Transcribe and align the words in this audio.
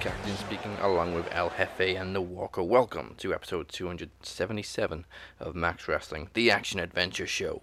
captain 0.00 0.34
speaking 0.36 0.74
along 0.80 1.14
with 1.14 1.28
El 1.30 1.50
Jefe 1.50 1.94
and 1.94 2.16
the 2.16 2.22
Walker. 2.22 2.62
Welcome 2.62 3.16
to 3.18 3.34
episode 3.34 3.68
277 3.68 5.04
of 5.38 5.54
Max 5.54 5.88
Wrestling, 5.88 6.30
the 6.32 6.50
action 6.50 6.80
adventure 6.80 7.26
show. 7.26 7.60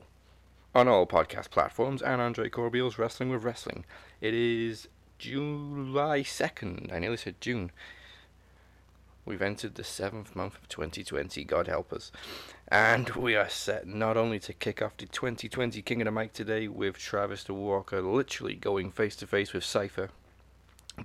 On 0.76 0.88
all 0.88 1.08
podcast 1.08 1.50
platforms 1.50 2.00
and 2.00 2.22
Andre 2.22 2.48
Corbeil's 2.48 3.00
Wrestling 3.00 3.32
with 3.32 3.44
Wrestling. 3.44 3.86
It 4.22 4.36
is 4.36 4.88
July 5.18 6.20
2nd. 6.22 6.94
I 6.94 7.00
nearly 7.00 7.18
said 7.18 7.42
June. 7.42 7.72
We've 9.26 9.42
entered 9.42 9.74
the 9.74 9.84
seventh 9.84 10.36
month 10.36 10.58
of 10.62 10.70
2020, 10.70 11.44
God 11.44 11.66
help 11.66 11.92
us. 11.92 12.12
And 12.68 13.10
we 13.10 13.36
are 13.36 13.50
set 13.50 13.88
not 13.88 14.16
only 14.16 14.38
to 14.42 14.54
kick 14.54 14.80
off 14.80 14.96
the 14.96 15.08
2020 15.08 15.82
King 15.82 16.02
of 16.04 16.06
the 16.06 16.12
Mic 16.12 16.34
today 16.34 16.68
with 16.68 17.00
Travis 17.00 17.46
the 17.46 17.56
Walker 17.56 18.00
literally 18.00 18.54
going 18.54 18.92
face 18.92 19.16
to 19.16 19.26
face 19.26 19.54
with 19.54 19.64
Cypher, 19.64 20.12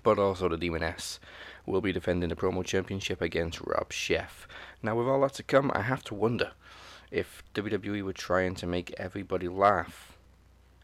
but 0.03 0.19
also 0.19 0.49
the 0.49 0.57
Demon 0.57 0.83
S 0.83 1.21
will 1.67 1.81
be 1.81 1.93
defending 1.93 2.29
the 2.29 2.37
promo 2.37 2.65
championship 2.65 3.21
against 3.21 3.61
Rob 3.61 3.93
Chef. 3.93 4.49
Now, 4.83 4.97
with 4.97 5.07
all 5.07 5.21
that 5.23 5.35
to 5.35 5.43
come, 5.43 5.71
I 5.75 5.83
have 5.83 6.03
to 6.05 6.15
wonder 6.15 6.53
if 7.11 7.43
WWE 7.55 8.03
were 8.03 8.13
trying 8.13 8.55
to 8.57 8.67
make 8.67 8.95
everybody 8.97 9.49
laugh 9.49 10.17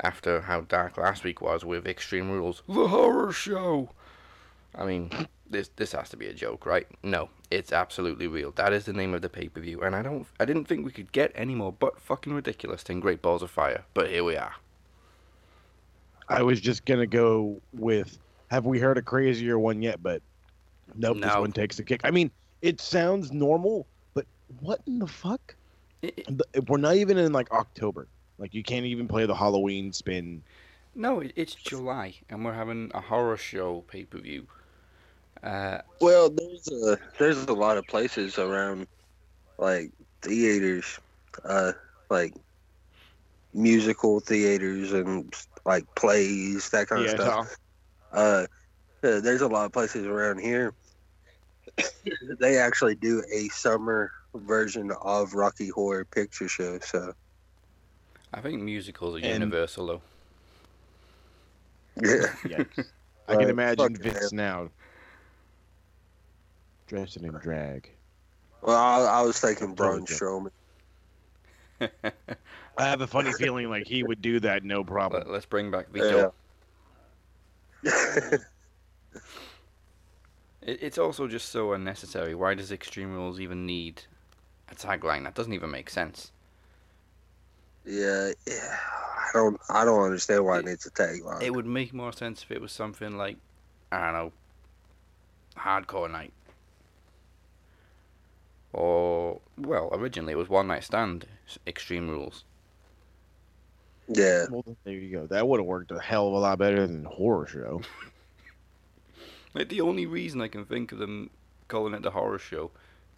after 0.01 0.43
how 0.43 0.61
dark 0.61 0.97
last 0.97 1.25
week 1.25 1.41
was 1.41 1.65
with 1.65 1.87
Extreme 1.87 2.31
Rules, 2.31 2.63
the 2.69 2.89
horror 2.89 3.33
show. 3.33 3.91
I 4.75 4.85
mean, 4.85 5.11
this 5.51 5.71
this 5.77 5.93
has 5.93 6.11
to 6.11 6.17
be 6.17 6.27
a 6.27 6.35
joke, 6.35 6.67
right? 6.67 6.87
No, 7.03 7.31
it's 7.51 7.73
absolutely 7.73 8.27
real. 8.27 8.53
That 8.53 8.73
is 8.73 8.85
the 8.85 8.93
name 8.93 9.15
of 9.15 9.23
the 9.23 9.29
pay 9.29 9.49
per 9.49 9.61
view, 9.61 9.81
and 9.83 9.97
I 9.97 10.03
don't, 10.03 10.27
I 10.39 10.45
didn't 10.45 10.67
think 10.67 10.85
we 10.85 10.93
could 10.93 11.11
get 11.13 11.33
any 11.35 11.55
more 11.55 11.73
but 11.73 12.01
fucking 12.01 12.33
ridiculous 12.33 12.83
than 12.83 13.01
Great 13.01 13.23
Balls 13.23 13.43
of 13.43 13.51
Fire, 13.51 13.85
but 13.95 14.09
here 14.09 14.23
we 14.23 14.37
are. 14.37 14.55
I 16.29 16.43
was 16.43 16.61
just 16.61 16.85
gonna 16.85 17.07
go 17.07 17.61
with 17.73 18.19
have 18.51 18.67
we 18.67 18.79
heard 18.79 18.99
a 18.99 19.03
crazier 19.03 19.59
one 19.59 19.83
yet? 19.83 20.03
But 20.03 20.23
nope, 20.95 21.21
this 21.21 21.35
one 21.35 21.53
takes 21.53 21.79
a 21.79 21.85
kick. 21.85 22.01
I 22.05 22.11
mean, 22.11 22.31
it 22.63 22.81
sounds 22.81 23.33
normal, 23.33 23.87
but 24.15 24.27
what 24.61 24.81
in 24.87 24.99
the 24.99 25.07
fuck? 25.07 25.55
It- 26.03 26.29
it- 26.55 26.69
We're 26.69 26.79
not 26.79 26.97
even 26.97 27.19
in 27.19 27.33
like 27.33 27.51
October. 27.53 28.09
Like 28.39 28.55
you 28.55 28.63
can't 28.63 28.87
even 28.87 29.09
play 29.09 29.27
the 29.27 29.35
Halloween 29.35 29.93
spin. 29.93 30.43
No, 30.95 31.21
it's 31.21 31.55
July, 31.55 32.15
and 32.29 32.45
we're 32.45 32.55
having 32.55 32.91
a 32.95 33.01
horror 33.01 33.37
show 33.37 33.83
pay 33.83 34.05
per 34.05 34.19
view. 34.19 34.47
Uh, 35.43 35.79
Well, 36.01 36.31
there's 36.31 36.69
a 36.69 36.99
there's 37.19 37.45
a 37.45 37.53
lot 37.53 37.77
of 37.79 37.87
places 37.87 38.39
around, 38.39 38.89
like 39.59 39.93
theaters, 40.23 40.99
uh, 41.45 41.73
like 42.11 42.35
musical 43.55 44.21
theaters 44.21 44.93
and 44.93 45.33
like 45.65 45.85
plays, 45.95 46.71
that 46.71 46.89
kind 46.89 47.05
Yeah, 47.05 47.13
of 47.13 47.21
stuff. 47.21 47.57
Uh, 48.13 48.47
uh, 49.03 49.21
there's 49.21 49.43
a 49.43 49.47
lot 49.49 49.67
of 49.67 49.73
places 49.73 50.07
around 50.07 50.39
here. 50.41 50.75
they 52.41 52.59
actually 52.59 52.95
do 52.95 53.23
a 53.33 53.49
summer 53.49 54.11
version 54.35 54.91
of 55.03 55.35
Rocky 55.35 55.69
Horror 55.69 56.05
Picture 56.05 56.49
Show. 56.49 56.79
So 56.81 57.13
I 58.33 58.41
think 58.41 58.63
musicals 58.63 59.15
are 59.17 59.19
And- 59.19 59.35
universal, 59.35 59.87
though. 59.87 60.03
yeah, 61.97 62.27
Yikes. 62.45 62.87
I 63.29 63.37
can 63.37 63.51
imagine 63.51 63.95
fuck 63.95 64.03
Vince 64.03 64.33
now 64.33 64.71
dressing 66.87 67.25
in 67.25 67.33
drag. 67.35 67.91
well, 68.63 68.77
I, 68.77 69.19
I 69.19 69.23
was 69.23 69.39
thinking 69.39 69.75
Braun 69.75 70.03
Okay. 70.03 70.15
Strowman. 70.15 70.51
I 72.79 72.85
have 72.85 73.03
a 73.03 73.07
funny 73.07 73.33
feeling 73.33 73.69
like 73.69 73.87
he 73.87 74.03
would 74.03 74.23
do 74.23 74.41
that 74.41 74.65
no 74.65 74.83
problem. 74.83 75.25
Let, 75.29 75.37
us 75.37 75.45
bring 75.45 75.71
back 75.71 75.91
Vito. 75.91 76.17
Yeah. 76.17 76.29
It, 80.63 80.83
it's 80.83 80.99
also 80.99 81.27
just 81.29 81.49
so 81.51 81.73
unnecessary. 81.73 82.35
Why 82.35 82.55
does 82.55 82.71
Extreme 82.73 83.15
Rules 83.15 83.41
even 83.41 83.67
need 83.67 84.03
a 84.71 84.75
tagline? 84.75 85.25
That 85.25 85.35
doesn't 85.35 85.53
even 85.55 85.71
make 85.71 85.91
sense. 85.91 86.33
yeah, 87.85 88.33
yeah. 88.47 88.79
I 89.29 89.31
don't 89.33 89.61
I 89.71 89.85
don't 89.85 90.03
understand 90.05 90.45
why 90.45 90.59
it 90.61 90.65
needs 90.67 90.87
a 90.87 90.91
tagline. 90.91 91.43
It 91.43 91.55
would 91.55 91.67
make 91.67 91.93
more 91.95 92.13
sense 92.13 92.43
if 92.43 92.51
it 92.51 92.61
was 92.61 92.73
something 92.73 93.17
like, 93.17 93.39
I 93.93 94.01
don't 94.01 94.13
know, 94.15 94.33
Hardcore 95.57 96.11
Night. 96.11 96.33
Or, 98.73 99.41
well, 99.57 99.89
originally 99.93 100.33
it 100.33 100.37
was 100.37 100.49
One 100.49 100.67
Night 100.69 100.85
Stand, 100.85 101.27
Extreme 101.67 102.09
Rules. 102.11 102.45
Yeah. 104.09 104.47
Well, 104.51 104.65
there 104.85 104.95
you 104.95 105.11
go. 105.11 105.27
That 105.27 105.47
would 105.47 105.61
have 105.61 105.67
worked 105.67 105.91
a 105.91 105.99
hell 106.01 106.29
of 106.29 106.35
a 106.35 106.39
lot 106.39 106.59
better 106.59 106.87
than 106.87 107.05
horror 107.05 107.47
show. 107.47 107.83
Like, 109.55 109.71
the 109.71 109.81
only 109.81 110.05
reason 110.05 110.43
I 110.43 110.49
can 110.49 110.67
think 110.67 110.93
of 110.93 110.99
them 110.99 111.31
calling 111.69 111.95
it 111.95 112.03
the 112.03 112.11
horror 112.11 112.39
show 112.39 112.71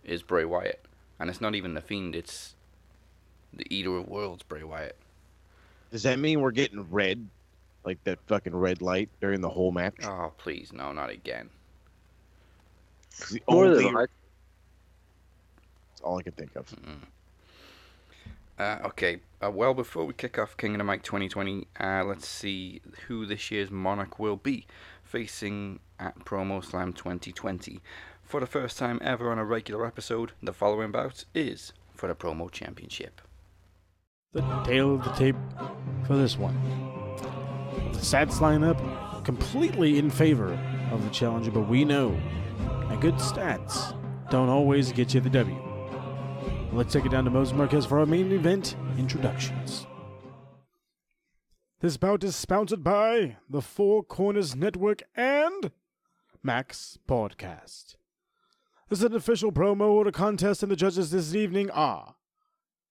is 0.05 0.23
Bray 0.23 0.45
Wyatt. 0.45 0.81
And 1.19 1.29
it's 1.29 1.41
not 1.41 1.56
even 1.56 1.75
The 1.75 1.81
Fiend, 1.81 2.15
it's 2.15 2.55
the 3.53 3.67
Eater 3.69 3.97
of 3.97 4.09
Worlds, 4.09 4.45
Bray 4.45 4.62
Wyatt. 4.62 4.97
Does 5.91 6.05
that 6.05 6.19
mean 6.19 6.41
we're 6.41 6.53
getting 6.53 6.89
red, 6.89 7.29
like 7.84 8.03
that 8.05 8.21
fucking 8.27 8.55
red 8.55 8.81
light 8.81 9.09
during 9.21 9.41
the 9.41 9.49
whole 9.49 9.73
match? 9.73 9.97
Oh, 10.05 10.33
please, 10.39 10.73
no, 10.73 10.93
not 10.93 11.11
again. 11.11 11.50
It's 13.11 13.31
the 13.31 13.43
More 13.49 13.67
only, 13.67 13.84
than 13.84 13.93
like, 13.93 14.11
that's 15.91 16.00
all 16.03 16.17
I 16.19 16.23
can 16.23 16.33
think 16.33 16.55
of. 16.55 16.73
Uh, 18.60 18.78
okay, 18.84 19.21
uh, 19.43 19.50
well, 19.50 19.72
before 19.72 20.04
we 20.04 20.12
kick 20.12 20.38
off 20.38 20.54
King 20.54 20.75
of 20.75 20.78
the 20.78 20.84
Mic 20.84 21.03
2020, 21.03 21.66
uh, 21.81 22.04
let's 22.04 22.28
see 22.28 22.82
who 23.06 23.25
this 23.25 23.50
year's 23.50 23.71
Monarch 23.71 24.19
will 24.19 24.37
be 24.37 24.66
facing 25.03 25.81
at 25.98 26.26
Promo 26.26 26.62
Slam 26.62 26.93
2020. 26.93 27.81
For 28.22 28.38
the 28.38 28.47
first 28.47 28.76
time 28.76 29.00
ever 29.03 29.32
on 29.32 29.38
a 29.38 29.47
regular 29.47 29.87
episode, 29.87 30.32
the 30.43 30.53
following 30.53 30.93
bout 30.93 31.25
is 31.34 31.72
for 31.94 32.06
the 32.06 32.15
Promo 32.15 32.50
Championship. 32.50 33.22
the 34.34 34.43
tail 34.62 34.97
of 34.97 35.04
the 35.04 35.12
tape 35.12 35.37
for 36.06 36.19
this 36.19 36.37
one. 36.37 36.55
The 37.93 37.99
stats 37.99 38.43
line 38.43 38.62
up 38.62 39.25
completely 39.25 39.99
in 39.99 40.11
favor 40.11 40.52
of 40.93 41.02
the 41.02 41.11
challenger, 41.11 41.50
but 41.50 41.67
we 41.67 41.87
know 41.87 42.14
that 42.90 43.00
good 43.00 43.14
stats 43.14 43.96
don't 44.29 44.50
always 44.50 44.93
get 44.93 45.14
you 45.14 45.20
the 45.23 45.31
W. 45.31 45.69
Let's 46.72 46.93
take 46.93 47.05
it 47.05 47.11
down 47.11 47.25
to 47.25 47.31
Moses 47.31 47.52
Marquez 47.52 47.84
for 47.84 47.99
our 47.99 48.06
main 48.06 48.31
event 48.31 48.76
introductions. 48.96 49.87
This 51.81 51.96
bout 51.96 52.22
is 52.22 52.37
sponsored 52.37 52.84
by 52.84 53.38
the 53.49 53.61
Four 53.61 54.05
Corners 54.05 54.55
Network 54.55 55.02
and 55.17 55.72
Max 56.43 56.96
Podcast. 57.08 57.96
This 58.88 59.00
is 59.00 59.05
an 59.05 59.14
official 59.14 59.50
promo 59.50 59.88
or 59.88 60.06
a 60.06 60.12
contest, 60.12 60.62
and 60.62 60.70
the 60.70 60.76
judges 60.76 61.11
this 61.11 61.34
evening 61.34 61.70
are 61.70 62.14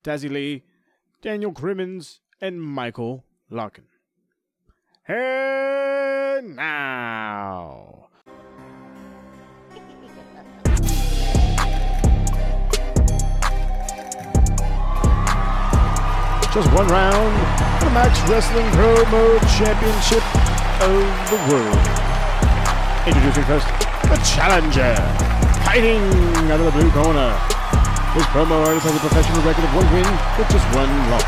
Dazzy 0.03 0.29
Lee, 0.29 0.63
Daniel 1.21 1.53
Crimmins, 1.53 2.19
and 2.41 2.61
Michael 2.61 3.23
Larkin. 3.49 3.85
Hey 5.05 6.41
now! 6.43 7.98
Just 16.53 16.71
one 16.73 16.87
round 16.87 17.33
for 17.77 17.85
the 17.85 17.93
Max 17.93 18.17
Wrestling 18.25 18.65
Promo 18.73 19.37
Championship 19.53 20.25
of 20.81 21.05
the 21.29 21.37
world. 21.45 21.77
Introducing 23.05 23.45
first, 23.45 23.69
the 24.09 24.17
challenger, 24.25 24.97
fighting 25.61 26.01
out 26.49 26.57
of 26.57 26.65
the 26.65 26.73
blue 26.73 26.89
corner. 26.89 27.29
His 28.17 28.25
promo 28.33 28.65
artist 28.65 28.89
has 28.89 28.97
a 28.97 29.03
professional 29.05 29.45
record 29.45 29.61
of 29.61 29.69
one 29.77 29.85
win 29.93 30.09
with 30.41 30.49
just 30.49 30.65
one 30.73 30.89
loss. 31.13 31.21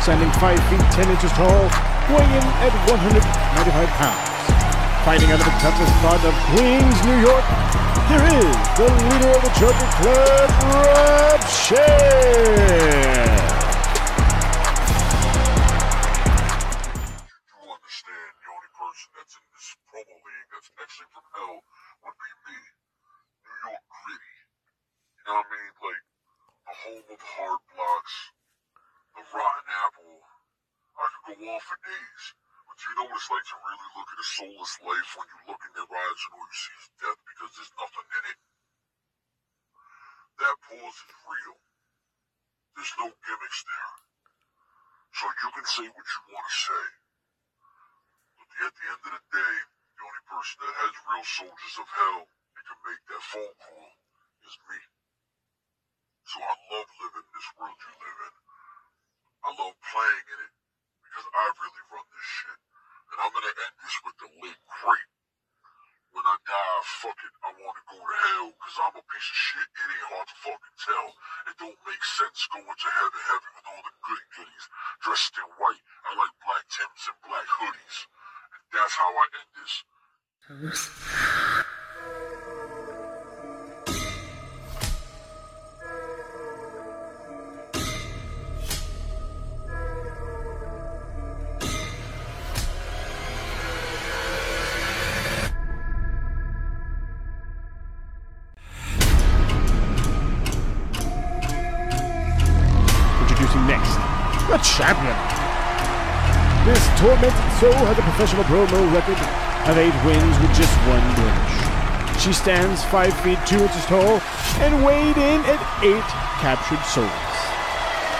Standing 0.00 0.32
5 0.40 0.56
feet 0.72 0.80
10 0.96 1.12
inches 1.12 1.32
tall, 1.36 1.68
weighing 2.08 2.32
in 2.32 2.44
at 2.64 2.72
195 2.88 3.20
pounds. 4.00 4.32
Fighting 5.04 5.28
out 5.28 5.40
of 5.40 5.44
the 5.44 5.56
toughest 5.60 5.92
part 6.00 6.24
of 6.24 6.32
Queens, 6.56 6.96
New 7.04 7.20
York, 7.20 7.44
here 8.08 8.24
is 8.32 8.56
the 8.80 8.88
leader 9.12 9.28
of 9.28 9.44
the 9.44 9.52
Joker 9.60 9.88
Club, 10.00 10.48
Rob 10.72 11.44
Shea. 11.44 13.57
Of 26.88 27.20
hard 27.20 27.60
blocks, 27.76 28.16
the 29.12 29.20
rotten 29.36 29.68
apple. 29.84 30.24
I 30.96 31.04
could 31.04 31.36
go 31.36 31.52
on 31.52 31.60
for 31.60 31.76
days. 31.84 32.24
But 32.64 32.80
you 32.80 32.92
know 32.96 33.06
what 33.12 33.20
it's 33.20 33.28
like 33.28 33.44
to 33.44 33.58
really 33.60 33.90
look 33.92 34.08
at 34.08 34.24
a 34.24 34.28
soulless 34.40 34.74
life 34.88 35.10
when 35.20 35.28
you 35.28 35.38
look 35.52 35.60
in 35.68 35.72
their 35.76 35.84
eyes 35.84 36.20
and 36.24 36.32
all 36.32 36.48
you 36.48 36.56
see 36.56 36.76
is 36.80 36.88
death 36.96 37.20
because 37.28 37.50
there's 37.60 37.74
nothing 37.76 38.08
in 38.08 38.24
it? 38.32 38.40
That 40.40 40.56
pause 40.64 40.96
is 40.96 41.16
real. 41.28 41.56
There's 42.72 42.94
no 42.96 43.08
gimmicks 43.12 43.60
there. 43.68 43.94
So 45.12 45.24
you 45.28 45.48
can 45.60 45.66
say 45.68 45.86
what 45.92 46.08
you 46.08 46.20
want 46.32 46.46
to 46.48 46.56
say. 46.56 46.86
But 48.32 48.48
at 48.64 48.72
the 48.72 48.86
end 48.96 49.02
of 49.02 49.12
the 49.12 49.24
day, 49.28 49.56
the 49.92 50.02
only 50.08 50.24
person 50.24 50.56
that 50.64 50.74
has 50.88 50.94
real 51.04 51.26
soldiers 51.36 51.76
of 51.84 51.88
hell 51.92 52.22
and 52.24 52.64
can 52.64 52.80
make 52.80 53.02
that 53.12 53.24
phone 53.28 53.56
call 53.60 53.92
is 54.48 54.56
me. 54.72 54.97
So 56.28 56.44
I 56.44 56.52
love 56.68 56.88
living 57.00 57.24
this 57.32 57.48
world 57.56 57.72
you 57.72 57.92
live 58.04 58.20
in. 58.28 58.34
I 58.36 59.48
love 59.48 59.72
playing 59.80 60.26
in 60.28 60.40
it 60.44 60.52
because 61.00 61.24
I 61.24 61.44
really 61.56 61.84
run 61.88 62.04
this 62.04 62.28
shit. 62.28 62.60
And 63.08 63.16
I'm 63.16 63.32
gonna 63.32 63.48
end 63.48 63.74
this 63.80 63.96
with 64.04 64.16
the 64.20 64.28
late 64.44 64.60
great. 64.68 65.08
When 66.12 66.28
I 66.28 66.36
die, 66.44 66.80
fuck 67.00 67.16
it, 67.16 67.32
I 67.40 67.56
wanna 67.56 67.80
go 67.88 67.96
to 67.96 68.16
hell 68.28 68.52
because 68.60 68.76
I'm 68.76 69.00
a 69.00 69.04
piece 69.08 69.30
of 69.32 69.40
shit. 69.40 69.68
It 69.72 69.88
ain't 69.88 70.08
hard 70.12 70.28
to 70.28 70.36
fucking 70.36 70.76
tell. 70.84 71.08
It 71.48 71.56
don't 71.56 71.80
make 71.88 72.04
sense 72.04 72.44
going 72.52 72.76
to 72.76 72.88
heaven, 72.92 73.24
heaven 73.24 73.50
with 73.56 73.68
all 73.72 73.82
the 73.88 73.94
good 74.04 74.24
goodies. 74.36 74.66
Dressed 75.00 75.32
in 75.32 75.48
white, 75.56 75.80
I 75.80 76.10
like 76.12 76.34
black 76.44 76.64
Timbs 76.68 77.08
and 77.08 77.18
black 77.24 77.48
hoodies. 77.56 77.96
And 78.52 78.60
that's 78.76 79.00
how 79.00 79.16
I 79.16 79.24
end 79.32 79.50
this. 79.56 81.64
soul 107.58 107.74
has 107.90 107.98
a 107.98 108.06
professional 108.06 108.46
promo 108.46 108.78
record 108.94 109.18
of 109.66 109.74
eight 109.74 109.94
wins 110.06 110.34
with 110.38 110.54
just 110.54 110.70
one 110.86 111.02
blemish. 111.18 111.58
She 112.22 112.30
stands 112.30 112.86
five 112.86 113.10
feet 113.26 113.38
two 113.50 113.58
inches 113.58 113.82
tall 113.90 114.22
and 114.62 114.86
weighed 114.86 115.18
in 115.18 115.42
at 115.42 115.58
eight 115.82 116.10
captured 116.38 116.78
souls. 116.86 117.34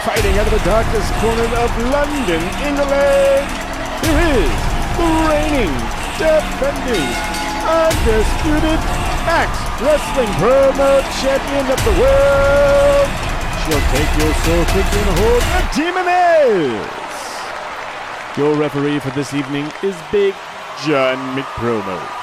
Fighting 0.02 0.34
out 0.42 0.50
of 0.50 0.54
the 0.58 0.64
darkest 0.66 1.06
corner 1.22 1.46
of 1.54 1.70
London, 1.86 2.42
England, 2.66 3.46
here 4.02 4.42
is 4.42 4.58
the 4.98 5.06
reigning, 5.30 5.74
defending, 6.18 7.08
undisputed 7.62 8.80
Max 9.22 9.54
Wrestling 9.78 10.34
Promo 10.42 10.98
Champion 11.22 11.66
of 11.70 11.78
the 11.86 11.94
World. 11.94 13.06
She'll 13.62 13.86
take 13.94 14.10
your 14.18 14.34
soul 14.42 14.62
quickly 14.74 14.98
and 14.98 15.14
hold 15.14 15.42
the 15.46 15.62
demon 15.78 16.06
is. 16.10 17.07
Your 18.38 18.54
referee 18.54 19.00
for 19.00 19.10
this 19.10 19.34
evening 19.34 19.68
is 19.82 19.96
Big 20.12 20.32
John 20.86 21.18
McPromo. 21.36 22.17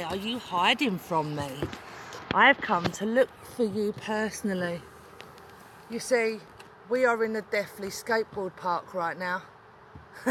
Why 0.00 0.06
are 0.06 0.16
you 0.16 0.38
hiding 0.38 0.96
from 0.96 1.36
me? 1.36 1.50
I've 2.32 2.58
come 2.58 2.84
to 2.84 3.04
look 3.04 3.28
for 3.54 3.64
you 3.64 3.92
personally. 3.92 4.80
You 5.90 5.98
see, 5.98 6.38
we 6.88 7.04
are 7.04 7.22
in 7.22 7.34
the 7.34 7.42
Deathly 7.42 7.88
Skateboard 7.88 8.56
Park 8.56 8.94
right 8.94 9.18
now. 9.18 9.42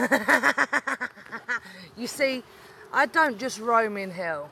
you 1.95 2.07
see, 2.07 2.43
I 2.91 3.05
don't 3.05 3.37
just 3.37 3.59
roam 3.59 3.95
in 3.95 4.09
hell. 4.09 4.49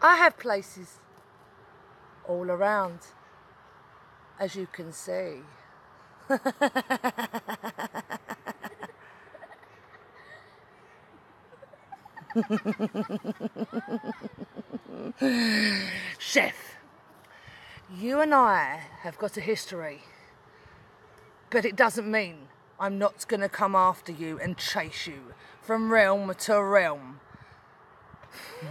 I 0.00 0.16
have 0.16 0.38
places 0.38 0.98
all 2.26 2.50
around, 2.50 3.00
as 4.40 4.56
you 4.56 4.66
can 4.72 4.94
see. 4.94 5.40
Chef, 16.18 16.76
you 17.98 18.20
and 18.20 18.34
I 18.34 18.82
have 19.00 19.16
got 19.16 19.38
a 19.38 19.40
history, 19.40 20.02
but 21.48 21.64
it 21.64 21.76
doesn't 21.76 22.10
mean 22.10 22.48
I'm 22.78 22.98
not 22.98 23.26
going 23.26 23.40
to 23.40 23.48
come 23.48 23.74
after 23.74 24.12
you 24.12 24.38
and 24.38 24.58
chase 24.58 25.06
you 25.06 25.32
from 25.62 25.90
realm 25.90 26.30
to 26.40 26.62
realm. 26.62 27.20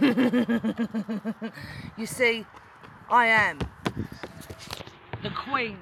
you 0.00 0.14
see, 2.06 2.46
I 3.10 3.26
am 3.26 3.58
the 5.24 5.30
queen 5.30 5.78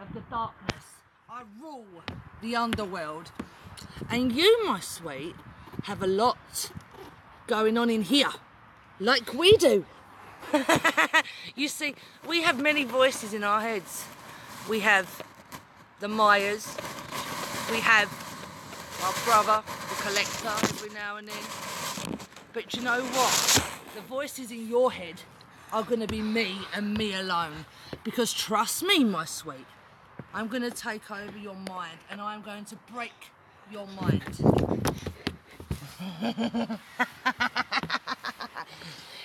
of 0.00 0.12
the 0.12 0.22
darkness. 0.28 0.86
I 1.30 1.42
rule 1.60 1.86
the 2.40 2.56
underworld. 2.56 3.30
And 4.10 4.32
you, 4.32 4.66
my 4.66 4.80
sweet, 4.80 5.36
have 5.84 6.02
a 6.02 6.06
lot 6.06 6.70
going 7.52 7.76
on 7.76 7.90
in 7.90 8.00
here, 8.00 8.32
like 8.98 9.34
we 9.34 9.54
do. 9.58 9.84
you 11.54 11.68
see, 11.68 11.94
we 12.26 12.40
have 12.40 12.58
many 12.58 12.82
voices 12.82 13.34
in 13.34 13.44
our 13.44 13.60
heads. 13.60 14.06
We 14.70 14.80
have 14.80 15.22
the 16.00 16.08
Myers, 16.08 16.74
we 17.70 17.76
have 17.80 18.08
our 19.04 19.12
brother, 19.26 19.62
the 19.90 20.02
collector, 20.02 20.54
every 20.74 20.94
now 20.94 21.18
and 21.18 21.28
then. 21.28 22.16
But 22.54 22.74
you 22.74 22.80
know 22.80 23.02
what? 23.02 23.34
The 23.94 24.00
voices 24.00 24.50
in 24.50 24.66
your 24.66 24.90
head 24.90 25.20
are 25.74 25.82
going 25.82 26.00
to 26.00 26.06
be 26.06 26.22
me 26.22 26.56
and 26.74 26.94
me 26.96 27.14
alone. 27.14 27.66
Because 28.02 28.32
trust 28.32 28.82
me, 28.82 29.04
my 29.04 29.26
sweet, 29.26 29.66
I'm 30.32 30.48
going 30.48 30.62
to 30.62 30.70
take 30.70 31.10
over 31.10 31.36
your 31.36 31.56
mind 31.68 31.98
and 32.10 32.18
I'm 32.18 32.40
going 32.40 32.64
to 32.64 32.76
break 32.90 33.30
your 33.70 33.86
mind. 34.00 34.38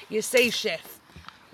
you 0.09 0.21
see, 0.21 0.49
Chef, 0.49 0.99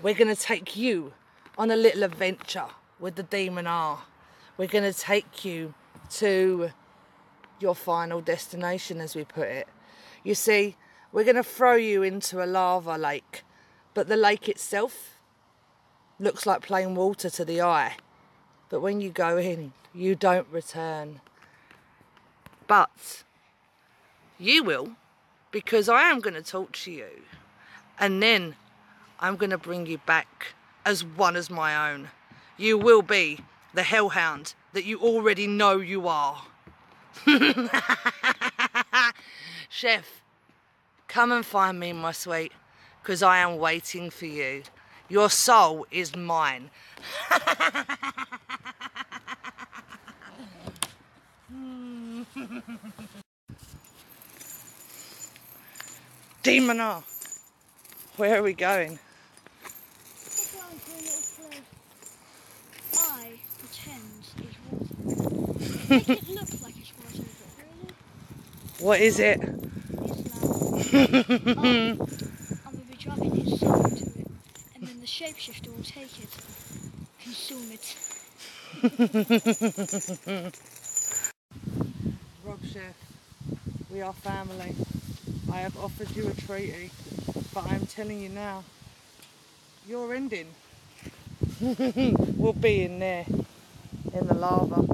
we're 0.00 0.14
going 0.14 0.34
to 0.34 0.40
take 0.40 0.76
you 0.76 1.12
on 1.56 1.70
a 1.70 1.76
little 1.76 2.02
adventure 2.02 2.66
with 2.98 3.16
the 3.16 3.22
Demon 3.22 3.66
R. 3.66 4.02
We're 4.56 4.68
going 4.68 4.90
to 4.90 4.98
take 4.98 5.44
you 5.44 5.74
to 6.10 6.70
your 7.60 7.74
final 7.74 8.20
destination, 8.20 9.00
as 9.00 9.14
we 9.14 9.24
put 9.24 9.48
it. 9.48 9.68
You 10.22 10.34
see, 10.34 10.76
we're 11.12 11.24
going 11.24 11.36
to 11.36 11.44
throw 11.44 11.74
you 11.74 12.02
into 12.02 12.42
a 12.42 12.46
lava 12.46 12.98
lake, 12.98 13.44
but 13.94 14.08
the 14.08 14.16
lake 14.16 14.48
itself 14.48 15.18
looks 16.18 16.46
like 16.46 16.62
plain 16.62 16.94
water 16.94 17.30
to 17.30 17.44
the 17.44 17.60
eye. 17.60 17.96
but 18.68 18.80
when 18.80 19.00
you 19.00 19.10
go 19.10 19.38
in, 19.38 19.72
you 19.94 20.16
don't 20.16 20.48
return. 20.50 21.20
But 22.66 23.22
you 24.38 24.64
will, 24.64 24.96
because 25.54 25.88
I 25.88 26.10
am 26.10 26.18
going 26.18 26.34
to 26.34 26.42
talk 26.42 26.72
to 26.72 26.90
you. 26.90 27.06
And 28.00 28.20
then 28.20 28.56
I'm 29.20 29.36
going 29.36 29.50
to 29.50 29.58
bring 29.58 29.86
you 29.86 29.98
back 29.98 30.48
as 30.84 31.04
one 31.04 31.36
as 31.36 31.48
my 31.48 31.92
own. 31.92 32.08
You 32.56 32.76
will 32.76 33.02
be 33.02 33.38
the 33.72 33.84
hellhound 33.84 34.54
that 34.72 34.84
you 34.84 34.98
already 34.98 35.46
know 35.46 35.78
you 35.78 36.08
are. 36.08 36.42
Chef, 39.68 40.22
come 41.06 41.30
and 41.30 41.46
find 41.46 41.78
me, 41.78 41.92
my 41.92 42.10
sweet, 42.10 42.50
because 43.00 43.22
I 43.22 43.38
am 43.38 43.58
waiting 43.58 44.10
for 44.10 44.26
you. 44.26 44.64
Your 45.08 45.30
soul 45.30 45.86
is 45.92 46.16
mine. 46.16 46.70
Demonar, 56.44 57.02
where 58.18 58.38
are 58.38 58.42
we 58.42 58.52
going? 58.52 58.98
We're 60.20 60.60
going 60.60 60.78
for 60.78 60.92
a 60.92 61.00
little 61.00 61.22
flow. 61.22 61.48
I 63.00 63.40
pretend 63.58 64.02
it's 64.36 64.58
water. 64.70 64.94
Make 65.88 66.08
it 66.10 66.28
look 66.28 66.50
like 66.62 66.76
it's 66.76 66.92
water, 66.98 67.24
but 67.40 67.50
really, 67.64 67.94
What 68.78 69.00
is 69.00 69.18
it? 69.20 69.40
it's. 69.40 69.54
I'm 71.66 71.96
going 71.96 71.96
to 71.96 72.90
be 72.90 72.96
dropping 72.98 73.34
his 73.36 73.58
soul 73.58 73.76
into 73.86 74.04
it, 74.04 74.26
and 74.74 74.86
then 74.86 75.00
the 75.00 75.06
shapeshifter 75.06 75.74
will 75.74 75.82
take 75.82 76.22
it, 76.22 76.28
consume 77.22 77.72
it. 77.72 77.96
Rob 82.44 82.60
Chef, 82.70 82.94
we 83.90 84.02
are 84.02 84.12
family. 84.12 84.74
I 85.54 85.58
have 85.58 85.78
offered 85.78 86.10
you 86.16 86.26
a 86.26 86.34
treaty, 86.34 86.90
but 87.54 87.64
I'm 87.70 87.86
telling 87.86 88.20
you 88.20 88.28
now, 88.28 88.64
your 89.86 90.12
ending 90.12 90.48
will 92.36 92.52
be 92.54 92.82
in 92.82 92.98
there, 92.98 93.24
in 93.28 94.26
the 94.26 94.34
lava. 94.34 94.84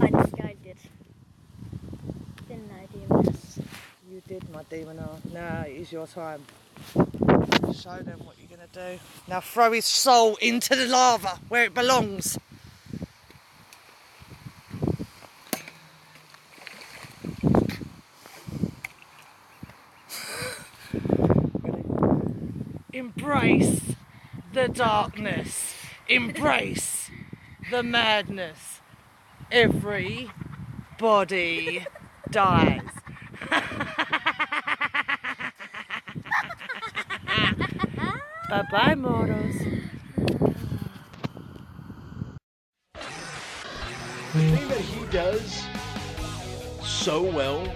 I 0.00 0.06
disguised 0.08 0.64
it. 0.64 0.78
Didn't 2.48 2.70
I, 2.72 2.86
DMS? 2.96 3.62
You 4.10 4.22
did, 4.26 4.48
my 4.50 4.62
demonar. 4.62 5.10
Oh, 5.10 5.20
now 5.30 5.64
it 5.66 5.72
is 5.72 5.92
your 5.92 6.06
time. 6.06 6.42
Show 6.94 7.98
them 7.98 8.20
what 8.24 8.36
you're 8.38 8.48
gonna 8.48 8.66
do. 8.72 8.98
Now 9.28 9.42
throw 9.42 9.72
his 9.72 9.84
soul 9.84 10.36
into 10.36 10.74
the 10.74 10.86
lava 10.86 11.38
where 11.50 11.64
it 11.64 11.74
belongs. 11.74 12.38
Embrace 22.92 23.80
the 24.52 24.61
darkness. 24.72 25.74
Embrace 26.08 27.10
the 27.70 27.82
madness. 27.82 28.80
Every 29.50 30.30
body 30.98 31.86
dies. 32.30 32.80
bye 38.48 38.64
bye, 38.70 38.94
mortals. 38.94 39.56
The 44.34 44.40
thing 44.40 44.68
that 44.68 44.80
he 44.80 45.04
does 45.06 45.66
so 46.82 47.22
well 47.22 47.70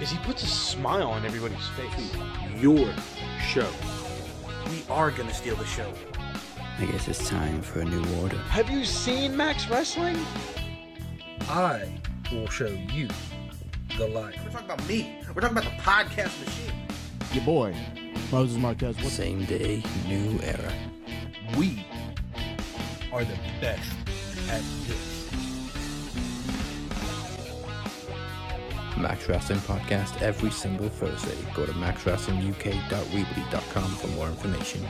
is 0.00 0.10
he 0.10 0.18
puts 0.18 0.42
a 0.42 0.46
smile 0.46 1.08
on 1.10 1.24
everybody's 1.24 1.68
face. 1.68 2.16
your 2.60 2.92
show. 3.40 3.70
We 4.72 4.82
are 4.88 5.10
gonna 5.10 5.34
steal 5.34 5.56
the 5.56 5.66
show. 5.66 5.92
I 6.78 6.86
guess 6.86 7.06
it's 7.06 7.28
time 7.28 7.60
for 7.60 7.80
a 7.80 7.84
new 7.84 8.02
order. 8.22 8.38
Have 8.38 8.70
you 8.70 8.86
seen 8.86 9.36
Max 9.36 9.68
Wrestling? 9.68 10.16
I 11.42 12.00
will 12.32 12.48
show 12.48 12.68
you 12.90 13.08
the 13.98 14.08
light. 14.08 14.34
We're 14.42 14.50
talking 14.50 14.70
about 14.70 14.88
me. 14.88 15.18
We're 15.34 15.42
talking 15.42 15.58
about 15.58 15.64
the 15.64 15.82
podcast 15.82 16.40
machine. 16.42 16.72
Your 17.34 17.44
boy, 17.44 17.76
Moses 18.30 18.56
Marquez. 18.56 18.96
What's 18.96 19.12
Same 19.12 19.44
day, 19.44 19.82
new 20.06 20.40
era. 20.42 20.72
We 21.58 21.84
are 23.12 23.24
the 23.24 23.38
best 23.60 23.92
at 24.48 24.62
Max 29.02 29.28
Wrestling 29.28 29.58
Podcast 29.60 30.20
every 30.22 30.50
single 30.50 30.88
Thursday. 30.88 31.36
Go 31.54 31.66
to 31.66 31.72
maxwrestlinguk.weebly.com 31.72 33.90
for 33.96 34.06
more 34.08 34.28
information. 34.28 34.86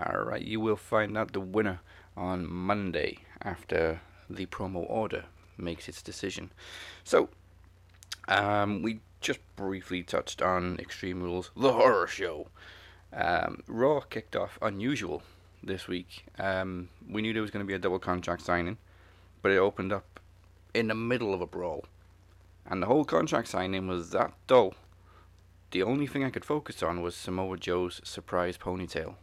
Alright, 0.00 0.42
you 0.42 0.60
will 0.60 0.76
find 0.76 1.18
out 1.18 1.32
the 1.32 1.40
winner 1.40 1.80
on 2.16 2.48
Monday 2.48 3.18
after 3.42 4.00
the 4.30 4.46
promo 4.46 4.88
order 4.88 5.24
makes 5.58 5.88
its 5.88 6.02
decision. 6.02 6.52
So, 7.02 7.30
um, 8.28 8.82
we 8.82 9.00
just 9.20 9.40
briefly 9.56 10.04
touched 10.04 10.40
on 10.40 10.78
Extreme 10.78 11.22
Rules, 11.22 11.50
the 11.56 11.72
horror 11.72 12.06
show. 12.06 12.46
Um, 13.12 13.64
Raw 13.66 14.00
kicked 14.00 14.36
off 14.36 14.58
unusual 14.62 15.22
this 15.62 15.88
week. 15.88 16.24
Um, 16.38 16.88
we 17.08 17.22
knew 17.22 17.32
there 17.32 17.42
was 17.42 17.50
going 17.50 17.64
to 17.64 17.68
be 17.68 17.74
a 17.74 17.78
double 17.78 17.98
contract 17.98 18.42
signing, 18.42 18.78
but 19.42 19.52
it 19.52 19.58
opened 19.58 19.92
up 19.92 20.20
in 20.74 20.88
the 20.88 20.94
middle 20.94 21.32
of 21.34 21.40
a 21.40 21.46
brawl. 21.46 21.84
And 22.66 22.82
the 22.82 22.86
whole 22.86 23.04
contract 23.04 23.48
signing 23.48 23.86
was 23.88 24.10
that 24.10 24.32
dull. 24.46 24.74
The 25.72 25.82
only 25.82 26.06
thing 26.06 26.24
I 26.24 26.30
could 26.30 26.44
focus 26.44 26.82
on 26.82 27.00
was 27.02 27.14
Samoa 27.14 27.56
Joe's 27.56 28.00
surprise 28.04 28.58
ponytail. 28.58 29.14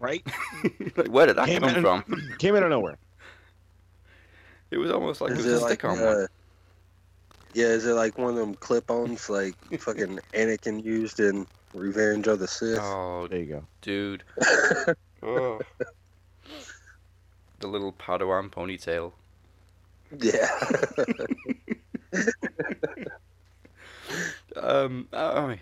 Right? 0.00 0.24
like, 0.96 1.08
where 1.08 1.26
did 1.26 1.36
that 1.36 1.46
Came 1.46 1.62
come 1.62 1.76
in- 1.76 1.82
from? 1.82 2.04
Came 2.38 2.56
out 2.56 2.62
of 2.64 2.70
nowhere. 2.70 2.98
It 4.70 4.78
was 4.78 4.90
almost 4.90 5.20
like 5.20 5.30
it 5.32 5.38
Is 5.38 5.44
was 5.46 5.54
it 5.54 5.56
a 5.56 5.60
like, 5.60 5.68
stick 5.80 5.84
on 5.84 5.98
uh, 5.98 6.04
one. 6.04 6.26
yeah, 7.54 7.66
is 7.66 7.86
it 7.86 7.92
like 7.94 8.18
one 8.18 8.30
of 8.30 8.36
them 8.36 8.54
clip-ons 8.54 9.30
like 9.30 9.54
fucking 9.80 10.18
Anakin 10.32 10.82
used 10.84 11.20
in 11.20 11.46
Revenge 11.72 12.26
of 12.26 12.40
the 12.40 12.48
Sith? 12.48 12.78
Oh, 12.82 13.28
There 13.28 13.38
you 13.40 13.46
go. 13.46 13.64
dude. 13.82 14.24
Oh. 15.22 15.60
The 17.60 17.66
little 17.68 17.92
Padawan 17.92 18.50
ponytail. 18.50 19.12
Yeah. 20.20 20.48
Um, 24.56 25.08
I 25.12 25.46
mean, 25.46 25.60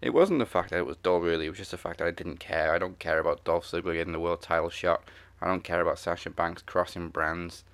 it 0.00 0.12
wasn't 0.12 0.38
the 0.38 0.46
fact 0.46 0.70
that 0.70 0.78
it 0.78 0.86
was 0.86 0.96
dull, 0.98 1.20
really. 1.20 1.46
It 1.46 1.50
was 1.50 1.58
just 1.58 1.70
the 1.70 1.78
fact 1.78 1.98
that 1.98 2.06
I 2.08 2.10
didn't 2.10 2.38
care. 2.40 2.72
I 2.74 2.78
don't 2.78 2.98
care 2.98 3.18
about 3.18 3.44
Dolph 3.44 3.64
Ziggler 3.70 3.94
getting 3.94 4.12
the 4.12 4.20
world 4.20 4.42
title 4.42 4.68
shot. 4.70 5.02
I 5.40 5.46
don't 5.46 5.64
care 5.64 5.80
about 5.80 5.98
Sasha 5.98 6.30
Banks 6.30 6.62
crossing 6.62 7.08
brands. 7.08 7.64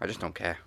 I 0.00 0.06
just 0.06 0.20
don't 0.20 0.34
care. 0.34 0.58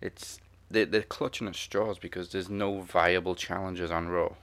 It's 0.00 0.40
they 0.70 0.84
they're 0.84 1.02
clutching 1.02 1.48
at 1.48 1.56
straws 1.56 1.98
because 1.98 2.30
there's 2.30 2.48
no 2.48 2.80
viable 2.80 3.34
challengers 3.34 3.90
on 3.90 4.08
Raw. 4.08 4.34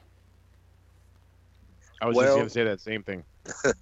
I 2.01 2.07
was 2.07 2.15
Well- 2.15 2.25
just 2.25 2.37
gonna 2.37 2.49
say 2.49 2.63
that 2.65 2.81
same 2.81 3.03
thing. 3.03 3.23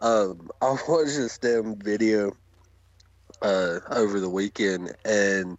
um, 0.00 0.50
I 0.62 0.70
watched 0.88 1.16
this 1.16 1.38
damn 1.38 1.76
video 1.76 2.36
uh, 3.42 3.80
over 3.90 4.20
the 4.20 4.30
weekend, 4.30 4.94
and 5.04 5.58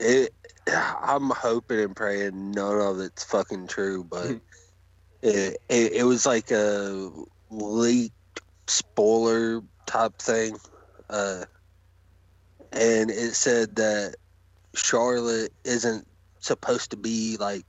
it. 0.00 0.32
I'm 0.66 1.30
hoping 1.30 1.80
and 1.80 1.96
praying 1.96 2.50
none 2.50 2.78
of 2.80 3.00
it's 3.00 3.24
fucking 3.24 3.68
true, 3.68 4.04
but 4.04 4.32
it, 5.22 5.56
it 5.68 5.92
it 5.92 6.04
was 6.04 6.26
like 6.26 6.50
a 6.50 7.10
leaked 7.50 8.12
spoiler 8.66 9.62
type 9.86 10.18
thing, 10.18 10.58
uh, 11.08 11.44
and 12.72 13.10
it 13.10 13.34
said 13.34 13.76
that 13.76 14.16
Charlotte 14.74 15.52
isn't 15.64 16.06
supposed 16.40 16.90
to 16.90 16.96
be 16.96 17.36
like 17.38 17.64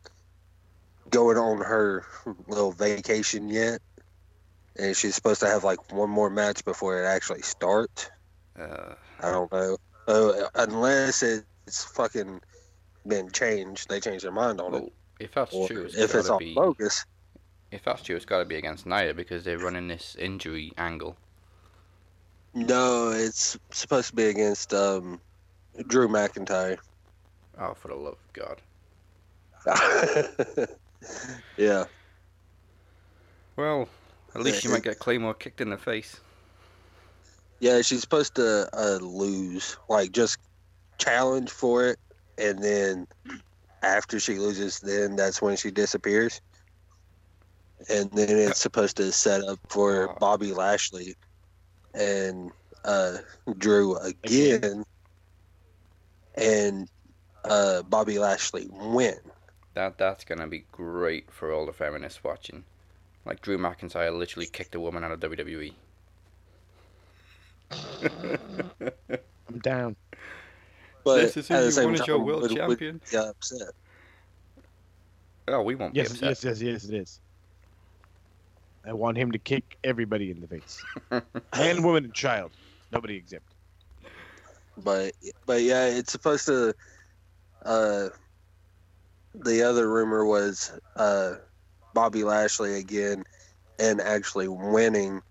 going 1.09 1.37
on 1.37 1.57
her 1.57 2.05
little 2.47 2.71
vacation 2.71 3.49
yet 3.49 3.81
and 4.79 4.95
she's 4.95 5.15
supposed 5.15 5.41
to 5.41 5.47
have 5.47 5.63
like 5.63 5.91
one 5.91 6.09
more 6.09 6.29
match 6.29 6.63
before 6.65 7.03
it 7.03 7.05
actually 7.07 7.41
starts. 7.41 8.09
Uh, 8.57 8.95
I 9.21 9.31
don't 9.31 9.51
know, 9.51 9.77
uh, 10.07 10.47
unless 10.55 11.23
it's 11.23 11.83
fucking 11.83 12.41
been 13.07 13.29
changed. 13.31 13.89
They 13.89 13.99
changed 13.99 14.25
their 14.25 14.31
mind 14.31 14.61
on 14.61 14.71
well, 14.71 14.85
it. 14.85 14.93
if 15.19 15.31
that's 15.33 15.53
Or 15.53 15.67
true, 15.67 15.83
it's 15.83 15.95
if 15.95 16.15
it's 16.15 16.29
all 16.29 16.39
be. 16.39 16.53
bogus. 16.53 17.05
If 17.71 17.83
that's 17.83 18.01
true, 18.01 18.15
it's 18.15 18.25
got 18.25 18.39
to 18.39 18.45
be 18.45 18.55
against 18.55 18.85
Nia 18.85 19.13
because 19.13 19.43
they're 19.43 19.57
running 19.59 19.87
this 19.87 20.15
injury 20.17 20.71
angle. 20.77 21.17
No, 22.55 23.11
it's 23.11 23.57
supposed 23.71 24.09
to 24.09 24.15
be 24.15 24.25
against 24.25 24.73
um, 24.73 25.21
Drew 25.87 26.07
McIntyre. 26.07 26.77
Oh, 27.59 27.73
for 27.75 27.89
the 27.89 27.95
love 27.95 28.15
of 28.15 28.33
God! 28.33 28.61
yeah, 31.57 31.83
Well, 33.55 33.87
At 34.33 34.41
least 34.41 34.63
you 34.63 34.69
might 34.69 34.83
get 34.83 34.99
Claymore 34.99 35.33
kicked 35.33 35.61
in 35.61 35.69
the 35.69 35.77
face. 35.77 36.21
Yeah, 37.59 37.81
she's 37.81 38.01
supposed 38.01 38.35
to 38.35 38.69
uh, 38.73 38.99
lose, 39.01 39.77
like 39.89 40.11
just 40.11 40.37
challenge 40.97 41.49
for 41.49 41.87
it, 41.87 41.99
and 42.37 42.63
then 42.63 43.07
after 43.83 44.19
she 44.19 44.35
loses, 44.35 44.79
then 44.79 45.15
that's 45.15 45.41
when 45.41 45.57
she 45.57 45.71
disappears. 45.71 46.41
And 47.89 48.11
then 48.11 48.37
it's 48.37 48.59
supposed 48.59 48.97
to 48.97 49.11
set 49.11 49.43
up 49.43 49.59
for 49.69 50.15
Bobby 50.19 50.53
Lashley 50.53 51.15
and 51.93 52.51
uh, 52.83 53.17
Drew 53.57 53.97
again, 53.97 54.85
and 56.35 56.89
uh, 57.45 57.83
Bobby 57.83 58.19
Lashley 58.19 58.67
win. 58.71 59.17
That 59.75 59.97
that's 59.97 60.23
gonna 60.23 60.47
be 60.47 60.65
great 60.71 61.31
for 61.31 61.53
all 61.53 61.65
the 61.65 61.73
feminists 61.73 62.23
watching. 62.23 62.63
Like 63.25 63.41
Drew 63.41 63.57
McIntyre 63.57 64.17
literally 64.17 64.47
kicked 64.47 64.75
a 64.75 64.79
woman 64.79 65.03
out 65.03 65.11
of. 65.11 65.19
WWE. 65.19 65.73
I'm 67.71 69.59
down. 69.61 69.95
But 71.03 71.21
This 71.21 71.37
is 71.37 71.47
who 71.47 71.53
at 71.55 71.59
you 71.59 71.65
the 71.65 71.71
same 71.71 71.95
time, 71.95 72.07
your 72.07 72.19
world 72.19 72.41
would- 72.43 72.51
would 72.51 72.57
champion. 72.57 73.01
get 73.11 73.25
upset. 73.25 73.69
Oh, 75.47 75.61
we 75.63 75.75
won't 75.75 75.95
Yes, 75.95 76.09
be 76.09 76.27
upset. 76.27 76.43
yes, 76.51 76.61
yes, 76.61 76.61
yes, 76.61 76.83
it 76.85 76.93
is. 77.01 77.19
I 78.85 78.93
want 78.93 79.17
him 79.17 79.31
to 79.31 79.39
kick 79.39 79.77
everybody 79.83 80.31
in 80.31 80.39
the 80.39 80.47
face, 80.47 80.83
man, 81.57 81.83
woman, 81.83 82.05
and 82.05 82.13
child. 82.13 82.51
Nobody 82.91 83.15
exempt. 83.15 83.53
but 84.77 85.13
but 85.45 85.61
yeah, 85.63 85.85
it's 85.87 86.11
supposed 86.11 86.45
to. 86.47 86.73
Uh, 87.65 88.09
the 89.35 89.61
other 89.63 89.89
rumor 89.89 90.25
was 90.25 90.71
uh, 90.95 91.35
Bobby 91.93 92.23
Lashley 92.23 92.75
again, 92.79 93.23
and 93.79 93.99
actually 93.99 94.47
winning, 94.47 95.21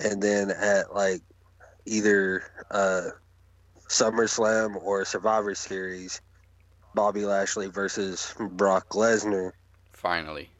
and 0.00 0.20
then 0.22 0.50
at 0.50 0.92
like 0.94 1.22
either 1.86 2.42
uh, 2.70 3.10
SummerSlam 3.88 4.76
or 4.82 5.04
Survivor 5.04 5.54
Series, 5.54 6.20
Bobby 6.94 7.24
Lashley 7.24 7.68
versus 7.68 8.34
Brock 8.52 8.90
Lesnar, 8.90 9.52
Finally. 9.92 10.50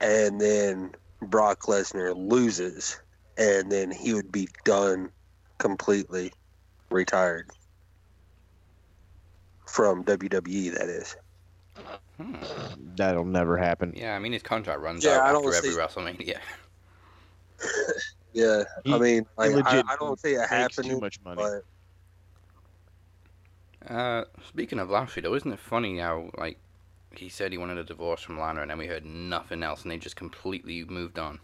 and 0.00 0.40
then 0.40 0.92
Brock 1.22 1.62
Lesnar 1.62 2.14
loses, 2.16 3.00
and 3.38 3.70
then 3.70 3.90
he 3.90 4.14
would 4.14 4.30
be 4.32 4.48
done 4.64 5.10
completely, 5.58 6.32
retired 6.90 7.50
from 9.66 10.04
WWE. 10.04 10.72
That 10.76 10.88
is. 10.88 11.16
Hmm. 12.16 12.34
That'll 12.96 13.24
never 13.26 13.58
happen. 13.58 13.92
Yeah, 13.94 14.14
I 14.14 14.18
mean 14.18 14.32
his 14.32 14.42
contract 14.42 14.80
runs 14.80 15.04
Yeah, 15.04 15.18
I 15.18 15.28
out 15.28 15.32
don't 15.32 15.44
after 15.46 15.56
every 15.56 15.70
see- 15.72 15.76
WrestleMania. 15.76 16.38
Yeah, 18.36 18.64
I 18.84 18.98
mean, 18.98 19.24
like, 19.38 19.52
I, 19.52 19.54
legit 19.54 19.84
I 19.88 19.96
don't 19.98 20.20
see 20.20 20.34
it 20.34 20.38
Makes 20.40 20.50
happening. 20.50 20.90
too 20.90 21.00
much 21.00 21.18
money. 21.24 21.42
But 21.42 21.64
Uh, 23.90 24.24
speaking 24.46 24.78
of 24.78 24.90
Lashley, 24.90 25.22
though, 25.22 25.34
isn't 25.34 25.50
it 25.52 25.58
funny 25.58 25.98
how 25.98 26.28
like 26.36 26.58
he 27.16 27.30
said 27.30 27.50
he 27.50 27.56
wanted 27.56 27.78
a 27.78 27.84
divorce 27.84 28.20
from 28.20 28.38
Lana, 28.38 28.60
and 28.60 28.70
then 28.70 28.76
we 28.76 28.88
heard 28.88 29.06
nothing 29.06 29.62
else, 29.62 29.82
and 29.82 29.90
they 29.90 29.96
just 29.96 30.16
completely 30.16 30.84
moved 30.84 31.18
on. 31.18 31.40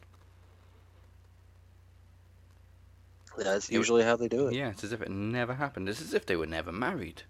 that's 3.39 3.71
It- 3.71 3.75
usually 3.75 4.03
how 4.03 4.17
they 4.17 4.29
do 4.29 4.49
it. 4.49 4.55
Yeah, 4.55 4.69
it's 4.69 4.85
as 4.85 4.93
if 4.93 5.01
it 5.01 5.11
never 5.11 5.55
happened. 5.55 5.89
It's 5.89 6.03
as 6.03 6.13
if 6.13 6.27
they 6.27 6.37
were 6.37 6.47
never 6.47 6.73
married. 6.73 7.23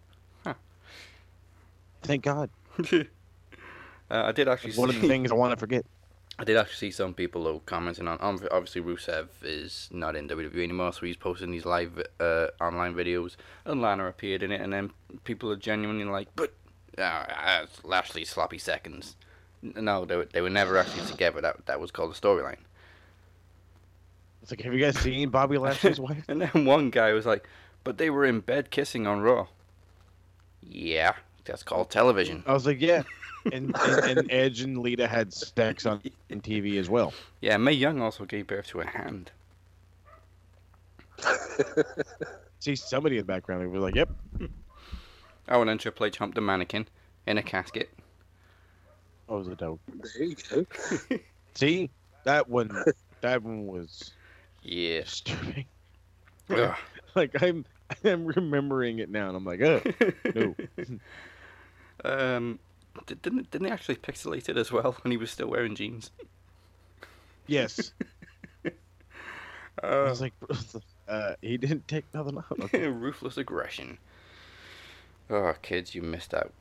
Thank 2.02 2.24
God. 2.24 2.50
uh, 2.92 3.04
I 4.10 4.32
did 4.32 4.48
actually 4.48 4.70
It's 4.70 4.78
one 4.78 4.88
of 4.88 5.00
the 5.00 5.06
things 5.06 5.30
I 5.30 5.36
want 5.36 5.52
to 5.52 5.56
forget. 5.56 5.86
I 6.38 6.44
did 6.44 6.56
actually 6.56 6.76
see 6.76 6.90
some 6.90 7.14
people 7.14 7.44
though 7.44 7.60
commenting 7.66 8.08
on. 8.08 8.18
obviously, 8.20 8.80
Rusev 8.80 9.28
is 9.42 9.88
not 9.92 10.16
in 10.16 10.28
WWE 10.28 10.62
anymore, 10.62 10.92
so 10.92 11.06
he's 11.06 11.16
posting 11.16 11.50
these 11.50 11.66
live 11.66 12.02
uh, 12.18 12.48
online 12.60 12.94
videos, 12.94 13.36
and 13.64 13.82
Lana 13.82 14.06
appeared 14.06 14.42
in 14.42 14.50
it, 14.50 14.60
and 14.60 14.72
then 14.72 14.90
people 15.24 15.50
are 15.50 15.56
genuinely 15.56 16.04
like, 16.04 16.28
"But 16.34 16.54
uh, 16.98 17.02
uh, 17.02 17.66
Lashley 17.84 18.24
sloppy 18.24 18.58
seconds." 18.58 19.16
No, 19.62 20.04
they 20.04 20.16
were, 20.16 20.24
they 20.24 20.40
were 20.40 20.50
never 20.50 20.78
actually 20.78 21.06
together. 21.06 21.40
That 21.40 21.66
that 21.66 21.80
was 21.80 21.90
called 21.90 22.10
a 22.10 22.18
storyline. 22.18 22.58
It's 24.40 24.50
like, 24.50 24.62
have 24.62 24.74
you 24.74 24.80
guys 24.80 24.98
seen 24.98 25.28
Bobby 25.28 25.58
Lashley's 25.58 26.00
wife? 26.08 26.24
And 26.28 26.40
then 26.40 26.64
one 26.64 26.90
guy 26.90 27.12
was 27.12 27.26
like, 27.26 27.46
"But 27.84 27.98
they 27.98 28.10
were 28.10 28.24
in 28.24 28.40
bed 28.40 28.70
kissing 28.70 29.06
on 29.06 29.20
Raw." 29.20 29.48
Yeah, 30.62 31.12
that's 31.44 31.62
called 31.62 31.90
television. 31.90 32.42
I 32.46 32.52
was 32.52 32.66
like, 32.66 32.80
yeah. 32.80 33.02
And, 33.50 33.74
and, 33.76 34.18
and 34.18 34.30
Edge 34.32 34.60
and 34.60 34.78
Lita 34.78 35.06
had 35.08 35.32
sex 35.32 35.84
on 35.86 36.00
in 36.28 36.40
TV 36.40 36.78
as 36.78 36.88
well. 36.88 37.12
Yeah, 37.40 37.56
Mae 37.56 37.72
Young 37.72 38.00
also 38.00 38.24
gave 38.24 38.46
birth 38.46 38.68
to 38.68 38.80
a 38.80 38.86
hand. 38.86 39.30
See 42.60 42.76
somebody 42.76 43.16
in 43.16 43.22
the 43.22 43.26
background. 43.26 43.62
and 43.62 43.72
was 43.72 43.82
like, 43.82 43.94
yep. 43.96 44.10
Oh, 45.48 45.60
and 45.60 45.68
then 45.68 45.78
Triple 45.78 46.06
H 46.06 46.18
humped 46.18 46.38
a 46.38 46.40
mannequin 46.40 46.86
in 47.26 47.36
a 47.38 47.42
casket. 47.42 47.90
That 49.28 49.34
was 49.34 49.48
a 49.48 49.56
dope. 49.56 49.80
There 49.88 50.22
you 50.24 50.36
go. 50.50 50.66
See 51.54 51.90
that 52.24 52.48
one. 52.48 52.70
That 53.20 53.42
one 53.42 53.66
was 53.66 54.12
Yeah. 54.62 55.00
disturbing. 55.02 55.66
Ugh. 56.50 56.76
Like 57.14 57.42
I'm, 57.42 57.66
I'm 58.04 58.24
remembering 58.24 58.98
it 59.00 59.10
now, 59.10 59.28
and 59.28 59.36
I'm 59.36 59.44
like, 59.44 59.60
oh 59.60 59.82
no. 60.34 60.54
Um, 62.06 62.58
di- 62.58 62.71
didn't 63.06 63.50
didn't 63.50 63.62
they 63.64 63.70
actually 63.70 63.96
pixelate 63.96 64.48
it 64.48 64.56
as 64.56 64.70
well 64.72 64.92
when 65.02 65.10
he 65.10 65.16
was 65.16 65.30
still 65.30 65.48
wearing 65.48 65.74
jeans? 65.74 66.10
Yes. 67.46 67.92
I 68.64 68.70
Uh, 69.82 70.04
was 70.10 70.20
like, 70.20 70.34
uh, 71.08 71.34
he 71.40 71.56
didn't 71.56 71.88
take 71.88 72.12
nothing 72.14 72.38
out. 72.38 72.60
Okay. 72.60 72.86
ruthless 72.88 73.36
aggression. 73.36 73.98
Oh, 75.30 75.54
kids, 75.62 75.94
you 75.94 76.02
missed 76.02 76.34
out. 76.34 76.52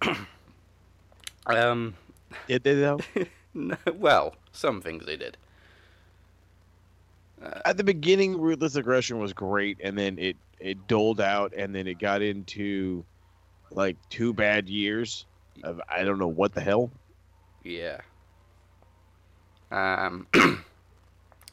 um, 1.46 1.94
Did 2.46 2.62
they 2.64 2.74
though? 2.74 3.04
no, 3.54 3.76
well, 3.94 4.34
some 4.52 4.80
things 4.80 5.04
they 5.06 5.16
did. 5.16 5.36
Uh, 7.42 7.60
At 7.64 7.76
the 7.76 7.84
beginning, 7.84 8.38
ruthless 8.38 8.76
aggression 8.76 9.18
was 9.18 9.32
great, 9.32 9.78
and 9.82 9.96
then 9.98 10.18
it 10.18 10.36
it 10.58 10.86
doled 10.86 11.20
out, 11.20 11.52
and 11.56 11.74
then 11.74 11.86
it 11.86 11.98
got 11.98 12.22
into 12.22 13.04
like 13.70 13.96
two 14.10 14.32
bad 14.34 14.68
years 14.68 15.26
of 15.64 15.80
I 15.88 16.02
don't 16.04 16.18
know 16.18 16.28
what 16.28 16.54
the 16.54 16.60
hell. 16.60 16.90
Yeah. 17.64 18.00
Um, 19.70 20.26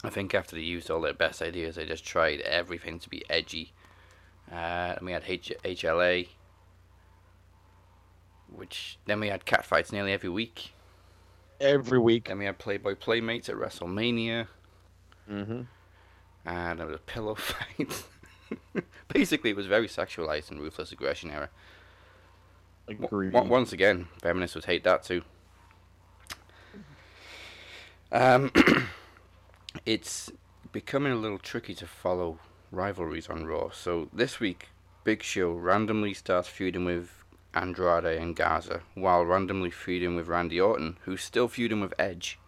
I 0.03 0.09
think 0.09 0.33
after 0.33 0.55
they 0.55 0.61
used 0.61 0.89
all 0.89 1.01
their 1.01 1.13
best 1.13 1.41
ideas, 1.41 1.75
they 1.75 1.85
just 1.85 2.05
tried 2.05 2.41
everything 2.41 2.99
to 2.99 3.09
be 3.09 3.23
edgy. 3.29 3.73
Uh, 4.51 4.95
and 4.97 5.01
we 5.05 5.11
had 5.11 5.23
H- 5.27 5.51
HLA, 5.63 6.27
which 8.53 8.97
then 9.05 9.19
we 9.19 9.27
had 9.27 9.45
catfights 9.45 9.91
nearly 9.91 10.13
every 10.13 10.29
week. 10.29 10.71
Every 11.59 11.99
week. 11.99 12.27
Then 12.27 12.39
we 12.39 12.45
had 12.45 12.57
Playboy 12.57 12.95
Playmates 12.95 13.49
at 13.49 13.55
WrestleMania, 13.55 14.47
Mm-hmm. 15.29 15.61
and 16.45 16.79
there 16.79 16.85
was 16.87 16.95
a 16.95 16.99
pillow 16.99 17.35
fight. 17.35 18.03
Basically, 19.09 19.49
it 19.49 19.55
was 19.57 19.65
very 19.65 19.87
sexualized 19.89 20.49
and 20.51 20.61
Ruthless 20.61 20.93
Aggression 20.93 21.29
era. 21.29 21.49
W- 22.87 23.05
Agreed. 23.05 23.33
once 23.33 23.73
again, 23.73 24.07
feminists 24.21 24.55
would 24.55 24.65
hate 24.65 24.83
that 24.83 25.03
too. 25.03 25.21
Um, 28.11 28.51
it's 29.85 30.31
becoming 30.71 31.11
a 31.11 31.15
little 31.17 31.37
tricky 31.39 31.73
to 31.75 31.87
follow 31.87 32.39
rivalries 32.71 33.27
on 33.29 33.45
Raw. 33.45 33.69
So 33.71 34.09
this 34.13 34.39
week, 34.39 34.69
Big 35.03 35.23
Show 35.23 35.51
randomly 35.51 36.13
starts 36.13 36.47
feuding 36.47 36.85
with 36.85 37.23
Andrade 37.53 38.05
and 38.19 38.35
Garza, 38.35 38.81
while 38.93 39.25
randomly 39.25 39.71
feuding 39.71 40.15
with 40.15 40.27
Randy 40.27 40.59
Orton, 40.59 40.97
who's 41.01 41.21
still 41.23 41.47
feuding 41.47 41.81
with 41.81 41.93
Edge. 41.99 42.39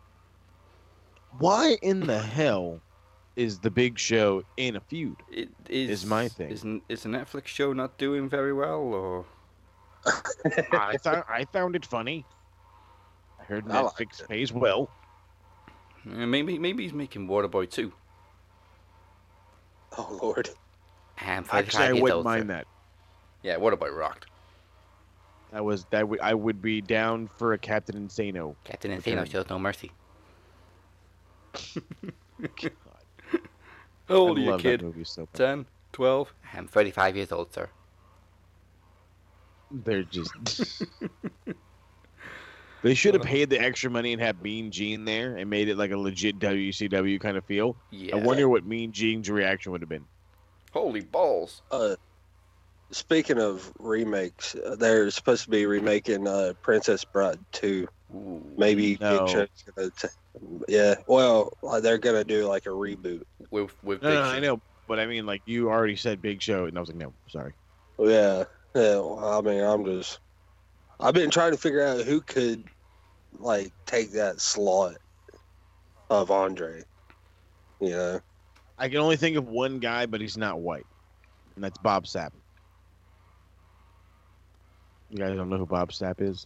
Why 1.38 1.78
in 1.82 2.02
the 2.02 2.20
hell 2.22 2.82
is 3.36 3.60
the 3.60 3.72
Big 3.72 3.98
Show 4.00 4.44
in 4.58 4.76
a 4.76 4.80
feud? 4.82 5.18
It 5.32 5.50
is, 5.70 5.90
Is 5.90 6.06
my 6.06 6.28
thing. 6.28 6.50
Is, 6.52 6.64
n- 6.64 6.82
is 6.90 7.04
the 7.04 7.10
Netflix 7.10 7.48
show 7.48 7.74
not 7.74 7.98
doing 7.98 8.30
very 8.30 8.54
well, 8.54 8.80
or 8.80 9.26
I 10.06 10.98
thought 10.98 11.26
I 11.30 11.46
found 11.46 11.76
it 11.76 11.86
funny. 11.86 12.26
I 13.40 13.44
heard 13.44 13.70
I 13.70 13.82
liked 13.82 13.98
Netflix 14.00 14.22
it. 14.22 14.30
pays 14.30 14.52
well. 14.54 14.90
Uh, 16.10 16.26
maybe 16.26 16.58
maybe 16.58 16.84
he's 16.84 16.94
making 16.94 17.28
Waterboy 17.28 17.70
too? 17.70 17.92
Oh 19.98 20.20
Lord. 20.22 20.50
And 21.18 21.46
Actually, 21.52 21.86
I 21.86 21.94
wouldn't 21.94 22.24
mind 22.24 22.50
that. 22.50 22.66
Yeah, 23.44 23.58
Waterboy 23.58 23.96
rocked. 23.96 24.28
That 25.52 25.66
was 25.66 25.86
that 25.90 26.08
would 26.08 26.20
I 26.22 26.34
would 26.34 26.62
be 26.62 26.80
down 26.82 27.28
for 27.28 27.54
a 27.54 27.58
Captain 27.58 28.08
Insano. 28.08 28.56
Captain 28.64 28.92
Return. 28.92 29.18
Insano 29.18 29.30
shows 29.30 29.50
no 29.50 29.60
mercy. 29.60 29.92
God, 32.40 32.72
How 34.08 34.16
old 34.16 34.40
I 34.40 34.42
are 34.44 34.46
you, 34.46 34.58
kid? 34.58 34.82
that 34.82 35.08
so 35.08 35.28
10, 35.34 35.66
12? 35.92 36.34
I'm 36.54 36.68
35 36.68 37.16
years 37.16 37.32
old, 37.32 37.54
sir. 37.54 37.70
They're 39.72 40.04
just 40.04 40.32
They 42.82 42.94
should 42.94 43.14
have 43.14 43.24
paid 43.24 43.50
the 43.50 43.60
extra 43.60 43.90
money 43.90 44.14
and 44.14 44.22
had 44.22 44.42
Mean 44.42 44.72
Gene 44.72 45.04
there 45.04 45.36
and 45.36 45.50
made 45.50 45.68
it 45.68 45.78
like 45.78 45.92
a 45.92 45.98
legit 45.98 46.40
WCW 46.40 47.20
kind 47.20 47.36
of 47.36 47.44
feel. 47.46 47.76
Yeah. 47.92 48.16
I 48.16 48.20
wonder 48.20 48.48
what 48.48 48.66
Mean 48.66 48.94
Gene's 48.94 49.30
reaction 49.30 49.74
would 49.74 49.82
have 49.82 49.90
been. 49.90 50.06
Holy 50.72 51.02
balls. 51.02 51.62
Uh, 51.72 51.98
speaking 52.92 53.38
of 53.38 53.70
remakes, 53.80 54.56
uh, 54.56 54.76
they're 54.76 55.12
supposed 55.12 55.44
to 55.44 55.50
be 55.50 55.66
remaking 55.66 56.26
uh, 56.26 56.54
Princess 56.62 57.04
Bride 57.04 57.40
2. 57.52 57.86
Ooh. 58.16 58.54
Maybe 58.58 58.98
No. 59.02 59.20
Big 59.26 59.30
Show's 59.30 59.48
gonna. 59.76 59.90
T- 59.92 60.08
yeah, 60.70 60.96
well, 61.08 61.52
uh, 61.64 61.82
they're 61.82 61.98
gonna 61.98 62.24
do 62.24 62.46
like 62.48 62.66
a 62.66 62.70
reboot. 62.70 63.24
With 63.52 63.76
with 63.84 64.02
No, 64.02 64.10
Big 64.10 64.18
no, 64.20 64.24
Show. 64.24 64.30
I 64.30 64.40
know, 64.40 64.62
but 64.88 65.00
I 65.00 65.06
mean, 65.06 65.26
like 65.26 65.42
you 65.46 65.70
already 65.70 65.96
said, 65.98 66.22
Big 66.22 66.42
Show, 66.42 66.66
and 66.66 66.78
I 66.78 66.80
was 66.80 66.90
like, 66.90 66.98
no, 66.98 67.14
sorry. 67.28 67.54
Yeah, 68.00 68.46
yeah. 68.76 68.96
well, 68.96 69.38
I 69.38 69.42
mean, 69.42 69.64
I'm 69.64 69.86
just. 69.86 70.20
I've 71.00 71.14
been 71.14 71.30
trying 71.30 71.52
to 71.52 71.58
figure 71.58 71.82
out 71.82 72.02
who 72.02 72.20
could, 72.20 72.66
like, 73.40 73.72
take 73.86 74.12
that 74.12 74.42
slot 74.42 74.96
of 76.10 76.30
Andre. 76.30 76.84
You 77.80 77.90
know, 77.92 78.20
I 78.78 78.90
can 78.90 78.98
only 78.98 79.16
think 79.16 79.38
of 79.38 79.48
one 79.48 79.80
guy, 79.80 80.06
but 80.06 80.20
he's 80.20 80.38
not 80.38 80.60
white, 80.60 80.86
and 81.56 81.64
that's 81.64 81.78
Bob 81.78 82.06
Sapp. 82.06 82.32
You 85.10 85.18
guys 85.18 85.36
don't 85.36 85.50
know 85.50 85.58
who 85.58 85.66
Bob 85.66 85.92
Sapp 85.92 86.22
is? 86.22 86.46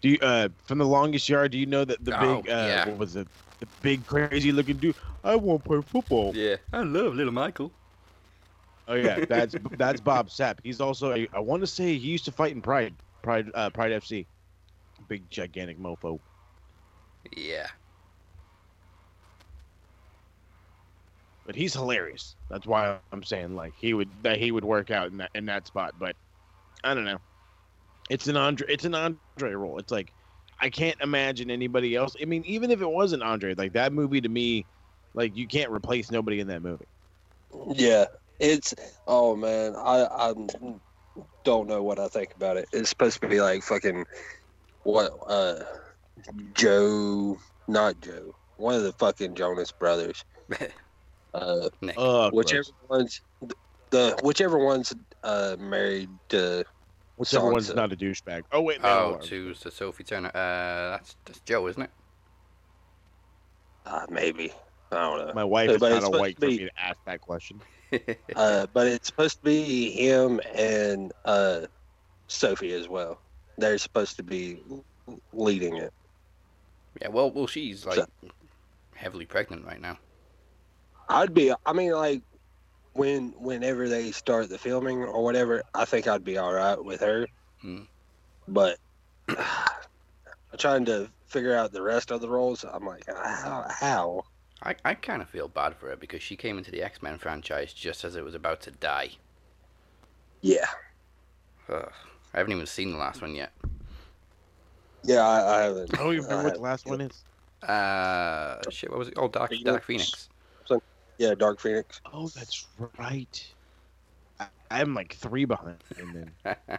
Do 0.00 0.10
you? 0.10 0.18
Uh, 0.22 0.48
from 0.64 0.78
the 0.78 0.86
longest 0.86 1.28
yard, 1.28 1.50
do 1.50 1.58
you 1.58 1.66
know 1.66 1.84
that 1.84 2.04
the 2.04 2.18
Oh, 2.18 2.42
big? 2.42 2.50
Uh, 2.50 2.54
yeah. 2.54 2.88
What 2.88 2.98
was 2.98 3.16
it? 3.16 3.26
The 3.58 3.66
big 3.82 4.06
crazy 4.06 4.52
looking 4.52 4.76
dude. 4.76 4.94
I 5.24 5.34
won't 5.34 5.64
play 5.64 5.80
football. 5.82 6.32
Yeah, 6.34 6.56
I 6.72 6.82
love 6.82 7.14
little 7.14 7.32
Michael. 7.32 7.72
Oh 8.88 8.94
yeah, 8.94 9.24
that's 9.28 9.54
that's 9.76 10.00
Bob 10.00 10.28
Sapp. 10.28 10.58
He's 10.64 10.80
also 10.80 11.12
a, 11.12 11.28
I 11.34 11.40
want 11.40 11.60
to 11.60 11.66
say 11.66 11.98
he 11.98 12.08
used 12.08 12.24
to 12.24 12.32
fight 12.32 12.52
in 12.52 12.62
Pride, 12.62 12.96
Pride, 13.22 13.50
uh, 13.54 13.70
Pride 13.70 13.92
FC. 13.92 14.26
Big 15.08 15.30
gigantic 15.30 15.78
mofo. 15.78 16.18
Yeah. 17.36 17.68
But 21.44 21.54
he's 21.54 21.74
hilarious. 21.74 22.36
That's 22.50 22.66
why 22.66 22.98
I'm 23.12 23.22
saying 23.22 23.54
like 23.54 23.74
he 23.76 23.94
would 23.94 24.10
that 24.22 24.38
he 24.38 24.52
would 24.52 24.64
work 24.64 24.90
out 24.90 25.10
in 25.10 25.18
that 25.18 25.30
in 25.34 25.46
that 25.46 25.66
spot. 25.66 25.92
But 25.98 26.16
I 26.82 26.94
don't 26.94 27.04
know. 27.04 27.18
It's 28.10 28.26
an 28.26 28.36
Andre. 28.36 28.66
It's 28.70 28.84
an 28.84 28.94
Andre 28.94 29.52
role. 29.52 29.78
It's 29.78 29.92
like 29.92 30.12
I 30.60 30.70
can't 30.70 31.00
imagine 31.02 31.50
anybody 31.50 31.94
else. 31.94 32.16
I 32.20 32.24
mean, 32.24 32.42
even 32.44 32.70
if 32.70 32.80
it 32.80 32.90
wasn't 32.90 33.22
Andre, 33.22 33.54
like 33.54 33.74
that 33.74 33.92
movie 33.92 34.20
to 34.20 34.28
me, 34.28 34.66
like 35.14 35.36
you 35.36 35.46
can't 35.46 35.70
replace 35.70 36.10
nobody 36.10 36.40
in 36.40 36.48
that 36.48 36.62
movie. 36.62 36.86
yeah. 37.74 38.06
It's 38.38 38.74
oh 39.06 39.34
man, 39.36 39.74
I 39.76 40.06
I 40.10 40.34
don't 41.44 41.66
know 41.66 41.82
what 41.82 41.98
I 41.98 42.08
think 42.08 42.34
about 42.34 42.56
it. 42.56 42.68
It's 42.72 42.90
supposed 42.90 43.20
to 43.20 43.28
be 43.28 43.40
like 43.40 43.62
fucking 43.62 44.04
what 44.84 45.12
uh 45.26 45.64
Joe, 46.54 47.36
not 47.66 48.00
Joe, 48.00 48.32
one 48.56 48.74
of 48.74 48.82
the 48.82 48.92
fucking 48.92 49.34
Jonas 49.34 49.72
brothers. 49.72 50.24
Uh, 51.34 51.68
Uh, 51.94 52.30
whichever 52.30 52.64
one's 52.88 53.20
the 53.90 54.18
whichever 54.22 54.58
one's 54.64 54.94
uh 55.22 55.56
married 55.58 56.08
to 56.30 56.64
whichever 57.16 57.50
one's 57.52 57.66
so-and-so. 57.66 57.74
not 57.74 57.92
a 57.92 57.96
douchebag. 57.96 58.44
Oh 58.50 58.62
wait, 58.62 58.80
no, 58.80 58.88
oh, 58.88 59.10
no, 59.12 59.18
to 59.18 59.54
to 59.54 59.70
Sophie 59.70 60.04
Turner. 60.04 60.28
Uh, 60.28 60.96
that's 60.96 61.16
that's 61.26 61.40
Joe, 61.42 61.66
isn't 61.68 61.82
it? 61.82 61.90
Uh, 63.84 64.06
maybe 64.10 64.52
I 64.90 64.96
don't 64.96 65.26
know. 65.26 65.34
my 65.34 65.44
wife 65.44 65.68
Yeah, 65.68 65.74
is 65.76 65.80
but 65.80 65.90
not 65.90 65.98
it's 65.98 66.06
a 66.06 66.10
white 66.10 66.36
to 66.40 66.46
for 66.46 66.46
me 66.46 66.58
to 66.58 66.70
ask 66.78 66.98
that 67.04 67.20
question. 67.20 67.60
Uh, 68.36 68.66
but 68.72 68.86
it's 68.86 69.06
supposed 69.06 69.38
to 69.38 69.44
be 69.44 69.90
him 69.92 70.40
and 70.54 71.12
uh, 71.24 71.62
Sophie 72.26 72.72
as 72.72 72.88
well. 72.88 73.18
They're 73.56 73.78
supposed 73.78 74.16
to 74.18 74.22
be 74.22 74.60
leading 75.32 75.76
it. 75.76 75.92
yeah. 77.00 77.08
Well, 77.08 77.30
well, 77.30 77.46
she's 77.46 77.86
like 77.86 77.96
So- 77.96 78.06
heavily 78.94 79.24
pregnant 79.26 79.64
right 79.64 79.80
now. 79.80 79.98
I'd 81.08 81.32
be. 81.32 81.52
I 81.64 81.72
mean, 81.72 81.92
like 81.92 82.20
when 82.92 83.30
whenever 83.38 83.88
they 83.88 84.12
start 84.12 84.48
the 84.50 84.58
filming 84.58 85.02
or 85.02 85.24
whatever, 85.24 85.62
I 85.74 85.84
think 85.86 86.06
I'd 86.06 86.24
be 86.24 86.36
all 86.36 86.52
right 86.52 86.82
with 86.84 87.00
her. 87.00 87.26
Hmm. 87.62 87.82
But 88.46 88.78
trying 90.58 90.84
to 90.86 91.08
figure 91.26 91.54
out 91.54 91.72
the 91.72 91.82
rest 91.82 92.10
of 92.10 92.20
the 92.20 92.28
roles, 92.28 92.64
I'm 92.70 92.84
like, 92.86 93.04
how? 93.06 93.66
how? 93.70 94.24
I, 94.62 94.74
I 94.84 94.94
kind 94.94 95.22
of 95.22 95.28
feel 95.28 95.48
bad 95.48 95.76
for 95.76 95.88
her 95.88 95.96
because 95.96 96.22
she 96.22 96.36
came 96.36 96.58
into 96.58 96.70
the 96.70 96.82
X 96.82 97.02
Men 97.02 97.18
franchise 97.18 97.72
just 97.72 98.04
as 98.04 98.16
it 98.16 98.24
was 98.24 98.34
about 98.34 98.60
to 98.62 98.70
die. 98.70 99.10
Yeah, 100.40 100.66
Ugh. 101.68 101.92
I 102.34 102.38
haven't 102.38 102.52
even 102.52 102.66
seen 102.66 102.92
the 102.92 102.98
last 102.98 103.22
one 103.22 103.34
yet. 103.34 103.52
yeah. 105.02 105.26
I, 105.26 105.58
I 105.58 105.62
haven't. 105.62 105.98
I 105.98 106.02
don't 106.02 106.12
even 106.14 106.24
remember 106.24 106.36
what 106.36 106.42
the 106.42 106.48
haven't. 106.48 106.62
last 106.62 106.86
one 106.86 107.00
is. 107.00 107.24
Uh, 107.62 108.60
shit, 108.70 108.90
what 108.90 108.98
was 108.98 109.08
it? 109.08 109.14
Oh, 109.16 109.28
Dark, 109.28 109.52
Dark 109.64 109.84
Phoenix. 109.84 110.28
Yeah, 111.18 111.34
Dark 111.34 111.60
Phoenix. 111.60 112.00
Oh, 112.12 112.28
that's 112.28 112.68
right. 112.98 113.52
I, 114.38 114.46
I'm 114.70 114.94
like 114.94 115.14
three 115.14 115.44
behind, 115.44 115.82
and 115.98 116.32
then 116.46 116.56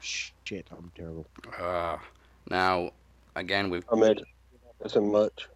shit, 0.00 0.68
I'm 0.70 0.92
terrible. 0.94 1.26
Uh, 1.58 1.96
now, 2.48 2.92
again 3.34 3.70
with 3.70 3.84
I 3.92 3.96
made 3.96 4.22
so 4.86 5.00
much. 5.00 5.48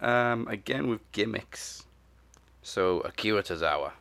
Um, 0.00 0.46
again 0.48 0.88
with 0.88 1.00
gimmicks. 1.12 1.84
So 2.62 3.00
Akira 3.00 3.42
Tozawa 3.42 3.92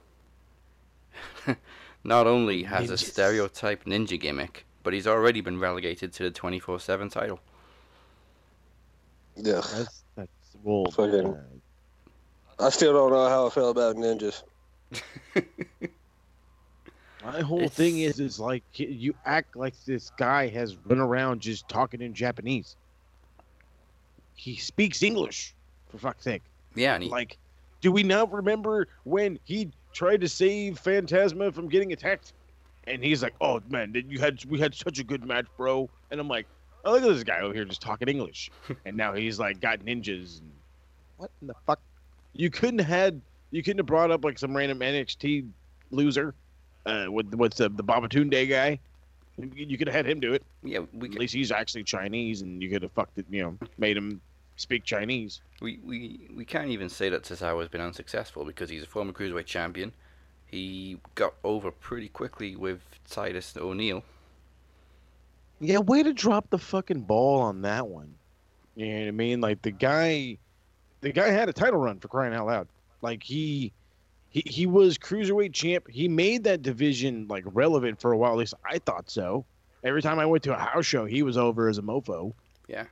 not 2.03 2.27
only 2.27 2.63
has 2.63 2.89
a 2.89 2.97
stereotype 2.97 3.85
ninja 3.85 4.19
gimmick, 4.19 4.65
but 4.83 4.93
he's 4.93 5.07
already 5.07 5.41
been 5.41 5.59
relegated 5.59 6.13
to 6.13 6.23
the 6.23 6.31
24/7 6.31 7.11
title. 7.11 7.39
Yeah, 9.35 9.61
That's 9.75 10.03
that's 10.15 10.29
well. 10.63 10.85
Fucking- 10.91 11.25
uh, 11.25 11.43
I 12.57 12.69
still 12.69 12.93
don't 12.93 13.11
know 13.11 13.27
how 13.27 13.47
I 13.47 13.49
feel 13.49 13.69
about 13.69 13.97
ninjas. 13.97 14.43
my 17.23 17.41
whole 17.41 17.67
thing 17.67 17.99
is, 17.99 18.19
is 18.19 18.39
like 18.39 18.63
you 18.75 19.13
act 19.25 19.55
like 19.55 19.73
this 19.85 20.09
guy 20.11 20.47
has 20.47 20.77
run 20.85 20.99
around 20.99 21.41
just 21.41 21.67
talking 21.67 22.01
in 22.01 22.13
Japanese. 22.13 22.77
He 24.35 24.55
speaks 24.55 25.03
English, 25.03 25.53
for 25.95 26.07
fuck's 26.09 26.23
sake. 26.23 26.41
Yeah, 26.75 26.95
and 26.95 27.03
he, 27.03 27.09
Like, 27.09 27.37
do 27.81 27.91
we 27.91 28.03
not 28.03 28.31
remember 28.31 28.87
when 29.03 29.39
he 29.45 29.69
tried 29.93 30.21
to 30.21 30.29
save 30.29 30.79
Phantasma 30.79 31.51
from 31.51 31.69
getting 31.69 31.93
attacked? 31.93 32.33
And 32.87 33.03
he's 33.03 33.23
like, 33.23 33.33
"Oh 33.41 33.61
man, 33.69 33.91
did 33.91 34.11
you 34.11 34.19
had 34.19 34.43
we 34.45 34.59
had 34.59 34.75
such 34.75 34.99
a 34.99 35.03
good 35.03 35.25
match, 35.25 35.47
bro." 35.57 35.89
And 36.11 36.19
I'm 36.19 36.27
like, 36.27 36.45
"Oh, 36.83 36.91
look 36.91 37.01
at 37.01 37.07
this 37.07 37.23
guy 37.23 37.39
over 37.39 37.53
here 37.53 37.65
just 37.65 37.81
talking 37.81 38.07
English." 38.07 38.51
and 38.85 38.95
now 38.95 39.13
he's 39.13 39.39
like 39.39 39.59
got 39.59 39.79
ninjas. 39.79 40.39
And... 40.41 40.51
What 41.17 41.31
in 41.41 41.47
the 41.47 41.55
fuck? 41.65 41.79
You 42.33 42.49
couldn't 42.51 42.79
have 42.79 42.87
had 42.87 43.21
you 43.51 43.63
couldn't 43.63 43.79
have 43.79 43.85
brought 43.87 44.11
up 44.11 44.23
like 44.23 44.37
some 44.37 44.55
random 44.55 44.79
NXT 44.79 45.47
loser, 45.91 46.35
uh, 46.85 47.05
with 47.09 47.33
what's 47.33 47.57
the 47.57 47.69
the 47.69 47.83
Babatunde 47.83 48.49
guy. 48.49 48.79
You- 49.37 49.51
You 49.55 49.77
could 49.77 49.87
have 49.87 49.95
had 49.95 50.05
him 50.07 50.19
do 50.19 50.33
it. 50.33 50.43
yeah, 50.63 50.79
we 50.93 51.09
At 51.09 51.15
least 51.15 51.33
he's 51.33 51.51
actually 51.51 51.83
Chinese, 51.83 52.41
and 52.41 52.61
you 52.61 52.69
could 52.69 52.83
have 52.83 52.91
fucked 52.91 53.17
it. 53.17 53.25
You 53.29 53.43
know, 53.43 53.57
made 53.77 53.97
him 53.97 54.21
speak 54.55 54.83
Chinese. 54.83 55.41
we, 55.61 55.79
we 55.83 56.29
we 56.35 56.45
can't 56.45 56.69
even 56.69 56.89
say 56.89 57.09
that 57.09 57.23
Cesaro 57.23 57.59
has 57.59 57.69
been 57.69 57.81
unsuccessful 57.81 58.45
because 58.45 58.69
he's 58.69 58.83
a 58.83 58.87
former 58.87 59.11
cruiserweight 59.13 59.45
champion. 59.45 59.91
He 60.45 60.99
got 61.15 61.33
over 61.43 61.71
pretty 61.71 62.09
quickly 62.09 62.55
with 62.55 62.81
Titus 63.09 63.55
O'Neil. 63.57 64.03
Yeah, 65.59 65.79
way 65.79 66.03
to 66.03 66.13
drop 66.13 66.49
the 66.49 66.57
fucking 66.57 67.01
ball 67.01 67.41
on 67.41 67.61
that 67.63 67.87
one. 67.87 68.13
You 68.75 68.87
know 68.87 68.99
what 69.01 69.07
I 69.07 69.11
mean? 69.11 69.41
Like 69.41 69.61
the 69.61 69.71
guy, 69.71 70.37
the 71.01 71.11
guy 71.11 71.29
had 71.29 71.49
a 71.49 71.53
title 71.53 71.79
run 71.79 71.99
for 71.99 72.07
crying 72.09 72.33
out 72.33 72.45
loud. 72.47 72.67
Like 73.01 73.23
he, 73.23 73.71
he, 74.29 74.43
he 74.45 74.65
was 74.65 74.97
cruiserweight 74.97 75.53
champ. 75.53 75.89
He 75.89 76.07
made 76.07 76.43
that 76.43 76.61
division 76.61 77.27
like 77.29 77.43
relevant 77.47 77.99
for 78.01 78.11
a 78.11 78.17
while. 78.17 78.33
At 78.33 78.37
least 78.37 78.53
I 78.69 78.79
thought 78.79 79.09
so. 79.09 79.45
Every 79.83 80.01
time 80.01 80.19
I 80.19 80.25
went 80.25 80.43
to 80.43 80.53
a 80.53 80.59
house 80.59 80.85
show, 80.85 81.05
he 81.05 81.23
was 81.23 81.37
over 81.37 81.69
as 81.69 81.77
a 81.77 81.81
mofo. 81.81 82.33
Yeah, 82.67 82.85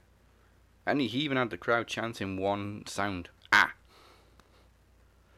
and 0.85 1.01
he, 1.01 1.07
even 1.19 1.37
had 1.37 1.49
the 1.49 1.57
crowd 1.57 1.87
chanting 1.87 2.37
one 2.37 2.83
sound. 2.87 3.29
Ah. 3.51 3.71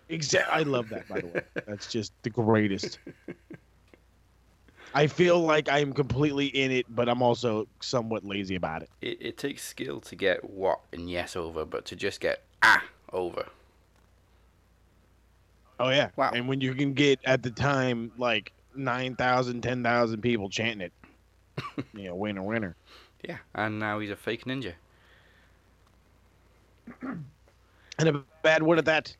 Exactly. 0.09 0.53
I 0.53 0.63
love 0.63 0.89
that. 0.89 1.07
By 1.07 1.21
the 1.21 1.27
way, 1.27 1.41
that's 1.67 1.91
just 1.91 2.13
the 2.23 2.29
greatest. 2.29 2.99
I 4.93 5.07
feel 5.07 5.39
like 5.39 5.67
I'm 5.69 5.91
completely 5.93 6.45
in 6.45 6.71
it, 6.71 6.85
but 6.89 7.09
I'm 7.09 7.21
also 7.21 7.67
somewhat 7.81 8.23
lazy 8.23 8.55
about 8.55 8.83
it. 8.83 8.89
It, 9.01 9.17
it 9.19 9.37
takes 9.37 9.63
skill 9.63 9.99
to 10.01 10.15
get 10.15 10.49
what 10.49 10.79
and 10.93 11.09
yes 11.09 11.35
over, 11.35 11.65
but 11.65 11.85
to 11.85 11.95
just 11.95 12.21
get 12.21 12.43
ah 12.63 12.83
over. 13.11 13.45
Oh 15.79 15.89
yeah. 15.89 16.09
Wow. 16.15 16.31
And 16.33 16.47
when 16.47 16.61
you 16.61 16.73
can 16.73 16.93
get 16.93 17.19
at 17.25 17.43
the 17.43 17.51
time 17.51 18.11
like 18.17 18.53
9,000, 18.75 19.61
10,000 19.61 20.21
people 20.21 20.49
chanting 20.49 20.81
it, 20.81 20.93
you 21.93 22.05
know, 22.05 22.15
winner, 22.15 22.43
winner. 22.43 22.75
Yeah, 23.23 23.37
and 23.53 23.79
now 23.79 23.99
he's 23.99 24.11
a 24.11 24.15
fake 24.15 24.45
ninja. 24.45 24.73
And 27.97 28.09
a 28.09 28.23
bad 28.43 28.61
one 28.61 28.77
at 28.77 28.85
that. 28.85 29.15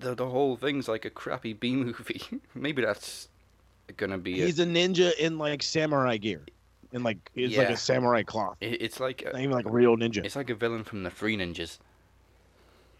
The 0.00 0.14
the 0.14 0.28
whole 0.28 0.56
thing's 0.56 0.86
like 0.86 1.04
a 1.04 1.10
crappy 1.10 1.54
B 1.54 1.74
movie. 1.74 2.22
Maybe 2.54 2.82
that's 2.82 3.28
gonna 3.96 4.18
be. 4.18 4.42
A, 4.42 4.46
He's 4.46 4.58
a 4.58 4.66
ninja 4.66 5.14
in 5.18 5.38
like 5.38 5.62
samurai 5.62 6.18
gear. 6.18 6.42
in 6.92 7.02
like 7.02 7.30
it's 7.34 7.56
like 7.56 7.70
a 7.70 7.76
samurai 7.76 8.22
cloth. 8.22 8.56
It, 8.60 8.82
it's 8.82 9.00
like 9.00 9.24
Not 9.24 9.36
a, 9.36 9.38
even 9.38 9.52
like 9.52 9.66
a 9.66 9.70
real 9.70 9.96
ninja. 9.96 10.24
it's 10.24 10.36
like 10.36 10.50
a 10.50 10.54
villain 10.54 10.84
from 10.84 11.02
the 11.02 11.10
Three 11.10 11.36
Ninjas. 11.36 11.78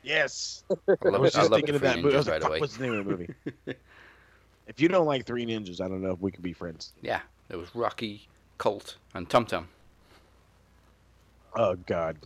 Yes. 0.02 0.64
I 0.70 0.74
I 1.04 1.18
was 1.18 1.36
I 1.36 1.40
just 1.40 1.50
love 1.50 1.58
thinking 1.58 1.74
of 1.74 1.82
that 1.82 1.98
movie. 1.98 2.14
I 2.14 2.18
was 2.18 2.28
like, 2.28 2.48
way. 2.48 2.60
what's 2.60 2.76
the 2.76 2.82
name 2.84 2.98
of 2.98 3.04
the 3.04 3.10
movie? 3.10 3.28
if 4.66 4.80
you 4.80 4.88
don't 4.88 5.06
like 5.06 5.26
Three 5.26 5.44
Ninjas, 5.44 5.80
I 5.80 5.88
don't 5.88 6.02
know 6.02 6.12
if 6.12 6.20
we 6.20 6.30
could 6.30 6.42
be 6.42 6.52
friends. 6.52 6.92
Yeah, 7.02 7.20
there 7.48 7.58
was 7.58 7.74
Rocky, 7.74 8.26
Colt, 8.58 8.96
and 9.14 9.28
Tum 9.28 9.44
Tum. 9.46 9.68
Oh 11.54 11.76
God. 11.86 12.16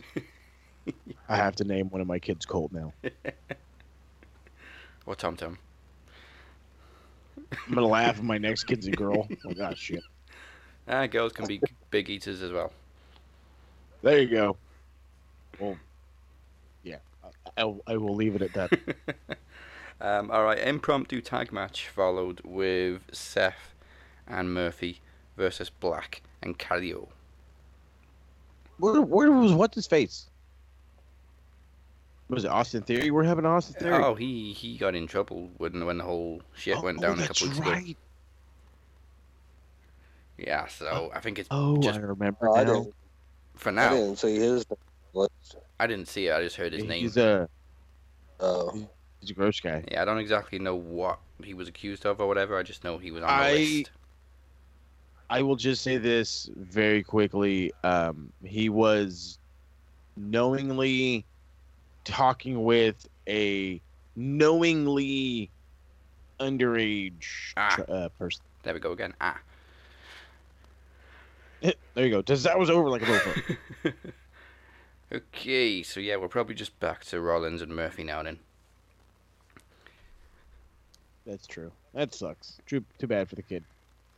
I 1.29 1.35
have 1.35 1.55
to 1.57 1.63
name 1.63 1.89
one 1.89 2.01
of 2.01 2.07
my 2.07 2.19
kids 2.19 2.45
Colt 2.45 2.71
now. 2.71 2.93
Or 5.05 5.15
Tum 5.15 5.35
Tum. 5.35 5.57
I'm 7.67 7.73
gonna 7.73 7.87
laugh 7.87 8.17
if 8.17 8.23
my 8.23 8.37
next 8.37 8.65
kid's 8.65 8.87
a 8.87 8.91
girl. 8.91 9.27
Oh 9.45 9.53
God, 9.53 9.77
shit. 9.77 10.03
Ah, 10.87 11.05
girls 11.07 11.33
can 11.33 11.45
be 11.47 11.61
big 11.91 12.09
eaters 12.09 12.41
as 12.41 12.51
well. 12.51 12.71
There 14.01 14.19
you 14.19 14.27
go. 14.29 14.57
Well, 15.59 15.77
yeah, 16.83 16.97
I, 17.23 17.29
I, 17.61 17.63
will- 17.63 17.83
I 17.87 17.97
will 17.97 18.15
leave 18.15 18.35
it 18.35 18.41
at 18.41 18.53
that. 18.53 18.71
Um, 19.99 20.29
all 20.29 20.43
right, 20.43 20.59
impromptu 20.59 21.21
tag 21.21 21.51
match 21.51 21.87
followed 21.87 22.39
with 22.43 23.01
Seth 23.11 23.73
and 24.27 24.53
Murphy 24.53 25.01
versus 25.35 25.71
Black 25.71 26.21
and 26.43 26.55
Carrillo. 26.59 27.09
Where, 28.77 29.01
where 29.01 29.31
was 29.31 29.53
what's 29.53 29.73
his 29.73 29.87
face? 29.87 30.27
Was 32.29 32.43
it 32.43 32.51
Austin 32.51 32.81
Theory? 32.83 33.09
We're 33.11 33.23
having 33.23 33.45
Austin 33.45 33.75
Theory. 33.79 34.03
Oh, 34.03 34.13
he 34.13 34.51
he 34.53 34.77
got 34.77 34.95
in 34.95 35.07
trouble 35.07 35.49
when 35.57 35.85
when 35.85 35.97
the 35.97 36.03
whole 36.03 36.41
shit 36.55 36.81
went 36.81 36.99
down 36.99 37.13
a 37.13 37.21
that's 37.21 37.39
couple 37.39 37.47
weeks 37.65 37.87
ago. 37.87 37.93
Yeah, 40.37 40.67
so 40.67 41.09
I 41.15 41.19
think 41.19 41.39
it's 41.39 41.47
Oh, 41.49 41.77
just 41.77 41.97
I 41.97 42.01
remember 42.01 42.49
Oh, 42.49 42.55
I 42.55 42.63
now. 42.63 42.73
didn't, 42.73 42.93
for 43.55 43.69
I 43.69 43.71
now. 43.73 43.89
didn't 43.91 44.19
see 44.19 44.35
his 44.35 44.65
list. 45.13 45.55
I 45.79 45.87
didn't 45.87 46.07
see 46.07 46.27
it. 46.27 46.33
I 46.33 46.43
just 46.43 46.55
heard 46.57 46.73
his 46.73 46.83
name. 46.83 47.01
He's 47.01 47.17
a 47.17 47.49
Oh, 48.39 48.87
he's 49.19 49.31
a 49.31 49.33
gross 49.33 49.59
guy. 49.59 49.83
Yeah, 49.91 50.01
I 50.01 50.05
don't 50.05 50.19
exactly 50.19 50.59
know 50.59 50.75
what 50.75 51.19
he 51.43 51.53
was 51.55 51.67
accused 51.67 52.05
of 52.05 52.19
or 52.21 52.27
whatever. 52.27 52.57
I 52.57 52.63
just 52.63 52.83
know 52.83 52.97
he 52.97 53.09
was 53.11 53.23
on 53.23 53.29
the 53.29 53.33
I- 53.33 53.53
list. 53.53 53.91
I 55.29 55.41
will 55.41 55.55
just 55.57 55.81
say 55.81 55.97
this 55.97 56.49
very 56.55 57.03
quickly. 57.03 57.73
Um, 57.83 58.31
he 58.45 58.69
was 58.69 59.39
knowingly 60.15 61.25
talking 62.07 62.63
with 62.63 63.07
a 63.27 63.81
knowingly 64.15 65.49
underage 66.39 67.53
Ah. 67.57 67.81
uh, 67.81 68.09
person. 68.17 68.41
There 68.63 68.73
we 68.73 68.79
go 68.79 68.91
again. 68.91 69.13
Ah. 69.21 69.39
There 71.95 72.05
you 72.05 72.11
go. 72.11 72.21
Does 72.21 72.43
that 72.43 72.59
was 72.59 72.69
over 72.69 72.87
like 72.89 73.01
a 73.01 73.05
motherfucker. 73.05 73.57
okay, 75.11 75.81
so 75.81 75.99
yeah, 75.99 76.15
we're 76.17 76.27
probably 76.27 76.53
just 76.53 76.79
back 76.79 77.03
to 77.05 77.19
Rollins 77.19 77.63
and 77.63 77.75
Murphy 77.75 78.03
now 78.03 78.21
then. 78.21 78.37
That's 81.25 81.47
true. 81.47 81.71
That 81.95 82.13
sucks. 82.13 82.59
Too 82.67 82.83
too 82.99 83.07
bad 83.07 83.27
for 83.27 83.33
the 83.35 83.41
kid. 83.41 83.63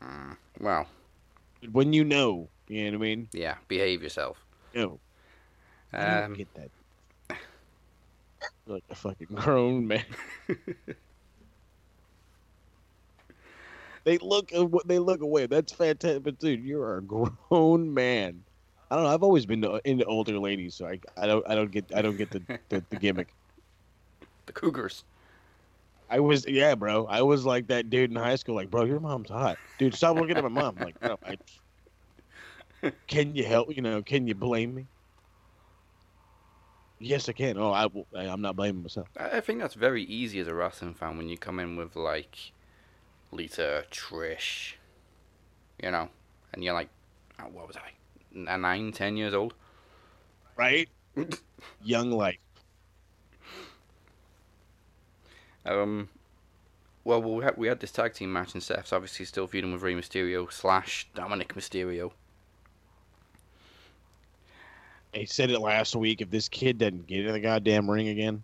Mm, 0.04 0.36
well, 0.60 0.88
When 1.71 1.93
you 1.93 2.04
know, 2.04 2.49
you 2.67 2.84
know 2.91 2.97
what 2.97 3.06
I 3.06 3.15
mean. 3.15 3.30
yeah, 3.32 3.56
behave 3.69 4.04
yourself. 4.04 4.38
No, 4.75 4.99
I 5.93 6.04
don't 6.04 6.23
Um, 6.25 6.34
get 6.34 6.54
that. 6.56 6.69
Like 8.67 8.84
a 8.89 8.95
fucking 8.95 9.28
grown 9.34 9.88
man. 9.88 10.06
they 14.04 14.17
look 14.19 14.52
uh, 14.54 14.63
aw- 14.65 14.84
they 14.86 14.99
look 14.99 15.21
away. 15.21 15.45
That's 15.47 15.71
fantastic. 15.71 16.23
But 16.23 16.39
dude, 16.39 16.63
you're 16.63 16.97
a 16.97 17.02
grown 17.02 17.93
man. 17.93 18.43
I 18.91 18.95
don't 18.95 19.04
know. 19.04 19.10
I've 19.10 19.23
always 19.23 19.45
been 19.45 19.62
to- 19.62 19.82
into 19.86 20.06
older 20.06 20.38
ladies, 20.39 20.75
so 20.75 20.88
I, 20.88 20.99
I 21.17 21.28
don't 21.28 21.47
I 21.47 21.56
don't 21.56 21.71
get 21.71 21.86
I 21.95 22.02
don't 22.02 22.17
get 22.17 22.32
the, 22.32 22.41
the, 22.69 22.84
the 22.89 22.95
gimmick. 22.95 23.34
the 24.45 24.54
Cougars. 24.54 25.04
I 26.10 26.19
was 26.19 26.47
yeah, 26.47 26.73
bro. 26.75 27.06
I 27.06 27.21
was 27.21 27.45
like 27.45 27.67
that 27.67 27.89
dude 27.89 28.10
in 28.10 28.15
high 28.15 28.36
school. 28.36 28.56
Like, 28.56 28.71
bro, 28.71 28.84
your 28.86 28.99
mom's 28.99 29.30
hot, 29.30 29.58
dude. 29.78 29.93
Stop 29.93 30.15
looking 30.17 30.38
at 30.38 30.43
my 30.43 30.49
mom. 30.49 30.75
I'm 30.80 30.86
like, 30.86 31.02
no, 31.04 31.19
I, 31.23 32.91
can 33.08 33.36
you 33.36 33.45
help? 33.45 33.75
You 33.75 33.84
know, 33.84 34.02
can 34.02 34.25
you 34.25 34.34
blame 34.34 34.73
me? 34.73 34.86
Yes, 36.99 37.29
I 37.29 37.33
can. 37.33 37.57
Oh, 37.57 37.71
I 37.71 37.88
I'm 38.15 38.41
not 38.41 38.55
blaming 38.55 38.83
myself. 38.83 39.07
I 39.17 39.38
I 39.38 39.41
think 39.41 39.59
that's 39.59 39.73
very 39.75 40.03
easy 40.03 40.39
as 40.39 40.47
a 40.47 40.53
wrestling 40.53 40.93
fan 40.93 41.17
when 41.17 41.29
you 41.29 41.38
come 41.38 41.59
in 41.59 41.75
with 41.77 41.95
like 41.95 42.51
Lita, 43.31 43.85
Trish, 43.91 44.75
you 45.81 45.91
know, 45.91 46.09
and 46.53 46.63
you're 46.63 46.73
like, 46.73 46.89
oh, 47.39 47.45
what 47.45 47.67
was 47.67 47.77
I? 47.77 47.91
Nine, 48.57 48.91
ten 48.91 49.17
years 49.17 49.33
old? 49.33 49.53
Right? 50.55 50.89
Young 51.81 52.12
life. 52.12 52.38
Um, 55.65 56.09
well, 57.05 57.21
we 57.21 57.43
had, 57.43 57.57
we 57.57 57.67
had 57.67 57.79
this 57.81 57.91
tag 57.91 58.13
team 58.13 58.33
match, 58.33 58.53
and 58.53 58.63
Seth's 58.63 58.93
obviously 58.93 59.25
still 59.25 59.47
feuding 59.47 59.73
with 59.73 59.81
Rey 59.83 59.95
Mysterio 59.95 60.51
slash 60.51 61.09
Dominik 61.15 61.49
Mysterio. 61.53 62.13
I 65.13 65.26
said 65.26 65.50
it 65.50 65.60
last 65.60 65.95
week. 65.95 66.22
If 66.22 66.30
this 66.30 66.48
kid 66.50 66.78
doesn't 66.78 67.08
get 67.08 67.26
in 67.26 67.34
the 67.34 67.39
goddamn 67.39 67.89
ring 67.89 68.10
again, 68.10 68.43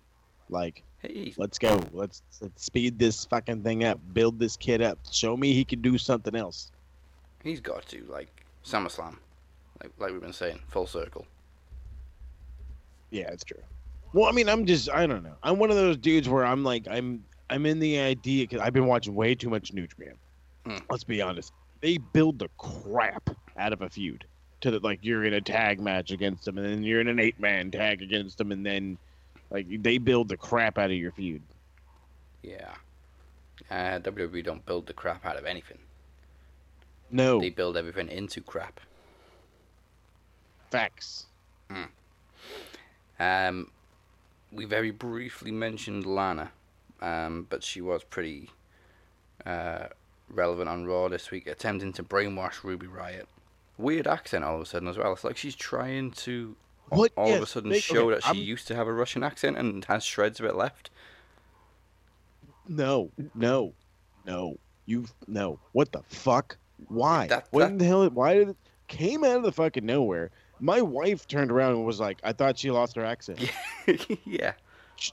like, 0.49 0.83
Hey, 0.99 1.33
let's 1.37 1.59
go. 1.59 1.81
Let's, 1.91 2.23
let's 2.41 2.65
speed 2.65 2.97
this 2.97 3.25
fucking 3.25 3.63
thing 3.63 3.83
up. 3.83 3.99
Build 4.13 4.39
this 4.39 4.57
kid 4.57 4.81
up. 4.81 4.97
Show 5.11 5.37
me 5.37 5.53
he 5.53 5.63
can 5.63 5.81
do 5.81 5.97
something 5.97 6.35
else. 6.35 6.71
he's 7.43 7.61
got 7.61 7.85
to 7.87 8.03
like 8.09 8.43
SummerSlam, 8.63 9.17
like 9.83 9.91
like 9.99 10.11
we've 10.11 10.21
been 10.21 10.33
saying, 10.33 10.59
full 10.67 10.87
circle. 10.87 11.27
Yeah, 13.11 13.29
it's 13.31 13.43
true. 13.43 13.61
Well, 14.13 14.25
I 14.25 14.31
mean, 14.31 14.49
I'm 14.49 14.65
just 14.65 14.89
I 14.89 15.05
don't 15.05 15.23
know. 15.23 15.35
I'm 15.43 15.59
one 15.59 15.69
of 15.69 15.75
those 15.75 15.97
dudes 15.97 16.27
where 16.27 16.45
I'm 16.45 16.63
like 16.63 16.87
I'm 16.89 17.23
I'm 17.49 17.65
in 17.65 17.79
the 17.79 17.99
idea 17.99 18.43
because 18.43 18.61
I've 18.61 18.73
been 18.73 18.87
watching 18.87 19.13
way 19.13 19.35
too 19.35 19.49
much 19.49 19.73
New 19.73 19.85
Japan. 19.85 20.13
Mm. 20.65 20.81
Let's 20.89 21.03
be 21.03 21.21
honest. 21.21 21.53
They 21.81 21.97
build 21.97 22.39
the 22.39 22.49
crap 22.57 23.29
out 23.57 23.73
of 23.73 23.81
a 23.81 23.89
feud 23.89 24.25
to 24.61 24.71
the 24.71 24.79
like 24.79 24.99
you're 25.01 25.23
in 25.23 25.33
a 25.33 25.41
tag 25.41 25.79
match 25.79 26.11
against 26.11 26.45
them, 26.45 26.57
and 26.57 26.65
then 26.67 26.83
you're 26.83 27.01
in 27.01 27.07
an 27.07 27.19
eight 27.19 27.39
man 27.39 27.71
tag 27.71 28.01
against 28.01 28.37
them, 28.37 28.51
and 28.51 28.65
then 28.65 28.97
like 29.49 29.67
they 29.83 29.97
build 29.97 30.29
the 30.29 30.37
crap 30.37 30.77
out 30.77 30.91
of 30.91 30.97
your 30.97 31.11
feud. 31.11 31.41
Yeah. 32.43 32.73
Uh, 33.71 33.99
WWE 33.99 34.43
don't 34.43 34.65
build 34.65 34.85
the 34.85 34.93
crap 34.93 35.25
out 35.25 35.37
of 35.37 35.45
anything. 35.45 35.79
No 37.11 37.39
They 37.39 37.49
build 37.49 37.77
everything 37.77 38.09
into 38.09 38.41
crap. 38.41 38.79
facts. 40.69 41.25
Um, 43.19 43.71
we 44.51 44.65
very 44.65 44.91
briefly 44.91 45.51
mentioned 45.51 46.05
Lana, 46.05 46.51
um, 47.01 47.47
but 47.49 47.63
she 47.63 47.81
was 47.81 48.03
pretty 48.03 48.49
uh, 49.45 49.87
relevant 50.29 50.69
on 50.69 50.85
Raw 50.85 51.07
this 51.07 51.31
week, 51.31 51.47
attempting 51.47 51.93
to 51.93 52.03
brainwash 52.03 52.63
Ruby 52.63 52.87
Riott. 52.87 53.25
Weird 53.77 54.07
accent 54.07 54.43
all 54.43 54.55
of 54.55 54.61
a 54.61 54.65
sudden 54.65 54.87
as 54.87 54.97
well. 54.97 55.11
It's 55.13 55.23
like 55.23 55.37
she's 55.37 55.55
trying 55.55 56.11
to 56.11 56.55
What? 56.89 57.11
all 57.17 57.33
of 57.33 57.41
a 57.41 57.45
sudden 57.45 57.69
they- 57.69 57.79
show 57.79 58.05
okay, 58.07 58.15
that 58.15 58.23
she 58.23 58.27
I'm- 58.29 58.37
used 58.37 58.67
to 58.67 58.75
have 58.75 58.87
a 58.87 58.93
Russian 58.93 59.23
accent 59.23 59.57
and 59.57 59.83
has 59.85 60.03
shreds 60.03 60.39
of 60.39 60.45
it 60.45 60.55
left. 60.55 60.89
No, 62.67 63.11
no, 63.33 63.73
no. 64.25 64.57
You 64.85 65.05
no. 65.27 65.59
What 65.71 65.91
the 65.91 66.01
fuck? 66.09 66.57
Why? 66.87 67.27
That- 67.27 67.47
what 67.51 67.61
that- 67.61 67.71
in 67.71 67.77
the 67.77 67.85
hell? 67.85 68.07
Why 68.09 68.33
did 68.35 68.49
it 68.49 68.57
came 68.87 69.23
out 69.23 69.37
of 69.37 69.43
the 69.43 69.51
fucking 69.51 69.85
nowhere? 69.85 70.31
My 70.59 70.81
wife 70.81 71.27
turned 71.27 71.51
around 71.51 71.73
and 71.73 71.85
was 71.85 71.99
like, 71.99 72.19
"I 72.23 72.31
thought 72.33 72.57
she 72.59 72.71
lost 72.71 72.95
her 72.95 73.03
accent." 73.05 73.51
yeah. 74.25 74.53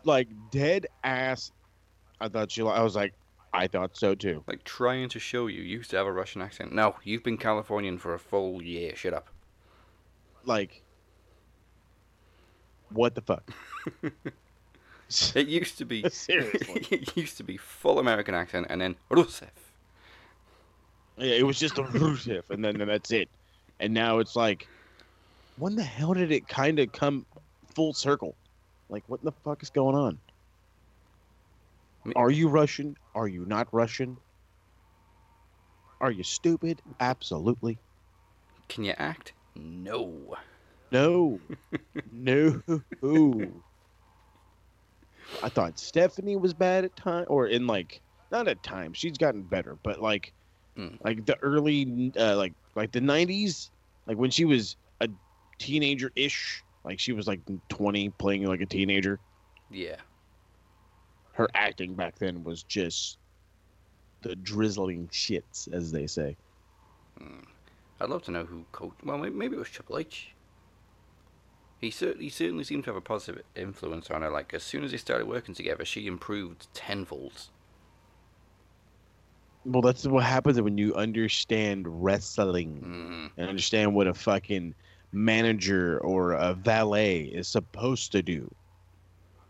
Like 0.05 0.29
dead 0.51 0.87
ass. 1.05 1.51
I 2.21 2.29
thought 2.29 2.51
she. 2.53 2.63
I 2.63 2.83
was 2.83 2.95
like, 2.95 3.15
I 3.55 3.67
thought 3.67 3.97
so 3.97 4.15
too. 4.15 4.43
Like 4.47 4.65
trying 4.65 5.09
to 5.11 5.19
show 5.19 5.47
you 5.47 5.61
you 5.63 5.77
used 5.79 5.91
to 5.91 5.97
have 5.97 6.07
a 6.07 6.13
Russian 6.13 6.43
accent. 6.43 6.73
No, 6.73 6.97
you've 7.05 7.23
been 7.23 7.37
Californian 7.37 7.99
for 7.99 8.15
a 8.15 8.19
full 8.19 8.63
year. 8.63 8.97
Shut 8.97 9.13
up. 9.13 9.29
Like, 10.45 10.83
what 12.91 13.15
the 13.15 13.21
fuck? 13.21 13.51
It 15.35 15.49
used 15.49 15.79
to 15.79 15.85
be 15.85 16.09
Seriously. 16.11 16.87
it 16.91 17.17
used 17.17 17.37
to 17.37 17.43
be 17.43 17.57
full 17.57 17.99
American 17.99 18.35
accent 18.35 18.67
and 18.71 18.81
then 18.81 18.97
Rusev. 19.11 19.49
Yeah, 21.19 21.35
it 21.35 21.47
was 21.47 21.59
just 21.59 21.79
a 21.79 21.83
Rusev, 21.83 22.49
and 22.51 22.65
then 22.65 22.81
and 22.81 22.91
that's 22.91 23.11
it. 23.11 23.29
And 23.81 23.93
now 23.93 24.19
it's 24.19 24.35
like, 24.35 24.67
when 25.57 25.77
the 25.77 25.83
hell 25.83 26.15
did 26.15 26.33
it 26.33 26.49
kind 26.49 26.79
of 26.79 26.91
come 26.93 27.27
full 27.75 27.93
circle? 27.93 28.35
Like, 28.89 29.05
what 29.09 29.23
the 29.23 29.33
fuck 29.45 29.63
is 29.63 29.69
going 29.69 29.95
on? 29.95 30.19
Are 32.17 32.31
you 32.31 32.49
Russian? 32.49 32.97
Are 33.15 33.29
you 33.29 33.45
not 33.47 33.69
Russian? 33.73 34.19
Are 36.01 36.11
you 36.11 36.25
stupid? 36.25 36.83
Absolutely. 36.99 37.79
Can 38.69 38.85
you 38.85 38.95
act? 38.97 39.35
No. 39.55 40.35
No. 40.91 41.41
no. 42.13 42.61
I 45.43 45.49
thought 45.49 45.79
Stephanie 45.79 46.37
was 46.37 46.55
bad 46.55 46.85
at 46.85 46.97
time, 46.97 47.25
or 47.29 47.47
in 47.47 47.67
like 47.67 48.01
not 48.31 48.49
at 48.49 48.63
times. 48.63 48.99
She's 48.99 49.19
gotten 49.19 49.43
better, 49.43 49.79
but 49.83 50.01
like, 50.01 50.33
Mm. 50.79 50.97
like 51.05 51.27
the 51.27 51.37
early, 51.43 52.13
uh, 52.17 52.35
like 52.37 52.55
like 52.75 52.93
the 52.93 53.01
'90s, 53.01 53.71
like 54.07 54.17
when 54.17 54.31
she 54.31 54.47
was 54.47 54.77
a 55.01 55.09
teenager 55.59 56.11
ish, 56.17 56.65
like 56.83 56.99
she 56.99 57.13
was 57.13 57.27
like 57.27 57.41
20 57.69 58.09
playing 58.09 58.47
like 58.47 58.63
a 58.63 58.67
teenager. 58.67 59.21
Yeah. 59.69 59.97
Her 61.33 61.49
acting 61.55 61.95
back 61.95 62.19
then 62.19 62.45
was 62.45 62.63
just 62.63 63.19
the 64.23 64.37
drizzling 64.37 65.09
shits, 65.09 65.73
as 65.73 65.93
they 65.93 66.07
say. 66.07 66.37
I'd 68.01 68.09
love 68.09 68.23
to 68.25 68.31
know 68.33 68.45
who 68.45 68.67
coached. 68.73 69.05
Well, 69.05 69.19
maybe 69.19 69.57
it 69.57 69.59
was 69.59 69.71
Triple 69.71 69.99
H. 69.99 70.35
He, 71.81 71.91
cer- 71.91 72.17
he 72.19 72.29
certainly 72.31 72.65
seemed 72.65 72.85
to 72.85 72.91
have 72.91 72.97
a 72.97 73.01
positive 73.01 73.45
influence 73.55 74.11
on 74.11 74.23
her. 74.23 74.31
Like, 74.31 74.55
as 74.55 74.63
soon 74.63 74.85
as 74.85 74.91
they 74.93 74.97
started 74.97 75.27
working 75.27 75.55
together, 75.55 75.85
she 75.85 76.07
improved 76.07 76.67
tenfold. 76.75 77.49
Well, 79.65 79.83
that's 79.83 80.07
what 80.07 80.25
happens 80.25 80.61
when 80.61 80.79
you 80.79 80.95
understand 80.95 81.87
wrestling 82.03 82.85
Mm, 82.85 83.31
and 83.37 83.49
understand 83.49 83.95
what 83.95 84.07
a 84.09 84.15
fucking 84.15 84.75
manager 85.13 85.99
or 86.01 86.33
a 86.33 86.55
valet 86.55 87.23
is 87.25 87.49
supposed 87.49 88.13
to 88.13 88.23
do. 88.23 88.55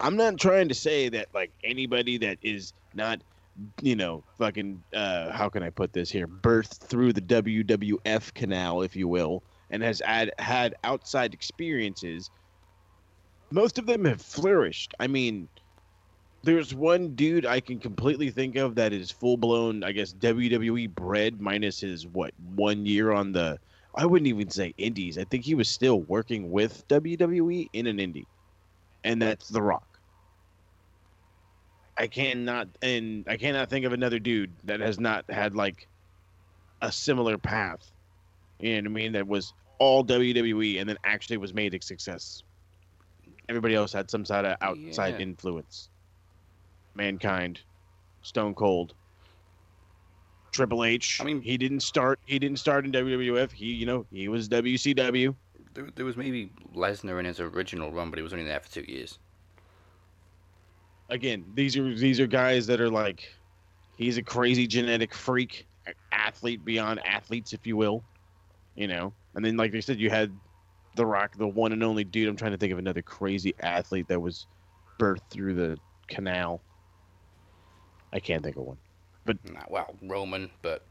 I'm 0.03 0.17
not 0.17 0.38
trying 0.38 0.69
to 0.69 0.75
say 0.75 1.09
that 1.11 1.29
like 1.33 1.53
anybody 1.62 2.19
that 2.19 2.38
is 2.43 2.73
not, 2.93 3.21
you 3.81 3.95
know, 3.95 4.25
fucking 4.37 4.83
uh 4.93 5.31
how 5.31 5.49
can 5.49 5.62
I 5.62 5.71
put 5.71 5.93
this 5.93 6.11
here, 6.11 6.27
birthed 6.27 6.79
through 6.79 7.12
the 7.12 7.21
WWF 7.21 8.35
canal, 8.35 8.83
if 8.83 8.97
you 8.97 9.07
will, 9.07 9.45
and 9.71 9.83
has 9.83 10.03
had 10.05 10.33
had 10.41 10.75
outside 10.83 11.33
experiences. 11.33 12.31
Most 13.53 13.79
of 13.79 13.87
them 13.87 14.05
have 14.07 14.21
flourished. 14.21 14.93
I 14.99 15.07
mean, 15.07 15.49
there's 16.43 16.75
one 16.75 17.15
dude 17.15 17.47
I 17.47 17.61
can 17.61 17.79
completely 17.79 18.31
think 18.31 18.57
of 18.57 18.75
that 18.75 18.93
is 18.93 19.11
full 19.11 19.37
blown, 19.37 19.85
I 19.85 19.93
guess, 19.93 20.12
WWE 20.15 20.93
bred 20.95 21.41
minus 21.41 21.81
his 21.81 22.07
what 22.09 22.33
one 22.57 22.87
year 22.87 23.12
on 23.12 23.33
the. 23.33 23.59
I 23.95 24.07
wouldn't 24.07 24.27
even 24.27 24.51
say 24.51 24.75
indies. 24.79 25.19
I 25.19 25.25
think 25.25 25.45
he 25.45 25.55
was 25.55 25.69
still 25.69 26.01
working 26.01 26.51
with 26.51 26.88
WWE 26.88 27.69
in 27.75 27.87
an 27.87 27.99
indie, 27.99 28.25
and 29.05 29.21
that's 29.21 29.49
The 29.49 29.62
Rock. 29.62 29.91
I 31.96 32.07
cannot, 32.07 32.68
and 32.81 33.24
I 33.28 33.37
cannot 33.37 33.68
think 33.70 33.85
of 33.85 33.92
another 33.92 34.18
dude 34.18 34.52
that 34.64 34.81
has 34.81 34.98
not 34.98 35.24
had 35.31 35.55
like 35.55 35.88
a 36.81 36.90
similar 36.90 37.38
path. 37.38 37.90
You 38.59 38.81
know 38.83 38.90
what 38.90 38.98
I 38.98 39.02
mean? 39.02 39.12
That 39.12 39.26
was 39.26 39.52
all 39.78 40.05
WWE 40.05 40.81
and 40.81 40.88
then 40.88 40.96
actually 41.05 41.37
was 41.37 41.52
made 41.52 41.74
a 41.74 41.83
success. 41.83 42.42
Everybody 43.48 43.74
else 43.74 43.92
had 43.92 44.11
some 44.11 44.24
sort 44.24 44.44
of 44.44 44.57
outside 44.61 45.14
Yeah. 45.14 45.20
influence. 45.20 45.88
Mankind, 46.94 47.61
Stone 48.22 48.55
Cold, 48.55 48.94
Triple 50.52 50.85
H. 50.85 51.18
I 51.20 51.24
mean, 51.24 51.40
he 51.40 51.57
didn't 51.57 51.81
start. 51.81 52.20
He 52.26 52.38
didn't 52.38 52.59
start 52.59 52.85
in 52.85 52.92
WWF. 52.92 53.50
He, 53.52 53.72
you 53.72 53.87
know, 53.87 54.07
he 54.11 54.28
was 54.28 54.48
WCW. 54.48 55.35
there, 55.74 55.88
there 55.94 56.05
was 56.05 56.16
maybe 56.16 56.50
Lesnar 56.74 57.18
in 57.18 57.24
his 57.24 57.40
original 57.40 57.90
run, 57.92 58.11
but 58.11 58.18
he 58.18 58.22
was 58.22 58.33
only 58.35 58.44
there 58.44 58.61
for 58.61 58.70
two 58.70 58.85
years. 58.87 59.18
Again, 61.12 61.44
these 61.55 61.77
are 61.77 61.94
these 61.94 62.18
are 62.20 62.27
guys 62.27 62.66
that 62.68 62.81
are 62.81 62.88
like, 62.88 63.29
he's 63.96 64.16
a 64.16 64.22
crazy 64.22 64.66
genetic 64.66 65.14
freak, 65.14 65.66
athlete 66.11 66.64
beyond 66.64 67.05
athletes, 67.05 67.53
if 67.53 67.66
you 67.66 67.77
will, 67.77 68.03
you 68.75 68.88
know. 68.88 69.12
And 69.35 69.44
then, 69.44 69.59
like 69.59 69.72
they 69.72 69.83
said, 69.83 70.01
you 70.01 70.09
had 70.09 70.35
The 70.96 71.05
Rock, 71.05 71.37
the 71.37 71.46
one 71.46 71.72
and 71.72 71.85
only 71.85 72.03
dude. 72.03 72.29
I'm 72.29 72.37
trying 72.37 72.53
to 72.53 72.57
think 72.57 72.72
of 72.72 72.79
another 72.79 73.03
crazy 73.03 73.55
athlete 73.61 74.09
that 74.09 74.20
was 74.20 74.46
birthed 74.98 75.29
through 75.31 75.55
the 75.55 75.79
canal. 76.09 76.62
I 78.14 78.18
can't 78.18 78.42
think 78.42 78.57
of 78.57 78.62
one. 78.64 78.79
But 79.27 79.37
Nah, 79.53 79.61
well, 79.68 79.94
Roman, 80.03 80.51
but 80.62 80.87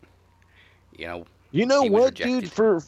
you 0.95 1.07
know, 1.07 1.25
You 1.51 1.65
know 1.65 1.83
what, 1.83 2.13
dude? 2.13 2.51
For 2.51 2.81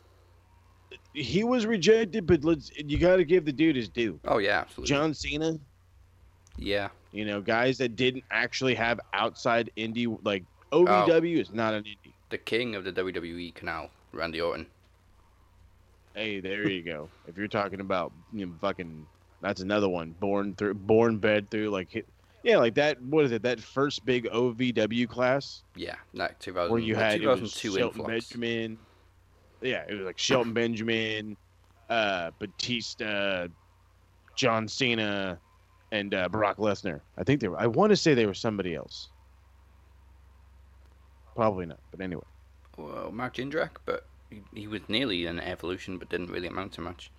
he 1.13 1.43
was 1.43 1.65
rejected, 1.65 2.27
but 2.27 2.43
let's 2.43 2.71
you 2.77 2.99
got 2.99 3.15
to 3.15 3.25
give 3.25 3.43
the 3.45 3.51
dude 3.51 3.75
his 3.75 3.89
due. 3.89 4.19
oh 4.25 4.37
yeah, 4.37 4.59
absolutely. 4.59 4.95
John 4.95 5.13
Cena, 5.13 5.57
Yeah, 6.57 6.89
you 7.13 7.25
know, 7.25 7.39
guys 7.39 7.77
that 7.77 7.95
didn't 7.95 8.23
actually 8.31 8.75
have 8.75 8.99
outside 9.13 9.71
indie 9.77 10.17
like 10.23 10.43
OVW 10.71 11.39
is 11.39 11.53
not 11.53 11.73
an 11.73 11.83
indie. 11.83 12.13
the 12.29 12.37
king 12.37 12.75
of 12.75 12.83
the 12.83 12.91
WWE 12.91 13.53
canal, 13.53 13.89
Randy 14.11 14.41
Orton. 14.41 14.65
Hey, 16.15 16.39
there 16.39 16.69
you 16.69 16.81
go. 16.81 17.09
if 17.27 17.37
you're 17.37 17.47
talking 17.47 17.79
about 17.79 18.11
you 18.33 18.45
know, 18.45 18.53
fucking, 18.59 19.05
that's 19.41 19.61
another 19.61 19.89
one. 19.89 20.15
Born 20.19 20.55
through, 20.55 20.73
born 20.73 21.17
bed 21.17 21.49
through 21.49 21.69
like, 21.69 21.89
hit, 21.89 22.07
yeah, 22.43 22.57
like 22.57 22.75
that. 22.75 23.01
What 23.01 23.25
is 23.25 23.31
it? 23.31 23.43
That 23.43 23.59
first 23.59 24.05
big 24.05 24.25
OVW 24.25 25.07
class 25.07 25.63
Yeah, 25.75 25.95
like 26.13 26.39
2000, 26.39 26.71
where 26.71 26.81
you 26.81 26.95
had 26.95 27.21
it 27.21 27.27
was 27.27 27.53
2002 27.53 27.79
Shelton 27.79 28.01
influx. 28.01 28.27
Benjamin. 28.29 28.77
Yeah, 29.61 29.83
it 29.87 29.93
was 29.93 30.05
like 30.05 30.17
Shelton 30.17 30.53
Benjamin, 30.53 31.37
uh, 31.89 32.31
Batista, 32.37 33.47
John 34.35 34.67
Cena, 34.67 35.39
and 35.93 36.13
uh, 36.13 36.27
Brock 36.27 36.57
Lesnar. 36.57 36.99
I 37.17 37.23
think 37.23 37.39
they 37.39 37.47
were. 37.47 37.59
I 37.59 37.67
want 37.67 37.91
to 37.91 37.95
say 37.95 38.15
they 38.15 38.25
were 38.25 38.33
somebody 38.33 38.75
else. 38.75 39.09
Probably 41.35 41.67
not, 41.67 41.79
but 41.91 42.01
anyway. 42.01 42.23
Well, 42.77 43.11
Mark 43.11 43.35
Jindrak, 43.35 43.77
but 43.85 44.03
he, 44.29 44.41
he 44.53 44.67
was 44.67 44.81
nearly 44.89 45.27
an 45.27 45.39
evolution, 45.39 45.99
but 45.99 46.09
didn't 46.09 46.31
really 46.31 46.47
amount 46.47 46.73
to 46.73 46.81
much. 46.81 47.11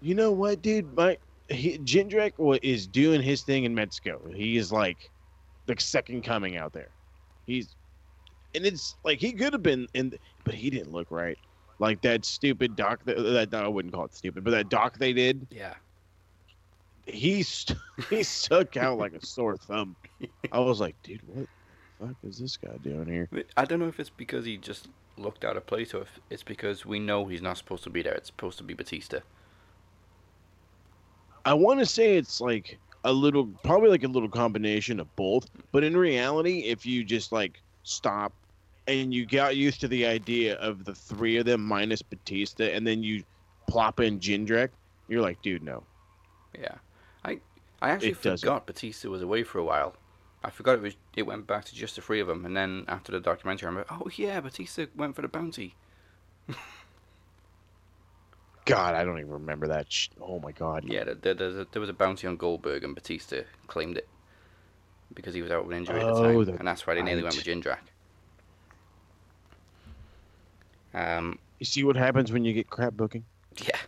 You 0.00 0.14
know 0.14 0.30
what, 0.30 0.62
dude? 0.62 0.96
My 0.96 1.18
he, 1.48 1.78
Jindrak 1.78 2.32
is 2.62 2.86
doing 2.86 3.20
his 3.20 3.42
thing 3.42 3.64
in 3.64 3.74
Mexico. 3.74 4.20
He 4.34 4.56
is 4.56 4.72
like 4.72 5.10
the 5.66 5.74
second 5.78 6.22
coming 6.22 6.56
out 6.56 6.72
there. 6.72 6.90
He's 7.46 7.74
and 8.54 8.64
it's 8.64 8.94
like 9.04 9.18
he 9.18 9.32
could 9.32 9.52
have 9.52 9.62
been 9.62 9.88
in, 9.94 10.12
but 10.44 10.54
he 10.54 10.70
didn't 10.70 10.92
look 10.92 11.10
right. 11.10 11.38
Like 11.80 12.00
that 12.02 12.24
stupid 12.24 12.76
doc 12.76 13.00
that, 13.06 13.50
that 13.50 13.54
I 13.54 13.66
wouldn't 13.66 13.92
call 13.92 14.04
it 14.04 14.14
stupid, 14.14 14.44
but 14.44 14.52
that 14.52 14.68
doc 14.68 14.98
they 14.98 15.12
did, 15.12 15.48
Yeah, 15.50 15.74
he 17.06 17.42
st- 17.42 17.78
he 18.10 18.22
stuck 18.22 18.76
out 18.76 18.98
like 18.98 19.12
a 19.12 19.24
sore 19.24 19.56
thumb. 19.56 19.96
I 20.50 20.58
was 20.58 20.80
like, 20.80 20.96
dude, 21.02 21.20
what 21.26 21.46
the 22.00 22.06
fuck 22.06 22.16
is 22.24 22.38
this 22.38 22.56
guy 22.56 22.76
doing 22.82 23.06
here? 23.06 23.28
I 23.56 23.64
don't 23.64 23.80
know 23.80 23.88
if 23.88 24.00
it's 24.00 24.10
because 24.10 24.44
he 24.44 24.56
just 24.56 24.88
looked 25.16 25.44
out 25.44 25.56
of 25.56 25.66
place 25.66 25.94
or 25.94 26.02
if 26.02 26.20
it's 26.30 26.42
because 26.42 26.86
we 26.86 26.98
know 26.98 27.26
he's 27.26 27.42
not 27.42 27.58
supposed 27.58 27.84
to 27.84 27.90
be 27.90 28.02
there. 28.02 28.14
It's 28.14 28.28
supposed 28.28 28.58
to 28.58 28.64
be 28.64 28.74
Batista. 28.74 29.20
I 31.44 31.54
want 31.54 31.80
to 31.80 31.86
say 31.86 32.16
it's 32.16 32.40
like 32.40 32.78
a 33.04 33.12
little, 33.12 33.46
probably 33.64 33.88
like 33.88 34.04
a 34.04 34.08
little 34.08 34.28
combination 34.28 35.00
of 35.00 35.14
both. 35.16 35.48
But 35.72 35.84
in 35.84 35.96
reality, 35.96 36.60
if 36.60 36.86
you 36.86 37.04
just 37.04 37.32
like 37.32 37.60
stop 37.82 38.32
and 38.86 39.12
you 39.12 39.26
got 39.26 39.56
used 39.56 39.80
to 39.80 39.88
the 39.88 40.06
idea 40.06 40.56
of 40.56 40.84
the 40.84 40.94
three 40.94 41.36
of 41.36 41.46
them 41.46 41.64
minus 41.64 42.02
Batista, 42.02 42.64
and 42.64 42.86
then 42.86 43.02
you 43.02 43.22
plop 43.68 44.00
in 44.00 44.20
Jindrak, 44.20 44.70
you're 45.08 45.22
like, 45.22 45.40
dude, 45.42 45.62
no. 45.62 45.84
Yeah, 46.58 46.74
I 47.82 47.90
actually 47.90 48.10
It 48.10 48.22
doesn't. 48.22 48.38
forgot 48.46 48.66
Batista 48.66 49.08
was 49.08 49.22
away 49.22 49.42
for 49.42 49.58
a 49.58 49.64
while. 49.64 49.94
I 50.44 50.50
forgot 50.50 50.76
it 50.76 50.82
was 50.82 50.94
it 51.16 51.22
went 51.22 51.46
back 51.46 51.64
to 51.66 51.74
just 51.74 51.96
the 51.96 52.02
three 52.02 52.20
of 52.20 52.26
them, 52.28 52.44
and 52.46 52.56
then 52.56 52.84
after 52.88 53.12
the 53.12 53.20
documentary, 53.20 53.68
I'm 53.68 53.76
like, 53.76 53.90
oh 53.90 54.08
yeah, 54.14 54.40
Batista 54.40 54.86
went 54.96 55.14
for 55.16 55.22
the 55.22 55.28
bounty. 55.28 55.74
God, 58.64 58.94
I 58.94 59.04
don't 59.04 59.18
even 59.18 59.32
remember 59.32 59.66
that. 59.68 59.90
Sh- 59.92 60.08
oh 60.20 60.38
my 60.38 60.52
God. 60.52 60.84
Yeah, 60.84 61.04
there, 61.04 61.34
there, 61.34 61.64
there 61.64 61.80
was 61.80 61.88
a 61.88 61.92
bounty 61.92 62.26
on 62.28 62.36
Goldberg, 62.36 62.84
and 62.84 62.94
Batista 62.94 63.42
claimed 63.66 63.96
it 63.98 64.08
because 65.14 65.34
he 65.34 65.42
was 65.42 65.50
out 65.50 65.64
with 65.66 65.72
an 65.74 65.78
injury 65.82 66.00
at 66.00 66.06
the 66.06 66.12
Oh, 66.20 66.22
time, 66.22 66.44
the- 66.44 66.58
and 66.58 66.66
that's 66.68 66.86
why 66.86 66.94
they 66.94 67.02
nearly 67.02 67.22
went 67.22 67.34
with. 67.34 67.44
Jindrak. 67.44 67.78
Um, 70.94 71.38
You 71.58 71.66
see 71.66 71.84
what 71.84 71.96
happens 71.96 72.30
when 72.32 72.44
you 72.44 72.52
get 72.52 72.68
crap 72.70 72.92
booking? 72.94 73.24
yeah. 73.64 73.78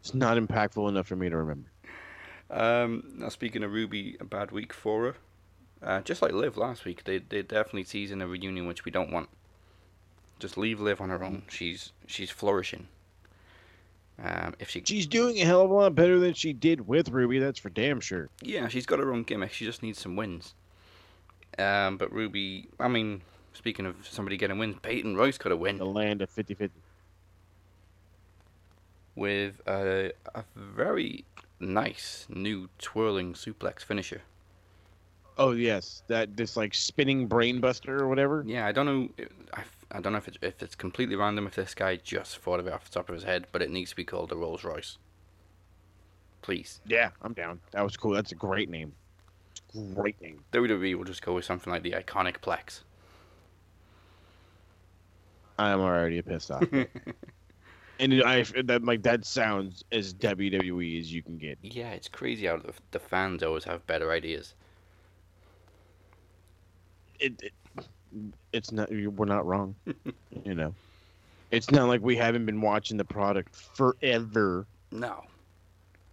It's 0.00 0.14
not 0.14 0.36
impactful 0.38 0.88
enough 0.88 1.06
for 1.06 1.16
me 1.16 1.28
to 1.28 1.36
remember. 1.36 1.68
Um, 2.50 3.04
now 3.16 3.28
speaking 3.28 3.62
of 3.62 3.72
Ruby, 3.72 4.16
a 4.20 4.24
bad 4.24 4.50
week 4.50 4.72
for 4.72 5.04
her. 5.04 5.14
Uh, 5.80 6.00
just 6.00 6.22
like 6.22 6.32
Liv 6.32 6.56
last 6.56 6.84
week, 6.84 7.04
they 7.04 7.18
they 7.18 7.42
definitely 7.42 7.84
teasing 7.84 8.20
a 8.22 8.26
reunion, 8.26 8.66
which 8.66 8.84
we 8.84 8.90
don't 8.90 9.12
want. 9.12 9.28
Just 10.38 10.56
leave 10.56 10.80
Liv 10.80 11.00
on 11.00 11.10
her 11.10 11.22
own. 11.22 11.42
She's 11.48 11.92
she's 12.06 12.30
flourishing. 12.30 12.88
Um, 14.22 14.54
if 14.58 14.68
she 14.70 14.82
She's 14.84 15.06
doing 15.06 15.40
a 15.40 15.44
hell 15.44 15.62
of 15.62 15.70
a 15.70 15.74
lot 15.74 15.94
better 15.94 16.18
than 16.18 16.34
she 16.34 16.52
did 16.52 16.88
with 16.88 17.08
Ruby. 17.10 17.38
That's 17.38 17.58
for 17.60 17.70
damn 17.70 18.00
sure. 18.00 18.28
yeah, 18.42 18.66
she's 18.66 18.86
got 18.86 18.98
her 18.98 19.12
own 19.12 19.22
gimmick. 19.22 19.52
She 19.52 19.64
just 19.64 19.80
needs 19.82 20.00
some 20.00 20.16
wins. 20.16 20.54
Um, 21.56 21.96
but 21.98 22.12
Ruby, 22.12 22.68
I 22.80 22.88
mean, 22.88 23.22
speaking 23.52 23.86
of 23.86 23.94
somebody 24.08 24.36
getting 24.36 24.58
wins, 24.58 24.76
Peyton 24.82 25.16
Royce 25.16 25.38
got 25.38 25.52
a 25.52 25.56
win 25.56 25.78
The 25.78 25.84
land 25.86 26.20
of 26.22 26.30
50 26.30 26.54
50. 26.54 26.80
with 29.14 29.60
a, 29.68 30.12
a 30.34 30.44
very 30.56 31.24
nice 31.60 32.26
new 32.28 32.68
twirling 32.78 33.34
suplex 33.34 33.82
finisher. 33.82 34.22
Oh, 35.36 35.52
yes. 35.52 36.02
That, 36.08 36.36
this 36.36 36.56
like 36.56 36.74
spinning 36.74 37.28
brainbuster 37.28 38.00
or 38.00 38.08
whatever. 38.08 38.42
Yeah, 38.46 38.66
I 38.66 38.72
don't 38.72 38.86
know. 38.86 39.08
I, 39.54 39.62
I 39.92 40.00
don't 40.00 40.12
know 40.12 40.18
if 40.18 40.28
it's 40.28 40.38
if 40.42 40.62
it's 40.62 40.74
completely 40.74 41.14
random 41.16 41.46
if 41.46 41.54
this 41.54 41.74
guy 41.74 41.96
just 41.96 42.38
thought 42.38 42.60
of 42.60 42.66
it 42.66 42.72
off 42.72 42.84
the 42.84 42.90
top 42.90 43.08
of 43.08 43.14
his 43.14 43.24
head, 43.24 43.46
but 43.52 43.62
it 43.62 43.70
needs 43.70 43.90
to 43.90 43.96
be 43.96 44.04
called 44.04 44.30
the 44.30 44.36
Rolls 44.36 44.64
Royce. 44.64 44.98
Please, 46.42 46.80
Yeah, 46.86 47.10
I'm 47.22 47.32
down. 47.34 47.60
That 47.72 47.82
was 47.82 47.96
cool. 47.96 48.12
That's 48.12 48.32
a 48.32 48.36
great 48.36 48.70
name. 48.70 48.92
Great 49.94 50.20
name. 50.22 50.42
WWE 50.52 50.94
will 50.94 51.04
just 51.04 51.22
go 51.22 51.34
with 51.34 51.44
something 51.44 51.70
like 51.72 51.82
the 51.82 51.92
iconic 51.92 52.38
Plex. 52.38 52.80
I'm 55.58 55.80
already 55.80 56.22
pissed 56.22 56.50
off. 56.50 56.64
and 57.98 58.22
I 58.22 58.42
that 58.64 58.84
like 58.84 59.02
that 59.02 59.24
sounds 59.24 59.84
as 59.92 60.14
WWE 60.14 61.00
as 61.00 61.12
you 61.12 61.22
can 61.22 61.38
get. 61.38 61.58
Yeah, 61.62 61.90
it's 61.90 62.08
crazy 62.08 62.46
how 62.46 62.58
the, 62.58 62.72
the 62.92 62.98
fans 62.98 63.42
always 63.42 63.64
have 63.64 63.86
better 63.86 64.12
ideas. 64.12 64.54
It, 67.18 67.42
it 67.42 67.52
it's 68.52 68.72
not 68.72 68.90
we're 68.90 69.24
not 69.26 69.46
wrong. 69.46 69.74
you 70.44 70.54
know, 70.54 70.74
it's 71.50 71.70
not 71.70 71.88
like 71.88 72.00
we 72.00 72.16
haven't 72.16 72.46
been 72.46 72.60
watching 72.60 72.96
the 72.96 73.04
product 73.04 73.54
forever. 73.54 74.66
No. 74.90 75.24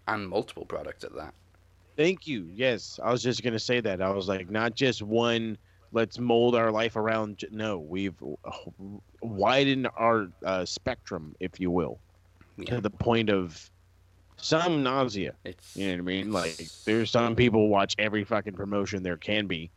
And 0.08 0.28
multiple 0.30 0.66
products 0.66 1.04
at 1.04 1.16
that. 1.16 1.34
Thank 1.96 2.28
you. 2.28 2.50
Yes, 2.54 3.00
I 3.04 3.12
was 3.12 3.24
just 3.24 3.44
gonna 3.44 3.60
say 3.60 3.80
that. 3.80 4.02
I 4.02 4.10
was 4.10 4.28
like, 4.28 4.50
not 4.50 4.76
just 4.76 5.02
one. 5.02 5.58
Let's 5.92 6.20
mold 6.20 6.56
our 6.56 6.72
life 6.72 6.98
around. 6.98 7.46
No, 7.52 7.78
we've 7.78 8.16
oh, 8.22 9.02
widened 9.26 9.88
our 9.98 10.28
uh, 10.44 10.66
spectrum, 10.66 11.36
if 11.40 11.60
you 11.60 11.72
will, 11.72 12.00
Yeah. 12.58 12.76
to 12.76 12.82
the 12.82 12.90
point 12.90 13.30
of 13.30 13.70
some 14.38 14.84
nausea. 14.84 15.34
It's 15.44 15.76
You 15.76 15.88
know 15.88 15.94
what 15.94 16.00
I 16.00 16.02
mean? 16.04 16.32
Like, 16.32 16.58
there's 16.86 17.10
some 17.12 17.36
people 17.36 17.68
watch 17.70 17.96
every 17.98 18.24
fucking 18.24 18.54
promotion 18.54 19.04
there 19.04 19.18
can 19.18 19.48
be. 19.48 19.70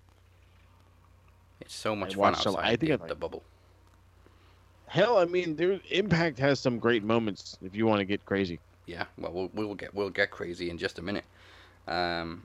It's 1.61 1.75
so 1.75 1.95
much 1.97 2.15
I 2.17 2.21
fun 2.21 2.35
some- 2.37 2.55
outside 2.57 2.65
I 2.69 2.77
think 2.77 2.99
the, 3.01 3.05
I- 3.05 3.09
the 3.09 3.15
bubble. 3.15 3.43
Hell, 4.87 5.19
I 5.19 5.27
mean, 5.27 5.55
there 5.57 5.79
Impact 5.91 6.39
has 6.39 6.59
some 6.61 6.79
great 6.79 7.05
moments 7.05 7.59
if 7.63 7.75
you 7.77 7.85
want 7.87 7.99
to 7.99 8.07
get 8.07 8.25
crazy. 8.25 8.59
Yeah, 8.87 9.05
well, 9.19 9.33
we'll 9.33 9.51
we'll 9.53 9.75
get 9.75 9.95
we'll 9.95 10.09
get 10.09 10.31
crazy 10.31 10.71
in 10.71 10.79
just 10.79 10.99
a 10.99 11.03
minute. 11.03 11.27
Um, 11.87 12.45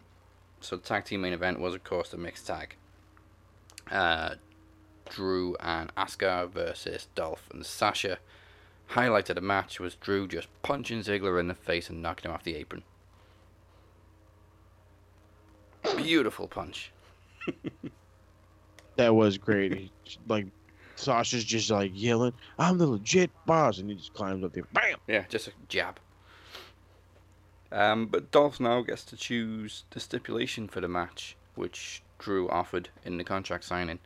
so 0.60 0.76
the 0.76 0.82
tag 0.82 1.06
team 1.06 1.22
main 1.22 1.32
event 1.32 1.62
was 1.62 1.74
of 1.74 1.86
course 1.86 2.10
the 2.10 2.18
mixed 2.18 2.45
tag. 2.45 2.76
Uh, 3.89 4.36
Drew 5.14 5.55
and 5.59 5.93
Asuka 5.95 6.49
versus 6.49 7.07
Dolph 7.14 7.47
and 7.53 7.66
Sasha. 7.66 8.18
Highlight 8.88 9.30
of 9.30 9.36
the 9.36 9.41
match 9.41 9.80
was 9.80 9.95
Drew 9.95 10.28
just 10.28 10.47
punching 10.64 11.01
Ziggler 11.01 11.39
in 11.39 11.47
the 11.47 11.53
face 11.53 11.89
and 11.89 12.01
knocking 12.01 12.30
him 12.30 12.36
off 12.36 12.43
the 12.43 12.55
apron. 12.55 12.84
Beautiful 15.95 16.47
punch. 16.47 16.91
That 18.95 19.16
was 19.16 19.38
great. 19.38 19.91
Like, 20.28 20.47
Sasha's 20.95 21.43
just 21.43 21.72
like 21.72 21.91
yelling, 21.95 22.34
"I'm 22.59 22.78
the 22.78 22.86
legit 22.86 23.32
boss," 23.45 23.80
and 23.80 23.89
he 23.89 23.95
just 23.95 24.14
climbs 24.14 24.43
up 24.43 24.53
there, 24.53 24.68
bam. 24.72 24.97
Yeah, 25.07 25.26
just 25.30 25.47
a 25.47 25.51
jab. 25.68 25.99
Um, 27.72 28.05
but 28.05 28.30
Dolph 28.30 28.59
now 28.59 28.82
gets 28.82 29.03
to 29.05 29.18
choose 29.18 29.86
the 29.89 29.99
stipulation 29.99 30.68
for 30.68 30.80
the 30.80 30.88
match, 30.88 31.36
which 31.55 32.03
Drew 32.20 32.47
offered 32.49 32.89
in 33.03 33.18
the 33.18 33.24
contract 33.24 33.64
signing. 33.64 33.97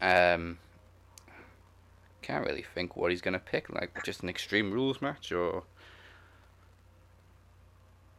Um, 0.00 0.58
can't 2.22 2.46
really 2.46 2.64
think 2.74 2.96
what 2.96 3.10
he's 3.10 3.20
gonna 3.20 3.38
pick. 3.38 3.70
Like 3.70 4.04
just 4.04 4.22
an 4.22 4.28
Extreme 4.28 4.72
Rules 4.72 5.00
match, 5.00 5.32
or 5.32 5.64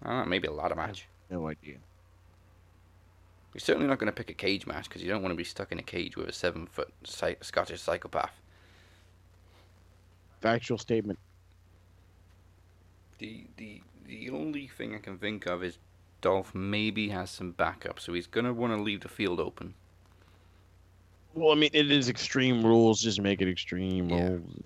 I 0.04 0.10
don't 0.10 0.20
know, 0.20 0.26
maybe 0.26 0.48
a 0.48 0.52
ladder 0.52 0.76
match. 0.76 1.08
No 1.30 1.48
idea. 1.48 1.78
He's 3.54 3.64
certainly 3.64 3.88
not 3.88 4.00
gonna 4.00 4.12
pick 4.12 4.30
a 4.30 4.34
cage 4.34 4.66
match 4.66 4.90
because 4.90 5.04
you 5.04 5.10
don't 5.10 5.22
want 5.22 5.32
to 5.32 5.38
be 5.38 5.44
stuck 5.44 5.72
in 5.72 5.80
a 5.80 5.84
cage 5.84 6.18
with 6.18 6.28
a 6.28 6.34
seven 6.34 6.68
foot 6.68 6.92
Scottish 7.04 7.82
psychopath. 7.82 8.34
Factual 10.42 10.78
statement. 10.78 11.20
The 13.20 13.46
the 13.58 13.82
the 14.08 14.30
only 14.30 14.68
thing 14.68 14.96
I 14.96 15.00
can 15.00 15.18
think 15.18 15.46
of 15.46 15.64
is 15.64 15.78
Dolph 16.22 16.56
maybe 16.56 17.10
has 17.10 17.30
some 17.30 17.52
backup, 17.52 18.00
so 18.00 18.14
he's 18.14 18.28
gonna 18.28 18.54
want 18.54 18.76
to 18.76 18.82
leave 18.82 19.02
the 19.02 19.10
field 19.10 19.40
open. 19.40 19.76
Well, 21.34 21.52
I 21.52 21.56
mean, 21.56 21.70
it 21.74 21.92
is 21.92 22.10
extreme 22.10 22.66
rules. 22.66 23.02
Just 23.02 23.22
make 23.22 23.42
it 23.42 23.48
extreme 23.50 24.10
Yeah. 24.10 24.30
rules. 24.30 24.64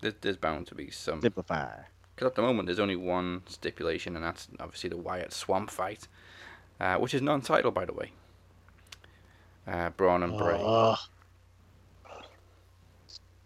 There's, 0.00 0.14
there's 0.20 0.36
bound 0.36 0.66
to 0.68 0.74
be 0.74 0.90
some. 0.90 1.20
Simplify. 1.20 1.70
Because 2.14 2.26
at 2.28 2.34
the 2.34 2.42
moment, 2.42 2.66
there's 2.66 2.78
only 2.80 2.96
one 2.96 3.42
stipulation, 3.46 4.16
and 4.16 4.24
that's 4.24 4.48
obviously 4.60 4.90
the 4.90 4.96
Wyatt 4.96 5.32
Swamp 5.32 5.70
fight, 5.70 6.08
uh, 6.80 6.96
which 6.96 7.14
is 7.14 7.22
non-title, 7.22 7.70
by 7.70 7.84
the 7.84 7.92
way. 7.92 8.12
Uh, 9.66 9.90
Braun 9.90 10.22
and 10.24 10.36
Bray. 10.36 10.58
Ugh. 10.60 10.98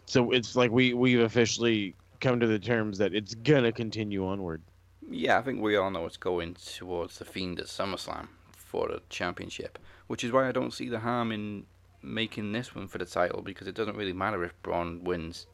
so 0.07 0.31
it's 0.31 0.57
like 0.57 0.71
we 0.71 0.95
we've 0.95 1.21
officially 1.21 1.95
come 2.21 2.41
to 2.41 2.47
the 2.47 2.59
terms 2.59 2.97
that 2.99 3.15
it's 3.15 3.35
gonna 3.35 3.71
continue 3.71 4.27
onward. 4.27 4.63
Yeah, 5.09 5.39
I 5.39 5.43
think 5.43 5.61
we 5.61 5.77
all 5.77 5.91
know 5.91 6.07
it's 6.07 6.17
going 6.17 6.55
towards 6.55 7.19
the 7.19 7.25
Fiend 7.27 7.61
at 7.61 7.67
SummerSlam 7.67 8.29
for 8.57 8.89
the 8.89 9.03
championship, 9.11 9.79
which 10.07 10.25
is 10.25 10.33
why 10.33 10.49
I 10.49 10.53
don't 10.53 10.73
see 10.73 10.89
the 10.89 11.01
harm 11.01 11.33
in 11.33 11.67
making 12.03 12.53
this 12.53 12.75
one 12.75 12.87
for 12.87 12.99
the 12.99 13.05
title 13.05 13.43
because 13.43 13.67
it 13.67 13.75
doesn't 13.75 13.97
really 13.97 14.13
matter 14.13 14.45
if 14.45 14.61
Braun 14.63 15.03
wins. 15.05 15.47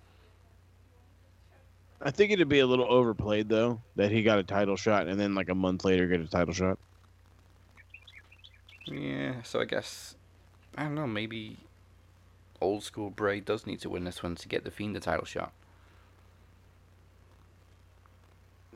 I 2.00 2.10
think 2.10 2.32
it'd 2.32 2.48
be 2.48 2.58
a 2.58 2.66
little 2.66 2.90
overplayed 2.92 3.48
though 3.48 3.80
that 3.96 4.10
he 4.10 4.22
got 4.22 4.38
a 4.38 4.42
title 4.42 4.76
shot 4.76 5.06
and 5.06 5.18
then 5.18 5.34
like 5.34 5.48
a 5.48 5.54
month 5.54 5.84
later 5.84 6.06
get 6.06 6.20
a 6.20 6.26
title 6.26 6.52
shot. 6.52 6.78
Yeah, 8.86 9.42
so 9.42 9.60
I 9.60 9.64
guess 9.64 10.16
I 10.76 10.84
don't 10.84 10.94
know. 10.94 11.06
Maybe 11.06 11.58
old 12.60 12.82
school 12.82 13.10
Bray 13.10 13.40
does 13.40 13.66
need 13.66 13.80
to 13.80 13.90
win 13.90 14.04
this 14.04 14.22
one 14.22 14.34
to 14.36 14.48
get 14.48 14.64
the 14.64 14.70
Fiend 14.70 14.96
the 14.96 15.00
title 15.00 15.24
shot. 15.24 15.52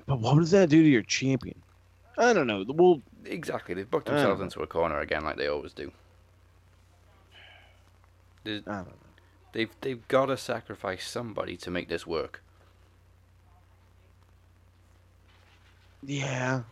But 0.07 0.21
what 0.21 0.37
does 0.39 0.53
that 0.53 0.69
do 0.69 0.83
to 0.83 0.89
your 0.89 1.03
champion? 1.03 1.61
I 2.17 2.33
don't 2.33 2.47
know. 2.47 2.65
Well, 2.69 3.03
Exactly, 3.29 3.75
they've 3.75 3.91
booked 3.91 4.07
themselves 4.07 4.41
into 4.41 4.61
a 4.63 4.67
corner 4.67 5.01
again, 5.01 5.25
like 5.25 5.37
they 5.37 5.49
always 5.49 5.73
do. 5.73 5.93
There's- 8.45 8.63
I 8.67 8.77
don't 8.77 8.87
know. 8.89 8.93
They've 9.53 9.71
they've 9.81 10.07
got 10.09 10.27
to 10.27 10.37
sacrifice 10.37 11.09
somebody 11.09 11.57
to 11.59 11.71
make 11.71 11.89
this 11.89 12.07
work. 12.07 12.43
Yeah. 16.03 16.63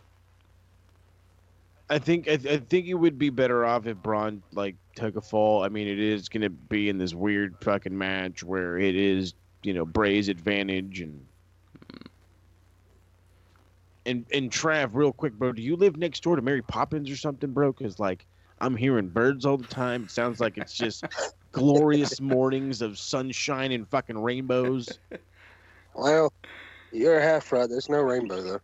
I 1.89 1.99
think 1.99 2.27
I, 2.27 2.37
th- 2.37 2.61
I 2.61 2.63
think 2.63 2.87
it 2.87 2.95
would 2.95 3.17
be 3.19 3.29
better 3.29 3.65
off 3.65 3.85
if 3.85 3.97
Braun 3.97 4.41
like 4.53 4.75
took 4.95 5.15
a 5.15 5.21
fall. 5.21 5.63
I 5.63 5.69
mean, 5.69 5.87
it 5.87 5.99
is 5.99 6.29
going 6.29 6.41
to 6.41 6.49
be 6.49 6.89
in 6.89 6.97
this 6.97 7.13
weird 7.13 7.55
fucking 7.61 7.95
match 7.95 8.43
where 8.43 8.77
it 8.77 8.95
is 8.95 9.33
you 9.63 9.73
know 9.73 9.85
Bray's 9.85 10.29
advantage 10.29 11.01
and 11.01 11.25
and 14.05 14.25
and 14.33 14.51
Trav, 14.51 14.91
real 14.93 15.13
quick, 15.13 15.33
bro. 15.33 15.51
Do 15.51 15.61
you 15.61 15.75
live 15.75 15.97
next 15.97 16.23
door 16.23 16.35
to 16.35 16.41
Mary 16.41 16.61
Poppins 16.61 17.09
or 17.09 17.17
something, 17.17 17.51
bro? 17.51 17.71
Because 17.71 17.99
like 17.99 18.25
I'm 18.59 18.75
hearing 18.75 19.09
birds 19.09 19.45
all 19.45 19.57
the 19.57 19.65
time. 19.65 20.03
It 20.03 20.11
sounds 20.11 20.39
like 20.39 20.57
it's 20.57 20.73
just 20.73 21.03
glorious 21.51 22.19
mornings 22.21 22.81
of 22.81 22.97
sunshine 22.97 23.71
and 23.71 23.87
fucking 23.89 24.17
rainbows. 24.17 24.99
Well, 25.97 26.33
you're 26.91 27.21
half 27.21 27.51
right. 27.53 27.69
There's 27.69 27.89
no 27.89 28.01
rainbow 28.01 28.41
though. 28.41 28.59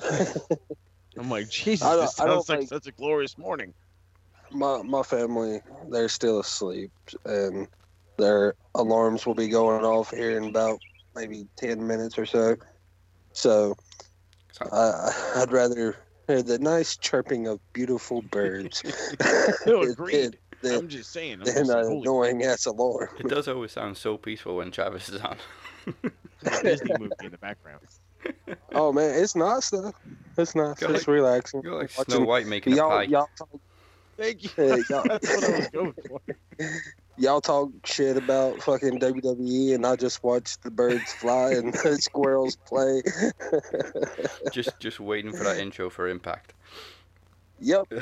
I'm 1.18 1.30
like, 1.30 1.48
Jesus, 1.48 1.82
I 1.86 1.96
this 1.96 2.14
sounds 2.14 2.48
like 2.48 2.68
such 2.68 2.86
a 2.86 2.92
glorious 2.92 3.38
morning. 3.38 3.72
my 4.50 4.82
my 4.82 5.02
family, 5.02 5.60
they're 5.90 6.08
still 6.10 6.40
asleep, 6.40 6.90
and 7.24 7.68
their 8.18 8.54
alarms 8.74 9.24
will 9.26 9.34
be 9.34 9.48
going 9.48 9.84
off 9.84 10.10
here 10.10 10.36
in 10.36 10.44
about 10.44 10.78
maybe 11.14 11.48
ten 11.56 11.86
minutes 11.86 12.18
or 12.18 12.26
so. 12.26 12.56
So, 13.32 13.74
So- 14.58 14.68
I, 14.72 15.40
I'd 15.42 15.52
rather 15.52 15.96
hear 16.26 16.42
the 16.42 16.58
nice 16.58 16.96
chirping 16.96 17.46
of 17.46 17.60
beautiful 17.72 18.22
birds 18.22 18.82
No, 19.66 19.82
agreed. 19.82 20.38
than, 20.62 20.74
I'm 20.74 20.88
just 20.88 21.12
saying. 21.12 21.40
I'm 21.40 21.44
than 21.44 21.54
just 21.66 21.70
an 21.70 21.84
holy 21.84 22.00
annoying 22.00 22.42
ass 22.44 22.66
alarm. 22.66 23.08
It 23.18 23.28
does 23.28 23.46
always 23.48 23.72
sound 23.72 23.96
so 23.96 24.16
peaceful 24.16 24.56
when 24.56 24.70
Travis 24.70 25.08
is 25.08 25.20
on. 25.20 25.36
Disney 26.62 26.92
movie 26.98 27.12
in 27.22 27.30
the 27.32 27.38
background. 27.38 27.80
Oh 28.72 28.92
man, 28.92 29.22
it's 29.22 29.36
nice 29.36 29.70
though. 29.70 29.92
It's 30.36 30.56
nice. 30.56 30.80
Got 30.80 30.90
It's 30.90 31.06
like- 31.06 31.14
relaxing. 31.14 31.60
You're 31.62 31.76
like 31.80 31.90
Watching- 31.96 32.14
Snow 32.16 32.24
White 32.24 32.46
making 32.48 32.72
a 32.72 32.76
y'all, 32.76 32.90
pie. 32.90 33.02
y'all 33.04 33.28
talk, 33.38 33.48
Thank 34.16 34.42
you. 34.42 34.50
Hey, 34.56 34.82
y'all- 34.90 35.04
That's 35.06 35.28
what 35.28 35.44
I 35.44 35.58
was 35.58 35.68
going 35.68 35.94
for. 36.08 36.20
Y'all 37.18 37.40
talk 37.40 37.70
shit 37.84 38.16
about 38.16 38.62
fucking 38.62 38.98
WWE, 39.00 39.74
and 39.74 39.86
I 39.86 39.96
just 39.96 40.22
watch 40.22 40.58
the 40.60 40.70
birds 40.70 41.12
fly 41.14 41.52
and 41.52 41.72
the 41.72 41.96
squirrels 42.00 42.56
play. 42.56 43.02
Just 44.52 44.78
just 44.80 45.00
waiting 45.00 45.32
for 45.32 45.44
that 45.44 45.58
intro 45.58 45.90
for 45.90 46.08
Impact. 46.08 46.54
yep. 47.60 47.86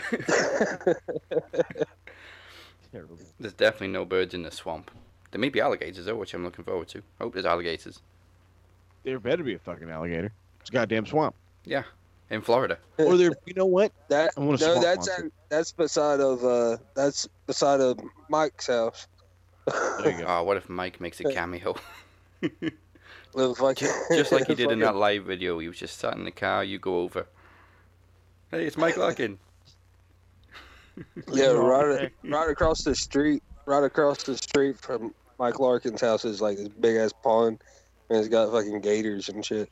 There's 3.41 3.55
definitely 3.55 3.89
no 3.89 4.05
birds 4.05 4.35
in 4.35 4.43
the 4.43 4.51
swamp. 4.51 4.91
There 5.33 5.41
may 5.41 5.49
be 5.49 5.61
alligators 5.61 6.05
though, 6.05 6.15
which 6.15 6.33
I'm 6.33 6.45
looking 6.45 6.65
forward 6.65 6.89
to. 6.89 7.03
Hope 7.21 7.33
there's 7.33 7.45
alligators. 7.45 8.01
There 9.03 9.19
better 9.19 9.43
be 9.43 9.55
a 9.55 9.59
fucking 9.59 9.91
alligator. 9.91 10.33
It's 10.61 10.71
a 10.71 10.73
goddamn 10.73 11.07
swamp. 11.07 11.35
Yeah, 11.65 11.83
in 12.31 12.41
Florida. 12.41 12.79
Or 12.99 13.16
there, 13.16 13.33
you 13.47 13.55
know 13.55 13.66
what? 13.66 13.93
That 14.09 14.33
I 14.37 14.41
want 14.41 14.61
a 14.61 14.64
no, 14.64 14.72
swamp 14.72 14.85
that's 14.85 15.09
monster. 15.09 15.27
at, 15.27 15.33
that's 15.49 15.72
beside 15.72 16.20
of 16.20 16.45
uh 16.45 16.77
that's 16.95 17.29
beside 17.47 17.81
of 17.81 17.99
Mike's 18.29 18.66
house. 18.66 19.07
There 19.66 20.11
you 20.11 20.18
go. 20.18 20.25
Oh, 20.27 20.43
what 20.43 20.57
if 20.57 20.68
Mike 20.68 21.01
makes 21.01 21.20
a 21.20 21.25
cameo? 21.25 21.75
Little 23.35 23.55
fucking- 23.55 23.89
just 24.12 24.31
like 24.31 24.47
he 24.47 24.55
did 24.55 24.70
in 24.70 24.81
that 24.81 24.97
live 24.97 25.25
video. 25.25 25.59
He 25.59 25.68
was 25.68 25.79
just 25.79 25.99
sat 25.99 26.14
in 26.14 26.25
the 26.25 26.31
car. 26.31 26.62
You 26.62 26.79
go 26.79 27.01
over. 27.01 27.27
Hey, 28.51 28.66
it's 28.66 28.77
Mike 28.77 28.97
Larkin. 28.97 29.39
Yeah, 31.33 31.47
right, 31.47 32.12
right 32.22 32.51
across 32.51 32.85
the 32.85 32.95
street, 32.95 33.43
right 33.66 33.83
across 33.83 34.22
the 34.22 34.37
street 34.37 34.79
from 34.79 35.12
Mike 35.39 35.59
Larkin's 35.59 36.01
house 36.01 36.25
is 36.25 36.41
like 36.41 36.57
this 36.57 36.68
big 36.68 36.97
ass 36.97 37.12
pond, 37.12 37.61
and 38.09 38.18
it's 38.18 38.29
got 38.29 38.53
fucking 38.53 38.81
gators 38.81 39.29
and 39.29 39.45
shit. 39.45 39.68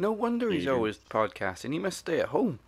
No 0.00 0.12
wonder 0.12 0.50
he's 0.50 0.64
Gators. 0.64 0.74
always 0.74 0.98
podcasting. 0.98 1.74
He 1.74 1.78
must 1.78 1.98
stay 1.98 2.20
at 2.20 2.28
home. 2.28 2.58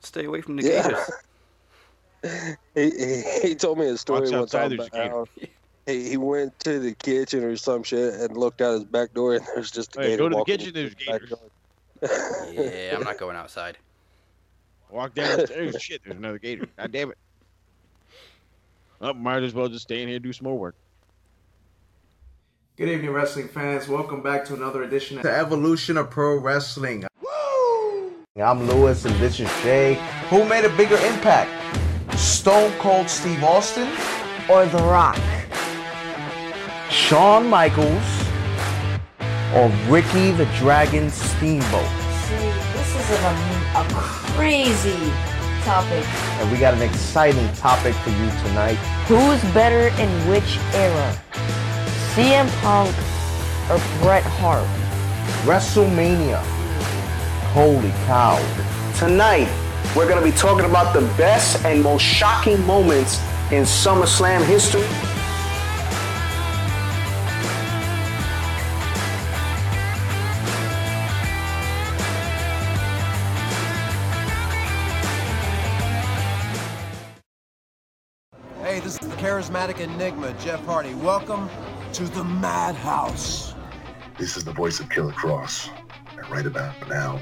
Stay 0.00 0.24
away 0.24 0.40
from 0.40 0.54
the 0.56 0.62
Yeah. 0.62 0.82
gators. 0.82 1.10
He, 2.74 2.90
he, 2.90 3.22
he 3.42 3.54
told 3.54 3.76
me 3.78 3.86
a 3.86 3.98
story 3.98 4.20
Walks 4.30 4.32
one 4.32 4.46
time 4.48 4.72
about 4.72 4.94
a 4.94 4.96
how 4.96 5.26
he, 5.84 6.08
he 6.08 6.16
went 6.16 6.58
to 6.60 6.78
the 6.78 6.94
kitchen 6.94 7.44
or 7.44 7.54
some 7.56 7.82
shit 7.82 8.14
and 8.14 8.34
looked 8.34 8.62
out 8.62 8.72
his 8.72 8.84
back 8.84 9.12
door 9.12 9.34
and 9.34 9.44
there's 9.54 9.70
just 9.70 9.94
a 9.96 10.00
Hey, 10.00 10.08
gator 10.16 10.22
go 10.22 10.28
to 10.30 10.36
the 10.36 10.44
kitchen, 10.44 10.72
there's 10.72 10.94
the 10.94 11.04
gators. 11.04 11.32
Yeah, 12.50 12.96
I'm 12.96 13.04
not 13.04 13.18
going 13.18 13.36
outside. 13.36 13.76
Walk 14.90 15.14
downstairs. 15.14 15.78
Shit, 15.82 16.00
there's 16.02 16.16
another 16.16 16.38
gator. 16.38 16.66
God 16.78 16.92
damn 16.92 17.10
it. 17.10 17.18
Oh, 19.02 19.12
might 19.12 19.42
as 19.42 19.52
well 19.52 19.68
just 19.68 19.82
stay 19.82 20.00
in 20.00 20.08
here 20.08 20.16
and 20.16 20.24
do 20.24 20.32
some 20.32 20.46
more 20.46 20.58
work. 20.58 20.76
Good 22.76 22.88
evening, 22.88 23.12
wrestling 23.12 23.46
fans. 23.46 23.86
Welcome 23.86 24.20
back 24.20 24.44
to 24.46 24.54
another 24.54 24.82
edition 24.82 25.16
of 25.16 25.22
The 25.22 25.30
evolution 25.30 25.96
of 25.96 26.10
pro 26.10 26.36
wrestling. 26.40 27.06
Woo! 27.22 28.12
I'm 28.34 28.66
Lewis 28.66 29.04
and 29.04 29.14
this 29.20 29.38
is 29.38 29.48
Shay. 29.60 29.94
Who 30.28 30.44
made 30.48 30.64
a 30.64 30.76
bigger 30.76 30.96
impact? 30.96 31.52
Stone 32.18 32.72
Cold 32.80 33.08
Steve 33.08 33.44
Austin 33.44 33.86
or 34.50 34.66
The 34.66 34.78
Rock? 34.78 35.16
Shawn 36.90 37.46
Michaels 37.46 38.02
or 39.54 39.68
Ricky 39.88 40.32
the 40.32 40.46
Dragon 40.58 41.10
Steamboat? 41.10 41.86
See, 42.24 42.34
this 42.74 42.96
is 42.96 43.10
a, 43.22 43.30
a 43.76 43.86
crazy 44.34 45.12
topic. 45.62 46.04
And 46.40 46.50
we 46.50 46.58
got 46.58 46.74
an 46.74 46.82
exciting 46.82 47.46
topic 47.54 47.94
for 47.94 48.10
you 48.10 48.30
tonight. 48.48 48.74
Who's 49.06 49.40
better 49.54 49.94
in 50.02 50.08
which 50.28 50.58
era? 50.74 51.23
CM 52.14 52.48
Punk 52.62 52.94
or 53.68 53.82
Bret 54.00 54.22
Hart? 54.22 54.68
WrestleMania. 55.44 56.38
Holy 57.50 57.90
cow. 58.06 58.38
Tonight, 58.96 59.48
we're 59.96 60.06
going 60.08 60.22
to 60.22 60.24
be 60.24 60.30
talking 60.30 60.64
about 60.64 60.94
the 60.94 61.00
best 61.16 61.64
and 61.64 61.82
most 61.82 62.02
shocking 62.02 62.64
moments 62.66 63.18
in 63.50 63.64
SummerSlam 63.64 64.44
history. 64.46 64.82
Hey, 78.62 78.78
this 78.78 78.92
is 79.02 79.08
the 79.08 79.16
charismatic 79.16 79.80
enigma, 79.80 80.32
Jeff 80.34 80.64
Hardy. 80.64 80.94
Welcome 80.94 81.50
to 81.94 82.02
the 82.06 82.24
Madhouse. 82.24 83.54
This 84.18 84.36
is 84.36 84.42
the 84.42 84.52
voice 84.52 84.80
of 84.80 84.90
Killer 84.90 85.12
Kross. 85.12 85.70
And 86.18 86.28
right 86.28 86.44
about 86.44 86.74
now, 86.88 87.20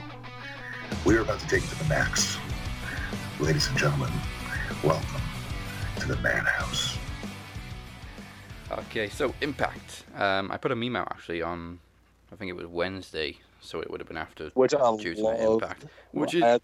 we 1.04 1.14
are 1.14 1.20
about 1.20 1.40
to 1.40 1.46
take 1.46 1.62
it 1.62 1.68
to 1.68 1.78
the 1.80 1.84
max. 1.90 2.38
Ladies 3.38 3.68
and 3.68 3.76
gentlemen, 3.76 4.10
welcome 4.82 5.20
to 6.00 6.08
the 6.08 6.16
Madhouse. 6.22 6.96
Okay, 8.70 9.10
so 9.10 9.34
Impact. 9.42 10.04
Um, 10.16 10.50
I 10.50 10.56
put 10.56 10.72
a 10.72 10.74
meme 10.74 10.96
out 10.96 11.08
actually 11.10 11.42
on, 11.42 11.78
I 12.32 12.36
think 12.36 12.48
it 12.48 12.56
was 12.56 12.64
Wednesday, 12.64 13.36
so 13.60 13.82
it 13.82 13.90
would 13.90 14.00
have 14.00 14.08
been 14.08 14.16
after 14.16 14.52
Which 14.54 14.72
I 14.72 14.96
Tuesday 14.96 15.20
love. 15.22 15.62
Impact. 15.62 15.84
Which 16.12 16.34
is 16.34 16.42
I, 16.42 16.60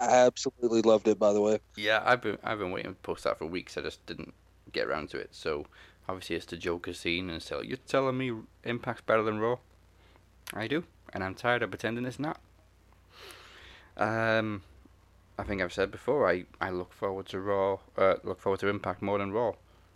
I 0.00 0.24
absolutely 0.24 0.80
loved 0.80 1.08
it, 1.08 1.18
by 1.18 1.34
the 1.34 1.42
way. 1.42 1.60
Yeah, 1.76 2.02
I've 2.06 2.22
been 2.22 2.38
I've 2.42 2.58
been 2.58 2.70
waiting 2.70 2.94
to 2.94 3.00
post 3.00 3.24
that 3.24 3.36
for 3.36 3.44
weeks. 3.44 3.76
I 3.76 3.82
just 3.82 4.06
didn't 4.06 4.32
get 4.72 4.86
around 4.86 5.10
to 5.10 5.18
it. 5.18 5.28
So 5.32 5.66
obviously 6.10 6.36
it's 6.36 6.46
the 6.46 6.56
Joker 6.56 6.92
scene, 6.92 7.30
and 7.30 7.40
so 7.40 7.62
you're 7.62 7.76
telling 7.76 8.18
me 8.18 8.32
Impact's 8.64 9.02
better 9.02 9.22
than 9.22 9.38
Raw? 9.38 9.58
I 10.52 10.66
do, 10.66 10.84
and 11.12 11.22
I'm 11.22 11.36
tired 11.36 11.62
of 11.62 11.70
pretending 11.70 12.04
it's 12.04 12.18
not. 12.18 12.40
Um, 13.96 14.62
I 15.38 15.44
think 15.44 15.62
I've 15.62 15.72
said 15.72 15.92
before. 15.92 16.28
I, 16.28 16.46
I 16.60 16.70
look 16.70 16.92
forward 16.92 17.26
to 17.26 17.40
Raw. 17.40 17.78
Uh, 17.96 18.16
look 18.24 18.40
forward 18.40 18.58
to 18.60 18.68
Impact 18.68 19.02
more 19.02 19.18
than 19.18 19.32
Raw, 19.32 19.52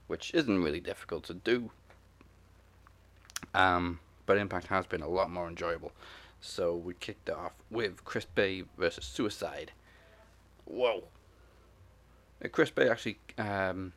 which 0.06 0.32
isn't 0.34 0.62
really 0.62 0.80
difficult 0.80 1.24
to 1.24 1.34
do. 1.34 1.72
Um, 3.52 3.98
but 4.24 4.38
Impact 4.38 4.68
has 4.68 4.86
been 4.86 5.02
a 5.02 5.08
lot 5.08 5.30
more 5.30 5.48
enjoyable. 5.48 5.92
So 6.40 6.76
we 6.76 6.94
kicked 6.94 7.28
off 7.28 7.54
with 7.70 8.04
Chris 8.04 8.24
Bey 8.24 8.64
versus 8.78 9.04
Suicide. 9.04 9.72
Whoa. 10.64 11.04
Uh, 12.44 12.48
Chris 12.48 12.70
Bey 12.70 12.88
actually 12.88 13.18
um, 13.36 13.92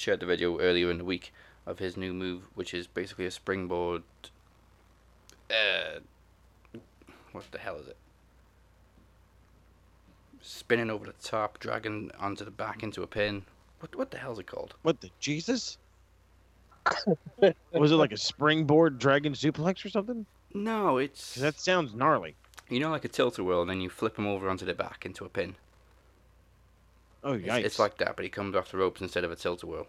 shared 0.00 0.20
the 0.20 0.26
video 0.26 0.58
earlier 0.58 0.90
in 0.90 0.98
the 0.98 1.04
week 1.04 1.32
of 1.66 1.78
his 1.78 1.96
new 1.96 2.12
move, 2.12 2.44
which 2.54 2.74
is 2.74 2.86
basically 2.86 3.26
a 3.26 3.30
springboard. 3.30 4.02
Uh, 5.50 6.00
what 7.32 7.44
the 7.50 7.58
hell 7.58 7.76
is 7.76 7.88
it? 7.88 7.96
Spinning 10.42 10.90
over 10.90 11.06
the 11.06 11.12
top, 11.22 11.58
dragging 11.58 12.10
onto 12.18 12.44
the 12.44 12.50
back 12.50 12.82
into 12.82 13.02
a 13.02 13.06
pin. 13.06 13.44
What 13.80 13.94
what 13.94 14.10
the 14.10 14.18
hell 14.18 14.32
is 14.32 14.38
it 14.38 14.46
called? 14.46 14.74
What 14.82 15.00
the 15.00 15.10
Jesus? 15.20 15.78
Was 17.72 17.92
it 17.92 17.96
like 17.96 18.12
a 18.12 18.16
springboard 18.16 18.98
dragon 18.98 19.34
suplex 19.34 19.84
or 19.84 19.90
something? 19.90 20.24
No, 20.54 20.96
it's 20.96 21.34
that 21.36 21.60
sounds 21.60 21.94
gnarly. 21.94 22.34
you 22.70 22.80
know 22.80 22.90
like 22.90 23.04
a 23.04 23.08
tilt-a-whirl, 23.08 23.60
and 23.62 23.70
then 23.70 23.80
you 23.80 23.90
flip 23.90 24.18
him 24.18 24.26
over 24.26 24.48
onto 24.48 24.64
the 24.64 24.74
back 24.74 25.04
into 25.04 25.24
a 25.24 25.28
pin. 25.28 25.56
Oh 27.22 27.34
It's, 27.34 27.46
yikes! 27.46 27.64
it's 27.64 27.78
like 27.78 27.98
that, 27.98 28.16
but 28.16 28.24
he 28.24 28.28
comes 28.30 28.54
off 28.56 28.70
the 28.70 28.78
ropes 28.78 29.00
instead 29.00 29.24
of 29.24 29.30
a 29.30 29.36
tilt-a-whirl. 29.36 29.86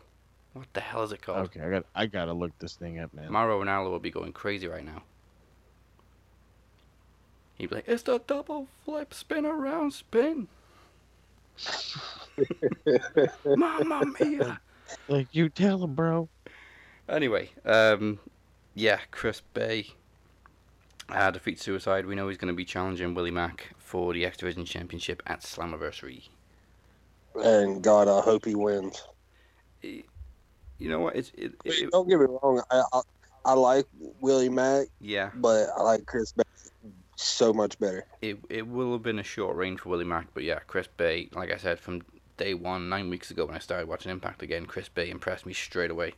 What 0.54 0.68
the 0.74 0.82
hell 0.82 1.04
is 1.04 1.12
it 1.12 1.22
called? 1.22 1.46
okay, 1.46 1.62
I 1.62 1.70
got 1.70 1.86
I 1.96 2.06
gotta 2.06 2.34
look 2.34 2.58
this 2.60 2.76
thing 2.76 3.00
up, 3.00 3.14
man. 3.14 3.32
Mauro 3.32 3.62
Ranallo 3.64 3.90
will 3.90 4.00
be 4.00 4.12
going 4.12 4.34
crazy 4.34 4.68
right 4.68 4.86
now. 4.86 5.04
He'd 7.56 7.70
be 7.70 7.76
like, 7.76 7.88
"It's 7.88 8.04
the 8.04 8.20
double 8.20 8.68
flip 8.84 9.14
spin 9.14 9.46
around 9.46 9.92
spin." 9.92 10.48
Mamma 13.46 14.04
mia! 14.20 14.60
Like 15.08 15.28
you 15.32 15.48
tell 15.48 15.84
him, 15.84 15.96
bro. 15.96 16.28
Anyway, 17.08 17.50
um, 17.66 18.20
yeah, 18.74 19.00
Chris 19.12 19.42
Bey 19.54 19.88
uh, 21.10 21.32
defeats 21.32 21.64
Suicide. 21.64 22.06
We 22.06 22.16
know 22.16 22.28
he's 22.28 22.38
going 22.38 22.54
to 22.54 22.58
be 22.58 22.66
challenging 22.66 23.14
Willie 23.14 23.32
Mack 23.32 23.70
for 23.78 24.14
the 24.14 24.26
X 24.26 24.38
Division 24.38 24.66
Championship 24.66 25.22
at 25.28 25.42
Slammiversary. 25.42 26.30
And 27.36 27.82
God, 27.82 28.08
I 28.08 28.22
hope 28.22 28.46
he 28.46 28.56
wins. 28.56 29.04
You 29.82 30.04
know 30.90 31.00
what? 31.00 31.16
It's 31.16 31.32
it, 31.38 31.54
it, 31.64 31.92
Don't 31.92 32.10
get 32.10 32.20
me 32.20 32.26
wrong. 32.26 32.62
I, 32.72 32.84
I, 32.94 33.02
I 33.46 33.54
like 33.54 33.86
Willie 34.20 34.50
Mack, 34.50 34.88
yeah. 35.00 35.30
but 35.36 35.70
I 35.78 35.82
like 35.84 36.06
Chris 36.06 36.32
Bey 36.34 36.44
so 37.16 37.54
much 37.54 37.78
better. 37.80 38.06
It 38.22 38.40
it 38.50 38.68
will 38.68 38.92
have 38.94 39.04
been 39.04 39.20
a 39.20 39.24
short 39.24 39.56
range 39.56 39.82
for 39.82 39.90
Willie 39.90 40.06
Mack, 40.06 40.28
but 40.34 40.44
yeah, 40.44 40.60
Chris 40.68 40.88
Bey, 40.88 41.30
like 41.34 41.52
I 41.52 41.58
said, 41.58 41.80
from 41.80 42.02
day 42.38 42.54
one, 42.54 42.90
nine 42.90 43.10
weeks 43.10 43.30
ago 43.30 43.46
when 43.46 43.56
I 43.56 43.60
started 43.60 43.88
watching 43.88 44.12
Impact 44.12 44.42
again, 44.42 44.66
Chris 44.66 44.90
Bey 44.90 45.10
impressed 45.10 45.46
me 45.46 45.54
straight 45.54 45.92
away. 45.92 46.14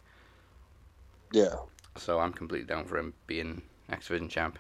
Yeah. 1.34 1.56
So 1.98 2.20
I'm 2.20 2.32
completely 2.32 2.68
down 2.68 2.86
for 2.86 2.98
him 2.98 3.14
being 3.28 3.62
X 3.90 4.08
Division 4.08 4.30
champ. 4.30 4.60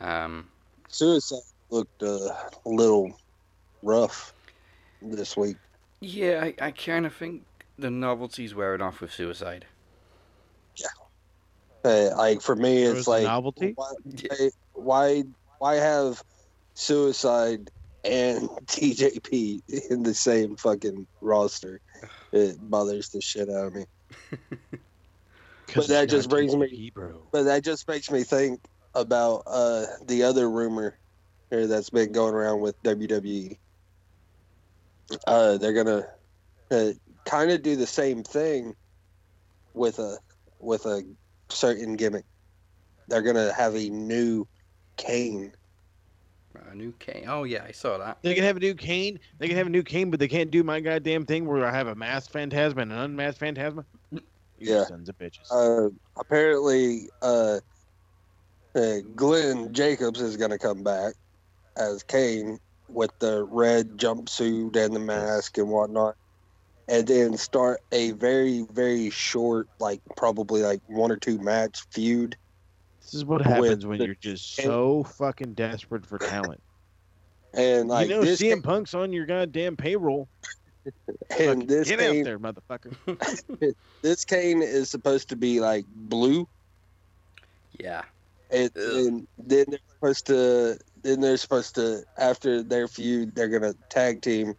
Um, 0.00 0.48
Suicide 0.88 1.40
looked 1.70 2.02
a 2.02 2.36
little 2.64 3.18
rough 3.82 4.32
this 5.02 5.36
week. 5.36 5.56
yeah, 6.00 6.42
I, 6.42 6.66
I 6.66 6.70
kind 6.70 7.06
of 7.06 7.14
think 7.14 7.44
the 7.78 7.90
novelty's 7.90 8.54
wearing 8.54 8.80
off 8.80 9.00
with 9.00 9.12
Suicide. 9.12 9.66
Hey, 11.82 12.12
like 12.12 12.42
for 12.42 12.54
me, 12.54 12.84
There 12.84 12.96
it's 12.96 13.08
like 13.08 13.24
novelty? 13.24 13.72
Why, 13.74 13.92
why, 14.74 15.24
why 15.58 15.74
have 15.76 16.22
Suicide 16.74 17.70
and 18.04 18.48
TJP 18.66 19.90
in 19.90 20.02
the 20.02 20.12
same 20.12 20.56
fucking 20.56 21.06
roster? 21.22 21.80
It 22.32 22.58
bothers 22.68 23.08
the 23.08 23.22
shit 23.22 23.48
out 23.48 23.68
of 23.68 23.74
me. 23.74 23.84
But 25.74 25.86
that 25.86 26.08
just 26.08 26.28
brings 26.28 26.56
me. 26.56 26.90
But 27.30 27.44
that 27.44 27.62
just 27.62 27.86
makes 27.86 28.10
me 28.10 28.24
think 28.24 28.60
about 28.96 29.44
uh, 29.46 29.86
the 30.06 30.24
other 30.24 30.50
rumor 30.50 30.98
here 31.48 31.68
that's 31.68 31.90
been 31.90 32.10
going 32.10 32.34
around 32.34 32.60
with 32.60 32.80
WWE. 32.82 33.56
Uh, 35.26 35.58
they're 35.58 35.72
gonna 35.72 36.06
uh, 36.70 36.92
kind 37.24 37.50
of 37.50 37.62
do 37.62 37.76
the 37.76 37.86
same 37.86 38.22
thing 38.22 38.74
with 39.74 39.98
a 39.98 40.18
with 40.58 40.86
a 40.86 41.02
certain 41.48 41.96
gimmick. 41.96 42.24
They're 43.08 43.22
gonna 43.22 43.52
have 43.52 43.74
a 43.74 43.88
new 43.88 44.46
Kane. 44.96 45.52
A 46.70 46.74
new 46.74 46.92
Kane. 46.92 47.24
Oh 47.28 47.44
yeah, 47.44 47.64
I 47.66 47.72
saw 47.72 47.98
that. 47.98 48.18
They 48.22 48.34
can 48.34 48.44
have 48.44 48.56
a 48.56 48.60
new 48.60 48.74
Kane. 48.74 49.18
They 49.38 49.48
can 49.48 49.56
have 49.56 49.66
a 49.66 49.70
new 49.70 49.82
Kane, 49.82 50.10
but 50.10 50.20
they 50.20 50.28
can't 50.28 50.50
do 50.50 50.62
my 50.62 50.80
goddamn 50.80 51.24
thing 51.24 51.46
where 51.46 51.64
I 51.64 51.70
have 51.70 51.86
a 51.86 51.94
masked 51.94 52.32
phantasm 52.32 52.78
and 52.78 52.92
an 52.92 52.98
unmasked 52.98 53.40
phantasm. 53.40 53.84
Yeah. 54.58 54.84
sons 54.84 55.08
of 55.08 55.16
bitches. 55.16 55.50
Uh, 55.50 55.88
apparently, 56.18 57.08
uh, 57.22 57.60
uh, 58.74 58.96
Glenn 59.16 59.72
Jacobs 59.72 60.20
is 60.20 60.36
gonna 60.36 60.58
come 60.58 60.82
back 60.82 61.14
as 61.76 62.02
Kane 62.02 62.58
with 62.92 63.16
the 63.18 63.44
red 63.44 63.96
jumpsuit 63.96 64.76
and 64.76 64.94
the 64.94 65.00
mask 65.00 65.58
and 65.58 65.68
whatnot. 65.68 66.16
and 66.88 67.06
then 67.06 67.36
start 67.36 67.80
a 67.92 68.10
very 68.12 68.66
very 68.72 69.10
short, 69.10 69.68
like 69.78 70.00
probably 70.16 70.62
like 70.62 70.80
one 70.86 71.10
or 71.12 71.16
two 71.16 71.38
match 71.38 71.82
feud. 71.90 72.36
This 73.02 73.14
is 73.14 73.24
what 73.24 73.42
happens 73.42 73.86
when 73.86 74.00
you're 74.00 74.14
just 74.14 74.54
so 74.54 75.04
fucking 75.04 75.54
desperate 75.54 76.04
for 76.04 76.18
talent. 76.18 76.60
And 77.54 77.88
like 77.88 78.08
you 78.08 78.14
know, 78.14 78.22
this, 78.22 78.40
CM 78.40 78.62
Punk's 78.62 78.94
on 78.94 79.12
your 79.12 79.26
goddamn 79.26 79.76
payroll. 79.76 80.28
and 81.38 81.66
this 81.68 81.88
Get 81.88 81.98
Kane, 81.98 82.20
out 82.20 82.24
there, 82.24 82.38
motherfucker. 82.38 83.74
this 84.02 84.24
Kane 84.24 84.62
is 84.62 84.90
supposed 84.90 85.28
to 85.30 85.36
be 85.36 85.60
like 85.60 85.86
blue. 85.94 86.46
Yeah. 87.78 88.02
And, 88.50 88.70
and 88.76 89.28
then 89.38 89.66
they're 89.68 89.78
supposed 89.94 90.26
to 90.26 90.78
then 91.02 91.20
they're 91.20 91.36
supposed 91.36 91.74
to 91.76 92.02
after 92.18 92.62
their 92.62 92.88
feud 92.88 93.34
they're 93.34 93.48
gonna 93.48 93.74
tag 93.90 94.22
team 94.22 94.54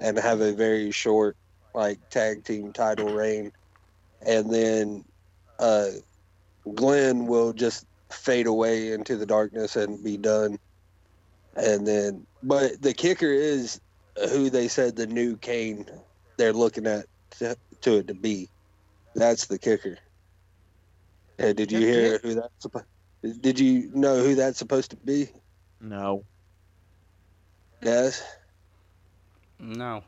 and 0.00 0.18
have 0.18 0.40
a 0.40 0.52
very 0.52 0.90
short 0.90 1.36
like 1.74 1.98
tag 2.10 2.44
team 2.44 2.72
title 2.72 3.12
reign. 3.12 3.52
And 4.24 4.52
then 4.52 5.04
uh 5.58 5.90
Glenn 6.74 7.26
will 7.26 7.52
just 7.52 7.84
fade 8.10 8.46
away 8.46 8.92
into 8.92 9.16
the 9.16 9.26
darkness 9.26 9.76
and 9.76 10.02
be 10.02 10.16
done. 10.16 10.58
And 11.56 11.86
then 11.86 12.26
but 12.42 12.80
the 12.82 12.94
kicker 12.94 13.32
is 13.32 13.80
who 14.30 14.50
they 14.50 14.68
said 14.68 14.96
the 14.96 15.06
new 15.06 15.36
Kane 15.36 15.86
they're 16.38 16.52
looking 16.52 16.86
at 16.86 17.06
to, 17.38 17.56
to 17.82 17.98
it 17.98 18.08
to 18.08 18.14
be. 18.14 18.50
That's 19.14 19.46
the 19.46 19.58
kicker. 19.58 19.98
Hey, 21.38 21.52
did 21.52 21.72
you 21.72 21.80
hear 21.80 22.18
who 22.22 22.34
that's 22.34 22.66
suppo- 22.66 22.84
did 23.40 23.58
you 23.58 23.90
know 23.94 24.22
who 24.22 24.34
that's 24.34 24.58
supposed 24.58 24.90
to 24.90 24.96
be 24.96 25.28
No. 25.80 26.24
Yes. 27.82 28.22
No. 29.58 30.02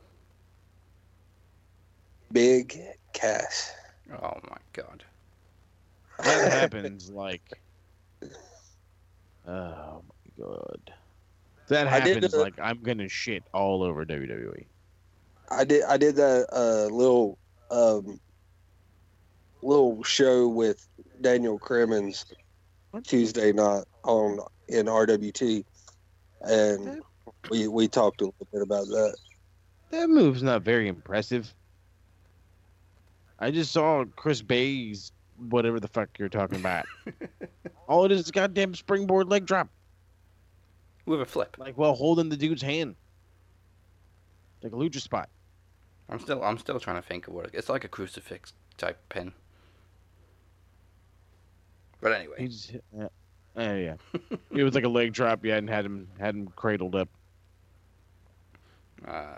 Big 2.33 2.79
Cass. 3.13 3.73
Oh 4.11 4.35
my 4.51 4.59
god. 4.73 5.05
That 6.25 6.53
happens 6.53 7.11
like. 7.11 7.43
Oh 9.47 10.03
my 10.07 10.45
god. 10.45 10.93
That 11.69 11.87
happens 11.87 12.35
uh, 12.35 12.41
like 12.41 12.59
I'm 12.61 12.83
gonna 12.83 13.09
shit 13.09 13.45
all 13.53 13.83
over. 13.83 14.05
WWE. 14.05 14.65
I 15.51 15.65
did 15.65 15.85
I 15.85 15.97
did 15.97 16.17
that 16.17 16.47
uh, 16.53 16.93
little 16.95 17.39
um, 17.71 18.21
little 19.63 20.03
show 20.03 20.49
with 20.49 20.87
Daniel 21.21 21.59
Crimmins 21.59 22.27
Tuesday 23.05 23.53
night 23.53 23.85
on 24.05 24.41
in 24.69 24.87
RWT, 24.87 25.65
and 26.43 27.01
we 27.51 27.69
we 27.69 27.89
talked 27.89 28.21
a 28.21 28.27
little 28.27 28.47
bit 28.53 28.63
about 28.63 28.87
that. 28.87 29.17
That 29.91 30.09
move's 30.09 30.43
not 30.43 30.63
very 30.63 30.89
impressive. 30.89 31.53
I 33.39 33.51
just 33.51 33.73
saw 33.73 34.05
Chris 34.17 34.43
Bey's 34.43 35.13
whatever 35.49 35.79
the 35.81 35.89
fuck 35.89 36.09
you're 36.19 36.29
talking 36.29 36.59
about. 36.59 36.87
All 37.89 38.05
it 38.05 38.13
is 38.13 38.21
is 38.21 38.29
a 38.29 38.33
goddamn 38.33 38.75
springboard 38.75 39.29
leg 39.29 39.47
drop. 39.47 39.69
With 41.07 41.21
a 41.21 41.25
flip. 41.25 41.57
Like 41.59 41.79
while 41.79 41.95
holding 41.95 42.29
the 42.29 42.37
dude's 42.37 42.63
hand. 42.63 42.97
Like 44.63 44.73
a 44.73 44.77
lucha 44.77 45.01
spot. 45.01 45.29
I'm 46.09 46.19
still 46.19 46.43
I'm 46.43 46.59
still 46.59 46.81
trying 46.81 47.01
to 47.01 47.07
think 47.07 47.29
of 47.29 47.35
what 47.35 47.47
it, 47.47 47.51
it's 47.55 47.69
like 47.69 47.85
a 47.85 47.89
crucifix 47.89 48.53
type 48.77 48.99
pin. 49.09 49.33
But 52.01 52.13
anyway, 52.13 52.37
He 52.39 52.49
just 52.49 52.71
hit, 52.71 52.85
yeah. 52.97 53.09
Uh, 53.57 53.63
yeah. 53.75 53.95
it 54.53 54.63
was 54.63 54.75
like 54.75 54.85
a 54.85 54.89
leg 54.89 55.13
drop, 55.13 55.45
yeah, 55.45 55.57
and 55.57 55.69
had 55.69 55.85
him 55.85 56.09
had 56.19 56.35
him 56.35 56.49
cradled 56.57 56.95
up. 56.95 57.09
uh, 59.07 59.37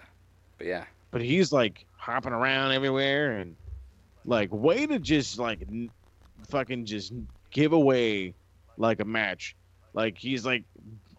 but 0.58 0.66
yeah, 0.66 0.84
But 1.10 1.22
he's 1.22 1.52
like 1.52 1.86
hopping 1.96 2.32
around 2.32 2.72
everywhere 2.72 3.38
and 3.38 3.56
like 4.24 4.50
way 4.52 4.86
to 4.86 4.98
just 4.98 5.38
like 5.38 5.62
n- 5.62 5.90
fucking 6.48 6.84
just 6.86 7.12
give 7.50 7.72
away 7.72 8.34
like 8.76 9.00
a 9.00 9.04
match. 9.04 9.56
Like 9.94 10.18
he's 10.18 10.44
like 10.44 10.64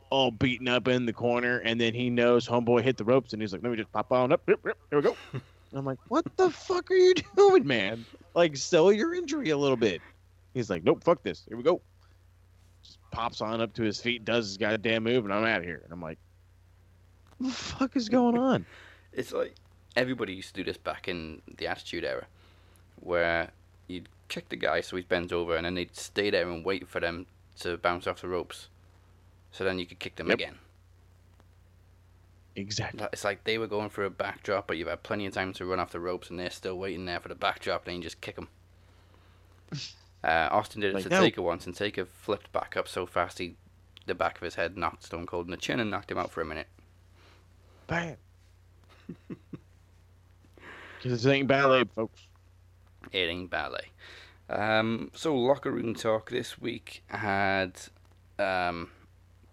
all 0.10 0.30
beaten 0.32 0.68
up 0.68 0.88
in 0.88 1.06
the 1.06 1.14
corner, 1.14 1.60
and 1.60 1.80
then 1.80 1.94
he 1.94 2.10
knows 2.10 2.48
homeboy 2.48 2.82
hit 2.84 2.98
the 2.98 3.04
ropes, 3.06 3.34
and 3.34 3.42
he's 3.42 3.54
like, 3.54 3.64
"Let 3.64 3.72
me 3.72 3.78
just 3.78 3.92
pop 3.92 4.12
on 4.12 4.32
up. 4.32 4.42
Yep, 4.48 4.60
yep, 4.66 4.78
Here 4.90 5.00
we 5.00 5.04
go." 5.04 5.16
And 5.72 5.80
I'm 5.80 5.86
like, 5.86 6.00
"What 6.10 6.26
the 6.36 6.50
fuck 6.50 6.92
are 6.92 6.96
you 6.96 7.14
doing, 7.38 7.66
man? 7.66 8.04
Like 8.36 8.58
sell 8.58 8.92
your 8.92 9.16
injury 9.16 9.52
a 9.52 9.58
little 9.58 9.78
bit." 9.78 10.02
He's 10.54 10.70
like, 10.70 10.84
"Nope, 10.84 11.02
fuck 11.02 11.24
this. 11.24 11.46
Here 11.48 11.56
we 11.56 11.64
go." 11.64 11.82
Pops 13.12 13.42
on 13.42 13.62
up 13.62 13.74
to 13.74 13.84
his 13.84 14.00
feet, 14.02 14.24
does 14.26 14.48
his 14.48 14.58
goddamn 14.58 15.04
move, 15.04 15.26
and 15.26 15.34
I'm 15.34 15.44
out 15.46 15.60
of 15.60 15.64
here. 15.66 15.82
And 15.84 15.92
I'm 15.94 16.02
like, 16.02 16.18
"What 17.38 17.48
the 17.50 17.54
fuck 17.54 17.96
is 17.96 18.10
going 18.10 18.38
on?" 18.38 18.66
it's 19.14 19.32
like 19.34 19.56
everybody 19.96 20.34
used 20.34 20.56
to 20.56 20.64
do 20.64 20.64
this 20.64 20.78
back 20.78 21.08
in 21.08 21.42
the 21.58 21.68
Attitude 21.68 22.06
Era, 22.06 22.26
where 23.02 23.52
you'd 23.88 24.08
kick 24.30 24.48
the 24.50 24.56
guy 24.56 24.80
so 24.82 24.96
he 24.96 25.04
bends 25.04 25.34
over, 25.34 25.56
and 25.56 25.66
then 25.66 25.76
they'd 25.76 25.96
stay 25.96 26.30
there 26.30 26.50
and 26.50 26.64
wait 26.66 26.88
for 26.88 27.00
them 27.02 27.26
to 27.60 27.78
bounce 27.78 28.08
off 28.08 28.22
the 28.22 28.28
ropes, 28.30 28.70
so 29.52 29.64
then 29.66 29.78
you 29.78 29.86
could 29.86 30.00
kick 30.00 30.16
them 30.16 30.30
Yep. 30.30 30.36
again. 30.36 30.56
Exactly. 32.56 33.06
It's 33.14 33.24
like 33.24 33.44
they 33.44 33.58
were 33.58 33.68
going 33.68 33.90
for 33.90 34.04
a 34.06 34.10
backdrop, 34.10 34.68
but 34.68 34.78
you've 34.78 34.88
had 34.88 35.04
plenty 35.04 35.26
of 35.26 35.34
time 35.34 35.54
to 35.54 35.66
run 35.66 35.80
off 35.80 35.92
the 35.92 36.00
ropes, 36.00 36.30
and 36.30 36.40
they're 36.40 36.50
still 36.50 36.78
waiting 36.78 37.06
there 37.06 37.20
for 37.20 37.28
the 37.30 37.36
backdrop, 37.36 37.88
and 37.88 37.98
you 37.98 38.04
just 38.04 38.22
kick 38.22 38.36
them. 38.36 38.48
Uh, 40.24 40.50
Austin 40.52 40.82
did 40.82 40.92
it 40.92 40.94
Like, 40.96 41.04
to 41.04 41.10
no. 41.10 41.20
Taker 41.22 41.42
once, 41.42 41.66
and 41.66 41.76
Taker 41.76 42.06
flipped 42.06 42.52
back 42.52 42.78
up 42.78 42.88
so 42.88 43.06
fast 43.06 43.40
he, 43.40 43.56
the 44.06 44.16
back 44.16 44.38
of 44.38 44.44
his 44.44 44.56
head 44.56 44.78
knocked 44.78 45.04
Stone 45.04 45.26
Cold 45.26 45.46
in 45.48 45.52
the 45.52 45.58
chin 45.58 45.80
and 45.80 45.90
knocked 45.90 46.12
him 46.12 46.18
out 46.18 46.32
for 46.32 46.42
a 46.42 46.46
minute. 46.46 46.68
Bam. 47.88 48.18
Because 49.08 49.38
this 51.24 51.26
ain't 51.26 51.48
ballet, 51.48 51.84
folks. 51.86 52.28
It 53.12 53.28
ain't 53.30 53.50
ballet. 53.50 53.92
Um, 54.50 55.12
so 55.14 55.36
locker 55.36 55.72
room 55.72 55.96
talk 55.96 56.30
this 56.30 56.60
week 56.60 57.04
had 57.08 57.74
um, 58.38 58.92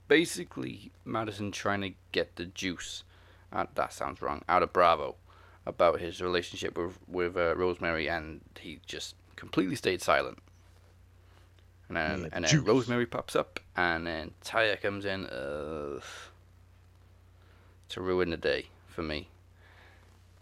basically 0.08 0.92
Madison 1.04 1.52
trying 1.52 1.80
to 1.82 1.92
get 2.12 2.36
the 2.36 2.46
juice. 2.46 3.04
Uh, 3.52 3.66
that 3.74 3.92
sounds 3.92 4.20
wrong. 4.20 4.42
Out 4.48 4.62
of 4.62 4.72
Bravo 4.72 5.16
about 5.66 6.00
his 6.00 6.20
relationship 6.20 6.76
with 6.76 6.98
with 7.06 7.36
uh, 7.36 7.54
Rosemary, 7.56 8.08
and 8.08 8.40
he 8.60 8.80
just 8.86 9.14
completely 9.36 9.76
stayed 9.76 10.02
silent. 10.02 10.38
And 11.89 11.97
then 11.97 12.20
Yeah, 12.22 12.28
and 12.32 12.45
then. 12.45 12.64
Rosemary 12.64 13.07
pops 13.07 13.34
up, 13.36 13.61
and 13.76 14.07
then 14.07 14.32
Taya 14.45 14.80
comes 14.80 15.05
in 15.05 15.26
uh, 15.26 16.01
to 17.91 18.01
ruin 18.01 18.30
the 18.30 18.36
day 18.36 18.66
for 18.89 19.03
me. 19.03 19.28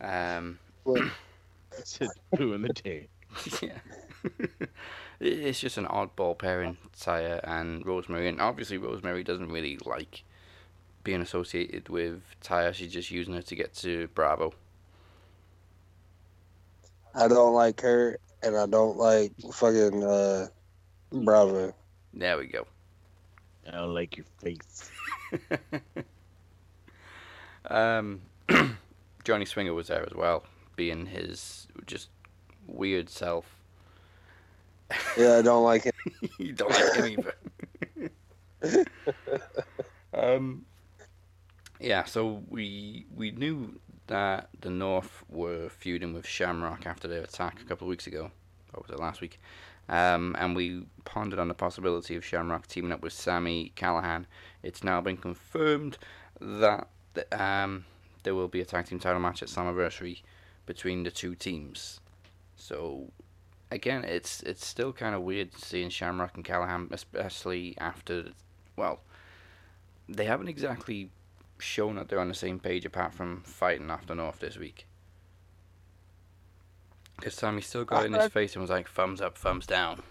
Um, 0.01 0.59
It's 1.79 1.99
ruin 2.39 2.63
the 2.63 2.69
day. 2.71 3.09
yeah. 3.63 3.79
It's 5.19 5.61
just 5.61 5.79
an 5.79 5.87
oddball 5.87 6.37
pairing, 6.37 6.77
Taya 6.99 7.41
and 7.43 7.87
Rosemary. 7.87 8.29
And 8.29 8.41
obviously, 8.41 8.77
Rosemary 8.77 9.25
doesn't 9.25 9.51
really 9.51 9.79
like 9.87 10.25
being 11.05 11.23
associated 11.23 11.89
with 11.89 12.23
Taya. 12.43 12.75
She's 12.75 12.93
just 12.93 13.11
using 13.11 13.33
her 13.35 13.43
to 13.43 13.55
get 13.57 13.73
to 13.77 14.09
Bravo. 14.09 14.53
I 17.15 17.29
don't 17.29 17.55
like 17.55 17.81
her, 17.81 18.19
and 18.43 18.57
I 18.57 18.67
don't 18.67 18.99
like 18.99 19.33
fucking 19.55 20.05
uh, 20.05 20.49
Bravo. 21.13 21.75
There 22.15 22.39
we 22.39 22.47
go. 22.47 22.67
I 23.67 23.73
don't 23.73 23.95
like 23.95 24.17
your 24.17 24.27
face. 24.41 24.91
Um, 27.71 28.23
Johnny 29.25 29.45
Swinger 29.45 29.75
was 29.75 29.89
there 29.89 30.03
as 30.03 30.15
well, 30.15 30.45
being 30.77 31.07
his 31.07 31.67
just 31.87 32.09
weird 32.67 33.09
self. 33.09 33.47
Yeah, 35.17 35.39
I 35.39 35.43
don't 35.43 35.65
like 35.65 35.87
it. 35.87 35.95
you 36.39 36.53
don't 36.53 36.71
like 36.71 36.95
him 36.95 37.27
either. 38.63 38.87
um, 40.15 40.65
yeah, 41.81 42.05
so 42.05 42.43
we 42.49 43.07
we 43.15 43.33
knew 43.33 43.81
that 44.07 44.49
the 44.61 44.71
North 44.71 45.25
were 45.29 45.69
feuding 45.69 46.15
with 46.15 46.27
Shamrock 46.27 46.87
after 46.87 47.09
their 47.09 47.23
attack 47.23 47.61
a 47.61 47.65
couple 47.65 47.87
of 47.87 47.91
weeks 47.91 48.07
ago, 48.07 48.31
or 48.73 48.83
was 48.87 48.91
it 48.91 49.01
last 49.01 49.21
week? 49.21 49.41
Um, 49.89 50.35
and 50.39 50.57
we 50.57 50.87
pondered 51.05 51.39
on 51.39 51.49
the 51.49 51.55
possibility 51.55 52.17
of 52.17 52.25
Shamrock 52.25 52.67
teaming 52.67 52.93
up 52.93 53.03
with 53.03 53.13
Sami 53.13 53.73
Callihan. 53.77 54.27
It's 54.63 54.83
now 54.83 55.01
been 55.01 55.17
confirmed 55.17 55.99
that 56.41 56.89
um, 57.33 57.85
there 58.25 58.35
will 58.35 58.49
be 58.49 58.61
a 58.61 58.65
tag 58.65 58.87
team 58.87 58.99
title 58.99 59.21
match 59.21 59.43
at 59.43 59.49
Slammiversary 59.49 60.23
between 60.67 61.05
the 61.05 61.11
two 61.11 61.35
teams. 61.35 62.01
So 62.57 63.13
again, 63.71 64.05
it's 64.05 64.43
it's 64.43 64.67
still 64.67 64.93
kind 64.93 65.15
of 65.15 65.23
weird 65.23 65.57
seeing 65.57 65.91
Shamrock 65.91 66.35
and 66.35 66.45
Callihan, 66.45 66.91
especially 66.93 67.77
after, 67.79 68.33
well, 68.77 69.01
they 70.09 70.25
haven't 70.25 70.49
exactly 70.49 71.11
shown 71.59 71.97
that 71.97 72.09
they're 72.09 72.21
on 72.21 72.29
the 72.29 72.35
same 72.35 72.59
page 72.59 72.85
apart 72.85 73.15
from 73.15 73.43
fighting 73.43 73.91
after 73.91 74.15
North 74.15 74.41
this 74.41 74.59
week. 74.59 74.87
Because 77.17 77.35
Sami 77.35 77.63
still 77.63 77.85
got 77.85 78.05
it 78.05 78.07
in 78.07 78.13
his 78.13 78.29
face 78.29 78.55
and 78.55 78.61
was 78.63 78.71
like, 78.71 78.89
thumbs 78.89 79.21
up, 79.21 79.39
thumbs 79.39 79.67
down. 79.67 80.03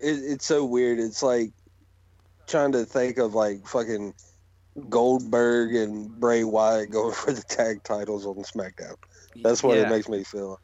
it, 0.00 0.12
it's 0.24 0.46
so 0.46 0.64
weird. 0.64 0.98
It's 0.98 1.22
like 1.22 1.50
trying 2.46 2.72
to 2.72 2.84
think 2.84 3.18
of 3.18 3.34
like 3.34 3.66
fucking 3.66 4.14
Goldberg 4.88 5.74
and 5.74 6.18
Bray 6.18 6.44
Wyatt 6.44 6.90
going 6.90 7.12
for 7.14 7.32
the 7.32 7.42
tag 7.42 7.82
titles 7.82 8.24
on 8.26 8.36
SmackDown. 8.36 8.94
That's 9.42 9.62
what 9.62 9.76
Yeah. 9.76 9.86
it 9.86 9.90
makes 9.90 10.08
me 10.08 10.24
feel. 10.24 10.58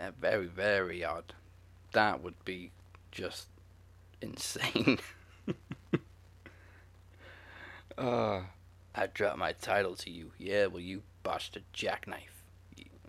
Uh, 0.00 0.10
very, 0.20 0.46
very 0.46 1.04
odd. 1.04 1.34
That 1.92 2.22
would 2.22 2.42
be 2.44 2.70
just 3.10 3.48
insane. 4.22 4.98
uh, 7.98 8.40
I 8.94 9.06
dropped 9.12 9.38
my 9.38 9.52
title 9.52 9.94
to 9.96 10.10
you. 10.10 10.30
Yeah, 10.38 10.66
well, 10.66 10.80
you 10.80 11.02
botched 11.22 11.56
a 11.56 11.60
jackknife. 11.72 12.29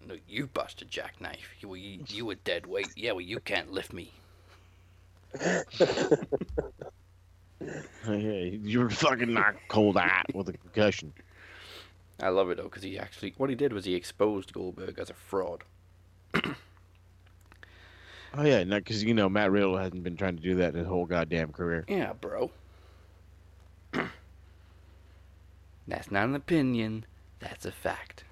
No, 0.07 0.15
you 0.27 0.49
a 0.55 0.85
jackknife. 0.85 1.49
You, 1.59 1.69
were 1.69 1.77
you, 1.77 1.99
you 2.07 2.25
were 2.25 2.35
dead 2.35 2.65
weight. 2.65 2.89
Yeah, 2.95 3.11
well, 3.11 3.21
you 3.21 3.39
can't 3.39 3.71
lift 3.71 3.93
me. 3.93 4.11
Yeah, 8.07 8.15
you 8.17 8.79
were 8.79 8.89
fucking 8.89 9.33
knocked 9.33 9.67
cold 9.67 9.97
out 9.97 10.33
with 10.33 10.49
a 10.49 10.53
concussion. 10.53 11.13
I 12.19 12.29
love 12.29 12.49
it 12.49 12.57
though, 12.57 12.63
because 12.63 12.83
he 12.83 12.97
actually, 12.97 13.33
what 13.37 13.49
he 13.49 13.55
did 13.55 13.73
was 13.73 13.85
he 13.85 13.95
exposed 13.95 14.53
Goldberg 14.53 14.97
as 14.99 15.09
a 15.09 15.13
fraud. 15.13 15.63
Oh 18.33 18.43
yeah, 18.43 18.63
not 18.63 18.77
because 18.77 19.03
you 19.03 19.13
know 19.13 19.27
Matt 19.27 19.51
Riddle 19.51 19.75
hasn't 19.75 20.05
been 20.05 20.15
trying 20.15 20.37
to 20.37 20.41
do 20.41 20.55
that 20.55 20.73
his 20.73 20.87
whole 20.87 21.05
goddamn 21.05 21.51
career. 21.51 21.83
Yeah, 21.89 22.13
bro. 22.13 22.49
That's 25.85 26.09
not 26.09 26.29
an 26.29 26.35
opinion. 26.35 27.05
That's 27.39 27.65
a 27.65 27.73
fact. 27.73 28.23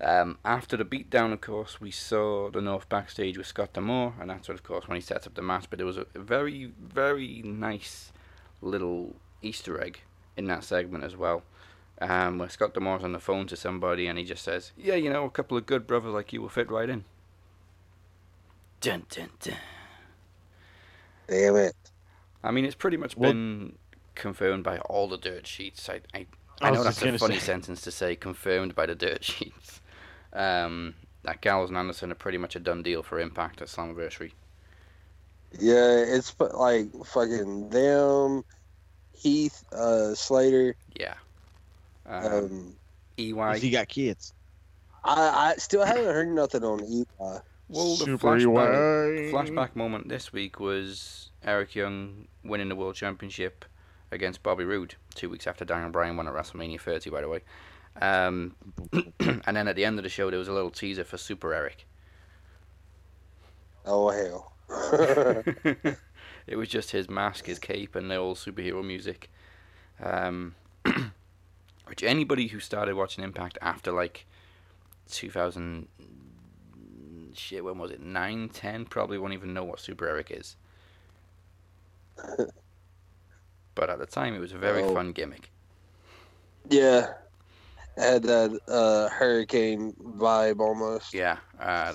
Um, 0.00 0.38
after 0.44 0.76
the 0.76 0.84
beatdown, 0.84 1.32
of 1.32 1.40
course, 1.40 1.80
we 1.80 1.90
saw 1.90 2.50
the 2.50 2.60
North 2.60 2.88
backstage 2.88 3.38
with 3.38 3.46
Scott 3.46 3.72
D'Amore, 3.72 4.14
and 4.20 4.28
that's 4.28 4.48
what, 4.48 4.54
of 4.54 4.62
course, 4.62 4.86
when 4.88 4.96
he 4.96 5.00
sets 5.00 5.26
up 5.26 5.34
the 5.34 5.42
match. 5.42 5.66
But 5.70 5.78
there 5.78 5.86
was 5.86 5.96
a 5.96 6.06
very, 6.14 6.72
very 6.78 7.40
nice 7.42 8.12
little 8.60 9.16
Easter 9.42 9.82
egg 9.82 10.00
in 10.36 10.46
that 10.46 10.64
segment 10.64 11.02
as 11.04 11.16
well, 11.16 11.44
um, 12.00 12.36
where 12.38 12.48
Scott 12.50 12.74
D'Amore's 12.74 13.04
on 13.04 13.12
the 13.12 13.18
phone 13.20 13.46
to 13.46 13.56
somebody, 13.56 14.06
and 14.06 14.18
he 14.18 14.24
just 14.24 14.44
says, 14.44 14.72
"Yeah, 14.76 14.96
you 14.96 15.10
know, 15.10 15.24
a 15.24 15.30
couple 15.30 15.56
of 15.56 15.64
good 15.64 15.86
brothers 15.86 16.12
like 16.12 16.32
you 16.32 16.42
will 16.42 16.50
fit 16.50 16.70
right 16.70 16.90
in." 16.90 17.04
Dun 18.82 19.04
dun 19.08 19.30
dun. 19.40 19.56
Damn 21.26 21.56
it. 21.56 21.74
I 22.44 22.50
mean, 22.50 22.64
it's 22.64 22.74
pretty 22.74 22.96
much 22.98 23.16
Well- 23.16 23.30
been 23.32 23.78
confirmed 24.14 24.62
by 24.64 24.78
all 24.80 25.08
the 25.08 25.16
dirt 25.18 25.46
sheets. 25.46 25.88
I, 25.88 26.00
I, 26.14 26.26
I 26.60 26.68
I 26.68 26.70
know 26.70 26.84
just 26.84 27.00
that's 27.00 27.14
a 27.14 27.18
funny 27.18 27.38
say. 27.38 27.46
sentence 27.46 27.80
to 27.82 27.90
say, 27.90 28.14
confirmed 28.16 28.74
by 28.74 28.86
the 28.86 28.94
dirt 28.94 29.24
sheets. 29.24 29.80
Um, 30.36 30.94
that 31.22 31.40
Gallows 31.40 31.70
and 31.70 31.78
Anderson 31.78 32.12
are 32.12 32.16
pretty 32.16 32.38
much 32.38 32.54
a 32.54 32.60
done 32.60 32.82
deal 32.82 33.02
for 33.02 33.18
Impact 33.18 33.60
at 33.62 33.68
Slammiversary. 33.68 34.32
Yeah, 35.58 36.04
it's 36.06 36.34
like 36.38 36.88
fucking 37.06 37.70
them, 37.70 38.44
Heath, 39.12 39.64
uh, 39.72 40.14
Slater. 40.14 40.76
Yeah. 40.98 41.14
Um, 42.06 42.24
Um, 42.26 42.76
EY. 43.18 43.58
He 43.58 43.70
got 43.70 43.88
kids. 43.88 44.34
I, 45.04 45.52
I 45.52 45.54
still 45.56 45.84
haven't 45.84 46.04
heard 46.04 46.28
nothing 46.28 46.62
on 46.64 46.84
EY. 46.84 47.04
Well, 47.68 47.96
the 47.96 48.04
Super 48.04 48.28
flashback, 48.28 49.28
EY. 49.28 49.32
flashback 49.32 49.74
moment 49.74 50.08
this 50.08 50.32
week 50.32 50.60
was 50.60 51.30
Eric 51.42 51.74
Young 51.74 52.28
winning 52.44 52.68
the 52.68 52.76
World 52.76 52.94
Championship 52.94 53.64
against 54.12 54.42
Bobby 54.42 54.64
Roode 54.64 54.94
two 55.14 55.28
weeks 55.30 55.46
after 55.46 55.64
Daniel 55.64 55.90
Bryan 55.90 56.16
won 56.16 56.28
at 56.28 56.34
WrestleMania 56.34 56.80
30, 56.80 57.10
by 57.10 57.20
the 57.22 57.28
way. 57.28 57.40
Um, 58.02 58.54
and 59.20 59.56
then 59.56 59.68
at 59.68 59.76
the 59.76 59.84
end 59.84 59.98
of 59.98 60.02
the 60.02 60.08
show, 60.08 60.28
there 60.30 60.38
was 60.38 60.48
a 60.48 60.52
little 60.52 60.70
teaser 60.70 61.04
for 61.04 61.16
Super 61.16 61.54
Eric. 61.54 61.86
Oh 63.84 64.10
hell. 64.10 64.52
it 66.46 66.56
was 66.56 66.68
just 66.68 66.90
his 66.90 67.08
mask, 67.08 67.46
his 67.46 67.58
cape, 67.58 67.94
and 67.94 68.10
the 68.10 68.16
old 68.16 68.36
superhero 68.36 68.84
music. 68.84 69.30
Um, 70.02 70.54
which 71.86 72.02
anybody 72.02 72.48
who 72.48 72.60
started 72.60 72.96
watching 72.96 73.22
Impact 73.24 73.58
after 73.62 73.92
like 73.92 74.26
2000, 75.10 75.86
shit, 77.34 77.64
when 77.64 77.78
was 77.78 77.90
it? 77.92 78.00
9, 78.02 78.48
10, 78.48 78.84
probably 78.86 79.18
won't 79.18 79.32
even 79.34 79.54
know 79.54 79.64
what 79.64 79.78
Super 79.80 80.08
Eric 80.08 80.30
is. 80.32 80.56
but 83.74 83.88
at 83.90 83.98
the 83.98 84.06
time, 84.06 84.34
it 84.34 84.40
was 84.40 84.52
a 84.52 84.58
very 84.58 84.82
Oh. 84.82 84.92
fun 84.94 85.12
gimmick. 85.12 85.50
yeah. 86.68 87.14
Had 87.96 88.24
that 88.24 88.60
uh, 88.68 89.08
hurricane 89.08 89.94
vibe 90.18 90.60
almost. 90.60 91.14
Yeah. 91.14 91.38
Uh, 91.58 91.94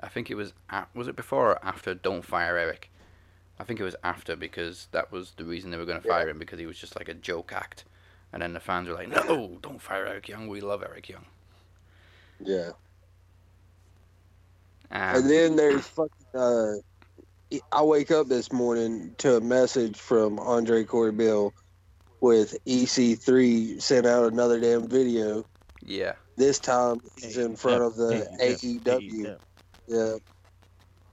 I 0.00 0.08
think 0.08 0.30
it 0.30 0.34
was 0.34 0.52
a 0.70 0.86
was 0.94 1.08
it 1.08 1.16
before 1.16 1.52
or 1.52 1.64
after 1.64 1.94
Don't 1.94 2.24
Fire 2.24 2.56
Eric? 2.56 2.90
I 3.60 3.64
think 3.64 3.80
it 3.80 3.84
was 3.84 3.96
after 4.04 4.36
because 4.36 4.88
that 4.92 5.10
was 5.10 5.32
the 5.36 5.44
reason 5.44 5.70
they 5.70 5.76
were 5.76 5.84
going 5.84 6.00
to 6.00 6.08
fire 6.08 6.28
him 6.28 6.38
because 6.38 6.58
he 6.58 6.66
was 6.66 6.78
just 6.78 6.96
like 6.96 7.08
a 7.08 7.14
joke 7.14 7.52
act, 7.52 7.84
and 8.32 8.40
then 8.40 8.52
the 8.52 8.60
fans 8.60 8.88
were 8.88 8.94
like, 8.94 9.08
"No, 9.08 9.58
don't 9.62 9.82
fire 9.82 10.06
Eric 10.06 10.28
Young. 10.28 10.46
We 10.46 10.60
love 10.60 10.82
Eric 10.82 11.08
Young." 11.08 11.24
Yeah. 12.40 12.70
Um, 14.90 15.16
And 15.16 15.30
then 15.30 15.56
there's 15.56 15.86
fucking. 15.86 16.10
Uh, 16.34 16.74
I 17.72 17.82
wake 17.82 18.10
up 18.10 18.28
this 18.28 18.52
morning 18.52 19.14
to 19.18 19.36
a 19.36 19.40
message 19.40 19.98
from 19.98 20.38
Andre 20.38 20.84
Corbell 20.84 21.52
with 22.20 22.56
EC3 22.66 23.80
sent 23.80 24.06
out 24.06 24.32
another 24.32 24.60
damn 24.60 24.88
video. 24.88 25.44
yeah, 25.84 26.12
This 26.36 26.58
time 26.58 27.00
he's 27.16 27.36
in 27.36 27.56
front 27.56 27.82
of 27.82 27.96
the 27.96 28.28
Hey, 28.38 28.54
AEW. 28.54 29.38
Yeah. 29.86 30.14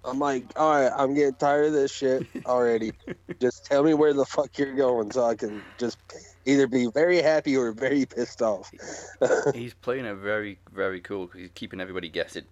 I'm 0.04 0.20
like, 0.20 0.46
all 0.56 0.72
right, 0.72 0.92
I'm 0.96 1.14
getting 1.16 1.34
tired 1.36 1.68
of 1.68 1.74
this 1.74 1.92
shit 1.92 2.28
already. 2.46 2.92
just 3.40 3.66
tell 3.66 3.84
me 3.84 3.94
where 3.94 4.14
the 4.14 4.26
fuck 4.26 4.58
you're 4.58 4.76
going 4.76 5.12
so 5.12 5.26
I 5.26 5.36
can 5.36 5.64
just 5.78 5.98
either 6.46 6.68
be 6.68 6.88
very 6.88 7.22
happy 7.22 7.58
or 7.58 7.72
very 7.72 8.06
pissed 8.06 8.42
off. 8.42 8.72
he's 9.56 9.74
playing 9.74 10.06
it 10.06 10.16
very, 10.16 10.60
very 10.74 11.02
cool 11.02 11.26
because 11.26 11.42
he's 11.42 11.50
keeping 11.56 11.82
everybody 11.82 12.10
guessing, 12.10 12.46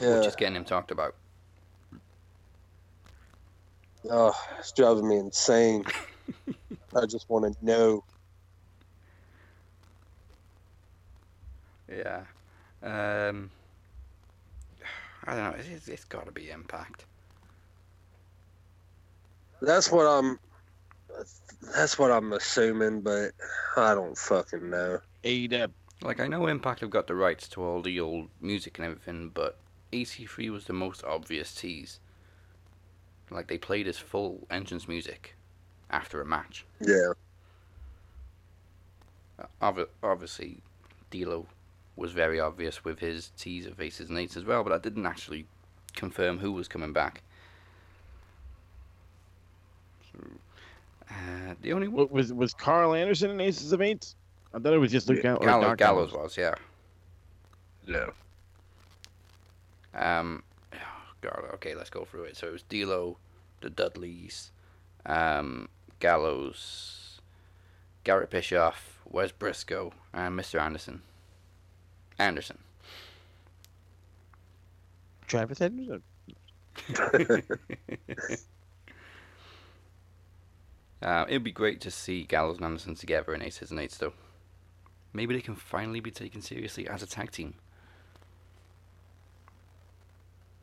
yeah. 0.00 0.18
which 0.18 0.26
is 0.26 0.36
getting 0.36 0.56
him 0.56 0.64
talked 0.64 0.90
about. 0.90 1.14
Oh, 4.10 4.34
it's 4.58 4.72
driving 4.72 5.08
me 5.08 5.16
insane. 5.18 5.84
I 6.96 7.06
just 7.06 7.28
want 7.28 7.52
to 7.52 7.64
know. 7.64 8.04
Yeah. 11.88 12.22
Um, 12.82 13.50
I 15.24 15.34
don't 15.34 15.44
know. 15.44 15.56
It's, 15.58 15.88
it's 15.88 16.04
got 16.04 16.26
to 16.26 16.32
be 16.32 16.50
Impact. 16.50 17.04
That's 19.60 19.90
what 19.90 20.06
I'm. 20.06 20.38
That's 21.74 21.98
what 21.98 22.10
I'm 22.10 22.32
assuming, 22.32 23.00
but 23.00 23.32
I 23.76 23.94
don't 23.94 24.16
fucking 24.16 24.68
know. 24.68 24.98
AEW. 25.22 25.70
Like 26.02 26.20
I 26.20 26.26
know 26.26 26.46
Impact 26.46 26.80
have 26.80 26.90
got 26.90 27.06
the 27.06 27.14
rights 27.14 27.48
to 27.50 27.62
all 27.62 27.80
the 27.80 28.00
old 28.00 28.28
music 28.40 28.78
and 28.78 28.84
everything, 28.84 29.30
but 29.32 29.58
EC3 29.92 30.50
was 30.50 30.66
the 30.66 30.72
most 30.72 31.02
obvious 31.04 31.54
tease. 31.54 32.00
Like 33.30 33.46
they 33.48 33.56
played 33.56 33.86
his 33.86 33.96
full 33.96 34.46
entrance 34.50 34.86
music 34.86 35.34
after 35.94 36.20
a 36.20 36.24
match. 36.26 36.64
Yeah. 36.80 37.12
Uh, 39.60 39.84
obviously, 40.02 40.58
D'Lo 41.10 41.46
was 41.96 42.10
very 42.12 42.40
obvious 42.40 42.84
with 42.84 42.98
his 42.98 43.30
teaser 43.36 43.72
faces 43.72 44.08
and 44.10 44.18
Eights 44.18 44.36
as 44.36 44.44
well, 44.44 44.64
but 44.64 44.72
I 44.72 44.78
didn't 44.78 45.06
actually 45.06 45.46
confirm 45.94 46.38
who 46.38 46.50
was 46.52 46.66
coming 46.66 46.92
back. 46.92 47.22
So, 50.12 50.18
uh, 51.10 51.54
the 51.62 51.72
only 51.72 51.86
What 51.88 52.10
was 52.10 52.32
was 52.32 52.52
Karl 52.54 52.94
Anderson 52.94 53.30
in 53.30 53.40
Aces 53.40 53.72
of 53.72 53.80
Eights? 53.80 54.16
I 54.52 54.58
thought 54.58 54.72
it 54.72 54.78
was 54.78 54.90
just 54.92 55.08
Luke 55.08 55.22
Gall- 55.22 55.36
or 55.36 55.44
Gallo- 55.46 55.76
Gallows 55.76 56.12
was, 56.12 56.36
yeah. 56.36 56.54
Yeah. 57.86 58.10
Um, 59.94 60.42
oh 60.72 60.76
God, 61.20 61.44
okay, 61.54 61.74
let's 61.74 61.90
go 61.90 62.04
through 62.04 62.24
it. 62.24 62.36
So 62.36 62.48
it 62.48 62.52
was 62.52 62.62
D'Lo, 62.64 63.16
the 63.60 63.70
Dudleys, 63.70 64.50
um, 65.06 65.68
Gallows, 66.04 67.18
Garrett 68.04 68.28
Bischoff, 68.28 69.00
Wes 69.06 69.32
Brisco, 69.32 69.90
and 70.12 70.38
Mr. 70.38 70.60
Anderson. 70.60 71.00
Anderson. 72.18 72.58
Travis 75.26 75.62
Anderson. 75.62 76.02
Uh, 81.02 81.26
it'd 81.28 81.44
be 81.44 81.52
great 81.52 81.82
to 81.82 81.90
see 81.90 82.22
Gallows 82.22 82.56
and 82.56 82.64
Anderson 82.64 82.94
together 82.94 83.34
in 83.34 83.42
Aces 83.42 83.70
and 83.70 83.78
Eights, 83.78 83.98
though. 83.98 84.14
Maybe 85.12 85.34
they 85.34 85.42
can 85.42 85.54
finally 85.54 86.00
be 86.00 86.10
taken 86.10 86.40
seriously 86.40 86.88
as 86.88 87.02
a 87.02 87.06
tag 87.06 87.30
team. 87.30 87.52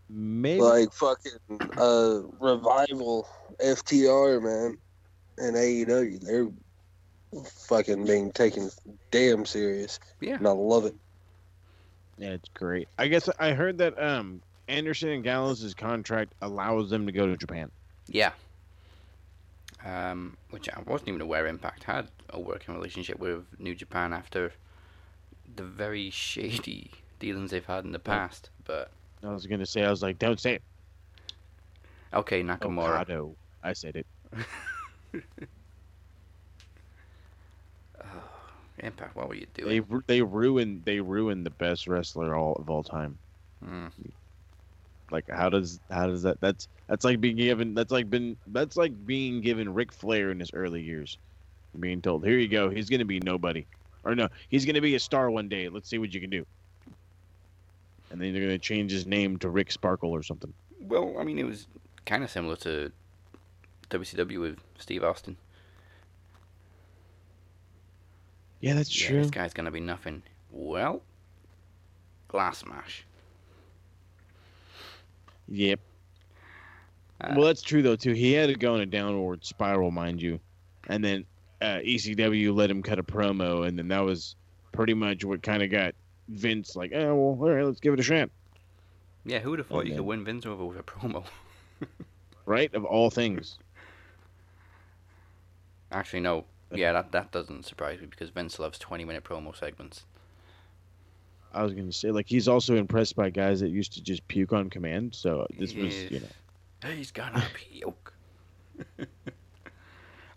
Maybe. 0.09 0.61
Like 0.61 0.91
fucking 0.91 1.33
uh 1.77 2.21
revival 2.39 3.27
FTR 3.59 4.41
man 4.41 4.79
and 5.41 5.55
AEW. 5.55 6.21
They're 6.21 6.47
fucking 7.43 8.05
being 8.05 8.31
taken 8.31 8.69
damn 9.09 9.45
serious. 9.45 9.99
Yeah. 10.19 10.35
And 10.35 10.47
I 10.47 10.51
love 10.51 10.85
it. 10.85 10.95
Yeah, 12.17 12.29
it's 12.29 12.49
great. 12.49 12.87
I 12.97 13.07
guess 13.07 13.29
I 13.39 13.53
heard 13.53 13.77
that 13.79 14.01
um 14.01 14.41
Anderson 14.67 15.09
and 15.09 15.23
Gallows' 15.23 15.73
contract 15.73 16.33
allows 16.41 16.89
them 16.89 17.05
to 17.05 17.11
go 17.11 17.27
to 17.27 17.35
Japan. 17.35 17.71
Yeah. 18.07 18.31
Um, 19.83 20.37
which 20.51 20.69
I 20.69 20.79
wasn't 20.85 21.09
even 21.09 21.21
aware 21.21 21.47
Impact 21.47 21.83
had 21.83 22.07
a 22.29 22.39
working 22.39 22.75
relationship 22.75 23.19
with 23.19 23.45
New 23.59 23.73
Japan 23.73 24.13
after 24.13 24.53
the 25.55 25.63
very 25.63 26.11
shady 26.11 26.91
dealings 27.19 27.49
they've 27.51 27.65
had 27.65 27.83
in 27.83 27.91
the 27.91 27.99
past. 27.99 28.51
But 28.65 28.91
I 29.23 29.29
was 29.33 29.47
gonna 29.47 29.65
say, 29.65 29.83
I 29.83 29.89
was 29.89 30.03
like, 30.03 30.19
don't 30.19 30.39
say 30.39 30.55
it. 30.55 30.61
okay, 32.13 32.43
Nakamura. 32.43 33.05
Okado. 33.05 33.35
I 33.63 33.73
said 33.73 33.95
it. 33.95 34.05
Impact. 38.79 39.15
What 39.15 39.27
were 39.29 39.35
you 39.35 39.45
They 39.53 39.63
doing? 39.63 39.85
ru- 39.89 40.03
they 40.07 40.21
ruined 40.21 40.83
they 40.85 40.99
ruined 40.99 41.45
the 41.45 41.51
best 41.51 41.87
wrestler 41.87 42.35
all 42.35 42.53
of 42.53 42.69
all 42.69 42.83
time. 42.83 43.17
Mm. 43.63 43.91
Like 45.11 45.29
how 45.29 45.49
does 45.49 45.79
how 45.91 46.07
does 46.07 46.23
that 46.23 46.39
that's 46.41 46.67
that's 46.87 47.05
like 47.05 47.21
being 47.21 47.35
given 47.35 47.73
that's 47.75 47.91
like 47.91 48.09
been 48.09 48.37
that's 48.47 48.77
like 48.77 49.05
being 49.05 49.41
given 49.41 49.71
Ric 49.73 49.91
Flair 49.91 50.31
in 50.31 50.39
his 50.39 50.51
early 50.53 50.81
years, 50.81 51.17
being 51.79 52.01
told 52.01 52.25
here 52.25 52.39
you 52.39 52.47
go 52.47 52.69
he's 52.69 52.89
gonna 52.89 53.05
be 53.05 53.19
nobody, 53.19 53.67
or 54.03 54.15
no 54.15 54.29
he's 54.49 54.65
gonna 54.65 54.81
be 54.81 54.95
a 54.95 54.99
star 54.99 55.29
one 55.29 55.47
day. 55.47 55.69
Let's 55.69 55.89
see 55.89 55.99
what 55.99 56.13
you 56.13 56.21
can 56.21 56.29
do. 56.31 56.45
And 58.09 58.19
then 58.19 58.33
they're 58.33 58.41
gonna 58.43 58.57
change 58.57 58.91
his 58.91 59.05
name 59.05 59.37
to 59.39 59.49
Rick 59.49 59.71
Sparkle 59.71 60.09
or 60.11 60.23
something. 60.23 60.53
Well, 60.79 61.15
I 61.19 61.23
mean, 61.23 61.37
it 61.37 61.45
was 61.45 61.67
kind 62.05 62.23
of 62.23 62.31
similar 62.31 62.55
to 62.57 62.91
WCW 63.91 64.39
with 64.39 64.59
Steve 64.79 65.03
Austin. 65.03 65.37
Yeah, 68.59 68.73
that's 68.75 68.99
Yeah, 69.01 69.07
true. 69.07 69.17
this 69.21 69.29
guy's 69.31 69.53
gonna 69.53 69.71
be 69.71 69.79
nothing. 69.79 70.23
Well, 70.51 71.01
glass 72.27 72.59
smash. 72.59 73.05
Yep. 75.47 75.79
Uh, 77.19 77.33
well, 77.35 77.47
that's 77.47 77.61
true 77.61 77.81
though 77.81 77.95
too. 77.95 78.13
He 78.13 78.33
had 78.33 78.47
to 78.49 78.55
go 78.55 78.75
in 78.75 78.81
a 78.81 78.85
downward 78.85 79.43
spiral, 79.45 79.91
mind 79.91 80.21
you, 80.21 80.39
and 80.87 81.03
then 81.03 81.25
uh, 81.61 81.79
ECW 81.83 82.55
let 82.55 82.69
him 82.71 82.81
cut 82.81 82.99
a 82.99 83.03
promo, 83.03 83.67
and 83.67 83.77
then 83.77 83.87
that 83.89 83.99
was 83.99 84.35
pretty 84.71 84.93
much 84.93 85.23
what 85.25 85.43
kind 85.43 85.61
of 85.61 85.69
got 85.69 85.93
Vince 86.29 86.75
like, 86.75 86.91
oh 86.93 87.13
well, 87.15 87.49
all 87.49 87.55
right, 87.55 87.65
let's 87.65 87.79
give 87.79 87.93
it 87.93 87.99
a 87.99 88.03
shot, 88.03 88.29
Yeah, 89.25 89.39
who 89.39 89.51
would 89.51 89.59
have 89.59 89.67
thought 89.67 89.79
And 89.79 89.89
you 89.89 89.93
then- 89.95 89.99
could 90.03 90.07
win 90.07 90.23
Vince 90.23 90.45
over 90.45 90.65
with 90.65 90.79
a 90.79 90.83
promo? 90.83 91.25
right? 92.45 92.73
Of 92.73 92.85
all 92.85 93.09
things. 93.09 93.57
Actually, 95.91 96.21
no. 96.21 96.45
Yeah, 96.73 96.93
that 96.93 97.11
that 97.11 97.31
doesn't 97.31 97.65
surprise 97.65 97.99
me 97.99 98.07
because 98.07 98.29
Vince 98.29 98.57
loves 98.57 98.79
twenty-minute 98.79 99.23
promo 99.25 99.53
segments. 99.55 100.05
I 101.53 101.63
was 101.63 101.73
gonna 101.73 101.91
say 101.91 102.11
like 102.11 102.27
he's 102.29 102.47
also 102.47 102.75
impressed 102.75 103.15
by 103.17 103.29
guys 103.29 103.59
that 103.59 103.69
used 103.69 103.91
to 103.93 104.01
just 104.01 104.25
puke 104.29 104.53
on 104.53 104.69
command. 104.69 105.13
So 105.13 105.45
this 105.59 105.73
was 105.75 105.93
you 106.09 106.21
know 106.21 106.89
He's 106.91 107.11
gonna 107.11 107.43
puke. 107.53 108.13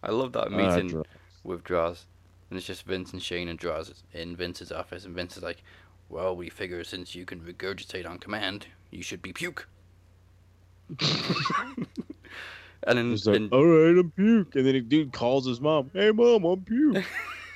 I 0.03 0.11
love 0.11 0.33
that 0.33 0.49
Ah, 0.53 0.57
meeting 0.57 0.89
Droz. 0.89 1.05
with 1.45 1.63
Droz. 1.65 2.05
And 2.51 2.59
it's 2.59 2.67
just 2.67 2.83
Vince 2.85 3.13
and 3.13 3.23
Shane 3.23 3.49
and 3.49 3.59
Droz 3.59 4.03
in 4.13 4.37
Vince's 4.37 4.71
office. 4.73 5.05
And 5.07 5.15
Vince 5.15 5.37
is 5.37 5.43
like, 5.43 5.63
Well, 6.09 6.35
we 6.37 6.51
figure 6.51 6.83
since 6.85 7.15
you 7.15 7.25
can 7.25 7.41
regurgitate 7.41 8.07
on 8.09 8.19
command, 8.19 8.67
you 8.91 9.03
should 9.03 9.23
be 9.23 9.33
puke. 9.33 9.69
and 12.87 12.99
then, 12.99 13.11
He's 13.11 13.27
like, 13.27 13.37
and 13.37 13.53
all 13.53 13.65
right, 13.65 13.99
I'm 13.99 14.11
puke, 14.11 14.55
and 14.57 14.67
then 14.67 14.75
a 14.75 14.81
dude 14.81 15.13
calls 15.13 15.47
his 15.47 15.61
mom, 15.61 15.91
hey 15.93 16.11
mom, 16.11 16.45
I'm 16.45 16.61
puke. 16.63 17.05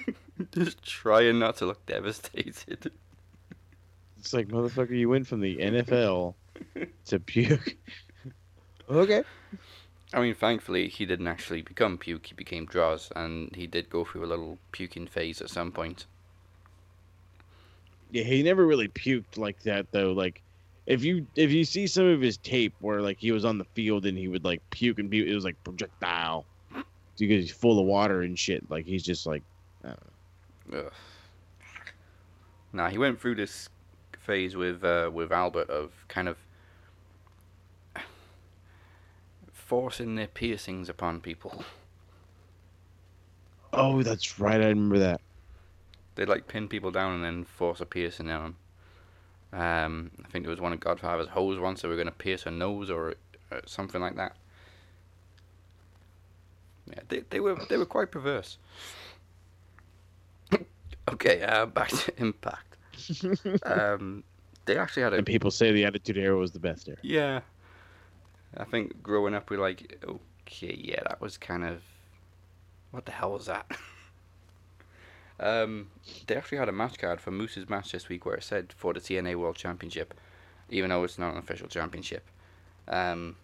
just 0.53 0.83
trying 0.83 1.39
not 1.39 1.57
to 1.57 1.66
look 1.66 1.85
devastated. 1.87 2.91
it's 4.18 4.33
like 4.33 4.49
motherfucker, 4.49 4.97
you 4.97 5.09
went 5.09 5.26
from 5.26 5.41
the 5.41 5.57
NFL 5.57 6.35
to 7.07 7.20
puke. 7.20 7.76
okay. 8.91 9.22
I 10.14 10.20
mean, 10.20 10.35
thankfully, 10.35 10.89
he 10.89 11.05
didn't 11.05 11.26
actually 11.26 11.62
become 11.62 11.99
puke. 11.99 12.26
He 12.26 12.35
became 12.35 12.64
Droz, 12.64 13.12
and 13.14 13.55
he 13.55 13.66
did 13.66 13.91
go 13.91 14.05
through 14.05 14.24
a 14.24 14.26
little 14.26 14.59
puking 14.72 15.07
phase 15.07 15.43
at 15.43 15.51
some 15.51 15.70
point. 15.70 16.07
Yeah, 18.11 18.24
he 18.24 18.43
never 18.43 18.66
really 18.66 18.89
puked 18.89 19.37
like 19.37 19.62
that 19.64 19.93
though. 19.93 20.12
Like, 20.12 20.43
if 20.89 21.05
you 21.05 21.26
if 21.36 21.53
you 21.53 21.64
see 21.64 21.86
some 21.86 22.07
of 22.07 22.20
his 22.22 22.39
tape 22.39 22.74
where 22.80 23.03
like 23.03 23.18
he 23.20 23.30
was 23.30 23.45
on 23.45 23.59
the 23.59 23.64
field 23.64 24.07
and 24.07 24.16
he 24.16 24.26
would 24.26 24.43
like 24.43 24.62
puke 24.70 24.99
and 24.99 25.11
puke, 25.11 25.28
it 25.28 25.34
was 25.34 25.45
like 25.45 25.62
projectile 25.62 26.47
because 27.18 27.45
he's 27.45 27.51
full 27.51 27.78
of 27.78 27.84
water 27.84 28.22
and 28.22 28.39
shit. 28.39 28.68
Like 28.70 28.86
he's 28.86 29.03
just 29.03 29.26
like, 29.26 29.43
I 29.84 29.89
don't 29.89 30.72
know. 30.72 30.78
Ugh. 30.78 30.93
Nah, 32.72 32.89
he 32.89 32.97
went 32.97 33.20
through 33.20 33.34
this 33.34 33.68
phase 34.18 34.57
with 34.57 34.82
uh, 34.82 35.11
with 35.12 35.30
Albert 35.30 35.68
of 35.68 35.93
kind 36.09 36.26
of 36.26 36.39
forcing 39.53 40.14
their 40.14 40.26
piercings 40.26 40.89
upon 40.89 41.20
people. 41.20 41.64
oh, 43.74 44.03
that's 44.03 44.41
right, 44.41 44.62
I 44.62 44.68
remember 44.68 44.99
that. 45.01 45.20
They'd 46.14 46.30
like 46.30 46.49
pin 46.49 46.66
people 46.66 46.91
down 46.91 47.14
and 47.14 47.22
then 47.22 47.45
force 47.45 47.82
a 47.82 47.86
piercing 47.86 48.30
on 48.30 48.43
them. 48.43 48.57
Um, 49.53 50.11
I 50.24 50.28
think 50.28 50.44
there 50.44 50.51
was 50.51 50.61
one 50.61 50.72
of 50.72 50.80
Godfather's 50.80 51.28
hose 51.28 51.59
once. 51.59 51.82
They 51.82 51.88
were 51.88 51.94
going 51.96 52.07
to 52.07 52.12
pierce 52.12 52.42
her 52.42 52.51
nose 52.51 52.90
or 52.90 53.14
uh, 53.51 53.61
something 53.66 54.01
like 54.01 54.16
that. 54.16 54.36
Yeah, 56.90 57.01
they, 57.09 57.22
they 57.30 57.40
were 57.40 57.59
they 57.68 57.76
were 57.76 57.86
quite 57.86 58.11
perverse. 58.11 58.59
okay, 61.12 61.42
uh, 61.42 61.66
back 61.66 61.88
to 61.88 62.12
Impact. 62.20 62.76
um, 63.64 64.24
they 64.64 64.76
actually 64.78 65.03
had 65.03 65.12
a 65.14 65.16
And 65.16 65.26
people 65.26 65.51
say 65.51 65.72
the 65.72 65.84
Attitude 65.84 66.16
Era 66.18 66.36
was 66.36 66.53
the 66.53 66.59
best 66.61 66.88
era. 66.88 66.99
yeah. 67.03 67.40
I 68.57 68.64
think 68.64 69.03
growing 69.03 69.34
up, 69.34 69.51
we're 69.51 69.61
like, 69.61 70.03
okay, 70.46 70.74
yeah, 70.82 71.01
that 71.07 71.20
was 71.20 71.36
kind 71.36 71.64
of. 71.64 71.82
What 72.90 73.05
the 73.05 73.12
hell 73.12 73.32
was 73.32 73.46
that? 73.46 73.66
um, 75.41 75.89
they 76.26 76.36
actually 76.36 76.59
had 76.59 76.68
a 76.68 76.72
match 76.72 76.99
card 76.99 77.20
for 77.20 77.30
Moose's 77.30 77.68
match 77.68 77.93
this 77.93 78.09
week 78.09 78.26
where 78.26 78.36
it 78.36 78.43
said 78.43 78.72
for 78.76 78.93
the 78.93 79.01
TNA 79.01 79.36
World 79.36 79.57
Championship, 79.57 80.14
even 80.70 80.91
though 80.91 81.05
it's 81.05 81.18
not 81.18 81.32
an 81.32 81.39
official 81.39 81.68
championship. 81.68 82.26
Um, 82.89 83.36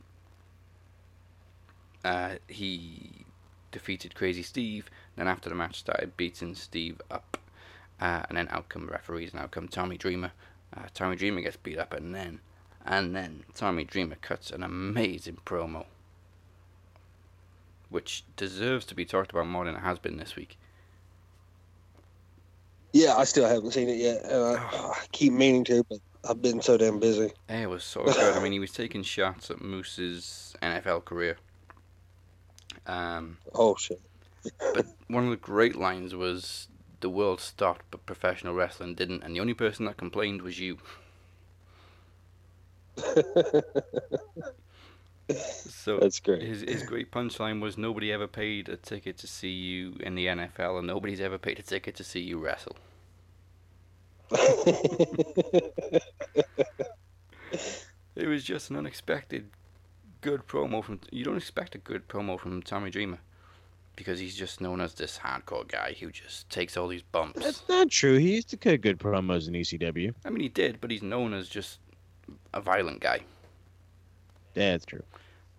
uh, 2.05 2.37
he 2.49 3.25
defeated 3.71 4.15
Crazy 4.15 4.43
Steve, 4.43 4.91
then 5.17 5.29
after 5.29 5.49
the 5.49 5.55
match 5.55 5.79
started 5.79 6.17
beating 6.17 6.55
Steve 6.55 7.01
up, 7.11 7.39
uh, 8.01 8.23
and 8.29 8.37
then 8.39 8.49
out 8.51 8.69
come 8.69 8.89
referees, 8.89 9.33
and 9.33 9.41
out 9.41 9.53
come 9.53 9.69
Tommy 9.69 9.97
Dreamer. 9.97 10.33
Uh, 10.77 10.87
Tommy 10.93 11.17
Dreamer 11.17 11.43
gets 11.43 11.57
beat 11.57 11.79
up, 11.79 11.93
and 11.93 12.15
then, 12.15 12.41
and 12.85 13.15
then 13.15 13.45
Tommy 13.55 13.85
Dreamer 13.85 14.17
cuts 14.17 14.51
an 14.51 14.63
amazing 14.63 15.39
promo, 15.47 15.87
which 17.89 18.25
deserves 18.37 18.85
to 18.87 18.95
be 18.95 19.05
talked 19.05 19.31
about 19.31 19.47
more 19.47 19.65
than 19.65 19.77
it 19.77 19.81
has 19.81 19.99
been 19.99 20.17
this 20.17 20.35
week. 20.35 20.59
Yeah, 22.95 23.17
I 23.17 23.25
still 23.25 23.49
haven't 23.49 23.73
seen 23.73 23.89
it 23.89 23.97
yet. 23.97 24.25
I, 24.25 24.55
I 24.55 25.05
keep 25.11 25.33
meaning 25.33 25.65
to, 25.65 25.83
but 25.83 25.99
I've 26.31 26.41
been 26.41 26.63
so 26.63 26.77
damn 26.77 27.01
busy. 27.01 27.33
It 27.49 27.69
was 27.69 27.83
so 27.83 28.05
good. 28.05 28.37
I 28.37 28.41
mean, 28.41 28.53
he 28.53 28.61
was 28.61 28.71
taking 28.71 29.03
shots 29.03 29.51
at 29.51 29.61
Moose's 29.61 30.55
NFL 30.63 31.05
career. 31.05 31.37
Um, 32.87 33.39
oh 33.53 33.75
shit! 33.75 34.01
but 34.61 34.87
one 35.09 35.25
of 35.25 35.31
the 35.31 35.37
great 35.37 35.75
lines 35.75 36.15
was, 36.15 36.69
"The 37.01 37.11
world 37.11 37.41
stopped, 37.41 37.87
but 37.91 38.07
professional 38.07 38.55
wrestling 38.55 38.95
didn't," 38.95 39.25
and 39.25 39.35
the 39.35 39.41
only 39.41 39.55
person 39.55 39.87
that 39.87 39.97
complained 39.97 40.43
was 40.43 40.61
you. 40.61 40.79
So 45.31 45.99
That's 45.99 46.21
great. 46.21 46.43
His 46.43 46.61
his 46.63 46.83
great 46.83 47.11
punchline 47.11 47.61
was, 47.61 47.79
"Nobody 47.79 48.13
ever 48.13 48.27
paid 48.27 48.69
a 48.69 48.77
ticket 48.77 49.17
to 49.19 49.27
see 49.27 49.49
you 49.51 49.97
in 50.01 50.15
the 50.15 50.27
NFL, 50.27 50.79
and 50.79 50.87
nobody's 50.87 51.21
ever 51.21 51.39
paid 51.39 51.59
a 51.59 51.63
ticket 51.63 51.95
to 51.97 52.05
see 52.05 52.21
you 52.21 52.39
wrestle." 52.39 52.77
It 58.17 58.29
was 58.29 58.45
just 58.45 58.71
an 58.71 58.77
unexpected 58.77 59.51
good 60.21 60.47
promo 60.47 60.85
from. 60.85 61.01
You 61.11 61.25
don't 61.25 61.37
expect 61.37 61.75
a 61.75 61.79
good 61.79 62.09
promo 62.09 62.39
from 62.39 62.63
Tommy 62.63 62.91
Dreamer 62.91 63.19
because 63.97 64.19
he's 64.19 64.37
just 64.37 64.61
known 64.61 64.81
as 64.81 64.95
this 64.95 65.19
hardcore 65.19 65.67
guy 65.67 65.97
who 65.99 66.11
just 66.11 66.49
takes 66.49 66.77
all 66.77 66.89
these 66.89 67.03
bumps. 67.03 67.43
That's 67.43 67.69
not 67.69 67.91
true. 67.91 68.17
He 68.19 68.35
used 68.37 68.51
to 68.51 68.57
cut 68.57 68.81
good 68.81 68.99
promos 68.99 69.49
in 69.49 69.55
ECW. 69.55 70.15
I 70.25 70.31
mean, 70.31 70.41
he 70.41 70.49
did, 70.49 70.81
but 70.81 70.91
he's 70.91 71.03
known 71.03 71.33
as 71.33 71.49
just 71.49 71.81
a 72.53 72.61
violent 72.61 73.01
guy. 73.01 73.21
Yeah, 74.55 74.73
that's 74.73 74.87
true. 74.87 75.03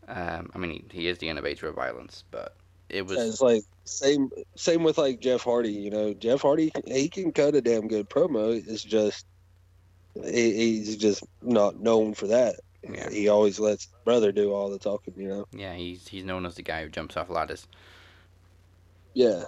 Um, 0.08 0.52
I 0.54 0.58
mean, 0.58 0.86
he, 0.91 1.02
he 1.02 1.08
is 1.08 1.18
the 1.18 1.30
innovator 1.30 1.68
of 1.68 1.76
violence, 1.76 2.24
but 2.32 2.56
it 2.89 3.06
was. 3.06 3.18
it's 3.18 3.41
like 3.41 3.64
same 3.86 4.30
same 4.56 4.84
with 4.84 4.98
like 4.98 5.20
Jeff 5.20 5.41
Hardy. 5.41 5.72
You 5.72 5.89
know, 5.89 6.14
Jeff 6.14 6.41
Hardy 6.41 6.72
he 6.86 7.10
can 7.10 7.32
cut 7.32 7.56
a 7.56 7.62
damn 7.62 7.88
good 7.88 8.10
promo. 8.10 8.56
It's 8.68 8.84
just 8.84 9.26
he, 10.14 10.54
he's 10.54 10.96
just 10.98 11.24
not 11.41 11.80
known 11.80 12.14
for 12.14 12.28
that. 12.28 12.60
Yeah. 12.88 13.10
He 13.10 13.30
always 13.30 13.60
lets 13.60 13.88
brother 14.04 14.32
do 14.32 14.54
all 14.54 14.70
the 14.70 14.78
talking. 14.78 15.16
You 15.18 15.28
know. 15.28 15.48
Yeah, 15.52 15.74
he's 15.74 16.08
he's 16.08 16.24
known 16.24 16.46
as 16.46 16.56
the 16.56 16.62
guy 16.62 16.84
who 16.84 16.89
jumps 16.89 17.18
off 17.18 17.30
ladders. 17.30 17.68
Yeah. 19.14 19.46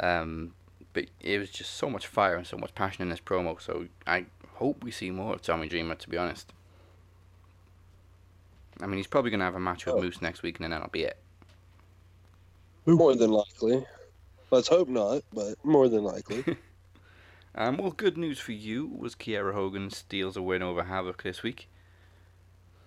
Um, 0.00 0.54
but 0.92 1.06
it 1.20 1.38
was 1.38 1.50
just 1.50 1.74
so 1.74 1.88
much 1.88 2.06
fire 2.06 2.36
and 2.36 2.46
so 2.46 2.56
much 2.56 2.74
passion 2.74 3.02
in 3.02 3.08
this 3.08 3.20
promo. 3.20 3.60
So 3.60 3.86
I 4.06 4.26
hope 4.54 4.82
we 4.82 4.90
see 4.90 5.10
more 5.10 5.34
of 5.34 5.42
Tommy 5.42 5.68
Dreamer. 5.68 5.94
To 5.94 6.08
be 6.08 6.16
honest, 6.16 6.52
I 8.82 8.86
mean 8.86 8.96
he's 8.96 9.06
probably 9.06 9.30
gonna 9.30 9.44
have 9.44 9.54
a 9.54 9.60
match 9.60 9.86
with 9.86 9.96
Oh. 9.96 10.00
Moose 10.00 10.22
next 10.22 10.42
week, 10.42 10.56
and 10.56 10.64
then 10.64 10.70
that'll 10.70 10.88
be 10.88 11.04
it. 11.04 11.18
More 12.86 13.14
than 13.14 13.30
likely. 13.30 13.84
Let's 14.50 14.68
hope 14.68 14.88
not, 14.88 15.22
but 15.32 15.62
more 15.64 15.88
than 15.88 16.02
likely. 16.04 16.56
Um, 17.54 17.78
well, 17.78 17.90
good 17.90 18.16
news 18.16 18.38
for 18.38 18.52
you 18.52 18.86
was 18.86 19.14
Kiera 19.16 19.52
Hogan 19.52 19.90
steals 19.90 20.36
a 20.36 20.42
win 20.42 20.62
over 20.62 20.84
Havok 20.84 21.22
this 21.22 21.42
week. 21.42 21.68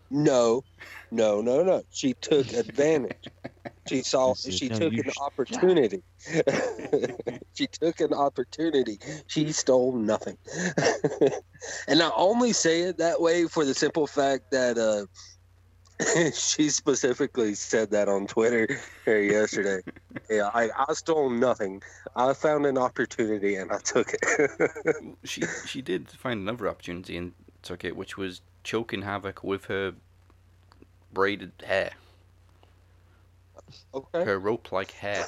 No, 0.09 0.63
no, 1.11 1.41
no, 1.41 1.63
no. 1.63 1.83
She 1.91 2.13
took 2.13 2.51
advantage. 2.53 3.27
She 3.85 4.01
saw. 4.01 4.33
She 4.33 4.69
how 4.69 4.77
took 4.77 4.93
you 4.93 5.03
an 5.03 5.11
opportunity. 5.21 6.03
she 7.53 7.67
took 7.67 7.99
an 7.99 8.13
opportunity. 8.13 8.97
She 9.27 9.51
stole 9.51 9.91
nothing. 9.91 10.37
and 11.89 12.01
I 12.01 12.09
only 12.15 12.53
say 12.53 12.83
it 12.83 12.97
that 12.99 13.19
way 13.19 13.45
for 13.45 13.65
the 13.65 13.73
simple 13.73 14.07
fact 14.07 14.51
that 14.51 14.77
uh, 14.77 15.05
she 16.33 16.69
specifically 16.69 17.53
said 17.55 17.91
that 17.91 18.09
on 18.09 18.27
Twitter 18.27 18.67
here 19.05 19.21
yesterday. 19.21 19.81
Yeah, 20.29 20.49
I, 20.53 20.69
I 20.87 20.93
stole 20.93 21.29
nothing. 21.29 21.83
I 22.15 22.33
found 22.33 22.65
an 22.65 22.77
opportunity 22.77 23.55
and 23.55 23.71
I 23.71 23.79
took 23.79 24.13
it. 24.13 24.71
she 25.25 25.43
she 25.65 25.81
did 25.81 26.09
find 26.09 26.39
another 26.39 26.69
opportunity 26.69 27.17
and 27.17 27.33
took 27.61 27.83
it, 27.83 27.97
which 27.97 28.15
was 28.15 28.41
choking 28.63 29.01
Havok 29.01 29.43
with 29.43 29.65
her 29.65 29.93
braided 31.11 31.51
hair, 31.63 31.91
okay. 33.93 34.23
her 34.23 34.39
rope-like 34.39 34.91
hair. 34.91 35.27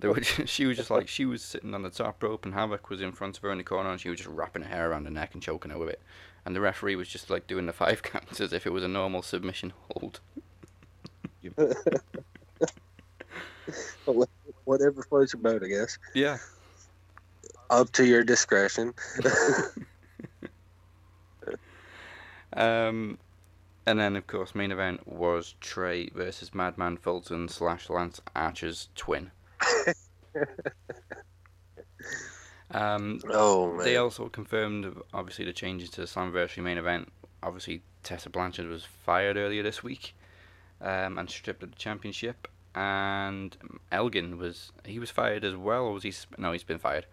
There 0.00 0.12
was, 0.12 0.26
she 0.26 0.66
was 0.66 0.76
just 0.76 0.90
like 0.90 1.08
she 1.08 1.24
was 1.24 1.42
sitting 1.42 1.74
on 1.74 1.82
the 1.82 1.90
top 1.90 2.22
rope, 2.22 2.44
and 2.44 2.54
Havok 2.54 2.90
was 2.90 3.00
in 3.00 3.12
front 3.12 3.38
of 3.38 3.42
her 3.42 3.50
in 3.50 3.58
the 3.58 3.64
corner, 3.64 3.90
and 3.90 4.00
she 4.00 4.10
was 4.10 4.18
just 4.18 4.28
wrapping 4.28 4.62
her 4.62 4.68
hair 4.68 4.90
around 4.90 5.04
her 5.04 5.10
neck 5.10 5.32
and 5.32 5.42
choking 5.42 5.70
her 5.70 5.78
with 5.78 5.88
it. 5.88 6.02
And 6.46 6.56
the 6.56 6.60
referee 6.60 6.96
was 6.96 7.08
just 7.08 7.28
like 7.28 7.46
doing 7.48 7.66
the 7.66 7.72
five 7.72 8.02
counts 8.04 8.40
as 8.40 8.54
if 8.54 8.66
it 8.66 8.70
was 8.70 8.84
a 8.84 8.88
normal 8.88 9.20
submission 9.22 9.72
hold. 9.90 10.20
Whatever 14.64 15.02
floats 15.02 15.32
your 15.32 15.42
boat, 15.42 15.62
I 15.64 15.68
guess. 15.68 15.98
Yeah. 16.14 16.38
Up 17.68 17.90
to 17.92 18.06
your 18.06 18.24
discretion. 18.24 18.94
Um, 22.52 23.18
and 23.84 24.00
then 24.00 24.16
of 24.16 24.26
course 24.26 24.54
main 24.54 24.72
event 24.72 25.06
was 25.06 25.56
Trey 25.60 26.08
versus 26.14 26.54
Madman 26.54 26.96
Fulton 26.96 27.48
slash 27.48 27.90
Lance 27.90 28.22
Archer's 28.34 28.88
twin. 28.94 29.30
Um, 32.70 33.20
Oh, 33.28 33.80
They 33.82 33.96
also 33.96 34.28
confirmed 34.28 35.00
obviously 35.14 35.44
the 35.44 35.52
changes 35.52 35.90
to 35.90 36.00
the 36.00 36.06
Slammiversary 36.06 36.62
main 36.62 36.78
event. 36.78 37.12
Obviously 37.42 37.82
Tessa 38.02 38.30
Blanchard 38.30 38.66
was 38.68 38.84
fired 38.84 39.36
earlier 39.36 39.62
this 39.62 39.82
week, 39.82 40.14
um, 40.80 41.18
and 41.18 41.30
stripped 41.30 41.62
of 41.62 41.70
the 41.70 41.76
championship. 41.76 42.48
And 42.74 43.56
Elgin 43.90 44.36
was 44.38 44.72
he 44.84 44.98
was 44.98 45.10
fired 45.10 45.44
as 45.44 45.56
well, 45.56 45.84
or 45.84 45.92
was 45.92 46.02
he? 46.02 46.12
No, 46.36 46.52
he's 46.52 46.64
been 46.64 46.78
fired. 46.78 47.06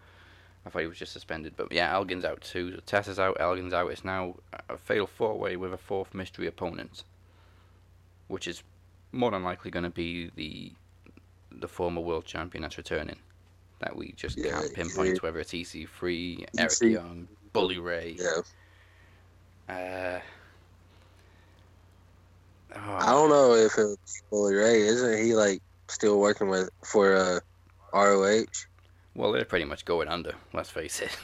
I 0.66 0.70
thought 0.70 0.82
he 0.82 0.86
was 0.88 0.98
just 0.98 1.12
suspended, 1.12 1.54
but 1.56 1.70
yeah, 1.72 1.94
Elgin's 1.94 2.24
out 2.24 2.40
too. 2.40 2.72
So 2.72 2.80
Tessa's 2.86 3.18
out, 3.18 3.36
Elgin's 3.38 3.74
out. 3.74 3.90
It's 3.90 4.04
now 4.04 4.36
a 4.68 4.76
fatal 4.78 5.06
four 5.06 5.38
way 5.38 5.56
with 5.56 5.72
a 5.74 5.78
fourth 5.78 6.14
mystery 6.14 6.46
opponent, 6.46 7.04
which 8.28 8.48
is 8.48 8.62
more 9.12 9.30
than 9.30 9.42
likely 9.44 9.70
going 9.70 9.84
to 9.84 9.90
be 9.90 10.30
the 10.34 10.72
the 11.50 11.68
former 11.68 12.00
world 12.00 12.24
champion 12.24 12.62
that's 12.62 12.76
returning. 12.78 13.16
That 13.84 13.94
we 13.96 14.12
just 14.12 14.38
Yeah, 14.38 14.52
can't 14.52 14.72
pinpoint 14.72 15.10
yeah. 15.16 15.20
whether 15.20 15.40
it's 15.40 15.52
EC3, 15.52 16.46
Eric 16.58 16.72
EC 16.72 16.90
Young, 16.92 17.28
Bully 17.52 17.78
Ray. 17.78 18.16
Yeah. 18.18 18.40
Uh, 19.74 20.20
I 22.74 23.06
don't 23.10 23.28
know 23.28 23.52
if 23.54 23.76
it's 23.76 24.22
Bully 24.30 24.54
Ray. 24.54 24.80
Isn't 24.80 25.22
he 25.22 25.34
like 25.34 25.60
still 25.88 26.18
working 26.18 26.48
with 26.48 26.70
for 26.82 27.14
uh, 27.14 27.40
ROH? 27.92 28.44
well, 29.14 29.32
they're 29.32 29.44
pretty 29.44 29.66
much 29.66 29.84
going 29.84 30.08
under. 30.08 30.32
Let's 30.54 30.70
face 30.70 31.00
it. 31.00 31.16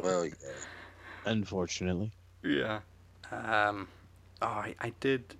Well, 0.00 0.24
yeah. 0.26 0.32
Unfortunately. 1.24 2.12
Yeah. 2.44 2.80
Um. 3.32 3.88
Oh, 4.40 4.46
I, 4.46 4.74
I 4.80 4.92
did 5.00 5.34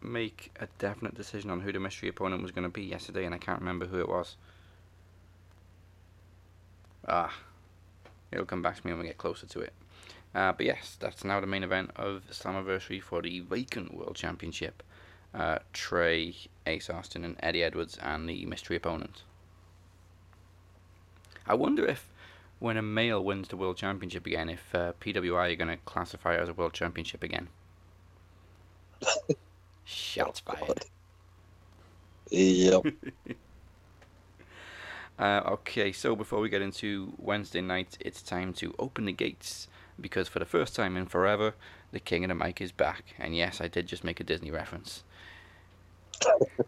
make 0.00 0.50
a 0.60 0.68
definite 0.78 1.14
decision 1.14 1.50
on 1.50 1.60
who 1.60 1.72
the 1.72 1.80
mystery 1.80 2.08
opponent 2.08 2.40
was 2.40 2.52
going 2.52 2.62
to 2.62 2.70
be 2.70 2.84
yesterday, 2.84 3.26
and 3.26 3.34
I 3.34 3.38
can't 3.38 3.58
remember 3.60 3.84
who 3.84 3.98
it 4.00 4.08
was. 4.08 4.36
Ah, 7.06 7.34
it'll 8.32 8.46
come 8.46 8.62
back 8.62 8.76
to 8.76 8.86
me 8.86 8.92
when 8.92 9.00
we 9.00 9.06
get 9.06 9.18
closer 9.18 9.46
to 9.46 9.60
it. 9.60 9.72
Uh, 10.34 10.52
but 10.52 10.66
yes, 10.66 10.96
that's 10.98 11.24
now 11.24 11.40
the 11.40 11.46
main 11.46 11.62
event 11.62 11.90
of 11.96 12.22
Slammiversary 12.30 13.00
for 13.00 13.22
the 13.22 13.40
vacant 13.40 13.94
World 13.94 14.16
Championship. 14.16 14.82
Uh, 15.32 15.58
Trey, 15.72 16.34
Ace 16.66 16.90
Austin, 16.90 17.24
and 17.24 17.36
Eddie 17.40 17.62
Edwards, 17.62 17.98
and 18.00 18.28
the 18.28 18.44
mystery 18.46 18.76
opponent. 18.76 19.22
I 21.46 21.54
wonder 21.54 21.84
if, 21.84 22.08
when 22.58 22.76
a 22.76 22.82
male 22.82 23.22
wins 23.22 23.48
the 23.48 23.56
World 23.56 23.76
Championship 23.76 24.26
again, 24.26 24.48
if 24.48 24.74
uh, 24.74 24.92
PWI 25.00 25.52
are 25.52 25.56
going 25.56 25.68
to 25.68 25.76
classify 25.84 26.34
it 26.34 26.40
as 26.40 26.48
a 26.48 26.54
World 26.54 26.72
Championship 26.72 27.22
again. 27.22 27.48
Shots 29.84 30.40
fired. 30.40 30.84
Yep. 32.30 32.86
Uh, 35.18 35.42
okay, 35.46 35.92
so 35.92 36.16
before 36.16 36.40
we 36.40 36.48
get 36.48 36.62
into 36.62 37.12
Wednesday 37.18 37.60
night, 37.60 37.96
it's 38.00 38.22
time 38.22 38.52
to 38.54 38.74
open 38.78 39.04
the 39.04 39.12
gates 39.12 39.68
because 40.00 40.28
for 40.28 40.40
the 40.40 40.44
first 40.44 40.74
time 40.74 40.96
in 40.96 41.06
forever, 41.06 41.54
the 41.92 42.00
King 42.00 42.24
of 42.24 42.28
the 42.28 42.34
Mic 42.34 42.60
is 42.60 42.72
back. 42.72 43.14
And 43.18 43.36
yes, 43.36 43.60
I 43.60 43.68
did 43.68 43.86
just 43.86 44.02
make 44.02 44.18
a 44.18 44.24
Disney 44.24 44.50
reference. 44.50 45.04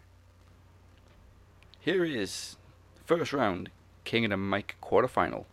Here 1.79 2.03
is 2.03 2.57
first 3.05 3.33
round 3.33 3.69
King 4.05 4.25
of 4.25 4.31
the 4.31 4.37
Mic 4.37 4.75
quarterfinal: 4.81 5.45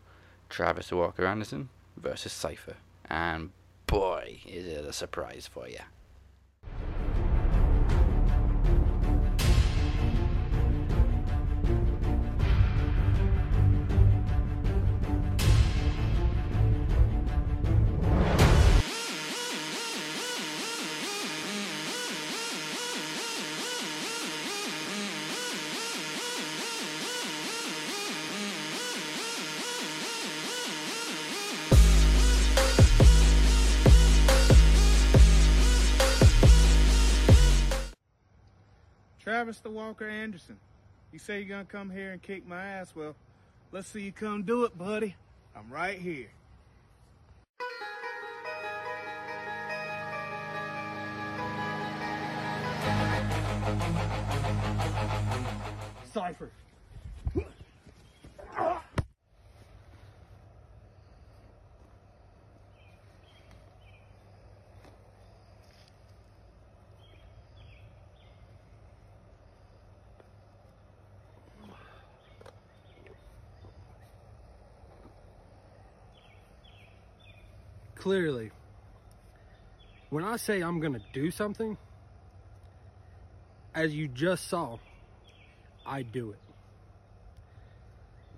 Travis 0.49 0.93
Walker 0.93 1.27
Anderson 1.27 1.69
versus 1.97 2.33
Cypher. 2.33 2.77
And 3.11 3.51
boy, 3.87 4.41
is 4.47 4.67
it 4.67 4.85
a 4.85 4.93
surprise 4.93 5.49
for 5.53 5.69
you. 5.69 5.79
Travis 39.45 39.61
the 39.61 39.69
Walker 39.69 40.09
Anderson. 40.09 40.57
You 41.13 41.19
say 41.19 41.41
you're 41.41 41.49
gonna 41.51 41.67
come 41.67 41.91
here 41.91 42.13
and 42.13 42.23
kick 42.23 42.49
my 42.49 42.65
ass. 42.65 42.95
Well, 42.97 43.15
let's 43.73 43.89
see 43.89 44.01
you 44.01 44.11
come 44.11 44.43
do 44.43 44.65
it, 44.65 44.79
buddy. 44.79 45.17
I'm 45.55 45.71
right 45.71 45.99
here. 45.99 46.31
Cypher. 56.15 56.51
Clearly, 78.05 78.51
when 80.11 80.23
I 80.25 80.37
say 80.37 80.61
I'm 80.61 80.79
going 80.79 80.93
to 80.93 81.01
do 81.15 81.31
something, 81.31 81.79
as 83.75 83.95
you 83.95 84.09
just 84.09 84.47
saw, 84.47 84.77
I 85.87 86.03
do 86.03 86.33
it. 86.33 86.39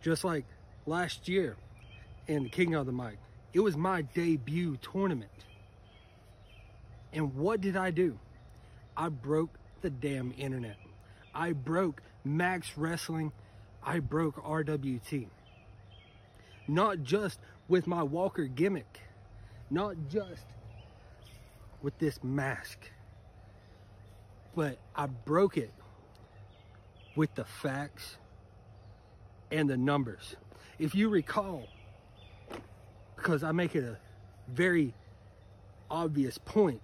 Just 0.00 0.22
like 0.22 0.44
last 0.86 1.26
year 1.26 1.56
in 2.28 2.44
the 2.44 2.48
King 2.48 2.76
of 2.76 2.86
the 2.86 2.92
Mic, 2.92 3.18
it 3.52 3.58
was 3.58 3.76
my 3.76 4.02
debut 4.02 4.76
tournament. 4.76 5.32
And 7.12 7.34
what 7.34 7.60
did 7.60 7.76
I 7.76 7.90
do? 7.90 8.20
I 8.96 9.08
broke 9.08 9.58
the 9.80 9.90
damn 9.90 10.32
internet. 10.38 10.76
I 11.34 11.54
broke 11.54 12.02
Max 12.22 12.78
Wrestling. 12.78 13.32
I 13.82 13.98
broke 13.98 14.36
RWT. 14.44 15.26
Not 16.68 17.02
just 17.02 17.40
with 17.66 17.88
my 17.88 18.04
Walker 18.04 18.44
gimmick, 18.44 19.00
not 19.70 19.96
just 20.08 20.44
with 21.82 21.98
this 21.98 22.22
mask, 22.22 22.78
but 24.54 24.78
I 24.94 25.06
broke 25.06 25.56
it 25.56 25.72
with 27.14 27.34
the 27.34 27.44
facts 27.44 28.16
and 29.50 29.68
the 29.68 29.76
numbers. 29.76 30.36
If 30.78 30.94
you 30.94 31.08
recall, 31.08 31.68
because 33.16 33.42
I 33.42 33.52
make 33.52 33.74
it 33.74 33.84
a 33.84 33.98
very 34.48 34.94
obvious 35.90 36.38
point 36.38 36.80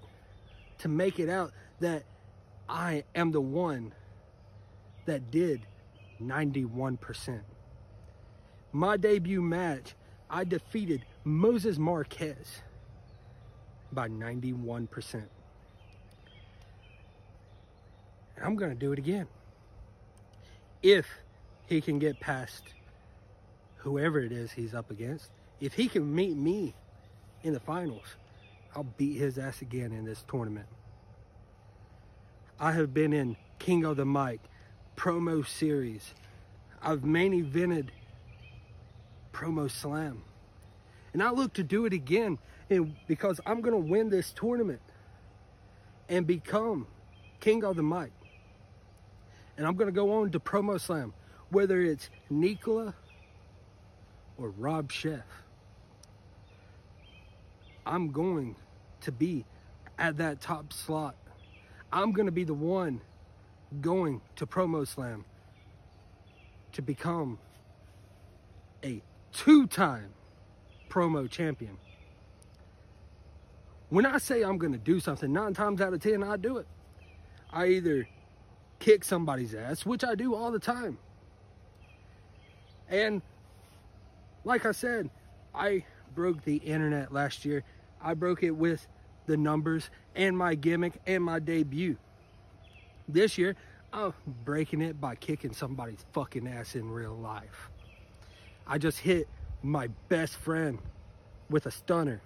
to 0.79 0.89
make 0.89 1.19
it 1.19 1.29
out 1.29 1.53
that 1.81 2.05
I 2.69 3.05
am 3.15 3.33
the 3.33 3.41
one 3.41 3.93
that 5.07 5.31
did 5.31 5.67
91%. 6.21 7.41
My 8.73 8.97
debut 8.97 9.43
match, 9.43 9.95
I 10.31 10.45
defeated 10.45 11.05
Moses 11.25 11.79
Marquez 11.79 12.63
by 13.93 14.09
91%. 14.09 15.15
And 18.37 18.45
I'm 18.45 18.57
going 18.57 18.71
to 18.71 18.77
do 18.79 18.93
it 18.93 18.99
again. 18.99 19.27
If 20.83 21.07
he 21.67 21.81
can 21.81 21.99
get 21.99 22.19
past 22.19 22.65
whoever 23.77 24.21
it 24.21 24.33
is 24.33 24.53
he's 24.53 24.75
up 24.75 24.91
against, 24.91 25.31
if 25.61 25.75
he 25.75 25.89
can 25.89 26.15
meet 26.15 26.37
me 26.37 26.75
in 27.43 27.53
the 27.53 27.61
finals, 27.61 28.17
I'll 28.75 28.85
beat 28.97 29.19
his 29.19 29.39
ass 29.39 29.63
again 29.63 29.93
in 29.93 30.05
this 30.05 30.25
tournament. 30.29 30.67
I 32.59 32.73
have 32.73 32.95
been 32.95 33.13
in 33.13 33.37
King 33.59 33.85
of 33.85 33.97
the 33.97 34.07
Mic, 34.07 34.41
promo 34.97 35.47
series. 35.47 36.15
I've 36.81 37.05
main 37.05 37.33
evented 37.33 37.89
promo 39.33 39.71
slam. 39.71 40.23
And 41.13 41.23
I 41.23 41.31
look 41.31 41.53
to 41.55 41.63
do 41.63 41.85
it 41.85 41.93
again 41.93 42.39
and 42.73 42.95
because 43.07 43.41
I'm 43.47 43.61
going 43.61 43.75
to 43.75 43.91
win 43.91 44.11
this 44.11 44.33
tournament 44.33 44.81
and 46.09 46.27
become 46.27 46.87
King 47.41 47.65
of 47.65 47.77
the 47.77 47.83
Mic. 47.83 48.13
And 49.57 49.67
I'm 49.67 49.77
going 49.77 49.89
to 49.89 49.93
go 49.93 50.21
on 50.21 50.31
to 50.31 50.41
promo 50.41 50.81
slam, 50.81 51.13
whether 51.51 51.81
it's 51.81 52.09
Nikola 52.31 52.95
or 54.39 54.51
Rob 54.51 54.91
Chef. 54.91 55.21
I'm 57.85 58.11
going 58.11 58.57
to 59.03 59.13
be 59.13 59.45
at 59.99 60.17
that 60.19 60.41
top 60.41 60.73
slot. 60.73 61.17
I'm 61.93 62.13
going 62.13 62.27
to 62.27 62.33
be 62.33 62.45
the 62.45 62.55
one 62.55 63.01
going 63.81 64.21
to 64.37 64.47
Promo 64.47 64.87
Slam 64.87 65.25
to 66.73 66.83
become 66.83 67.39
a 68.85 69.03
two 69.33 69.67
time 69.67 70.11
promo 70.89 71.29
champion. 71.29 71.77
When 73.93 74.07
I 74.07 74.17
say 74.17 74.41
I'm 74.41 74.57
going 74.57 74.73
to 74.73 74.79
do 74.79 75.01
something, 75.01 75.31
nine 75.31 75.53
times 75.53 75.83
out 75.83 75.93
of 75.93 76.01
ten, 76.01 76.23
I 76.23 76.39
do 76.39 76.57
it. 76.57 76.67
I 77.53 77.67
either 77.67 78.09
kick 78.79 79.05
somebody's 79.05 79.55
ass, 79.55 79.85
which 79.85 80.03
I 80.03 80.15
do 80.15 80.35
all 80.35 80.51
the 80.51 80.59
time. 80.59 80.97
And 82.89 83.21
like 84.45 84.65
I 84.65 84.73
said, 84.73 85.11
I 85.55 85.85
broke 86.15 86.43
the 86.45 86.57
internet 86.57 87.13
last 87.13 87.45
year. 87.45 87.65
I 88.01 88.15
broke 88.15 88.43
it 88.43 88.53
with 88.53 88.87
the 89.27 89.37
numbers 89.37 89.91
and 90.15 90.39
my 90.39 90.55
gimmick 90.55 90.95
and 91.07 91.23
my 91.23 91.39
debut. 91.39 91.99
This 93.07 93.37
year, 93.37 93.57
I'm 93.93 94.15
breaking 94.47 94.81
it 94.81 95.03
by 95.03 95.17
kicking 95.17 95.53
somebody's 95.53 96.07
fucking 96.15 96.49
ass 96.49 96.77
in 96.77 96.91
real 96.91 97.15
life. 97.15 97.69
I 98.67 98.79
just 98.79 99.01
hit 99.01 99.29
my 99.63 99.89
best 100.09 100.37
friend 100.37 100.79
with 101.51 101.67
a 101.67 101.71
stunner. 101.71 102.23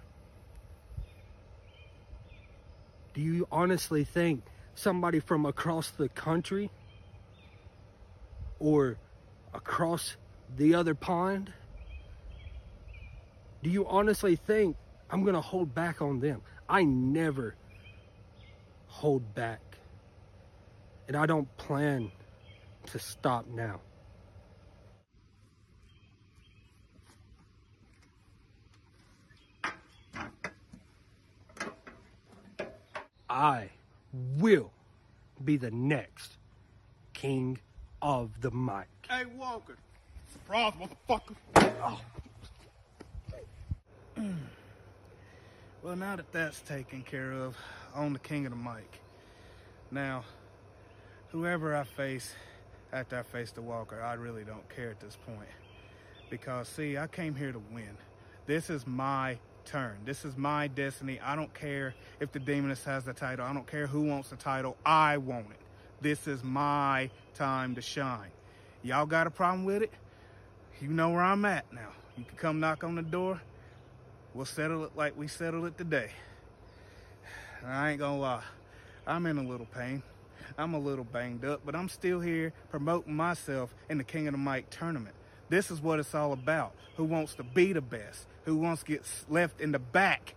Do 3.17 3.23
you 3.23 3.47
honestly 3.51 4.03
think 4.03 4.43
somebody 4.75 5.19
from 5.19 5.47
across 5.47 5.89
the 5.89 6.07
country 6.07 6.69
or 8.59 8.99
across 9.55 10.15
the 10.55 10.75
other 10.75 10.93
pond? 10.93 11.51
Do 13.63 13.71
you 13.71 13.87
honestly 13.87 14.35
think 14.35 14.77
I'm 15.09 15.23
going 15.23 15.33
to 15.33 15.41
hold 15.41 15.73
back 15.73 15.99
on 15.99 16.19
them? 16.19 16.43
I 16.69 16.83
never 16.83 17.55
hold 18.85 19.33
back. 19.33 19.61
And 21.07 21.17
I 21.17 21.25
don't 21.25 21.47
plan 21.57 22.11
to 22.91 22.99
stop 22.99 23.47
now. 23.47 23.79
I 33.37 33.69
will 34.11 34.71
be 35.45 35.57
the 35.57 35.69
next 35.69 36.37
king 37.13 37.59
of 38.01 38.41
the 38.41 38.49
mic. 38.49 38.87
Hey, 39.07 39.25
Walker. 39.37 39.77
Surprise, 40.33 40.73
motherfucker. 40.73 41.35
Oh. 41.83 42.01
well, 45.83 45.95
now 45.95 46.15
that 46.15 46.31
that's 46.31 46.61
taken 46.61 47.03
care 47.03 47.31
of, 47.31 47.55
I'm 47.95 48.13
the 48.13 48.19
king 48.19 48.47
of 48.47 48.53
the 48.53 48.57
mic. 48.57 49.01
Now, 49.91 50.23
whoever 51.29 51.75
I 51.75 51.83
face 51.83 52.33
after 52.91 53.19
I 53.19 53.21
face 53.21 53.51
the 53.51 53.61
Walker, 53.61 54.01
I 54.01 54.13
really 54.13 54.45
don't 54.45 54.67
care 54.67 54.89
at 54.89 54.99
this 54.99 55.15
point. 55.27 55.49
Because, 56.31 56.67
see, 56.69 56.97
I 56.97 57.05
came 57.05 57.35
here 57.35 57.51
to 57.51 57.61
win. 57.71 57.97
This 58.47 58.71
is 58.71 58.87
my 58.87 59.37
turn. 59.67 59.97
This 60.05 60.25
is 60.25 60.37
my 60.37 60.67
destiny. 60.67 61.19
I 61.23 61.35
don't 61.35 61.53
care 61.53 61.93
if 62.19 62.31
the 62.31 62.39
Demoness 62.39 62.83
has 62.85 63.03
the 63.03 63.13
title. 63.13 63.45
I 63.45 63.53
don't 63.53 63.67
care 63.67 63.85
who 63.85 64.01
wants 64.01 64.29
the 64.29 64.37
title. 64.37 64.77
I 64.85 65.17
want 65.17 65.47
it. 65.51 65.59
This 66.01 66.27
is 66.27 66.43
my 66.43 67.09
time 67.35 67.75
to 67.75 67.81
shine. 67.81 68.31
Y'all 68.81 69.05
got 69.05 69.27
a 69.27 69.29
problem 69.29 69.65
with 69.65 69.83
it? 69.83 69.91
You 70.81 70.87
know 70.87 71.09
where 71.09 71.21
I'm 71.21 71.43
at 71.45 71.71
now. 71.73 71.89
You 72.17 72.23
can 72.23 72.37
come 72.37 72.59
knock 72.59 72.83
on 72.83 72.95
the 72.95 73.01
door. 73.01 73.41
We'll 74.33 74.45
settle 74.45 74.85
it 74.85 74.91
like 74.95 75.17
we 75.17 75.27
settled 75.27 75.65
it 75.65 75.77
today. 75.77 76.11
And 77.61 77.71
I 77.71 77.91
ain't 77.91 77.99
gonna 77.99 78.19
lie, 78.19 78.43
I'm 79.05 79.25
in 79.25 79.37
a 79.37 79.43
little 79.43 79.65
pain. 79.65 80.01
I'm 80.57 80.73
a 80.73 80.79
little 80.79 81.03
banged 81.03 81.43
up, 81.43 81.61
but 81.65 81.75
I'm 81.75 81.89
still 81.89 82.19
here 82.19 82.53
promoting 82.69 83.15
myself 83.15 83.75
in 83.89 83.97
the 83.97 84.03
King 84.03 84.27
of 84.27 84.31
the 84.31 84.37
Mic 84.37 84.69
tournament. 84.69 85.15
This 85.49 85.71
is 85.71 85.81
what 85.81 85.99
it's 85.99 86.15
all 86.15 86.33
about. 86.33 86.73
Who 86.95 87.03
wants 87.03 87.35
to 87.35 87.43
be 87.43 87.73
the 87.73 87.81
best? 87.81 88.27
Who 88.47 88.55
wants 88.55 88.81
to 88.83 88.87
get 88.93 89.03
left 89.27 89.59
in 89.59 89.73
the 89.73 89.79
back, 89.79 90.33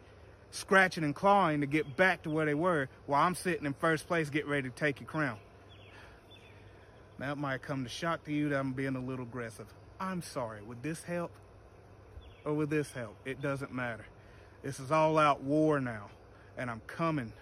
scratching 0.50 1.04
and 1.04 1.14
clawing 1.14 1.60
to 1.60 1.66
get 1.68 1.96
back 1.96 2.24
to 2.24 2.30
where 2.30 2.44
they 2.44 2.54
were 2.54 2.88
while 3.06 3.24
I'm 3.24 3.36
sitting 3.36 3.64
in 3.64 3.72
first 3.72 4.08
place 4.08 4.28
getting 4.30 4.50
ready 4.50 4.68
to 4.68 4.74
take 4.74 4.98
your 4.98 5.06
crown? 5.06 5.38
That 7.20 7.38
might 7.38 7.62
come 7.62 7.84
to 7.84 7.88
shock 7.88 8.24
to 8.24 8.32
you 8.32 8.48
that 8.48 8.58
I'm 8.58 8.72
being 8.72 8.96
a 8.96 9.00
little 9.00 9.24
aggressive. 9.24 9.66
I'm 10.00 10.22
sorry. 10.22 10.60
Would 10.62 10.82
this 10.82 11.04
help? 11.04 11.30
Or 12.44 12.52
would 12.52 12.68
this 12.68 12.90
help? 12.90 13.14
It 13.24 13.40
doesn't 13.40 13.72
matter. 13.72 14.04
This 14.64 14.80
is 14.80 14.90
all 14.90 15.16
out 15.16 15.44
war 15.44 15.80
now. 15.80 16.10
And 16.58 16.68
I'm 16.68 16.82
coming 16.88 17.32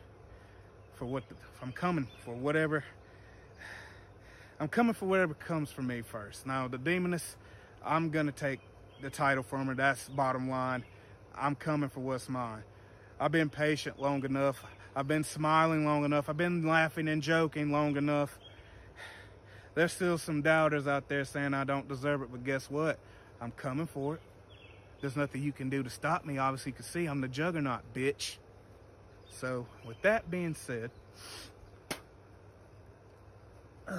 for 0.97 1.07
what 1.07 1.27
the, 1.31 1.35
I'm 1.63 1.73
coming 1.73 2.07
for 2.27 2.35
whatever 2.35 2.85
I'm 4.61 4.69
coming 4.69 4.93
for 4.93 5.07
whatever 5.07 5.33
comes 5.33 5.71
for 5.71 5.83
me 5.83 6.03
first. 6.03 6.45
Now 6.45 6.69
the 6.69 6.79
demoness, 6.79 7.37
I'm 7.83 8.11
gonna 8.11 8.33
take 8.33 8.61
the 9.01 9.11
title 9.11 9.43
from 9.43 9.67
her. 9.67 9.75
That's 9.75 10.09
bottom 10.09 10.49
line. 10.49 10.85
I'm 11.35 11.55
coming 11.55 11.89
for 11.89 12.01
what's 12.01 12.29
mine. 12.29 12.63
I've 13.21 13.33
been 13.33 13.51
patient 13.51 14.01
long 14.01 14.25
enough. 14.25 14.65
I've 14.95 15.09
been 15.09 15.25
smiling 15.25 15.85
long 15.85 16.05
enough. 16.05 16.29
I've 16.29 16.37
been 16.37 16.67
laughing 16.67 17.09
and 17.09 17.23
joking 17.23 17.71
long 17.71 17.97
enough. 17.97 18.39
There's 19.75 19.93
still 19.93 20.19
some 20.19 20.43
doubters 20.43 20.89
out 20.89 21.09
there 21.09 21.25
saying 21.25 21.55
I 21.55 21.65
don't 21.65 21.87
deserve 21.87 22.23
it, 22.23 22.33
but 22.33 22.45
guess 22.45 22.69
what? 22.71 22.99
I'm 23.41 23.53
coming 23.53 23.87
for 23.87 24.15
it. 24.15 24.21
There's 25.01 25.17
nothing 25.17 25.43
you 25.43 25.53
can 25.53 25.71
do 25.71 25.85
to 25.85 25.91
stop 25.91 26.25
me. 26.25 26.39
Obviously, 26.39 26.71
you 26.71 26.77
can 26.77 26.85
see 26.85 27.07
I'm 27.07 27.21
the 27.21 27.29
juggernaut, 27.29 27.83
bitch. 27.95 28.39
So, 29.31 29.67
with 29.87 30.03
that 30.03 30.29
being 30.31 30.55
said, 30.55 30.91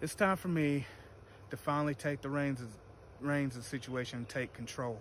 it's 0.00 0.16
time 0.16 0.36
for 0.36 0.48
me 0.48 0.86
to 1.50 1.56
finally 1.56 1.94
take 1.94 2.20
the 2.22 2.28
reins 2.28 2.60
reins 3.20 3.56
the 3.56 3.62
situation 3.62 4.18
and 4.18 4.28
take 4.28 4.52
control. 4.52 4.98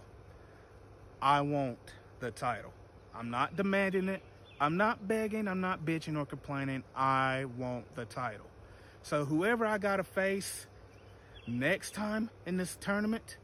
I 1.21 1.41
want 1.41 1.77
the 2.19 2.31
title. 2.31 2.73
I'm 3.13 3.29
not 3.29 3.55
demanding 3.55 4.09
it. 4.09 4.21
I'm 4.59 4.77
not 4.77 5.07
begging. 5.07 5.47
I'm 5.47 5.61
not 5.61 5.85
bitching 5.85 6.17
or 6.17 6.25
complaining. 6.25 6.83
I 6.95 7.45
want 7.57 7.93
the 7.95 8.05
title. 8.05 8.45
So 9.03 9.25
whoever 9.25 9.65
I 9.65 9.77
got 9.77 9.97
to 9.97 10.03
face 10.03 10.67
next 11.47 11.93
time 11.93 12.29
in 12.45 12.57
this 12.57 12.77
tournament, 12.79 13.37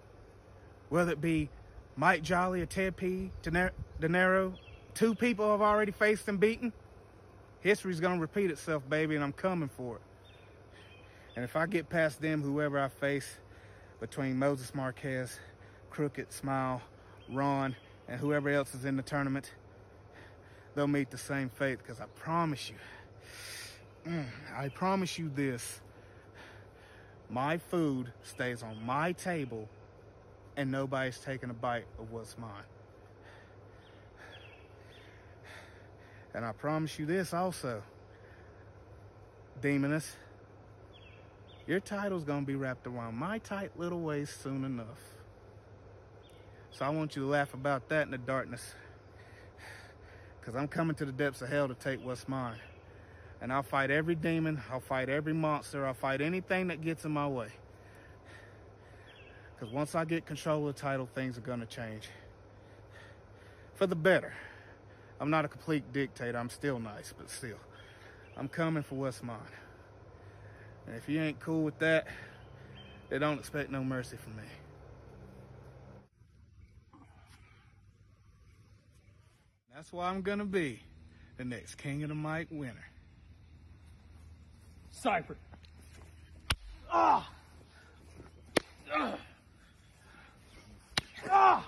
whether 0.90 1.12
it 1.12 1.22
be 1.22 1.50
Mike 1.96 2.24
Jolly 2.24 2.62
or 2.62 2.66
Ted 2.66 2.96
P, 2.96 3.32
Dinero, 4.00 4.54
two 4.94 5.16
people 5.16 5.52
I've 5.52 5.62
already 5.62 5.92
faced 5.92 6.28
and 6.28 6.40
beaten, 6.40 6.74
history's 7.60 8.00
going 8.00 8.16
to 8.16 8.22
repeat 8.22 8.50
itself, 8.50 8.88
baby, 8.90 9.16
and 9.16 9.24
I'm 9.24 9.34
coming 9.34 9.70
for 9.70 9.98
it. 9.98 10.02
And 11.36 11.46
if 11.46 11.56
I 11.56 11.66
get 11.66 11.90
past 11.90 12.22
them, 12.22 12.42
whoever 12.42 12.80
I 12.80 12.88
face 12.88 13.38
between 14.02 14.38
Moses 14.38 14.76
Marquez, 14.76 15.40
Crooked, 15.92 16.34
Smile, 16.34 16.82
Ron, 17.30 17.76
and 18.10 18.20
whoever 18.20 18.50
else 18.50 18.76
is 18.76 18.84
in 18.84 18.98
the 18.98 19.04
tournament, 19.04 19.54
they'll 20.76 20.88
meet 20.88 21.12
the 21.12 21.18
same 21.18 21.48
fate 21.50 21.78
because 21.78 22.02
I 22.02 22.06
promise 22.16 22.70
you, 22.70 24.12
mm, 24.12 24.26
I 24.58 24.70
promise 24.70 25.18
you 25.18 25.32
this, 25.34 25.80
my 27.30 27.60
food 27.60 28.12
stays 28.24 28.64
on 28.64 28.84
my 28.84 29.14
table 29.14 29.70
and 30.58 30.72
nobody's 30.72 31.20
taking 31.20 31.50
a 31.50 31.54
bite 31.54 31.86
of 32.00 32.12
what's 32.12 32.38
mine. 32.38 32.50
And 36.34 36.44
I 36.44 36.54
promise 36.54 36.98
you 36.98 37.06
this 37.06 37.34
also, 37.34 37.84
Demoness, 39.62 40.16
your 41.68 41.80
title's 41.80 42.24
gonna 42.24 42.46
be 42.46 42.56
wrapped 42.56 42.88
around 42.88 43.16
my 43.16 43.38
tight 43.40 43.72
little 43.78 44.02
waist 44.02 44.42
soon 44.42 44.66
enough. 44.66 45.00
So 46.72 46.86
I 46.86 46.90
want 46.90 47.16
you 47.16 47.24
to 47.24 47.28
laugh 47.28 47.54
about 47.54 47.90
that 47.90 48.04
in 48.04 48.12
the 48.12 48.18
darkness. 48.18 48.74
Because 50.40 50.56
I'm 50.56 50.68
coming 50.68 50.96
to 50.96 51.06
the 51.06 51.12
depths 51.12 51.42
of 51.42 51.50
hell 51.50 51.68
to 51.68 51.76
take 51.76 52.04
what's 52.04 52.28
mine. 52.28 52.58
And 53.42 53.52
I'll 53.52 53.64
fight 53.64 53.92
every 53.92 54.16
demon, 54.16 54.62
I'll 54.72 54.80
fight 54.80 55.10
every 55.10 55.34
monster, 55.34 55.86
I'll 55.86 55.94
fight 55.94 56.22
anything 56.22 56.68
that 56.68 56.82
gets 56.82 57.06
in 57.06 57.12
my 57.12 57.28
way. 57.28 57.50
Because 59.54 59.74
once 59.74 59.94
I 59.94 60.06
get 60.06 60.26
control 60.26 60.68
of 60.68 60.76
the 60.76 60.82
title, 60.82 61.08
things 61.14 61.38
are 61.38 61.42
gonna 61.42 61.66
change. 61.66 62.10
For 63.76 63.86
the 63.86 63.96
better. 63.96 64.34
I'm 65.20 65.30
not 65.30 65.46
a 65.46 65.48
complete 65.48 65.94
dictator, 65.94 66.38
I'm 66.38 66.50
still 66.50 66.80
nice, 66.80 67.14
but 67.16 67.30
still. 67.30 67.60
I'm 68.36 68.48
coming 68.48 68.82
for 68.82 68.96
what's 68.96 69.22
mine. 69.22 69.38
And 70.88 70.96
if 70.96 71.08
you 71.08 71.22
ain't 71.22 71.40
cool 71.40 71.64
with 71.64 71.80
that, 71.80 72.08
they 73.10 73.20
don't 73.20 73.40
expect 73.40 73.72
no 73.72 73.84
mercy 73.84 74.18
from 74.18 74.36
me. 74.36 74.44
That's 79.74 79.92
why 79.92 80.10
I'm 80.10 80.22
gonna 80.22 80.46
be 80.46 80.80
the 81.38 81.46
next 81.46 81.76
King 81.76 82.04
of 82.04 82.10
the 82.10 82.16
Mic 82.16 82.48
winner. 82.52 82.86
Cypher. 84.92 85.38
Ah! 86.92 87.32
Ah! 88.94 89.18
Ah! 91.30 91.68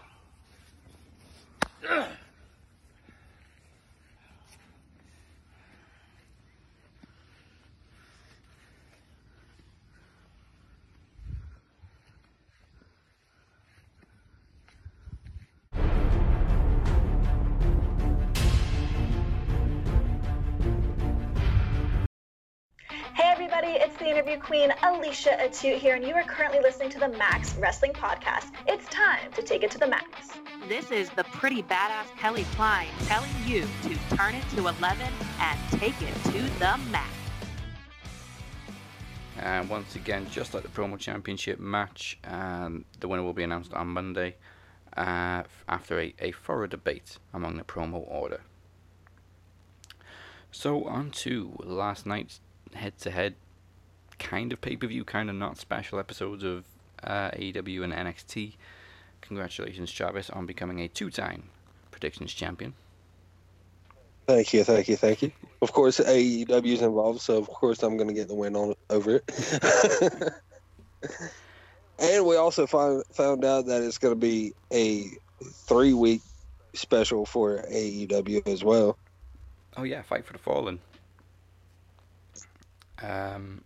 Ah! 1.90 2.18
Everybody, 23.64 23.86
it's 23.86 23.98
the 23.98 24.10
interview 24.10 24.38
queen 24.38 24.74
Alicia 24.84 25.38
Atute 25.40 25.78
here, 25.78 25.96
and 25.96 26.06
you 26.06 26.14
are 26.16 26.24
currently 26.24 26.60
listening 26.60 26.90
to 26.90 27.00
the 27.00 27.08
Max 27.08 27.56
Wrestling 27.56 27.94
Podcast. 27.94 28.52
It's 28.68 28.86
time 28.88 29.32
to 29.34 29.42
take 29.42 29.64
it 29.64 29.72
to 29.72 29.78
the 29.78 29.88
max. 29.88 30.32
This 30.68 30.92
is 30.92 31.10
the 31.12 31.24
pretty 31.26 31.64
badass 31.64 32.14
Kelly 32.18 32.46
Klein 32.56 32.90
telling 33.06 33.30
you 33.46 33.62
to 33.84 34.16
turn 34.16 34.36
it 34.36 34.44
to 34.50 34.68
11 34.68 35.08
and 35.40 35.60
take 35.80 35.96
it 36.02 36.14
to 36.26 36.42
the 36.60 36.78
max. 36.92 37.10
And 39.38 39.70
once 39.70 39.96
again, 39.96 40.28
just 40.30 40.54
like 40.54 40.64
the 40.64 40.70
promo 40.70 40.98
championship 41.00 41.60
match, 41.60 42.20
um, 42.26 42.84
the 43.00 43.08
winner 43.08 43.24
will 43.24 43.34
be 43.34 43.44
announced 43.44 43.74
on 43.74 43.88
Monday 43.88 44.36
uh, 44.98 45.44
after 45.70 46.02
a, 46.02 46.14
a 46.20 46.32
thorough 46.34 46.68
debate 46.68 47.18
among 47.34 47.58
the 47.58 47.64
promo 47.64 48.04
order. 48.08 48.42
So, 50.52 50.84
on 50.84 51.12
to 51.12 51.56
last 51.64 52.06
night's 52.06 52.42
head 52.76 52.98
to 53.00 53.12
head 53.12 53.36
kind 54.20 54.54
of 54.54 54.62
pay 54.62 54.76
per 54.76 54.88
view, 54.88 55.04
kind 55.04 55.30
of 55.30 55.36
not 55.36 55.58
special 55.58 56.00
episodes 56.00 56.44
of 56.44 56.66
uh, 57.04 57.32
AEW 57.32 57.84
and 57.84 57.94
NXT. 57.94 58.56
Congratulations, 59.22 59.92
Travis, 59.92 60.30
on 60.30 60.46
becoming 60.46 60.80
a 60.82 60.88
two 60.88 61.10
time 61.10 61.44
predictions 61.92 62.34
champion. 62.34 62.74
Thank 64.28 64.54
you, 64.54 64.64
thank 64.64 64.88
you, 64.88 64.96
thank 64.96 65.22
you. 65.22 65.32
Of 65.62 65.74
course, 65.74 66.00
AEW 66.00 66.66
is 66.66 66.82
involved, 66.82 67.22
so 67.22 67.38
of 67.38 67.48
course 67.48 67.84
I'm 67.84 67.98
going 67.98 68.08
to 68.08 68.14
get 68.14 68.28
the 68.28 68.36
win 68.36 68.56
on 68.56 68.74
over 68.90 69.16
it. 69.18 70.34
and 72.00 72.26
we 72.26 72.38
also 72.38 72.66
find, 72.66 73.04
found 73.12 73.44
out 73.44 73.66
that 73.66 73.82
it's 73.82 73.98
going 73.98 74.14
to 74.14 74.20
be 74.20 74.54
a 74.72 75.08
three 75.44 75.94
week 75.94 76.22
special 76.74 77.26
for 77.26 77.66
AEW 77.70 78.48
as 78.48 78.64
well. 78.64 78.98
Oh 79.76 79.84
yeah, 79.84 80.02
Fight 80.02 80.26
for 80.26 80.34
the 80.34 80.40
Fallen. 80.40 80.80
Um, 83.02 83.64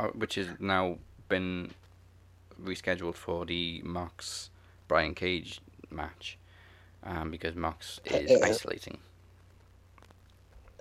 uh, 0.00 0.08
which 0.08 0.34
has 0.36 0.48
now 0.58 0.98
been 1.28 1.70
rescheduled 2.62 3.14
for 3.14 3.44
the 3.46 3.82
Mox 3.84 4.50
Brian 4.88 5.14
Cage 5.14 5.60
match, 5.90 6.38
um, 7.04 7.30
because 7.30 7.54
Mox 7.54 8.00
is 8.04 8.30
Uh, 8.30 8.44
isolating. 8.44 8.98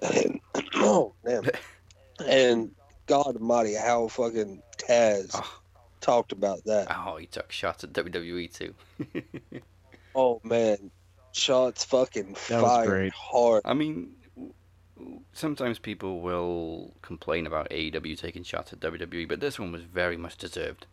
And, 0.02 0.40
oh, 0.76 1.14
damn. 1.26 1.44
and 2.28 2.72
God 3.08 3.36
Almighty, 3.36 3.74
how 3.76 4.08
fucking 4.08 4.62
Taz 4.78 5.36
talked 6.02 6.32
about 6.32 6.64
that. 6.66 6.88
Oh, 6.90 7.18
he 7.18 7.26
took 7.26 7.52
shots 7.52 7.84
at 7.84 7.94
WWE 7.94 8.54
too. 8.54 8.74
Oh 10.16 10.42
man, 10.44 10.90
shots 11.34 11.84
fucking 11.86 12.36
That 12.50 12.62
fired 12.62 13.14
hard. 13.14 13.62
I 13.64 13.74
mean, 13.76 13.94
w- 13.94 14.06
w- 14.08 14.19
sometimes 15.34 15.80
people 15.80 16.22
will 16.22 16.94
complain 17.02 17.48
about 17.48 17.70
AEW 17.70 18.18
taking 18.18 18.44
shots 18.44 18.74
at 18.74 18.80
WWE, 18.80 19.28
but 19.28 19.40
this 19.40 19.60
one 19.60 19.72
was 19.72 19.84
very 19.84 20.18
much 20.18 20.38
deserved. 20.38 20.86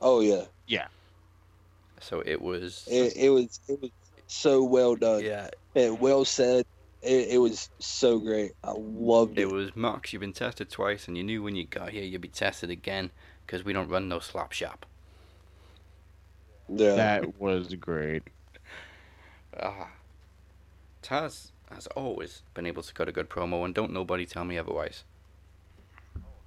Oh 0.00 0.20
yeah, 0.20 0.44
yeah. 0.66 0.86
So 2.00 2.22
it 2.24 2.40
was. 2.40 2.86
It, 2.90 3.16
it 3.16 3.30
was 3.30 3.60
it 3.68 3.80
was 3.80 3.90
so 4.26 4.62
well 4.62 4.94
done. 4.94 5.24
Yeah, 5.24 5.48
and 5.74 6.00
well 6.00 6.24
said. 6.24 6.66
It, 7.00 7.28
it 7.28 7.38
was 7.38 7.70
so 7.78 8.18
great. 8.18 8.52
I 8.64 8.72
loved 8.72 9.38
it. 9.38 9.42
It 9.42 9.52
was 9.52 9.76
Mox. 9.76 10.12
You've 10.12 10.20
been 10.20 10.32
tested 10.32 10.68
twice, 10.68 11.06
and 11.06 11.16
you 11.16 11.22
knew 11.22 11.42
when 11.42 11.54
you 11.54 11.64
got 11.64 11.90
here 11.90 12.02
you'd 12.02 12.20
be 12.20 12.28
tested 12.28 12.70
again 12.70 13.10
because 13.46 13.64
we 13.64 13.72
don't 13.72 13.88
run 13.88 14.08
no 14.08 14.18
slop 14.18 14.52
shop. 14.52 14.84
Yeah. 16.68 16.96
That 16.96 17.40
was 17.40 17.74
great. 17.74 18.24
Ah, 19.60 19.90
Taz 21.02 21.52
has 21.72 21.86
always 21.88 22.42
been 22.54 22.66
able 22.66 22.82
to 22.82 22.92
cut 22.94 23.08
a 23.08 23.12
good 23.12 23.28
promo, 23.28 23.64
and 23.64 23.74
don't 23.74 23.92
nobody 23.92 24.26
tell 24.26 24.44
me 24.44 24.58
otherwise. 24.58 25.04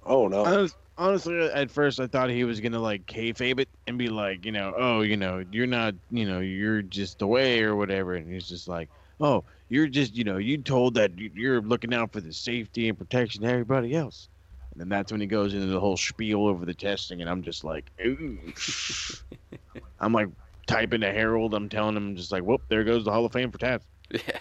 Oh 0.04 0.28
no. 0.28 0.44
Honest, 0.44 0.76
honestly, 0.98 1.38
at 1.40 1.70
first 1.70 2.00
I 2.00 2.06
thought 2.06 2.30
he 2.30 2.44
was 2.44 2.60
gonna 2.60 2.80
like 2.80 3.06
kayfabe 3.06 3.60
it 3.60 3.68
and 3.86 3.98
be 3.98 4.08
like, 4.08 4.44
you 4.44 4.52
know, 4.52 4.74
oh, 4.76 5.02
you 5.02 5.16
know, 5.16 5.44
you're 5.50 5.66
not, 5.66 5.94
you 6.10 6.26
know, 6.26 6.40
you're 6.40 6.82
just 6.82 7.22
away 7.22 7.62
or 7.62 7.76
whatever, 7.76 8.14
and 8.14 8.30
he's 8.32 8.48
just 8.48 8.68
like, 8.68 8.88
oh, 9.20 9.44
you're 9.68 9.86
just, 9.86 10.14
you 10.14 10.24
know, 10.24 10.38
you 10.38 10.58
told 10.58 10.94
that 10.94 11.16
you- 11.18 11.30
you're 11.34 11.60
looking 11.60 11.94
out 11.94 12.12
for 12.12 12.20
the 12.20 12.32
safety 12.32 12.88
and 12.88 12.98
protection 12.98 13.44
of 13.44 13.50
everybody 13.50 13.94
else, 13.94 14.28
and 14.72 14.80
then 14.80 14.88
that's 14.88 15.12
when 15.12 15.20
he 15.20 15.26
goes 15.26 15.54
into 15.54 15.66
the 15.66 15.80
whole 15.80 15.96
spiel 15.96 16.46
over 16.46 16.64
the 16.66 16.74
testing, 16.74 17.20
and 17.20 17.30
I'm 17.30 17.42
just 17.42 17.62
like, 17.62 17.90
ooh, 18.04 18.38
I'm 20.00 20.12
like 20.12 20.28
typing 20.66 21.02
to 21.02 21.12
Harold, 21.12 21.54
I'm 21.54 21.68
telling 21.68 21.96
him 21.96 22.16
just 22.16 22.32
like, 22.32 22.42
whoop, 22.42 22.62
there 22.68 22.84
goes 22.84 23.04
the 23.04 23.12
Hall 23.12 23.24
of 23.24 23.32
Fame 23.32 23.50
for 23.52 23.58
Taz. 23.58 23.82
Yeah. 24.10 24.38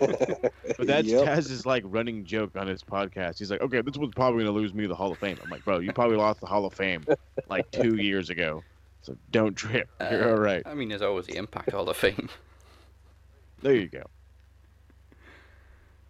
But 0.00 0.86
that's 0.86 1.08
Yep. 1.08 1.24
Taz's 1.24 1.66
like 1.66 1.82
running 1.86 2.24
joke 2.24 2.56
on 2.56 2.66
his 2.66 2.82
podcast. 2.82 3.38
He's 3.38 3.50
like, 3.50 3.60
okay, 3.60 3.80
this 3.82 3.96
one's 3.96 4.14
probably 4.14 4.44
gonna 4.44 4.56
lose 4.56 4.72
me 4.72 4.86
the 4.86 4.94
Hall 4.94 5.12
of 5.12 5.18
Fame. 5.18 5.38
I'm 5.42 5.50
like, 5.50 5.64
bro, 5.64 5.78
you 5.80 5.92
probably 5.92 6.16
lost 6.16 6.40
the 6.40 6.46
Hall 6.46 6.64
of 6.64 6.72
Fame 6.74 7.04
like 7.48 7.70
two 7.70 7.96
years 8.02 8.30
ago, 8.30 8.64
so 9.02 9.16
don't 9.30 9.54
trip. 9.54 9.88
You're 10.00 10.28
Uh, 10.28 10.30
all 10.30 10.38
right. 10.38 10.62
I 10.66 10.74
mean, 10.74 10.88
there's 10.88 11.02
always 11.02 11.26
the 11.26 11.36
Impact 11.36 11.72
Hall 11.72 11.88
of 11.88 11.96
Fame. 11.96 12.28
There 13.62 13.74
you 13.74 13.88
go. 13.88 14.02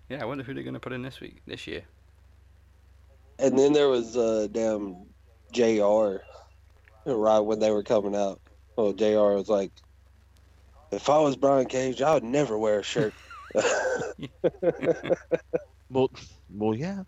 Yeah, 0.09 0.23
I 0.23 0.25
wonder 0.25 0.45
who 0.45 0.55
they're 0.55 0.63
gonna 0.63 0.81
put 0.81 0.93
in 0.93 1.03
this 1.03 1.21
week, 1.21 1.43
this 1.47 1.67
year. 1.67 1.83
And 3.39 3.59
then 3.59 3.73
there 3.73 3.89
was 3.89 4.17
uh 4.17 4.49
damn 4.53 5.07
Jr. 5.53 6.19
Right 7.07 7.39
when 7.41 7.59
they 7.59 7.71
were 7.71 7.83
coming 7.83 8.15
out. 8.15 8.41
Well, 8.77 8.93
Jr. 8.93 9.35
was 9.35 9.49
like, 9.49 9.73
if 10.93 11.09
I 11.09 11.19
was 11.19 11.37
Brian 11.37 11.67
Cage, 11.67 12.03
I 12.03 12.15
would 12.15 12.25
never 12.25 12.59
wear 12.59 12.81
a 12.81 12.83
shirt. 12.83 13.15
Well, 15.93 16.09
well, 16.55 16.73
yeah, 16.77 17.03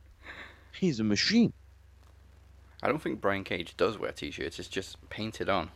he's 0.76 0.98
a 0.98 1.04
machine. 1.04 1.52
I 2.82 2.88
don't 2.88 3.00
think 3.00 3.20
Brian 3.20 3.44
Cage 3.44 3.76
does 3.76 3.96
wear 3.96 4.10
t-shirts. 4.10 4.58
It's 4.58 4.66
just 4.68 4.96
painted 5.08 5.48
on. 5.48 5.70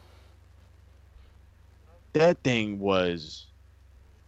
That 2.15 2.43
thing 2.43 2.81
was 2.81 3.47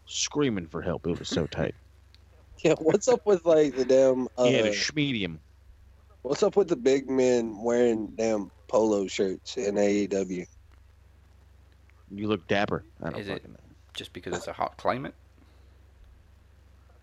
screaming 0.07 0.69
for 0.69 0.81
help. 0.81 1.09
It 1.09 1.19
was 1.19 1.29
so 1.29 1.47
tight. 1.51 1.75
yeah, 2.63 2.75
what's 2.79 3.09
up 3.09 3.27
with 3.27 3.45
like 3.45 3.75
the 3.75 3.85
damn? 3.85 4.29
Uh, 4.39 4.45
He 4.45 4.53
had 4.55 4.67
a 4.67 4.71
schmedium. 4.71 5.39
what's 6.23 6.45
up 6.45 6.55
with 6.55 6.69
the 6.69 6.77
big 6.77 7.11
men 7.11 7.61
wearing 7.61 8.13
damn 8.17 8.49
polo 8.69 9.09
shirts 9.09 9.57
in 9.57 9.75
AEW? 9.75 10.47
You 12.13 12.29
look 12.29 12.47
dapper. 12.47 12.85
I 13.03 13.11
don't 13.11 13.19
Is 13.21 13.29
it 13.29 13.33
fucking 13.33 13.53
know. 13.55 13.59
just 13.95 14.13
because 14.13 14.37
it's 14.37 14.47
a 14.47 14.53
hot 14.53 14.77
climate? 14.77 15.15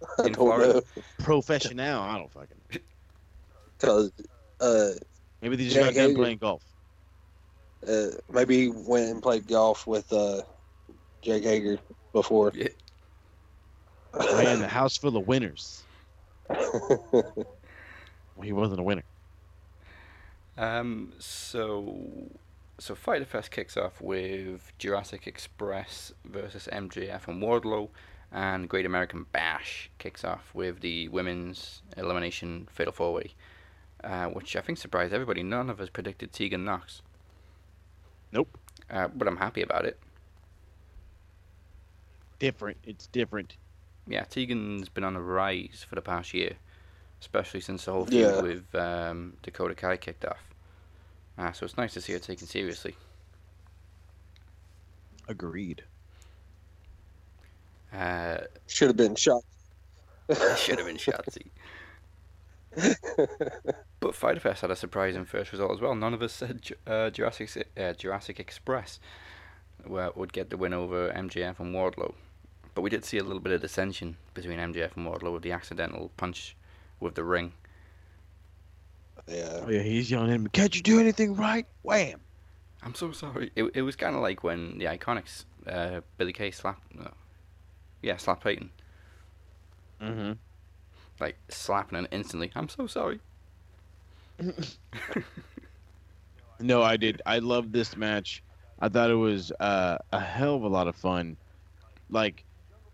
I 0.19 0.27
In 0.27 0.34
Florida? 0.34 0.81
Professional. 1.19 2.01
I 2.01 2.17
don't 2.17 2.31
fucking. 2.31 2.81
Cause 3.80 4.11
uh, 4.61 4.91
Maybe 5.41 5.55
they 5.57 5.65
just 5.65 5.76
Jack 5.76 5.85
got 5.85 5.93
done 5.95 6.09
Hager- 6.09 6.19
playing 6.19 6.38
golf. 6.38 6.63
Uh, 7.88 8.07
maybe 8.31 8.61
he 8.61 8.69
went 8.69 9.11
and 9.11 9.22
played 9.22 9.47
golf 9.47 9.85
with 9.85 10.11
uh, 10.11 10.41
Jake 11.22 11.43
Hager 11.43 11.77
before. 12.13 12.51
Man, 14.17 14.59
the 14.59 14.67
house 14.67 14.97
full 14.97 15.15
of 15.17 15.27
winners. 15.27 15.84
Well, 16.49 17.45
he 18.43 18.53
wasn't 18.53 18.80
a 18.80 18.84
winner. 18.84 19.03
Um, 20.57 21.13
so, 21.19 21.97
so 22.80 22.95
Fyter 22.95 23.26
Fest 23.26 23.51
kicks 23.51 23.76
off 23.76 24.01
with 24.01 24.72
Jurassic 24.80 25.27
Express 25.27 26.13
versus 26.23 26.69
MJF 26.72 27.27
and 27.27 27.43
Wardlow, 27.43 27.89
and 28.36 28.68
Great 28.68 28.86
American 28.86 29.26
Bash 29.32 29.90
kicks 29.98 30.26
off 30.26 30.53
with 30.53 30.82
the 30.82 31.07
women's 31.07 31.82
elimination 31.95 32.68
fatal 32.70 32.91
four 32.91 33.14
way, 33.14 33.32
uh, 34.03 34.26
which 34.26 34.57
I 34.57 34.62
think 34.62 34.78
surprised 34.78 35.14
everybody. 35.14 35.41
None 35.41 35.70
of 35.70 35.80
us 35.80 35.90
predicted 35.90 36.34
Tegan 36.34 36.66
Knox. 36.66 37.02
Nope. 38.34 38.57
Uh, 38.91 39.07
but 39.07 39.28
I'm 39.30 39.38
happy 39.38 39.62
about 39.62 39.86
it. 39.86 39.98
Different. 42.38 42.78
It's 42.84 43.07
different. 43.07 43.56
Yeah, 44.06 44.26
Tegan's 44.26 44.90
been 44.90 45.06
on 45.06 45.16
a 45.16 45.22
rise 45.22 45.86
for 45.88 45.95
the 45.95 46.02
past 46.02 46.34
year, 46.34 46.56
especially 47.22 47.62
since 47.62 47.86
the 47.86 47.94
whole 47.94 48.06
feud 48.06 48.22
Yeah. 48.22 48.41
with 48.41 48.76
um, 48.76 49.34
Dakota 49.44 49.74
Kai 49.76 49.95
kicked 49.95 50.26
off. 50.26 50.44
Uh, 51.38 51.53
so 51.53 51.64
it's 51.64 51.78
nice 51.78 51.94
to 51.94 52.02
see 52.02 52.12
her 52.12 52.20
taken 52.20 52.48
seriously. 52.48 52.95
Agreed. 55.30 55.84
Uh, 57.95 58.38
Should 58.67 58.88
have 58.89 58.97
been 58.97 59.15
shot. 59.15 59.43
should 60.57 60.80
have 60.80 60.88
been 60.88 60.97
Shotzi. 60.97 61.47
but 63.99 64.15
Fyter 64.15 64.39
Fest 64.39 64.61
had 64.61 64.72
a 64.72 64.76
surprising 64.76 65.23
first 65.23 65.51
result 65.51 65.72
as 65.72 65.80
well. 65.80 65.95
None 65.95 66.13
of 66.13 66.22
us 66.22 66.34
said 66.34 66.61
uh, 66.88 67.09
Jurassic 67.11 67.69
uh, 67.77 67.93
Jurassic 67.93 68.39
Express 68.39 68.99
where 69.85 70.09
would 70.15 70.34
get 70.34 70.49
the 70.49 70.57
win 70.57 70.73
over 70.73 71.09
MJF 71.11 71.59
and 71.59 71.73
Wardlow. 71.76 72.13
But 72.73 72.81
we 72.81 72.89
did 72.89 73.05
see 73.05 73.17
a 73.17 73.23
little 73.23 73.39
bit 73.39 73.53
of 73.53 73.61
dissension 73.61 74.17
between 74.34 74.59
MJF 74.59 74.97
and 74.97 75.07
Wardlow 75.07 75.34
with 75.34 75.43
the 75.43 75.51
accidental 75.51 76.11
punch 76.17 76.55
with 76.99 77.15
the 77.15 77.23
ring. 77.23 77.53
Yeah. 79.27 79.61
Oh 79.65 79.69
yeah, 79.69 79.81
he's 79.81 80.11
yelling 80.11 80.30
at 80.30 80.35
him. 80.35 80.47
Can't 80.47 80.76
you 80.76 80.81
do 80.81 80.99
anything 80.99 81.35
right? 81.35 81.65
Wham! 81.84 82.19
I'm 82.84 82.93
so 82.95 83.11
sorry. 83.11 83.51
It, 83.55 83.72
it 83.76 83.81
was 83.81 83.95
kind 83.95 84.15
of 84.15 84.22
like 84.22 84.43
when 84.43 84.77
the 84.77 84.85
Iconics, 84.85 85.45
uh, 85.67 86.01
Billie 86.17 86.34
Kay 86.34 86.51
slapped, 86.51 86.84
uh, 86.99 87.09
yeah, 88.01 88.17
slap 88.17 88.43
Peyton. 88.43 88.69
Mm-hmm. 90.01 90.34
Like 91.19 91.38
slapping 91.49 91.97
and 91.97 92.07
instantly. 92.11 92.51
I'm 92.55 92.69
so 92.69 92.88
sorry. 92.88 93.19
No, 96.59 96.81
I 96.81 96.97
did. 96.97 97.22
I 97.26 97.39
loved 97.39 97.73
this 97.73 97.97
match. 97.97 98.41
I 98.80 98.89
thought 98.89 99.09
it 99.09 99.15
was 99.15 99.51
uh, 99.59 99.97
a 100.11 100.19
hell 100.19 100.55
of 100.55 100.63
a 100.63 100.67
lot 100.67 100.88
of 100.88 100.95
fun. 100.95 101.38
Like 102.09 102.43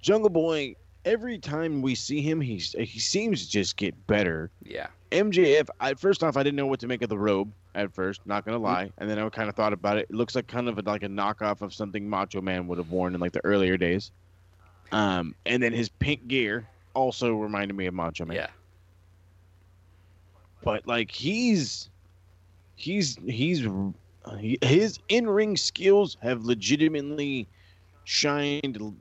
Jungle 0.01 0.29
Boy, 0.29 0.75
every 1.05 1.37
time 1.37 1.81
we 1.81 1.95
see 1.95 2.21
him, 2.21 2.41
he's 2.41 2.73
he 2.73 2.99
seems 2.99 3.45
to 3.45 3.51
just 3.51 3.77
get 3.77 4.07
better. 4.07 4.49
Yeah. 4.63 4.87
MJF, 5.11 5.69
I 5.79 5.93
first 5.95 6.23
off, 6.23 6.37
I 6.37 6.43
didn't 6.43 6.55
know 6.55 6.67
what 6.67 6.79
to 6.79 6.87
make 6.87 7.01
of 7.01 7.09
the 7.09 7.17
robe 7.17 7.51
at 7.75 7.93
first, 7.93 8.21
not 8.25 8.45
gonna 8.45 8.57
lie, 8.57 8.91
and 8.97 9.09
then 9.09 9.19
I 9.19 9.29
kind 9.29 9.49
of 9.49 9.55
thought 9.55 9.73
about 9.73 9.97
it. 9.97 10.07
It 10.09 10.15
looks 10.15 10.35
like 10.35 10.47
kind 10.47 10.69
of 10.69 10.77
a, 10.77 10.81
like 10.81 11.03
a 11.03 11.09
knockoff 11.09 11.61
of 11.61 11.73
something 11.73 12.09
Macho 12.09 12.41
Man 12.41 12.67
would 12.67 12.77
have 12.77 12.89
worn 12.89 13.13
in 13.13 13.19
like 13.19 13.33
the 13.33 13.43
earlier 13.43 13.77
days. 13.77 14.11
Um, 14.91 15.35
and 15.45 15.61
then 15.63 15.73
his 15.73 15.89
pink 15.89 16.27
gear 16.27 16.67
also 16.93 17.33
reminded 17.33 17.75
me 17.75 17.85
of 17.85 17.93
Macho 17.93 18.25
Man. 18.25 18.35
Yeah. 18.35 18.47
But 20.63 20.85
like 20.85 21.09
he's 21.09 21.89
he's 22.75 23.17
he's 23.25 23.67
he, 24.39 24.57
his 24.61 24.99
in-ring 25.09 25.57
skills 25.57 26.17
have 26.21 26.43
legitimately 26.43 27.47
shined 28.03 28.95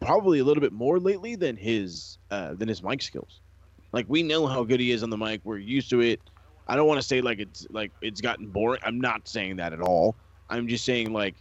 probably 0.00 0.38
a 0.38 0.44
little 0.44 0.60
bit 0.60 0.72
more 0.72 0.98
lately 0.98 1.34
than 1.36 1.56
his 1.56 2.18
uh, 2.30 2.54
than 2.54 2.68
his 2.68 2.82
mic 2.82 3.02
skills. 3.02 3.40
Like 3.92 4.06
we 4.08 4.22
know 4.22 4.46
how 4.46 4.64
good 4.64 4.80
he 4.80 4.92
is 4.92 5.02
on 5.02 5.10
the 5.10 5.16
mic. 5.16 5.40
We're 5.44 5.58
used 5.58 5.90
to 5.90 6.00
it. 6.00 6.20
I 6.68 6.76
don't 6.76 6.86
want 6.86 7.00
to 7.00 7.06
say 7.06 7.20
like 7.20 7.38
it's 7.38 7.66
like 7.70 7.90
it's 8.02 8.20
gotten 8.20 8.48
boring. 8.48 8.80
I'm 8.84 9.00
not 9.00 9.26
saying 9.26 9.56
that 9.56 9.72
at 9.72 9.80
all. 9.80 10.14
I'm 10.50 10.68
just 10.68 10.84
saying 10.84 11.12
like 11.12 11.34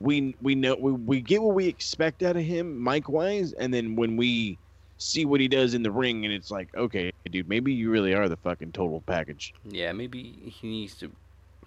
we 0.00 0.34
we 0.40 0.54
know 0.54 0.76
we, 0.80 0.92
we 0.92 1.20
get 1.20 1.42
what 1.42 1.54
we 1.54 1.66
expect 1.66 2.22
out 2.22 2.36
of 2.36 2.42
him 2.42 2.82
mic 2.82 3.08
wise, 3.08 3.52
and 3.52 3.72
then 3.72 3.96
when 3.96 4.16
we 4.16 4.58
see 4.98 5.24
what 5.24 5.40
he 5.40 5.48
does 5.48 5.74
in 5.74 5.82
the 5.82 5.90
ring, 5.90 6.24
and 6.24 6.34
it's 6.34 6.50
like, 6.50 6.68
okay, 6.76 7.10
dude, 7.30 7.48
maybe 7.48 7.72
you 7.72 7.90
really 7.90 8.14
are 8.14 8.28
the 8.28 8.36
fucking 8.38 8.72
total 8.72 9.02
package. 9.02 9.52
Yeah, 9.64 9.92
maybe 9.92 10.52
he 10.60 10.68
needs 10.68 10.94
to 10.96 11.10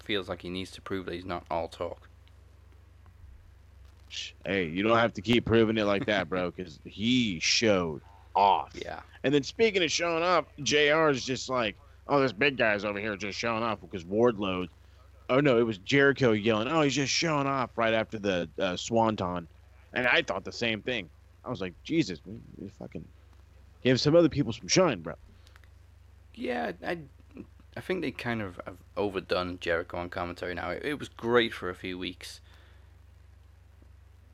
feels 0.02 0.28
like 0.28 0.42
he 0.42 0.50
needs 0.50 0.70
to 0.72 0.82
prove 0.82 1.06
that 1.06 1.14
he's 1.14 1.24
not 1.24 1.44
all 1.50 1.68
talk. 1.68 2.08
Hey, 4.44 4.66
you 4.66 4.82
don't 4.82 4.98
have 4.98 5.14
to 5.14 5.22
keep 5.22 5.44
proving 5.44 5.78
it 5.78 5.84
like 5.84 6.06
that, 6.06 6.28
bro, 6.28 6.50
because 6.50 6.78
he 6.84 7.40
showed 7.40 8.02
off. 8.34 8.70
Yeah. 8.74 9.00
And 9.24 9.34
then 9.34 9.42
speaking 9.42 9.82
of 9.82 9.90
showing 9.90 10.22
off, 10.22 10.44
JR 10.62 11.08
is 11.08 11.24
just 11.24 11.48
like, 11.48 11.76
oh, 12.06 12.20
this 12.20 12.32
big 12.32 12.56
guy's 12.56 12.84
over 12.84 13.00
here 13.00 13.16
just 13.16 13.38
showing 13.38 13.62
off 13.62 13.80
because 13.80 14.04
Wardlow. 14.04 14.68
Oh 15.28 15.40
no, 15.40 15.58
it 15.58 15.62
was 15.62 15.78
Jericho 15.78 16.32
yelling, 16.32 16.68
oh, 16.68 16.82
he's 16.82 16.94
just 16.94 17.12
showing 17.12 17.46
off 17.46 17.70
right 17.76 17.94
after 17.94 18.18
the 18.18 18.48
uh, 18.58 18.76
Swanton, 18.76 19.48
and 19.92 20.06
I 20.06 20.22
thought 20.22 20.44
the 20.44 20.52
same 20.52 20.82
thing. 20.82 21.08
I 21.44 21.50
was 21.50 21.60
like, 21.60 21.74
Jesus, 21.82 22.20
man, 22.26 22.40
you 22.60 22.70
fucking 22.78 23.04
give 23.82 24.00
some 24.00 24.16
other 24.16 24.28
people 24.28 24.52
some 24.52 24.68
shine, 24.68 25.00
bro. 25.00 25.14
Yeah, 26.34 26.72
I, 26.86 26.98
I 27.76 27.80
think 27.80 28.02
they 28.02 28.10
kind 28.10 28.42
of 28.42 28.60
have 28.66 28.76
overdone 28.96 29.58
Jericho 29.60 29.98
on 29.98 30.08
commentary 30.08 30.54
now. 30.54 30.70
It, 30.70 30.84
it 30.84 30.98
was 30.98 31.08
great 31.08 31.52
for 31.52 31.70
a 31.70 31.74
few 31.74 31.98
weeks. 31.98 32.40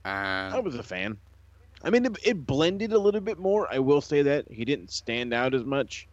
And 0.04 0.54
I 0.54 0.60
was 0.60 0.74
a 0.76 0.82
fan. 0.82 1.18
I 1.82 1.90
mean, 1.90 2.04
it, 2.06 2.16
it 2.24 2.46
blended 2.46 2.92
a 2.92 2.98
little 2.98 3.20
bit 3.20 3.38
more. 3.38 3.72
I 3.72 3.78
will 3.78 4.00
say 4.00 4.22
that 4.22 4.46
he 4.50 4.64
didn't 4.64 4.90
stand 4.90 5.32
out 5.32 5.54
as 5.54 5.64
much, 5.64 6.08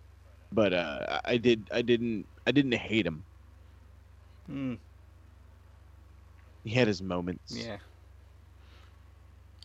but 0.51 0.73
uh, 0.73 1.19
I 1.25 1.37
did. 1.37 1.69
I 1.73 1.81
didn't. 1.81 2.25
I 2.45 2.51
didn't 2.51 2.73
hate 2.73 3.05
him. 3.05 3.23
Hmm. 4.47 4.75
He 6.63 6.71
had 6.71 6.87
his 6.87 7.01
moments. 7.01 7.55
Yeah. 7.55 7.77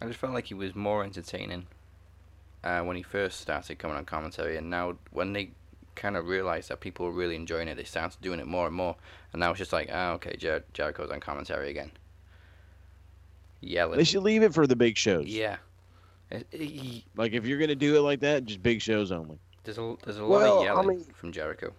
I 0.01 0.07
just 0.07 0.19
felt 0.19 0.33
like 0.35 0.47
he 0.47 0.55
was 0.55 0.75
more 0.75 1.05
entertaining 1.05 1.67
uh, 2.65 2.81
when 2.83 2.97
he 2.97 3.03
first 3.03 3.41
started 3.41 3.79
coming 3.79 3.97
on 3.97 4.05
commentary, 4.05 4.57
and 4.57 4.69
now 4.71 4.97
when 5.13 5.33
they 5.33 5.51
kind 5.95 6.17
of 6.17 6.27
realized 6.27 6.71
that 6.71 6.81
people 6.81 7.07
were 7.07 7.13
really 7.13 7.37
enjoying 7.37 7.69
it, 7.69 7.77
they 7.77 7.85
started 7.85 8.21
doing 8.21 8.41
it 8.41 8.47
more 8.47 8.67
and 8.67 8.75
more, 8.75 8.97
and 9.33 9.41
now 9.41 9.51
it's 9.51 9.59
just 9.59 9.73
like, 9.73 9.89
ah, 9.93 10.13
okay, 10.13 10.37
Jer- 10.37 10.65
Jericho's 10.73 11.11
on 11.11 11.21
commentary 11.21 11.71
again. 11.71 11.91
Yelling. 13.61 13.99
They 13.99 14.05
should 14.05 14.23
leave 14.25 14.43
it 14.43 14.53
for 14.55 14.67
the 14.67 14.75
big 14.77 14.97
shows. 14.97 15.27
Yeah. 15.27 15.57
It- 16.31 16.47
it- 16.51 16.61
he- 16.61 17.05
Like 17.17 17.33
if 17.33 17.47
you're 17.47 17.59
gonna 17.59 17.75
do 17.77 17.97
it 17.97 18.01
like 18.01 18.21
that, 18.21 18.45
just 18.45 18.63
big 18.63 18.81
shows 18.83 19.13
only. 19.13 19.39
there's 19.65 19.79
a 19.79 19.95
there's 20.05 20.17
a 20.19 20.23
lot 20.25 20.31
Well, 20.31 20.57
of 20.57 20.63
I 20.63 20.65
yelling 20.65 20.89
mean- 20.89 21.05
from 21.15 21.31
Jericho. 21.31 21.73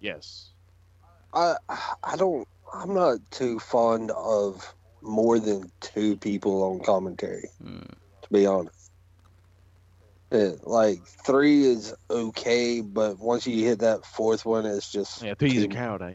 Yes. 0.00 0.50
I 1.34 1.56
I 2.02 2.16
don't. 2.16 2.46
I'm 2.72 2.94
not 2.94 3.18
too 3.30 3.58
fond 3.58 4.10
of 4.12 4.74
more 5.02 5.38
than 5.38 5.70
two 5.80 6.16
people 6.16 6.62
on 6.62 6.80
commentary. 6.80 7.48
Hmm. 7.62 7.78
To 8.22 8.28
be 8.32 8.46
honest, 8.46 8.90
It- 10.30 10.66
like 10.66 11.04
three 11.06 11.64
is 11.64 11.94
okay, 12.10 12.80
but 12.80 13.18
once 13.18 13.46
you 13.46 13.64
hit 13.64 13.80
that 13.80 14.04
fourth 14.06 14.44
one, 14.46 14.64
it's 14.66 14.90
just 14.90 15.22
Yeah, 15.22 15.34
three's 15.34 15.62
a 15.62 15.68
too- 15.68 15.74
cow 15.74 15.98
day. 15.98 16.06
Eh? 16.12 16.14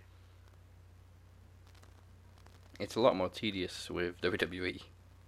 It's 2.79 2.95
a 2.95 2.99
lot 3.01 3.15
more 3.15 3.29
tedious 3.29 3.89
with 3.89 4.19
WWE, 4.21 4.81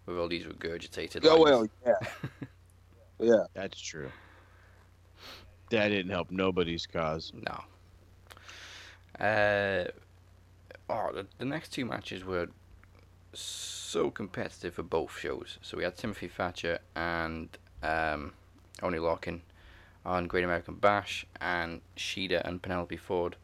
with 0.06 0.18
all 0.18 0.28
these 0.30 0.46
regurgitated. 0.46 1.26
Oh 1.26 1.36
lines. 1.42 1.44
well, 1.44 1.68
yeah, 1.86 2.08
yeah. 3.20 3.44
That's 3.54 3.80
true. 3.80 4.10
That 5.70 5.90
didn't 5.90 6.12
help 6.12 6.32
nobody's 6.32 6.86
cause. 6.86 7.32
No. 7.36 7.62
Uh, 9.20 9.86
oh, 10.90 11.12
the, 11.14 11.28
the 11.38 11.46
next 11.46 11.70
two 11.70 11.86
matches 11.86 12.24
were 12.24 12.48
so 13.34 14.10
competitive 14.10 14.74
for 14.76 14.84
both 14.84 15.18
shows. 15.18 15.58
So 15.62 15.78
we 15.78 15.84
had 15.84 15.96
Timothy 15.98 16.28
Thatcher 16.28 16.80
and 16.96 17.50
um, 17.84 18.34
Oney 18.82 18.98
Lorcan 18.98 19.42
on 20.06 20.28
Great 20.28 20.44
American 20.44 20.76
Bash, 20.76 21.26
and 21.40 21.82
Shida 21.96 22.42
and 22.44 22.62
Penelope 22.62 22.98
Ford 22.98 23.36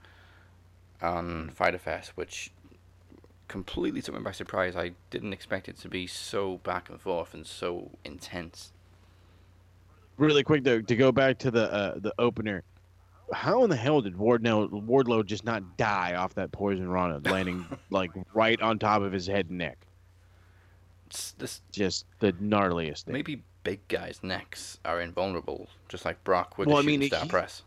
on 1.02 1.50
Fyter 1.50 1.78
Fest, 1.78 2.14
which 2.16 2.52
completely 3.48 4.02
took 4.02 4.16
me 4.16 4.22
by 4.22 4.32
surprise. 4.32 4.76
I 4.76 4.94
didn't 5.10 5.34
expect 5.34 5.70
it 5.70 5.78
to 5.80 5.90
be 5.90 6.08
so 6.08 6.58
back 6.58 6.90
and 6.90 7.00
forth 7.00 7.34
and 7.34 7.46
so 7.46 7.92
intense. 8.04 8.72
Really 10.18 10.44
quick 10.44 10.64
though, 10.64 10.82
to 10.82 10.96
go 10.96 11.12
back 11.12 11.38
to 11.40 11.52
the 11.52 11.72
uh, 11.72 12.00
the 12.00 12.14
opener. 12.18 12.64
How 13.34 13.64
in 13.64 13.70
the 13.70 13.76
hell 13.76 14.02
did 14.02 14.16
Wardlow 14.16 14.70
Wardlow 14.86 15.26
just 15.26 15.44
not 15.44 15.78
die 15.78 16.16
off 16.16 16.34
that 16.36 16.52
poison 16.52 16.90
Rana 16.90 17.20
landing 17.30 17.66
like 17.90 18.12
right 18.34 18.60
on 18.62 18.80
top 18.80 19.02
of 19.02 19.12
his 19.12 19.28
head 19.28 19.48
and 19.50 19.58
neck? 19.58 19.78
It's 21.08 21.32
this 21.34 21.62
Just 21.72 22.06
the 22.20 22.34
gnarliest 22.34 23.04
thing. 23.04 23.14
maybe 23.14 23.44
big 23.64 23.86
guys' 23.90 24.20
necks 24.24 24.80
are 24.86 25.02
invulnerable, 25.02 25.68
just 25.90 26.06
like 26.06 26.22
Brock 26.24 26.58
with 26.58 26.68
Well, 26.68 26.78
I 26.78 26.82
mean, 26.82 27.02
he- 27.02 27.10
press. 27.28 27.64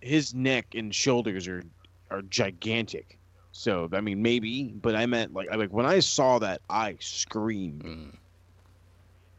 His 0.00 0.34
neck 0.34 0.74
and 0.74 0.94
shoulders 0.94 1.48
are 1.48 1.62
are 2.10 2.22
gigantic. 2.22 3.18
So 3.52 3.88
I 3.92 4.00
mean, 4.00 4.20
maybe, 4.22 4.64
but 4.64 4.94
I 4.96 5.06
meant 5.06 5.32
like, 5.34 5.48
I 5.50 5.54
like 5.56 5.70
when 5.70 5.86
I 5.86 6.00
saw 6.00 6.38
that, 6.40 6.60
I 6.68 6.96
screamed. 7.00 7.82
Hmm. 7.82 8.08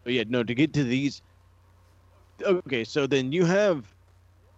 But 0.03 0.13
yeah, 0.13 0.23
no. 0.27 0.43
To 0.43 0.55
get 0.55 0.73
to 0.73 0.83
these, 0.83 1.21
okay. 2.41 2.83
So 2.83 3.05
then 3.07 3.31
you 3.31 3.43
have 3.45 3.93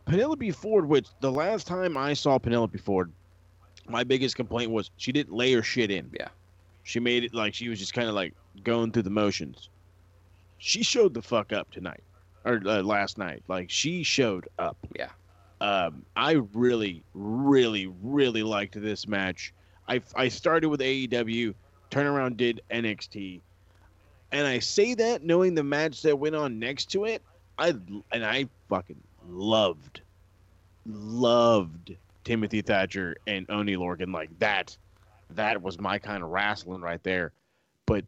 Penelope 0.08 0.52
Ford, 0.52 0.88
which 0.88 1.08
the 1.20 1.32
last 1.32 1.68
time 1.68 1.98
I 1.98 2.14
saw 2.14 2.38
Penelope 2.38 2.78
Ford, 2.78 3.12
my 3.90 4.04
biggest 4.04 4.36
complaint 4.36 4.72
was 4.72 4.90
she 4.98 5.12
didn't 5.12 5.34
lay 5.34 5.52
her 5.54 5.62
shit 5.62 5.92
in. 5.92 6.10
Yeah. 6.18 6.30
She 6.84 7.00
made 7.00 7.26
it 7.26 7.34
like 7.34 7.54
she 7.54 7.68
was 7.68 7.80
just 7.80 7.94
kind 7.94 8.08
of 8.08 8.16
like 8.16 8.34
going 8.64 8.92
through 8.92 9.04
the 9.04 9.10
motions. 9.10 9.70
She 10.58 10.82
showed 10.82 11.14
the 11.14 11.22
fuck 11.22 11.52
up 11.52 11.70
tonight 11.72 12.04
or 12.46 12.62
uh, 12.66 12.82
last 12.82 13.18
night. 13.18 13.44
Like 13.50 13.70
she 13.70 14.04
showed 14.04 14.48
up. 14.58 14.78
Yeah. 14.96 15.10
Um, 15.60 16.06
I 16.16 16.34
really, 16.54 17.04
really, 17.14 17.88
really 18.02 18.44
liked 18.44 18.82
this 18.82 19.08
match. 19.08 19.54
I 19.90 20.02
I 20.16 20.30
started 20.30 20.70
with 20.70 20.80
AEW, 20.80 21.54
turnaround 21.92 22.38
did 22.38 22.62
NXT, 22.72 23.42
and 24.32 24.48
I 24.48 24.60
say 24.60 24.94
that 24.94 25.24
knowing 25.24 25.56
the 25.56 25.64
match 25.64 26.02
that 26.04 26.18
went 26.18 26.36
on 26.36 26.60
next 26.60 26.92
to 26.92 27.06
it. 27.06 27.22
I 27.60 27.70
and 28.12 28.24
I 28.24 28.48
fucking 28.70 29.02
loved, 29.28 30.02
loved 30.86 31.96
Timothy 32.24 32.62
Thatcher 32.62 33.16
and 33.28 33.46
Oney 33.50 33.76
Lorcan 33.76 34.14
like 34.14 34.30
that. 34.40 34.78
That 35.32 35.62
was 35.62 35.80
my 35.80 36.00
kind 36.00 36.24
of 36.24 36.30
wrestling 36.30 36.82
right 36.82 37.04
there. 37.04 37.34
But 37.86 38.06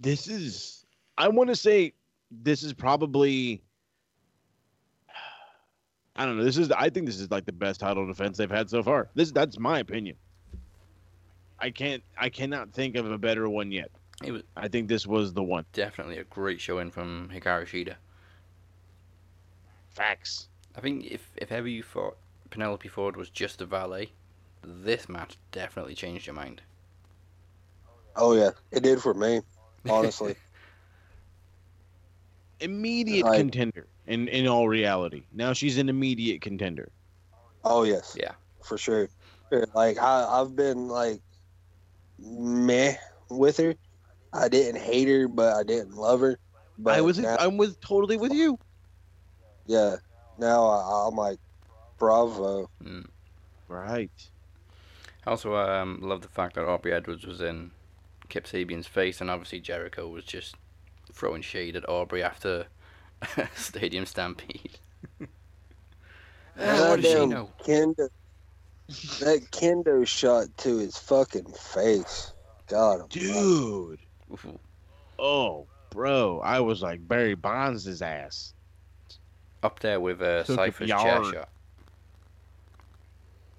this 0.00 0.28
is, 0.28 0.84
I 1.18 1.28
want 1.28 1.50
to 1.50 1.56
say, 1.56 1.92
this 2.30 2.62
is 2.62 2.72
probably. 2.72 3.62
I 6.16 6.26
don't 6.26 6.36
know. 6.36 6.44
This 6.44 6.58
is. 6.58 6.70
I 6.70 6.90
think 6.90 7.06
this 7.06 7.18
is 7.18 7.30
like 7.30 7.46
the 7.46 7.52
best 7.52 7.80
title 7.80 8.06
defense 8.06 8.36
they've 8.36 8.50
had 8.50 8.68
so 8.68 8.82
far. 8.82 9.08
This. 9.14 9.30
That's 9.30 9.58
my 9.58 9.78
opinion. 9.78 10.16
I 11.58 11.70
can't. 11.70 12.02
I 12.18 12.28
cannot 12.28 12.72
think 12.72 12.96
of 12.96 13.10
a 13.10 13.18
better 13.18 13.48
one 13.48 13.72
yet. 13.72 13.90
It 14.22 14.32
was 14.32 14.42
I 14.56 14.68
think 14.68 14.88
this 14.88 15.06
was 15.06 15.32
the 15.32 15.42
one. 15.42 15.64
definitely 15.72 16.18
a 16.18 16.24
great 16.24 16.60
showing 16.60 16.90
from 16.90 17.30
Hikaru 17.32 17.64
Shida. 17.64 17.94
Facts. 19.90 20.48
I 20.76 20.80
think 20.80 21.04
if 21.06 21.30
if 21.36 21.52
ever 21.52 21.68
you 21.68 21.82
thought 21.82 22.16
Penelope 22.50 22.88
Ford 22.88 23.16
was 23.16 23.28
just 23.28 23.60
a 23.60 23.66
valet, 23.66 24.10
this 24.64 25.08
match 25.08 25.36
definitely 25.52 25.94
changed 25.94 26.26
your 26.26 26.34
mind. 26.34 26.62
Oh 28.16 28.34
yeah, 28.34 28.50
it 28.72 28.82
did 28.82 29.00
for 29.02 29.14
me. 29.14 29.40
Honestly, 29.88 30.34
Immediate 32.60 33.24
Like- 33.24 33.38
contender. 33.38 33.86
In 34.06 34.26
in 34.28 34.48
all 34.48 34.68
reality, 34.68 35.22
now 35.32 35.52
she's 35.52 35.78
an 35.78 35.88
immediate 35.88 36.40
contender. 36.40 36.90
oh 37.64 37.84
yes, 37.84 38.16
yeah, 38.18 38.32
for 38.64 38.76
sure. 38.76 39.08
Sure, 39.50 39.66
Like 39.74 39.98
I, 39.98 40.24
I've 40.40 40.56
been 40.56 40.88
like 40.88 41.20
meh 42.18 42.94
with 43.28 43.56
her. 43.58 43.74
I 44.32 44.48
didn't 44.48 44.80
hate 44.80 45.06
her, 45.08 45.28
but 45.28 45.54
I 45.56 45.62
didn't 45.62 45.94
love 45.94 46.20
her. 46.20 46.38
But 46.78 46.96
I 46.96 47.00
was. 47.02 47.18
now, 47.18 47.36
I'm 47.38 47.56
with 47.56 47.80
totally 47.80 48.16
with 48.16 48.32
you. 48.32 48.58
Yeah. 49.66 49.96
Now 50.38 50.66
I, 50.66 51.08
I'm 51.08 51.16
like, 51.16 51.38
bravo. 51.98 52.70
Mm. 52.82 53.06
Right. 53.68 54.10
I 55.26 55.30
also 55.30 55.54
um, 55.56 56.00
love 56.00 56.22
the 56.22 56.28
fact 56.28 56.54
that 56.54 56.64
Aubrey 56.64 56.92
Edwards 56.92 57.26
was 57.26 57.40
in 57.40 57.70
Kip 58.28 58.46
Sabian's 58.46 58.86
face, 58.86 59.20
and 59.20 59.30
obviously 59.30 59.60
Jericho 59.60 60.08
was 60.08 60.24
just 60.24 60.56
throwing 61.12 61.42
shade 61.42 61.76
at 61.76 61.88
Aubrey 61.88 62.22
after 62.22 62.66
Stadium 63.54 64.06
Stampede. 64.06 64.78
Ah, 66.62 66.90
what 66.90 67.00
does 67.00 67.10
she 67.10 67.26
know? 67.26 67.48
Kendo, 67.64 68.08
that 69.20 69.46
kendo 69.50 70.06
shot 70.06 70.46
to 70.58 70.76
his 70.76 70.98
fucking 70.98 71.50
face. 71.52 72.34
God, 72.66 73.00
I'm 73.00 73.08
Dude. 73.08 73.98
Oh, 75.18 75.66
bro. 75.90 76.40
I 76.40 76.60
was 76.60 76.82
like 76.82 77.06
Barry 77.06 77.34
Bonds' 77.34 78.02
ass. 78.02 78.52
Up 79.62 79.78
there 79.80 80.00
with 80.00 80.22
uh, 80.22 80.42
Took 80.44 80.48
a 80.50 80.54
Cypher's 80.54 80.88
chair 80.88 81.24
shot. 81.24 81.48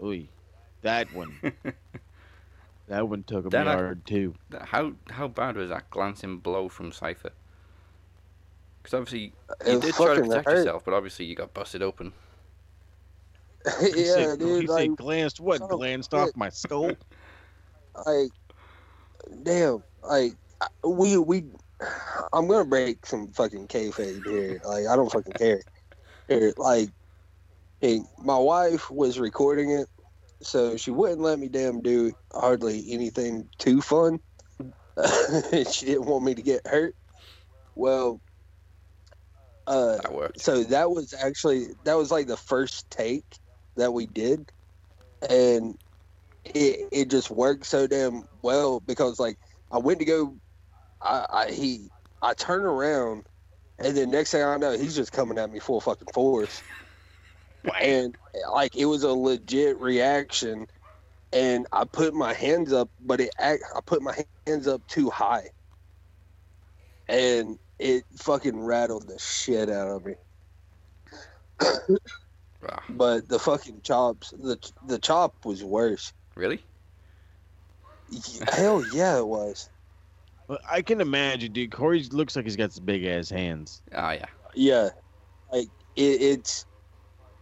Ooh, 0.04 0.26
that 0.82 1.14
one. 1.14 1.38
that 2.88 3.08
one 3.08 3.24
took 3.24 3.46
a 3.46 3.50
That 3.50 3.68
I- 3.68 3.74
yard 3.74 4.06
too. 4.06 4.34
How 4.60 4.94
how 5.10 5.28
bad 5.28 5.56
was 5.58 5.70
that 5.70 5.90
glancing 5.92 6.38
blow 6.40 6.70
from 6.70 6.92
Cypher? 6.92 7.32
Because 8.82 8.96
obviously 8.96 9.34
you 9.68 9.80
did 9.80 9.94
try 9.94 10.06
to 10.08 10.16
fucking 10.16 10.26
protect 10.30 10.46
hurt. 10.48 10.58
yourself, 10.58 10.84
but 10.86 10.94
obviously 10.96 11.26
you 11.26 11.36
got 11.36 11.54
busted 11.54 11.84
open. 11.84 12.14
He 13.80 14.06
yeah, 14.08 14.14
said, 14.14 14.40
dude. 14.40 14.62
He 14.64 14.68
Like, 14.68 14.90
said 14.90 14.98
glanced 14.98 15.40
what? 15.40 15.60
son 15.60 15.66
of 15.70 15.76
a 15.76 15.78
Glanced 15.78 16.14
off 16.16 16.30
my 16.36 16.50
skull. 16.50 16.92
like 18.08 18.32
damn 19.44 19.84
like 20.02 20.34
I- 20.62 20.88
we 20.88 21.18
we 21.18 21.44
i'm 22.34 22.48
gonna 22.48 22.64
break 22.66 23.06
some 23.06 23.28
fucking 23.34 23.68
kayfabe 23.68 24.26
here 24.26 24.62
like 24.66 24.88
i 24.88 24.96
don't 24.96 25.12
fucking 25.12 25.34
care 25.34 25.62
like 26.58 26.90
hey, 27.82 28.02
my 28.20 28.38
wife 28.38 28.92
was 28.92 29.20
recording 29.20 29.72
it 29.72 29.88
so 30.42 30.76
she 30.78 30.92
wouldn't 30.92 31.22
let 31.22 31.40
me 31.40 31.50
damn 31.50 31.82
do 31.82 32.12
hardly 32.34 32.86
anything 32.92 33.50
too 33.60 33.82
fun. 33.82 34.20
She 35.72 35.86
didn't 35.86 36.06
want 36.06 36.24
me 36.26 36.36
to 36.36 36.42
get 36.42 36.68
hurt. 36.68 36.96
Well 37.76 38.22
uh 39.68 39.98
That 39.98 40.14
worked. 40.14 40.42
so 40.42 40.64
that 40.66 40.90
was 40.90 41.14
actually 41.14 41.68
that 41.86 41.96
was 41.96 42.12
like 42.12 42.28
the 42.28 42.38
first 42.38 42.90
take 42.90 43.26
that 43.78 43.94
we 43.94 44.08
did. 44.08 44.50
And 45.30 45.76
it 46.46 46.90
it 46.92 47.10
just 47.10 47.32
worked 47.32 47.66
so 47.66 47.88
damn 47.88 48.24
well 48.42 48.80
because 48.80 49.20
like 49.20 49.38
I 49.72 49.78
went 49.80 50.00
to 50.00 50.06
go 50.06 50.36
I, 51.02 51.26
I 51.30 51.52
he 51.52 51.90
I 52.22 52.34
turn 52.34 52.64
around 52.66 53.24
and 53.84 53.98
then 53.98 54.12
next 54.12 54.32
thing 54.32 54.44
I 54.44 54.58
know 54.58 54.72
he's 54.78 54.96
just 54.96 55.12
coming 55.12 55.38
at 55.38 55.52
me 55.52 55.60
full 55.60 55.82
fucking 55.82 56.10
force. 56.14 56.64
and 57.82 58.16
like 58.52 58.76
it 58.76 58.86
was 58.86 59.04
a 59.04 59.12
legit 59.14 59.80
reaction 59.80 60.68
and 61.34 61.68
I 61.72 61.86
put 61.86 62.14
my 62.14 62.34
hands 62.34 62.74
up 62.74 62.90
but 63.00 63.22
it 63.22 63.32
act, 63.40 63.64
I 63.76 63.82
put 63.86 64.02
my 64.02 64.18
hands 64.48 64.68
up 64.68 64.86
too 64.88 65.10
high. 65.10 65.50
And 67.08 67.58
it 67.80 68.06
fucking 68.20 68.60
rattled 68.60 69.08
the 69.08 69.20
shit 69.20 69.70
out 69.70 69.90
of 69.90 70.06
me. 70.06 70.16
Ah, 72.64 72.84
But 72.90 73.28
the 73.30 73.40
fucking 73.40 73.82
chops, 73.84 74.32
the 74.32 74.58
the 74.88 75.00
chop 75.00 75.46
was 75.46 75.64
worse. 75.64 76.14
really? 76.36 76.66
Hell 78.52 78.84
yeah, 78.84 79.18
it 79.18 79.28
was. 79.28 79.70
Well, 80.52 80.60
I 80.70 80.82
can 80.82 81.00
imagine, 81.00 81.54
dude. 81.54 81.72
Corey 81.72 82.04
looks 82.12 82.36
like 82.36 82.44
he's 82.44 82.58
got 82.58 82.74
some 82.74 82.84
big 82.84 83.06
ass 83.06 83.30
hands. 83.30 83.82
Oh 83.96 84.10
yeah. 84.10 84.26
Yeah, 84.54 84.90
like 85.50 85.70
it, 85.96 86.22
it's 86.22 86.66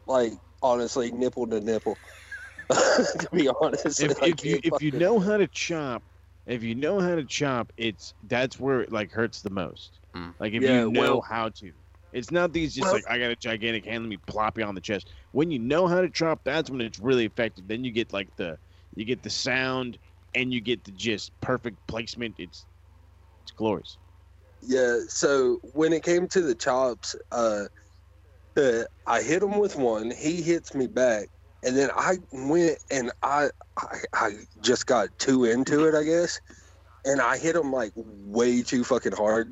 like 0.05 0.33
honestly 0.61 1.11
nipple 1.11 1.47
to 1.47 1.59
nipple. 1.59 1.97
to 2.69 3.27
be 3.33 3.49
honest, 3.61 3.99
If, 3.99 4.21
if 4.21 4.45
you 4.45 4.59
if 4.63 4.79
you 4.83 4.91
know 4.91 5.17
how 5.17 5.37
to 5.37 5.47
chop, 5.47 6.03
if 6.45 6.61
you 6.61 6.75
know 6.75 6.99
how 6.99 7.15
to 7.15 7.23
chop, 7.23 7.73
it's 7.77 8.13
that's 8.27 8.59
where 8.59 8.81
it 8.81 8.91
like 8.91 9.11
hurts 9.11 9.41
the 9.41 9.49
most. 9.49 10.01
Mm. 10.15 10.35
Like 10.39 10.53
if 10.53 10.61
Yeah, 10.61 10.81
you 10.81 10.91
know 10.91 11.01
well- 11.01 11.21
how 11.21 11.49
to. 11.49 11.71
It's 12.13 12.29
not 12.29 12.53
these 12.53 12.75
just 12.75 12.85
Well- 12.85 12.93
like 12.93 13.09
I 13.09 13.17
got 13.17 13.31
a 13.31 13.35
gigantic 13.35 13.85
hand, 13.85 14.03
let 14.03 14.09
me 14.09 14.17
plop 14.27 14.59
you 14.59 14.65
on 14.65 14.75
the 14.75 14.81
chest. 14.81 15.09
When 15.31 15.49
you 15.49 15.57
know 15.57 15.87
how 15.87 16.01
to 16.01 16.11
chop, 16.11 16.41
that's 16.43 16.69
when 16.69 16.79
it's 16.79 16.99
really 16.99 17.25
effective. 17.25 17.67
Then 17.67 17.83
you 17.83 17.91
get 17.91 18.13
like 18.13 18.29
the 18.35 18.59
you 18.93 19.03
get 19.03 19.23
the 19.23 19.31
sound 19.31 19.97
and 20.35 20.53
you 20.53 20.61
get 20.61 20.83
the 20.83 20.91
just 20.91 21.31
perfect 21.41 21.79
placement. 21.87 22.35
It's 22.37 22.67
it's 23.59 23.65
glorious. 23.65 23.97
Yeah, 24.61 24.99
so 25.07 25.59
when 25.73 25.93
it 25.93 26.03
came 26.03 26.27
to 26.29 26.41
the 26.41 26.55
chops, 26.55 27.15
uh, 27.31 27.65
uh, 28.57 28.83
I 29.05 29.21
hit 29.21 29.43
him 29.43 29.59
with 29.59 29.75
one. 29.75 30.11
He 30.11 30.41
hits 30.41 30.73
me 30.73 30.87
back, 30.87 31.29
and 31.63 31.77
then 31.77 31.89
I 31.95 32.17
went 32.31 32.77
and 32.91 33.11
I, 33.21 33.49
I 33.77 33.99
I 34.13 34.31
just 34.61 34.85
got 34.85 35.09
too 35.17 35.45
into 35.45 35.87
it, 35.87 35.95
I 35.95 36.03
guess, 36.03 36.41
and 37.05 37.21
I 37.21 37.37
hit 37.37 37.55
him 37.55 37.71
like 37.71 37.93
way 37.95 38.61
too 38.61 38.83
fucking 38.83 39.13
hard, 39.13 39.51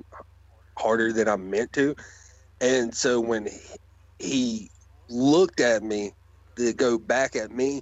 harder 0.77 1.13
than 1.13 1.29
I 1.29 1.37
meant 1.37 1.73
to, 1.73 1.95
and 2.59 2.93
so 2.93 3.21
when 3.21 3.47
he, 3.47 3.59
he 4.19 4.71
looked 5.09 5.61
at 5.61 5.83
me 5.83 6.11
to 6.57 6.73
go 6.73 6.97
back 6.97 7.35
at 7.35 7.51
me, 7.51 7.81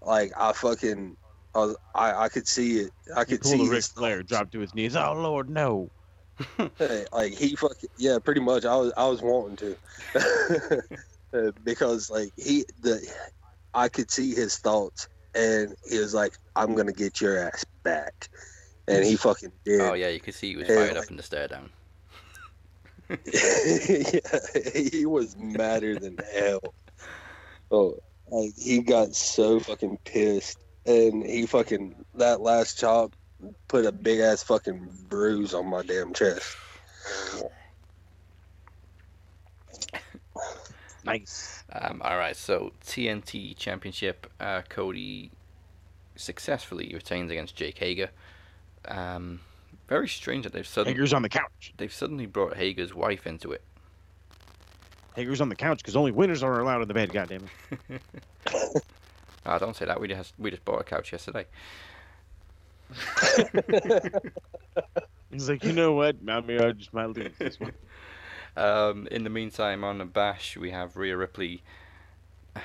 like 0.00 0.32
I 0.36 0.52
fucking. 0.52 1.16
I, 1.54 1.58
was, 1.58 1.76
I, 1.94 2.14
I 2.24 2.28
could 2.28 2.48
see 2.48 2.78
it. 2.80 2.90
I 3.14 3.24
could 3.24 3.44
see 3.44 3.58
the 3.64 3.70
Ric 3.70 3.84
Flair, 3.84 4.22
drop 4.22 4.50
to 4.52 4.60
his 4.60 4.74
knees. 4.74 4.96
Oh 4.96 5.12
Lord, 5.14 5.48
no. 5.50 5.90
Hey, 6.78 7.04
like 7.12 7.34
he 7.34 7.54
fucking 7.56 7.90
yeah, 7.98 8.18
pretty 8.18 8.40
much. 8.40 8.64
I 8.64 8.74
was 8.76 8.92
I 8.96 9.06
was 9.06 9.20
wanting 9.22 9.56
to, 9.56 9.76
Uh, 11.34 11.50
because 11.64 12.10
like 12.10 12.30
he 12.36 12.64
the 12.80 13.00
I 13.74 13.88
could 13.88 14.10
see 14.10 14.34
his 14.34 14.56
thoughts, 14.58 15.08
and 15.34 15.74
he 15.88 15.98
was 15.98 16.14
like, 16.14 16.32
"I'm 16.56 16.74
gonna 16.74 16.92
get 16.92 17.20
your 17.20 17.38
ass 17.38 17.64
back," 17.84 18.28
and 18.88 19.04
he 19.04 19.16
fucking 19.16 19.52
did. 19.64 19.80
Oh 19.82 19.92
yeah, 19.94 20.08
you 20.08 20.20
could 20.20 20.34
see 20.34 20.50
he 20.50 20.56
was 20.56 20.68
Yeah, 20.68 20.76
fired 20.76 20.94
like- 20.94 21.04
up 21.04 21.10
in 21.10 21.16
the 21.16 21.22
stare 21.22 21.48
down. 21.48 21.70
yeah, 23.10 24.20
he 24.90 25.06
was 25.06 25.36
madder 25.36 25.98
than 25.98 26.16
hell. 26.34 26.60
Oh, 27.70 27.96
Like 28.30 28.52
he 28.56 28.80
got 28.80 29.14
so 29.14 29.60
fucking 29.60 29.98
pissed, 30.04 30.58
and 30.86 31.24
he 31.24 31.46
fucking 31.46 32.04
that 32.14 32.40
last 32.40 32.78
chop 32.78 33.14
put 33.68 33.86
a 33.86 33.92
big 33.92 34.20
ass 34.20 34.42
fucking 34.42 34.88
bruise 35.08 35.54
on 35.54 35.66
my 35.66 35.82
damn 35.82 36.12
chest. 36.12 36.56
Nice. 41.04 41.64
Um, 41.72 42.00
all 42.04 42.16
right, 42.16 42.36
so 42.36 42.72
TNT 42.84 43.56
Championship, 43.56 44.30
uh, 44.38 44.62
Cody 44.68 45.30
successfully 46.14 46.92
retains 46.94 47.30
against 47.30 47.56
Jake 47.56 47.78
Hager. 47.78 48.10
Um, 48.84 49.40
very 49.88 50.08
strange 50.08 50.44
that 50.44 50.52
they've 50.52 50.66
suddenly 50.66 50.94
Hager's 50.94 51.12
on 51.12 51.22
the 51.22 51.28
couch. 51.28 51.74
they've 51.76 51.92
suddenly 51.92 52.26
brought 52.26 52.56
Hager's 52.56 52.94
wife 52.94 53.26
into 53.26 53.52
it. 53.52 53.62
Hager's 55.16 55.40
on 55.40 55.48
the 55.48 55.56
couch 55.56 55.78
because 55.78 55.96
only 55.96 56.12
winners 56.12 56.42
are 56.42 56.60
allowed 56.60 56.82
in 56.82 56.88
the 56.88 56.94
bed. 56.94 57.12
Goddamn 57.12 57.48
it. 57.90 58.02
Ah, 59.44 59.58
don't 59.58 59.74
say 59.76 59.84
that. 59.86 60.00
We 60.00 60.08
just 60.08 60.34
we 60.38 60.50
just 60.50 60.64
bought 60.64 60.80
a 60.80 60.84
couch 60.84 61.12
yesterday. 61.12 61.46
He's 65.30 65.48
like, 65.48 65.64
you 65.64 65.72
know 65.72 65.92
what? 65.92 66.16
I 66.28 66.40
mean, 66.40 66.60
I 66.60 66.72
just 66.72 66.92
might 66.92 67.06
lose 67.06 67.32
this 67.38 67.58
one. 67.60 67.72
Um, 68.54 69.08
in 69.10 69.24
the 69.24 69.30
meantime, 69.30 69.82
on 69.82 69.96
the 69.96 70.04
bash, 70.04 70.58
we 70.58 70.70
have 70.72 70.98
Rhea 70.98 71.16
Ripley, 71.16 71.62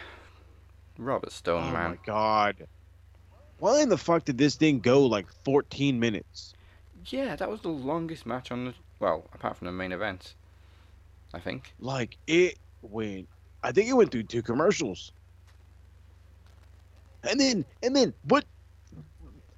Robert 0.98 1.32
Stone, 1.32 1.70
Oh 1.70 1.72
man. 1.72 1.92
my 1.92 1.98
god. 2.06 2.68
Why 3.60 3.80
in 3.82 3.88
the 3.88 3.98
fuck 3.98 4.26
did 4.26 4.38
this 4.38 4.56
thing 4.56 4.82
go 4.82 5.06
like 5.06 5.28
14 5.46 5.98
minutes? 5.98 6.54
Yeah, 7.06 7.38
that 7.38 7.50
was 7.50 7.62
the 7.62 7.70
longest 7.70 8.26
match 8.26 8.52
on 8.52 8.66
the 8.66 8.74
well, 9.00 9.24
apart 9.34 9.56
from 9.56 9.68
the 9.68 9.72
main 9.72 9.94
event. 9.94 10.34
I 11.34 11.40
think. 11.40 11.74
Like 11.80 12.18
it 12.28 12.60
went. 12.82 13.30
I 13.64 13.72
think 13.72 13.90
it 13.90 13.94
went 13.94 14.12
through 14.12 14.24
two 14.24 14.42
commercials. 14.42 15.14
And 17.24 17.40
then, 17.40 17.66
and 17.84 17.96
then, 17.96 18.14
what? 18.24 18.46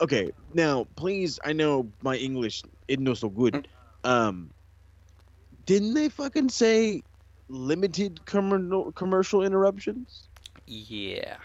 Okay, 0.02 0.32
now 0.54 0.88
please. 0.96 1.40
I 1.44 1.54
know 1.54 1.92
my 2.02 2.16
English 2.16 2.64
isn't 2.88 3.04
no 3.04 3.14
so 3.14 3.30
good. 3.30 3.68
Um, 4.04 4.50
didn't 5.66 5.94
they 5.94 6.10
fucking 6.10 6.50
say 6.50 7.04
limited 7.50 8.26
commercial 8.26 8.92
commercial 8.94 9.44
interruptions? 9.44 10.30
Yeah. 10.66 11.38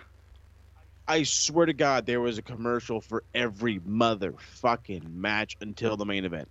I 1.06 1.22
swear 1.24 1.66
to 1.66 1.74
God, 1.74 2.06
there 2.06 2.20
was 2.20 2.38
a 2.38 2.42
commercial 2.42 3.00
for 3.00 3.24
every 3.34 3.80
motherfucking 3.80 5.12
match 5.12 5.56
until 5.60 5.96
the 5.98 6.06
main 6.06 6.24
event. 6.24 6.48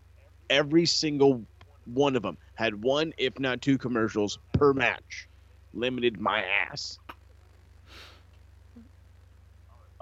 Every 0.49 0.85
single 0.85 1.44
one 1.85 2.15
of 2.15 2.22
them 2.22 2.38
had 2.53 2.84
one, 2.84 3.14
if 3.18 3.40
not 3.40 3.61
two, 3.61 3.77
commercials 3.77 4.38
per 4.53 4.73
match. 4.73 5.27
Limited 5.73 6.19
my 6.19 6.44
ass. 6.44 6.99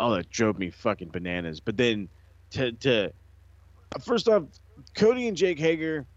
Oh, 0.02 0.15
that 0.15 0.32
drove 0.32 0.57
me 0.57 0.72
fucking 0.72 1.10
bananas. 1.10 1.60
But 1.60 1.78
then, 1.78 2.10
to 2.52 2.72
to 2.72 3.14
first 4.03 4.28
off, 4.28 4.44
Cody 4.98 5.28
and 5.28 5.38
Jake 5.38 5.60
Hager. 5.60 6.07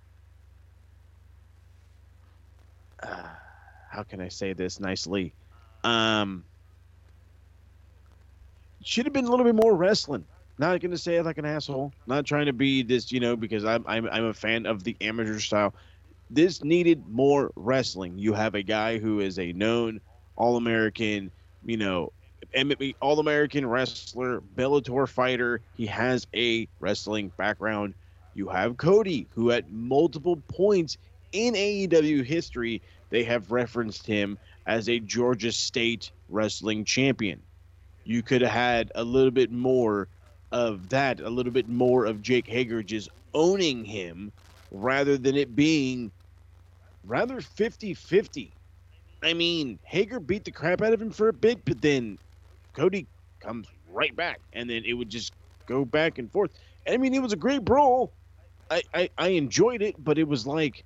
Uh, 3.02 3.28
how 3.90 4.02
can 4.02 4.22
I 4.22 4.28
say 4.28 4.54
this 4.54 4.80
nicely? 4.80 5.34
Um, 5.84 6.44
should 8.82 9.04
have 9.04 9.12
been 9.12 9.26
a 9.26 9.30
little 9.30 9.44
bit 9.44 9.54
more 9.54 9.76
wrestling. 9.76 10.24
Not 10.58 10.80
gonna 10.80 10.96
say 10.96 11.16
it 11.16 11.24
like 11.26 11.36
an 11.36 11.44
asshole. 11.44 11.92
Not 12.06 12.24
trying 12.24 12.46
to 12.46 12.54
be 12.54 12.82
this, 12.82 13.12
you 13.12 13.20
know, 13.20 13.36
because 13.36 13.66
I'm 13.66 13.84
I'm 13.86 14.08
I'm 14.08 14.24
a 14.24 14.34
fan 14.34 14.64
of 14.64 14.82
the 14.82 14.96
amateur 15.02 15.38
style. 15.40 15.74
This 16.30 16.64
needed 16.64 17.06
more 17.06 17.52
wrestling. 17.54 18.16
You 18.16 18.32
have 18.32 18.54
a 18.54 18.62
guy 18.62 18.98
who 18.98 19.20
is 19.20 19.38
a 19.38 19.52
known 19.52 20.00
All 20.36 20.56
American, 20.56 21.30
you 21.62 21.76
know, 21.76 22.14
All 23.00 23.20
American 23.20 23.66
wrestler, 23.66 24.40
Bellator 24.40 25.08
fighter. 25.08 25.62
He 25.72 25.86
has 25.86 26.26
a 26.34 26.68
wrestling 26.80 27.32
background. 27.36 27.94
You 28.34 28.48
have 28.48 28.76
Cody, 28.76 29.28
who 29.32 29.50
at 29.50 29.70
multiple 29.70 30.42
points 30.48 30.96
in 31.32 31.54
AEW 31.54 32.24
history 32.24 32.82
they 33.10 33.24
have 33.24 33.50
referenced 33.50 34.06
him 34.06 34.38
as 34.66 34.88
a 34.88 35.00
Georgia 35.00 35.52
State 35.52 36.12
wrestling 36.28 36.84
champion 36.84 37.42
you 38.04 38.22
could 38.22 38.42
have 38.42 38.50
had 38.52 38.92
a 38.94 39.02
little 39.04 39.30
bit 39.30 39.50
more 39.50 40.08
of 40.52 40.88
that, 40.90 41.20
a 41.20 41.30
little 41.30 41.52
bit 41.52 41.68
more 41.68 42.04
of 42.04 42.22
Jake 42.22 42.46
Hager 42.46 42.82
just 42.82 43.08
owning 43.32 43.84
him 43.84 44.32
rather 44.70 45.18
than 45.18 45.36
it 45.36 45.56
being 45.56 46.12
rather 47.02 47.40
50 47.40 47.94
50. 47.94 48.56
I 49.22 49.32
mean, 49.32 49.78
Hager 49.84 50.20
beat 50.20 50.44
the 50.44 50.52
crap 50.52 50.82
out 50.82 50.92
of 50.92 51.00
him 51.00 51.10
for 51.10 51.28
a 51.28 51.32
bit, 51.32 51.64
but 51.64 51.80
then 51.80 52.18
Cody 52.74 53.06
comes 53.40 53.68
right 53.90 54.14
back, 54.14 54.40
and 54.52 54.68
then 54.68 54.82
it 54.84 54.92
would 54.92 55.08
just 55.08 55.32
go 55.66 55.84
back 55.84 56.18
and 56.18 56.30
forth. 56.30 56.50
I 56.86 56.96
mean, 56.96 57.14
it 57.14 57.22
was 57.22 57.32
a 57.32 57.36
great 57.36 57.64
brawl. 57.64 58.12
I, 58.70 58.82
I, 58.92 59.10
I 59.16 59.28
enjoyed 59.28 59.82
it, 59.82 59.94
but 60.02 60.18
it 60.18 60.28
was 60.28 60.46
like 60.46 60.84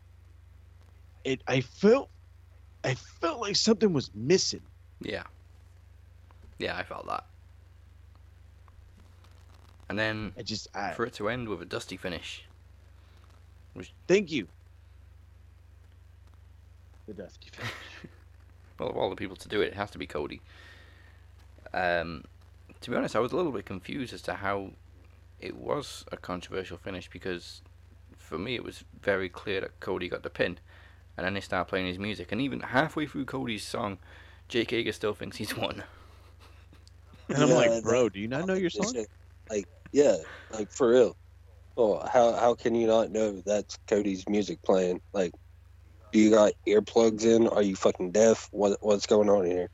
it. 1.24 1.42
I 1.46 1.60
felt, 1.60 2.10
I 2.84 2.94
felt 2.94 3.40
like 3.40 3.56
something 3.56 3.92
was 3.92 4.10
missing. 4.14 4.62
Yeah. 5.00 5.24
Yeah, 6.58 6.76
I 6.76 6.82
felt 6.82 7.06
that. 7.06 7.24
And 9.88 9.98
then 9.98 10.32
I 10.36 10.42
just 10.42 10.68
I, 10.74 10.92
for 10.92 11.06
it 11.06 11.14
to 11.14 11.28
end 11.28 11.48
with 11.48 11.62
a 11.62 11.64
dusty 11.64 11.96
finish. 11.96 12.44
Was, 13.74 13.90
thank 14.06 14.30
you. 14.30 14.46
The 17.06 17.14
dusty 17.14 17.48
finish. 17.50 17.72
well, 18.78 18.90
of 18.90 18.96
all 18.96 19.08
the 19.08 19.16
people 19.16 19.36
to 19.36 19.48
do 19.48 19.62
it, 19.62 19.68
it 19.68 19.74
has 19.74 19.90
to 19.92 19.98
be 19.98 20.06
Cody. 20.06 20.42
Um, 21.78 22.24
to 22.80 22.90
be 22.90 22.96
honest, 22.96 23.16
I 23.16 23.20
was 23.20 23.32
a 23.32 23.36
little 23.36 23.52
bit 23.52 23.66
confused 23.66 24.12
as 24.14 24.22
to 24.22 24.34
how 24.34 24.72
it 25.40 25.56
was 25.56 26.04
a 26.12 26.16
controversial 26.16 26.78
finish 26.78 27.08
because 27.08 27.62
for 28.16 28.38
me 28.38 28.54
it 28.56 28.64
was 28.64 28.84
very 29.00 29.28
clear 29.28 29.60
that 29.62 29.80
Cody 29.80 30.08
got 30.08 30.22
the 30.22 30.30
pin, 30.30 30.58
and 31.16 31.26
then 31.26 31.34
they 31.34 31.40
start 31.40 31.68
playing 31.68 31.86
his 31.86 31.98
music, 31.98 32.32
and 32.32 32.40
even 32.40 32.60
halfway 32.60 33.06
through 33.06 33.26
Cody's 33.26 33.66
song, 33.66 33.98
Jake 34.48 34.70
Hager 34.72 34.92
still 34.92 35.14
thinks 35.14 35.38
he's 35.38 35.56
won. 35.56 35.84
And 37.32 37.42
I'm 37.42 37.50
Yeah, 37.50 37.54
like, 37.54 37.82
bro, 37.82 38.08
do 38.08 38.20
you 38.20 38.28
not 38.28 38.46
know 38.46 38.54
your 38.54 38.70
song? 38.70 38.96
Like, 39.50 39.66
yeah, 39.92 40.16
like 40.50 40.70
for 40.72 40.90
real. 40.90 41.16
Oh, 41.76 42.06
how 42.08 42.32
how 42.34 42.54
can 42.56 42.74
you 42.76 42.88
not 42.88 43.10
know 43.12 43.42
that's 43.46 43.78
Cody's 43.88 44.24
music 44.28 44.60
playing? 44.64 45.00
Like, 45.14 45.32
do 46.12 46.20
you 46.20 46.30
got 46.30 46.54
earplugs 46.68 47.24
in? 47.24 47.48
Are 47.48 47.62
you 47.62 47.76
fucking 47.76 48.12
deaf? 48.12 48.48
What 48.52 48.78
what's 48.82 49.06
going 49.06 49.30
on 49.30 49.46
here? 49.46 49.68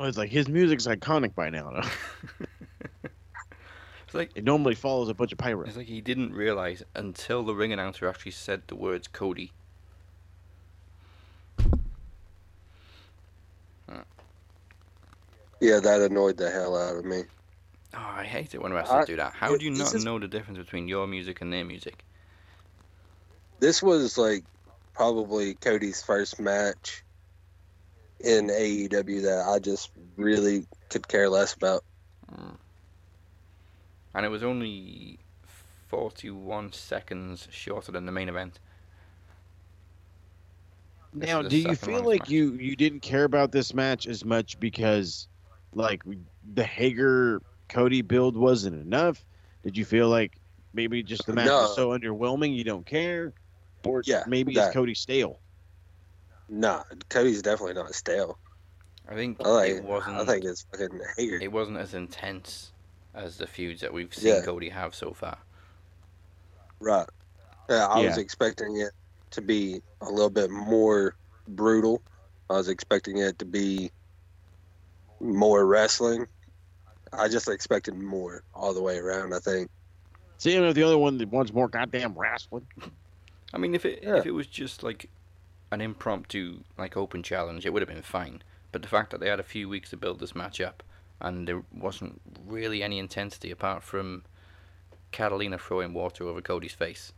Oh, 0.00 0.04
it's 0.06 0.16
like 0.16 0.30
his 0.30 0.48
music's 0.48 0.86
iconic 0.86 1.34
by 1.34 1.50
now. 1.50 1.70
though. 1.70 1.88
It's 4.06 4.14
like 4.16 4.30
it 4.34 4.42
normally 4.42 4.74
follows 4.74 5.08
a 5.08 5.14
bunch 5.14 5.30
of 5.30 5.38
pyro. 5.38 5.62
It's 5.64 5.76
like 5.76 5.86
he 5.86 6.00
didn't 6.00 6.32
realize 6.34 6.82
until 6.96 7.44
the 7.44 7.54
ring 7.54 7.72
announcer 7.72 8.08
actually 8.08 8.32
said 8.32 8.62
the 8.66 8.74
words 8.74 9.06
Cody. 9.06 9.52
Yeah, 15.60 15.78
that 15.80 16.00
annoyed 16.00 16.36
the 16.38 16.50
hell 16.50 16.76
out 16.76 16.96
of 16.96 17.04
me. 17.04 17.22
Oh, 17.94 17.98
I 17.98 18.24
hate 18.24 18.54
it 18.54 18.62
when 18.62 18.72
wrestlers 18.72 19.02
I- 19.02 19.06
do 19.06 19.16
that. 19.16 19.32
How 19.34 19.56
do 19.56 19.64
you 19.64 19.70
this 19.72 19.78
not 19.78 19.94
is- 19.94 20.04
know 20.04 20.18
the 20.18 20.28
difference 20.28 20.58
between 20.58 20.88
your 20.88 21.06
music 21.06 21.40
and 21.40 21.52
their 21.52 21.64
music? 21.64 22.02
This 23.58 23.82
was 23.82 24.16
like 24.16 24.44
probably 24.94 25.54
Cody's 25.54 26.02
first 26.02 26.40
match 26.40 27.02
in 28.24 28.48
AEW 28.48 29.22
that 29.22 29.46
I 29.48 29.58
just 29.58 29.90
really 30.16 30.66
could 30.88 31.06
care 31.08 31.28
less 31.28 31.54
about. 31.54 31.84
Hmm. 32.28 32.54
And 34.14 34.26
it 34.26 34.28
was 34.28 34.42
only 34.42 35.18
41 35.88 36.72
seconds 36.72 37.48
shorter 37.50 37.92
than 37.92 38.06
the 38.06 38.12
main 38.12 38.28
event. 38.28 38.58
This 41.12 41.28
Now, 41.28 41.42
do 41.42 41.56
you 41.56 41.74
feel 41.74 42.02
like 42.04 42.22
match. 42.22 42.30
you 42.30 42.52
you 42.54 42.76
didn't 42.76 43.00
care 43.00 43.24
about 43.24 43.50
this 43.50 43.74
match 43.74 44.06
as 44.06 44.24
much 44.24 44.60
because, 44.60 45.26
like, 45.74 46.02
the 46.54 46.62
Hager 46.62 47.42
Cody 47.68 48.02
build 48.02 48.36
wasn't 48.36 48.76
enough? 48.80 49.24
Did 49.64 49.76
you 49.76 49.84
feel 49.84 50.08
like 50.08 50.38
maybe 50.72 51.02
just 51.02 51.26
the 51.26 51.32
match 51.32 51.48
was 51.48 51.74
so 51.74 51.90
underwhelming 51.90 52.54
you 52.54 52.62
don't 52.64 52.86
care, 52.86 53.32
or 53.84 54.02
Yeah, 54.06 54.22
maybe 54.28 54.54
that. 54.54 54.66
it's 54.66 54.74
Cody 54.74 54.94
stale? 54.94 55.39
Nah, 56.50 56.82
Cody's 57.08 57.42
definitely 57.42 57.74
not 57.74 57.94
stale. 57.94 58.36
I 59.08 59.14
think 59.14 59.38
I 59.44 59.48
like. 59.48 59.70
it 59.70 59.84
wasn't. 59.84 60.16
I 60.16 60.24
think 60.24 60.44
it's 60.44 60.66
fucking 60.72 61.00
Hager. 61.16 61.38
It 61.40 61.52
wasn't 61.52 61.78
as 61.78 61.94
intense 61.94 62.72
as 63.14 63.36
the 63.38 63.46
feuds 63.46 63.80
that 63.80 63.92
we've 63.92 64.12
seen 64.12 64.34
Yeah. 64.34 64.42
Cody 64.42 64.68
have 64.68 64.94
so 64.94 65.12
far. 65.12 65.38
Right. 66.80 67.08
Yeah, 67.68 67.86
I 67.86 68.00
was 68.04 68.18
expecting 68.18 68.80
it 68.80 68.90
to 69.30 69.40
be 69.40 69.80
a 70.00 70.10
little 70.10 70.30
bit 70.30 70.50
more 70.50 71.14
brutal. 71.46 72.02
I 72.48 72.54
was 72.54 72.68
expecting 72.68 73.18
it 73.18 73.38
to 73.38 73.44
be 73.44 73.92
more 75.20 75.64
wrestling. 75.66 76.26
I 77.12 77.28
just 77.28 77.48
expected 77.48 77.94
more 77.96 78.42
all 78.54 78.74
the 78.74 78.82
way 78.82 78.98
around. 78.98 79.34
I 79.34 79.38
think. 79.38 79.70
See, 80.38 80.56
I'm 80.56 80.72
the 80.72 80.82
other 80.82 80.98
one 80.98 81.18
that 81.18 81.28
wants 81.28 81.52
more 81.52 81.68
goddamn 81.68 82.14
wrestling. 82.14 82.66
I 83.52 83.58
mean, 83.58 83.74
if 83.74 83.84
it 83.84 84.00
if 84.02 84.26
it 84.26 84.32
was 84.32 84.46
just 84.46 84.82
like 84.82 85.08
an 85.70 85.80
impromptu 85.80 86.60
like 86.78 86.96
open 86.96 87.22
challenge, 87.22 87.64
it 87.64 87.72
would 87.72 87.82
have 87.82 87.88
been 87.88 88.02
fine. 88.02 88.42
But 88.72 88.82
the 88.82 88.88
fact 88.88 89.10
that 89.10 89.20
they 89.20 89.28
had 89.28 89.40
a 89.40 89.44
few 89.44 89.68
weeks 89.68 89.90
to 89.90 89.96
build 89.96 90.20
this 90.20 90.34
match 90.34 90.60
up, 90.60 90.82
and 91.20 91.46
there 91.46 91.62
wasn't 91.72 92.20
really 92.46 92.82
any 92.82 92.98
intensity 92.98 93.50
apart 93.50 93.82
from 93.82 94.24
Catalina 95.12 95.58
throwing 95.58 95.92
water 95.92 96.24
over 96.24 96.40
Cody's 96.40 96.72
face. 96.72 97.12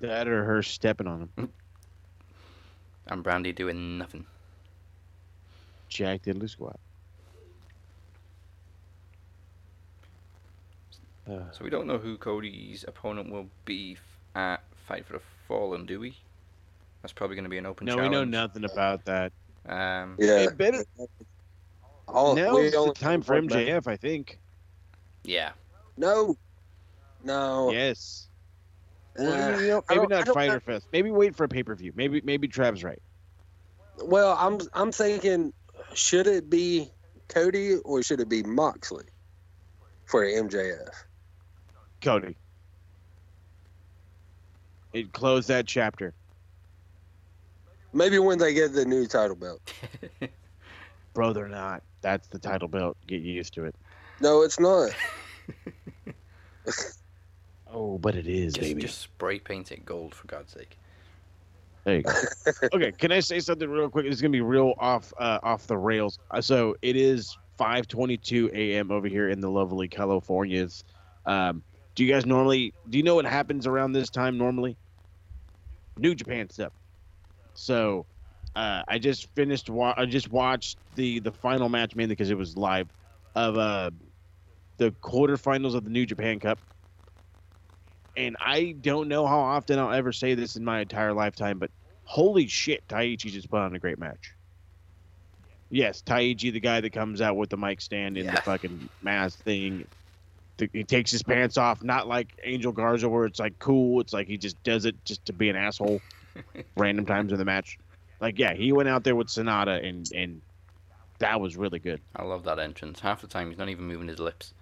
That 0.00 0.26
or 0.28 0.44
her 0.44 0.62
stepping 0.62 1.06
on 1.06 1.28
him. 1.36 1.52
And 3.06 3.24
Brandi 3.24 3.52
doing 3.52 3.98
nothing. 3.98 4.24
Jack 5.88 6.22
diddly 6.22 6.48
squat. 6.48 6.78
Uh, 11.28 11.50
So 11.50 11.64
we 11.64 11.70
don't 11.70 11.88
know 11.88 11.98
who 11.98 12.16
Cody's 12.16 12.84
opponent 12.86 13.32
will 13.32 13.48
be 13.64 13.96
at 14.36 14.62
Fight 14.86 15.06
for 15.06 15.14
the 15.14 15.20
Fallen, 15.50 15.84
do 15.84 15.98
we? 15.98 16.16
That's 17.02 17.12
probably 17.12 17.34
going 17.34 17.42
to 17.42 17.50
be 17.50 17.58
an 17.58 17.66
open 17.66 17.84
no, 17.84 17.96
we 17.96 18.08
know 18.08 18.22
nothing 18.22 18.62
about 18.64 19.04
that. 19.06 19.32
Um, 19.68 20.14
Yeah. 20.16 20.42
It 20.44 20.56
better. 20.56 20.84
All, 22.06 22.36
now 22.36 22.54
we 22.54 22.66
is 22.66 22.72
the 22.72 22.92
time 22.94 23.20
for 23.20 23.34
one. 23.34 23.48
MJF, 23.48 23.88
I 23.88 23.96
think. 23.96 24.38
Yeah. 25.24 25.50
No. 25.96 26.36
No. 27.24 27.72
Yes. 27.72 28.28
Uh, 29.18 29.24
Well, 29.24 29.32
you 29.32 29.40
know, 29.40 29.50
maybe 29.56 29.66
don't- 29.66 29.84
I 29.90 29.94
not 30.16 30.26
don't 30.26 30.34
Fighter 30.34 30.52
know. 30.54 30.60
Fest. 30.60 30.86
Maybe 30.92 31.10
wait 31.10 31.34
for 31.34 31.42
a 31.44 31.48
pay 31.48 31.64
per 31.64 31.74
view. 31.74 31.92
Maybe 31.96 32.20
maybe 32.24 32.46
Trav's 32.46 32.84
right. 32.84 33.02
Well, 34.04 34.36
I'm 34.38 34.60
I'm 34.72 34.92
thinking, 34.92 35.52
should 35.94 36.28
it 36.28 36.48
be 36.48 36.92
Cody 37.28 37.76
or 37.78 38.04
should 38.04 38.20
it 38.20 38.28
be 38.28 38.44
Moxley 38.44 39.06
for 40.06 40.24
MJF? 40.24 40.90
Cody. 42.00 42.36
It 44.92 45.12
closed 45.12 45.48
that 45.48 45.66
chapter. 45.66 46.14
Maybe 47.92 48.18
when 48.18 48.38
they 48.38 48.54
get 48.54 48.72
the 48.72 48.84
new 48.84 49.06
title 49.06 49.36
belt. 49.36 49.60
Bro, 51.14 51.32
they're 51.32 51.48
not. 51.48 51.82
That's 52.02 52.28
the 52.28 52.38
title 52.38 52.68
belt. 52.68 52.96
Get 53.06 53.20
used 53.22 53.54
to 53.54 53.64
it. 53.64 53.74
No, 54.20 54.42
it's 54.42 54.60
not. 54.60 54.90
Oh, 57.72 57.98
but 57.98 58.16
it 58.16 58.26
is, 58.26 58.54
Just, 58.54 58.68
baby. 58.68 58.82
just 58.82 58.98
spray 58.98 59.38
paint 59.38 59.70
it 59.70 59.84
gold, 59.84 60.14
for 60.14 60.26
God's 60.26 60.52
sake. 60.52 60.76
There 61.84 61.96
you 61.96 62.02
go. 62.02 62.12
okay, 62.74 62.92
can 62.92 63.12
I 63.12 63.20
say 63.20 63.38
something 63.40 63.68
real 63.68 63.88
quick? 63.88 64.06
It's 64.06 64.20
gonna 64.20 64.32
be 64.32 64.40
real 64.40 64.74
off 64.78 65.12
uh, 65.18 65.38
off 65.42 65.66
the 65.66 65.78
rails. 65.78 66.18
Uh, 66.30 66.40
So 66.40 66.74
it 66.82 66.96
is 66.96 67.36
5:22 67.58 68.50
a.m. 68.52 68.90
over 68.90 69.06
here 69.06 69.28
in 69.28 69.40
the 69.40 69.50
lovely 69.50 69.88
Californias. 69.88 70.82
Um, 71.26 71.62
do 71.94 72.04
you 72.04 72.12
guys 72.12 72.26
normally 72.26 72.74
do 72.88 72.98
you 72.98 73.04
know 73.04 73.14
what 73.14 73.26
happens 73.26 73.66
around 73.66 73.92
this 73.92 74.10
time 74.10 74.38
normally? 74.38 74.76
New 75.96 76.14
Japan 76.14 76.48
stuff. 76.50 76.72
So 77.54 78.06
uh, 78.54 78.82
I 78.88 78.98
just 78.98 79.28
finished. 79.34 79.68
Wa- 79.70 79.94
I 79.96 80.06
just 80.06 80.30
watched 80.30 80.78
the 80.94 81.20
the 81.20 81.32
final 81.32 81.68
match 81.68 81.94
mainly 81.94 82.14
because 82.14 82.30
it 82.30 82.38
was 82.38 82.56
live 82.56 82.88
of 83.34 83.56
uh, 83.56 83.90
the 84.78 84.92
quarterfinals 85.02 85.74
of 85.74 85.84
the 85.84 85.90
New 85.90 86.06
Japan 86.06 86.40
Cup. 86.40 86.60
And 88.16 88.36
I 88.40 88.74
don't 88.80 89.08
know 89.08 89.26
how 89.26 89.38
often 89.40 89.78
I'll 89.78 89.92
ever 89.92 90.12
say 90.12 90.34
this 90.34 90.56
in 90.56 90.64
my 90.64 90.80
entire 90.80 91.14
lifetime, 91.14 91.58
but 91.58 91.70
holy 92.04 92.48
shit, 92.48 92.86
Taichi 92.88 93.30
just 93.30 93.50
put 93.50 93.60
on 93.60 93.74
a 93.74 93.78
great 93.78 93.98
match. 93.98 94.34
Yes, 95.70 96.02
Taichi, 96.02 96.52
the 96.52 96.60
guy 96.60 96.80
that 96.80 96.92
comes 96.92 97.20
out 97.20 97.36
with 97.36 97.50
the 97.50 97.56
mic 97.56 97.80
stand 97.80 98.18
and 98.18 98.32
the 98.34 98.38
fucking 98.38 98.90
mask 99.00 99.38
thing. 99.44 99.84
The, 100.60 100.68
he 100.74 100.84
takes 100.84 101.10
his 101.10 101.22
pants 101.22 101.56
off, 101.56 101.82
not 101.82 102.06
like 102.06 102.38
Angel 102.44 102.70
Garza, 102.70 103.08
where 103.08 103.24
it's 103.24 103.40
like 103.40 103.58
cool. 103.58 103.98
It's 104.00 104.12
like 104.12 104.26
he 104.28 104.36
just 104.36 104.62
does 104.62 104.84
it 104.84 104.94
just 105.06 105.24
to 105.24 105.32
be 105.32 105.48
an 105.48 105.56
asshole, 105.56 106.02
random 106.76 107.06
times 107.06 107.32
in 107.32 107.38
the 107.38 107.46
match. 107.46 107.78
Like, 108.20 108.38
yeah, 108.38 108.52
he 108.52 108.70
went 108.70 108.86
out 108.90 109.02
there 109.02 109.16
with 109.16 109.30
Sonata, 109.30 109.80
and 109.82 110.06
and 110.14 110.42
that 111.18 111.40
was 111.40 111.56
really 111.56 111.78
good. 111.78 112.02
I 112.14 112.24
love 112.24 112.44
that 112.44 112.58
entrance. 112.58 113.00
Half 113.00 113.22
the 113.22 113.26
time 113.26 113.48
he's 113.48 113.56
not 113.56 113.70
even 113.70 113.86
moving 113.86 114.06
his 114.06 114.18
lips. 114.18 114.52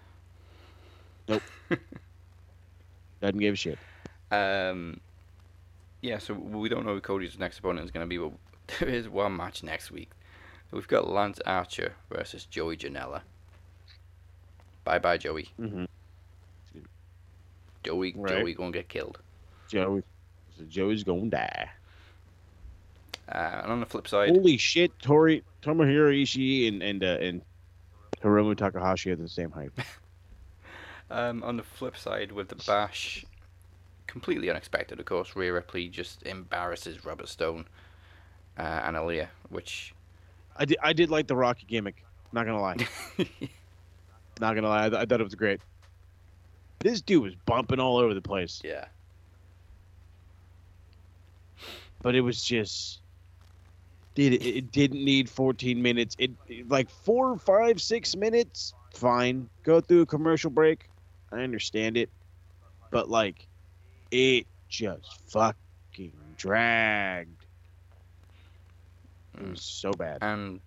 Nope. 1.27 1.43
Doesn't 3.21 3.39
give 3.39 3.55
a 3.55 3.57
shit. 3.57 3.79
Um, 4.31 5.01
yeah, 6.01 6.19
so 6.19 6.35
we 6.35 6.69
don't 6.69 6.87
know 6.87 6.95
who 6.95 7.01
Cody's 7.01 7.41
next 7.41 7.59
opponent 7.59 7.85
is 7.85 7.91
going 7.91 8.05
to 8.05 8.09
be, 8.09 8.19
but 8.19 8.33
there 8.79 8.89
is 8.89 9.09
one 9.09 9.37
match 9.37 9.65
next 9.65 9.91
week. 9.91 10.11
We've 10.71 10.87
got 10.87 11.09
Lance 11.09 11.41
Archer 11.45 11.95
versus 12.09 12.45
Joey 12.45 12.77
Janela. 12.77 13.23
Bye 14.89 14.99
bye, 14.99 15.19
Joey. 15.19 15.51
Mm-hmm. 15.61 15.85
Joey, 17.83 18.15
Right. 18.17 18.39
Joey 18.39 18.55
gonna 18.55 18.71
get 18.71 18.89
killed. 18.89 19.19
Joey, 19.69 20.03
so 20.57 20.65
Joey's 20.65 21.05
gonna 21.05 21.27
die. 21.27 21.69
Uh, 23.31 23.61
and 23.63 23.71
on 23.71 23.81
the 23.81 23.87
flip 23.87 24.09
side, 24.09 24.31
Holy 24.31 24.57
shit, 24.57 24.99
Tori 24.99 25.45
Tomohiro 25.61 26.11
Ishii 26.23 26.69
and 26.69 26.83
and 26.83 27.05
uh, 27.05 27.19
and 27.21 27.43
Hiromu 28.23 28.57
Takahashi 28.57 29.11
are 29.11 29.17
the 29.17 29.29
same 29.29 29.51
height. 29.51 29.73
um, 31.11 31.43
on 31.43 31.59
the 31.59 31.63
flip 31.63 31.99
side 31.99 32.33
with 32.33 32.49
the 32.49 32.57
bash, 32.57 33.27
completely 34.07 34.49
unexpected, 34.49 34.99
of 34.99 35.05
course. 35.05 35.37
Rhea 35.37 35.53
Ripley 35.53 35.89
just 35.89 36.23
embarrasses 36.23 37.05
Robert 37.05 37.29
Stone 37.29 37.67
uh, 38.57 38.63
and 38.63 38.97
Aaliyah, 38.97 39.29
which 39.51 39.93
I 40.57 40.65
did 40.65 40.79
I 40.83 40.95
did 40.95 41.11
like 41.11 41.27
the 41.27 41.37
Rocky 41.37 41.67
gimmick. 41.69 42.03
Not 42.33 42.47
gonna 42.47 42.63
lie. 42.63 42.89
Not 44.41 44.55
gonna 44.55 44.69
lie, 44.69 44.87
I, 44.87 44.89
th- 44.89 45.03
I 45.03 45.07
thought 45.07 45.21
it 45.21 45.25
was 45.25 45.35
great. 45.35 45.61
This 46.81 47.01
dude 47.01 47.23
was 47.23 47.35
bumping 47.47 47.81
all 47.81 47.97
over 47.97 48.15
the 48.15 48.23
place, 48.23 48.61
yeah, 48.65 48.87
but 52.03 52.15
it 52.15 52.21
was 52.21 52.43
just. 52.43 53.01
Dude, 54.15 54.33
it, 54.33 54.45
it 54.45 54.73
didn't 54.73 55.05
need 55.05 55.31
14 55.31 55.81
minutes. 55.81 56.17
It, 56.19 56.33
it 56.49 56.69
like 56.69 56.91
four, 56.91 57.39
five, 57.39 57.81
six 57.81 58.17
minutes. 58.17 58.75
Fine, 58.93 59.49
go 59.63 59.81
through 59.81 60.03
a 60.03 60.07
commercial 60.07 60.51
break. 60.51 60.89
I 61.31 61.43
understand 61.43 61.97
it, 61.97 62.11
but 62.91 63.09
like, 63.09 63.47
it 64.11 64.47
just 64.69 65.21
fucking 65.31 66.13
dragged. 66.37 67.45
It 69.35 69.45
mm. 69.45 69.51
was 69.51 69.63
so 69.63 69.93
bad. 69.93 70.19
and 70.23 70.61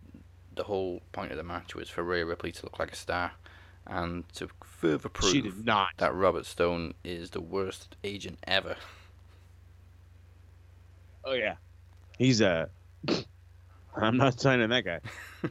the 0.55 0.63
whole 0.63 1.01
point 1.11 1.31
of 1.31 1.37
the 1.37 1.43
match 1.43 1.75
was 1.75 1.89
for 1.89 2.03
Rhea 2.03 2.25
Ripley 2.25 2.51
to 2.51 2.63
look 2.63 2.79
like 2.79 2.91
a 2.91 2.95
star, 2.95 3.31
and 3.87 4.27
to 4.33 4.47
further 4.63 5.09
prove 5.09 5.31
She 5.31 5.41
did 5.41 5.65
not. 5.65 5.89
that 5.97 6.13
Robert 6.13 6.45
Stone 6.45 6.93
is 7.03 7.31
the 7.31 7.41
worst 7.41 7.95
agent 8.03 8.39
ever. 8.47 8.75
Oh 11.23 11.33
yeah, 11.33 11.55
he's 12.17 12.41
a. 12.41 12.69
I'm 13.95 14.17
not 14.17 14.39
signing 14.39 14.69
that 14.69 14.85
guy. 14.85 14.99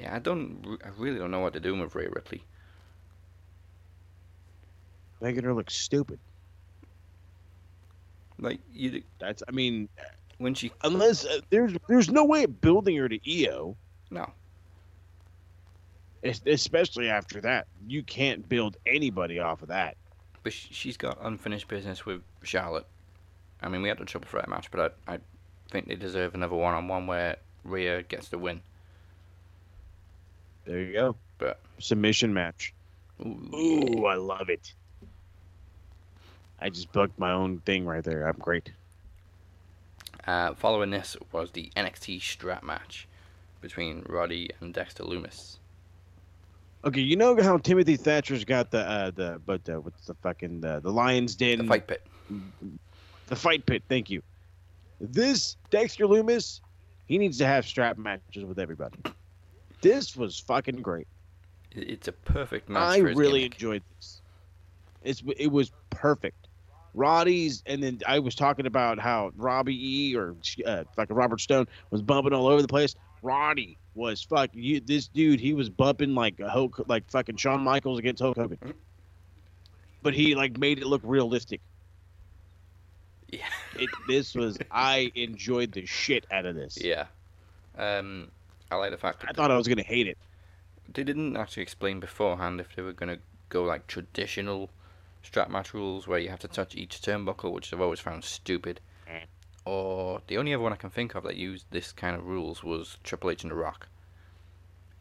Yeah, 0.00 0.14
I 0.14 0.20
don't, 0.20 0.78
I 0.84 0.90
really 0.96 1.18
don't 1.18 1.32
know 1.32 1.40
what 1.40 1.54
to 1.54 1.60
do 1.60 1.76
with 1.76 1.92
Rhea 1.94 2.08
Ripley. 2.08 2.44
Making 5.20 5.42
her 5.42 5.52
look 5.52 5.70
stupid. 5.70 6.20
Like 8.38 8.60
you, 8.72 9.02
That's. 9.18 9.42
I 9.48 9.50
mean, 9.50 9.88
when 10.38 10.54
she 10.54 10.70
unless 10.84 11.24
uh, 11.26 11.40
there's 11.50 11.72
there's 11.88 12.08
no 12.08 12.24
way 12.24 12.44
of 12.44 12.60
building 12.60 12.96
her 12.96 13.08
to 13.08 13.18
Io, 13.28 13.76
no, 14.12 14.22
es- 14.22 14.30
especially 16.22 17.08
after 17.10 17.40
that. 17.42 17.66
You 17.86 18.02
can't 18.02 18.48
build 18.48 18.76
anybody 18.86 19.38
off 19.38 19.62
of 19.62 19.68
that. 19.68 19.96
but 20.42 20.52
she's 20.52 20.96
got 20.96 21.18
unfinished 21.22 21.68
business 21.68 22.04
with 22.06 22.22
Charlotte. 22.42 22.86
I 23.60 23.68
mean, 23.68 23.82
we 23.82 23.88
had 23.88 24.00
a 24.00 24.04
triple 24.04 24.28
threat 24.28 24.48
match, 24.48 24.70
but 24.70 24.96
I, 25.06 25.14
I 25.14 25.18
think 25.70 25.88
they 25.88 25.96
deserve 25.96 26.34
another 26.34 26.54
one-on-one 26.54 27.06
where 27.06 27.36
Rhea 27.64 28.02
gets 28.02 28.28
the 28.28 28.38
win. 28.38 28.60
There 30.64 30.80
you 30.80 30.92
go. 30.92 31.16
But 31.38 31.60
Submission 31.78 32.32
match. 32.34 32.72
ooh, 33.20 33.50
Ooh, 33.54 34.06
I 34.06 34.14
love 34.14 34.48
it. 34.48 34.72
I 36.60 36.68
just 36.70 36.92
booked 36.92 37.18
my 37.18 37.32
own 37.32 37.58
thing 37.60 37.86
right 37.86 38.02
there. 38.02 38.26
I'm 38.26 38.36
great. 38.38 38.70
Uh, 40.26 40.54
following 40.54 40.90
this 40.90 41.16
was 41.32 41.52
the 41.52 41.70
NXT 41.76 42.20
strap 42.20 42.62
match 42.62 43.06
between 43.60 44.04
Roddy 44.08 44.50
and 44.60 44.74
Dexter 44.74 45.04
Loomis. 45.04 45.58
Okay, 46.84 47.00
you 47.00 47.16
know 47.16 47.40
how 47.42 47.58
Timothy 47.58 47.96
Thatcher's 47.96 48.44
got 48.44 48.70
the 48.70 48.80
uh 48.88 49.10
the 49.10 49.40
but 49.44 49.68
uh, 49.68 49.80
what's 49.80 50.06
the 50.06 50.14
fucking 50.14 50.60
the 50.60 50.80
the 50.80 50.90
Lions 50.90 51.34
Den 51.34 51.58
The 51.58 51.64
fight 51.64 51.86
pit. 51.86 52.06
the 53.26 53.36
fight 53.36 53.66
pit. 53.66 53.82
Thank 53.88 54.10
you. 54.10 54.22
This 55.00 55.56
Dexter 55.70 56.06
Loomis, 56.06 56.60
he 57.06 57.18
needs 57.18 57.38
to 57.38 57.46
have 57.46 57.66
strap 57.66 57.98
matches 57.98 58.44
with 58.44 58.58
everybody. 58.58 58.98
This 59.80 60.16
was 60.16 60.38
fucking 60.40 60.82
great. 60.82 61.06
It's 61.72 62.08
a 62.08 62.12
perfect 62.12 62.68
match 62.68 62.82
I 62.82 62.98
really 62.98 63.40
gimmick. 63.40 63.54
enjoyed 63.54 63.82
this. 63.96 64.20
It's 65.02 65.22
it 65.36 65.48
was 65.52 65.72
perfect. 65.90 66.48
Roddy's, 66.94 67.62
and 67.66 67.82
then 67.82 68.00
I 68.06 68.18
was 68.18 68.34
talking 68.34 68.66
about 68.66 68.98
how 68.98 69.30
Robbie 69.36 69.76
E 70.10 70.16
or 70.16 70.34
uh, 70.66 70.84
fucking 70.96 71.14
Robert 71.14 71.40
Stone 71.40 71.66
was 71.90 72.02
bumping 72.02 72.32
all 72.32 72.46
over 72.46 72.62
the 72.62 72.66
place. 72.68 72.94
Roddy 73.22 73.78
was 73.94 74.22
fuck 74.22 74.50
you. 74.52 74.80
This 74.80 75.08
dude, 75.08 75.40
he 75.40 75.52
was 75.54 75.68
bumping 75.68 76.14
like 76.14 76.38
a 76.40 76.48
Hulk, 76.48 76.84
like 76.88 77.10
fucking 77.10 77.36
Shawn 77.36 77.62
Michaels 77.62 77.98
against 77.98 78.22
Hulk 78.22 78.36
Hogan. 78.36 78.58
But 80.02 80.14
he 80.14 80.34
like 80.34 80.58
made 80.58 80.78
it 80.78 80.86
look 80.86 81.02
realistic. 81.04 81.60
Yeah. 83.28 83.40
It, 83.78 83.90
this 84.06 84.34
was 84.34 84.58
I 84.70 85.12
enjoyed 85.14 85.72
the 85.72 85.84
shit 85.86 86.26
out 86.30 86.46
of 86.46 86.54
this. 86.54 86.78
Yeah. 86.80 87.06
Um, 87.76 88.30
I 88.70 88.76
like 88.76 88.90
the 88.90 88.96
fact 88.98 89.20
that 89.20 89.30
I 89.30 89.32
thought 89.32 89.50
I 89.50 89.56
was 89.56 89.68
gonna 89.68 89.82
hate 89.82 90.06
it. 90.06 90.18
they 90.94 91.04
didn't 91.04 91.36
actually 91.36 91.62
explain 91.62 92.00
beforehand 92.00 92.60
if 92.60 92.74
they 92.74 92.82
were 92.82 92.92
going 92.92 93.14
to 93.14 93.20
go 93.48 93.64
like 93.64 93.86
traditional 93.86 94.70
strap 95.22 95.50
match 95.50 95.74
rules 95.74 96.06
where 96.06 96.18
you 96.18 96.28
have 96.28 96.38
to 96.40 96.48
touch 96.48 96.74
each 96.74 97.00
turnbuckle, 97.00 97.52
which 97.52 97.72
I've 97.72 97.80
always 97.80 98.00
found 98.00 98.24
stupid. 98.24 98.80
Or 99.68 100.22
the 100.28 100.38
only 100.38 100.54
other 100.54 100.62
one 100.62 100.72
I 100.72 100.76
can 100.76 100.88
think 100.88 101.14
of 101.14 101.24
that 101.24 101.36
used 101.36 101.66
this 101.70 101.92
kind 101.92 102.16
of 102.16 102.24
rules 102.24 102.64
was 102.64 102.96
Triple 103.04 103.28
H 103.28 103.42
and 103.42 103.50
The 103.50 103.54
Rock 103.54 103.86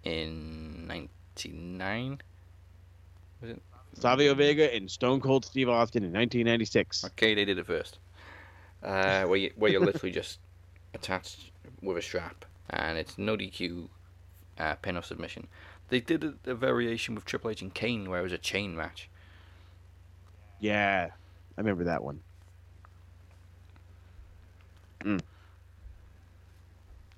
in 0.03 0.85
'99. 0.87 2.21
Was 3.39 3.51
it? 3.51 3.61
Savio 3.93 4.33
Vega 4.35 4.75
and 4.75 4.91
Stone 4.91 5.21
Cold 5.21 5.45
Steve 5.45 5.69
Austin 5.69 6.03
in 6.03 6.11
1996. 6.11 7.05
Okay, 7.05 7.33
they 7.33 7.45
did 7.45 7.57
it 7.57 7.65
first. 7.65 7.99
Uh, 8.83 9.23
where 9.23 9.37
you 9.37 9.53
where 9.55 9.71
you're 9.71 9.79
literally 9.79 10.11
just 10.11 10.39
attached 10.93 11.51
with 11.81 11.95
a 11.95 12.01
strap, 12.01 12.43
and 12.71 12.97
it's 12.97 13.17
no 13.17 13.37
DQ, 13.37 13.87
uh, 14.59 14.75
pin 14.75 14.97
or 14.97 15.01
submission. 15.01 15.47
They 15.87 16.01
did 16.01 16.25
a, 16.25 16.33
a 16.45 16.55
variation 16.55 17.15
with 17.15 17.23
Triple 17.23 17.51
H 17.51 17.61
and 17.61 17.73
Kane 17.73 18.09
where 18.09 18.19
it 18.19 18.23
was 18.23 18.33
a 18.33 18.37
chain 18.37 18.75
match. 18.75 19.09
Yeah, 20.59 21.07
I 21.57 21.61
remember 21.61 21.85
that 21.85 22.03
one. 22.03 22.19
Mm. 25.03 25.21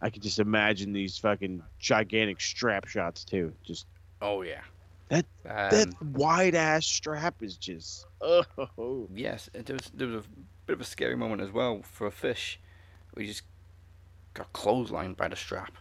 I 0.02 0.10
could 0.10 0.24
just 0.24 0.40
imagine 0.40 0.94
these 0.94 1.18
fucking 1.18 1.62
gigantic 1.80 2.40
strap 2.42 2.88
shots 2.88 3.26
too. 3.26 3.54
Just 3.66 3.86
Oh 4.22 4.42
yeah. 4.42 4.62
that 5.10 5.26
Um, 5.46 5.70
that 5.72 5.88
wide 6.02 6.56
ass 6.56 6.86
strap 6.86 7.36
is 7.42 7.58
just 7.58 8.06
oh 8.22 9.08
Yes, 9.14 9.50
and 9.54 9.66
there 9.66 9.76
was 9.76 9.92
there 9.94 10.08
was 10.08 10.26
a 10.26 10.30
bit 10.66 10.74
of 10.74 10.82
a 10.82 10.86
scary 10.86 11.16
moment 11.16 11.42
as 11.42 11.52
well 11.52 11.82
for 11.84 12.08
a 12.08 12.12
fish. 12.12 12.60
We 13.16 13.26
just 13.26 13.44
got 14.34 14.54
clotheslined 14.54 15.18
by 15.18 15.28
the 15.28 15.36
strap. 15.36 15.74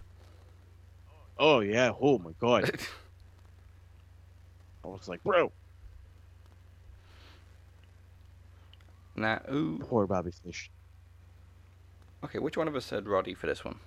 oh 1.39 1.61
yeah 1.61 1.93
oh 2.01 2.19
my 2.19 2.33
god. 2.41 2.71
I 4.85 4.89
was 4.89 5.09
like, 5.09 5.23
bro, 5.23 5.53
Now, 9.19 9.41
ooh, 9.53 9.79
poor 9.81 10.07
Bobby 10.07 10.31
Fish. 10.31 10.71
Okay, 12.25 12.39
which 12.39 12.57
one 12.57 12.69
of 12.69 12.77
us 12.77 12.85
said 12.87 13.09
Roddy 13.09 13.35
for 13.35 13.47
this 13.47 13.65
one? 13.65 13.81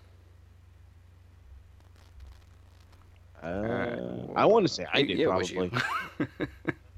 Uh, 3.41 4.27
I 4.35 4.45
want 4.45 4.67
to 4.67 4.73
say 4.73 4.85
I 4.91 5.01
did 5.01 5.17
yeah, 5.17 5.25
it 5.27 5.33
was 5.33 5.51
you. 5.51 5.63
probably. 5.63 5.71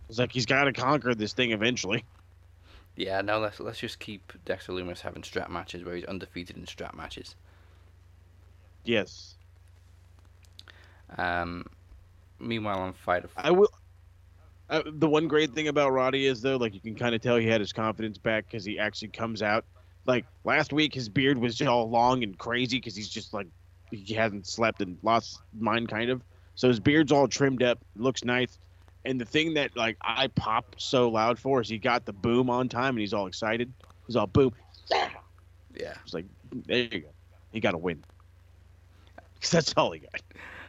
it's 0.10 0.20
like 0.20 0.32
he's 0.32 0.46
got 0.46 0.66
to 0.66 0.74
conquer 0.74 1.16
this 1.16 1.34
thing 1.34 1.52
eventually. 1.52 2.06
Yeah, 2.96 3.22
no, 3.22 3.40
let's 3.40 3.60
let's 3.60 3.80
just 3.80 4.00
keep 4.00 4.34
Dexter 4.46 4.74
Loomis 4.74 5.02
having 5.02 5.24
strap 5.24 5.50
matches 5.50 5.84
where 5.84 5.96
he's 5.96 6.06
undefeated 6.06 6.58
in 6.58 6.66
strap 6.68 6.96
matches. 6.96 7.36
Yes, 8.84 9.38
Um, 11.18 11.66
meanwhile, 12.40 12.80
on 12.80 12.94
Fight 12.94 13.26
of 13.26 13.34
I 13.36 13.52
will. 13.52 13.70
Uh, 14.70 14.82
the 14.86 15.10
one 15.10 15.28
great 15.28 15.54
thing 15.54 15.68
about 15.68 15.92
Roddy 15.92 16.26
is 16.26 16.42
though, 16.42 16.58
like 16.58 16.74
you 16.74 16.82
can 16.82 16.96
kind 16.96 17.14
of 17.14 17.22
tell 17.22 17.38
he 17.38 17.48
had 17.48 17.62
his 17.62 17.74
confidence 17.74 18.18
back 18.18 18.46
because 18.48 18.66
he 18.66 18.80
actually 18.80 19.10
comes 19.10 19.42
out. 19.42 19.66
Like 20.06 20.26
last 20.44 20.74
week, 20.74 20.94
his 20.94 21.08
beard 21.10 21.38
was 21.38 21.56
just 21.56 21.70
all 21.70 21.90
long 21.90 22.24
and 22.24 22.38
crazy 22.38 22.78
because 22.78 22.96
he's 22.96 23.10
just 23.10 23.34
like 23.34 23.48
he 23.92 24.14
hasn't 24.14 24.48
slept 24.48 24.82
and 24.82 24.98
lost 25.04 25.40
mind 25.58 25.88
kind 25.90 26.10
of. 26.10 26.22
So 26.56 26.68
his 26.68 26.80
beard's 26.80 27.12
all 27.12 27.28
trimmed 27.28 27.64
up, 27.64 27.80
looks 27.96 28.24
nice. 28.24 28.60
And 29.06 29.20
the 29.20 29.26
thing 29.26 29.54
that 29.56 29.76
like 29.76 29.98
I 30.02 30.28
pop 30.28 30.76
so 30.78 31.10
loud 31.10 31.38
for 31.40 31.62
is 31.62 31.70
he 31.70 31.78
got 31.78 32.06
the 32.06 32.14
boom 32.14 32.50
on 32.50 32.70
time 32.70 32.90
and 32.96 33.00
he's 33.00 33.14
all 33.14 33.28
excited. 33.28 33.72
He's 34.08 34.16
all 34.16 34.28
boom. 34.28 34.54
Yeah. 34.92 35.10
yeah. 35.76 35.94
It's 36.04 36.14
like 36.14 36.26
there 36.68 36.84
you 36.92 37.00
go. 37.02 37.10
He 37.52 37.60
got 37.60 37.72
to 37.72 37.78
win. 37.78 38.04
'Cause 39.42 39.52
that's 39.52 39.74
all 39.76 39.92
he 39.92 40.00
got. 40.00 40.22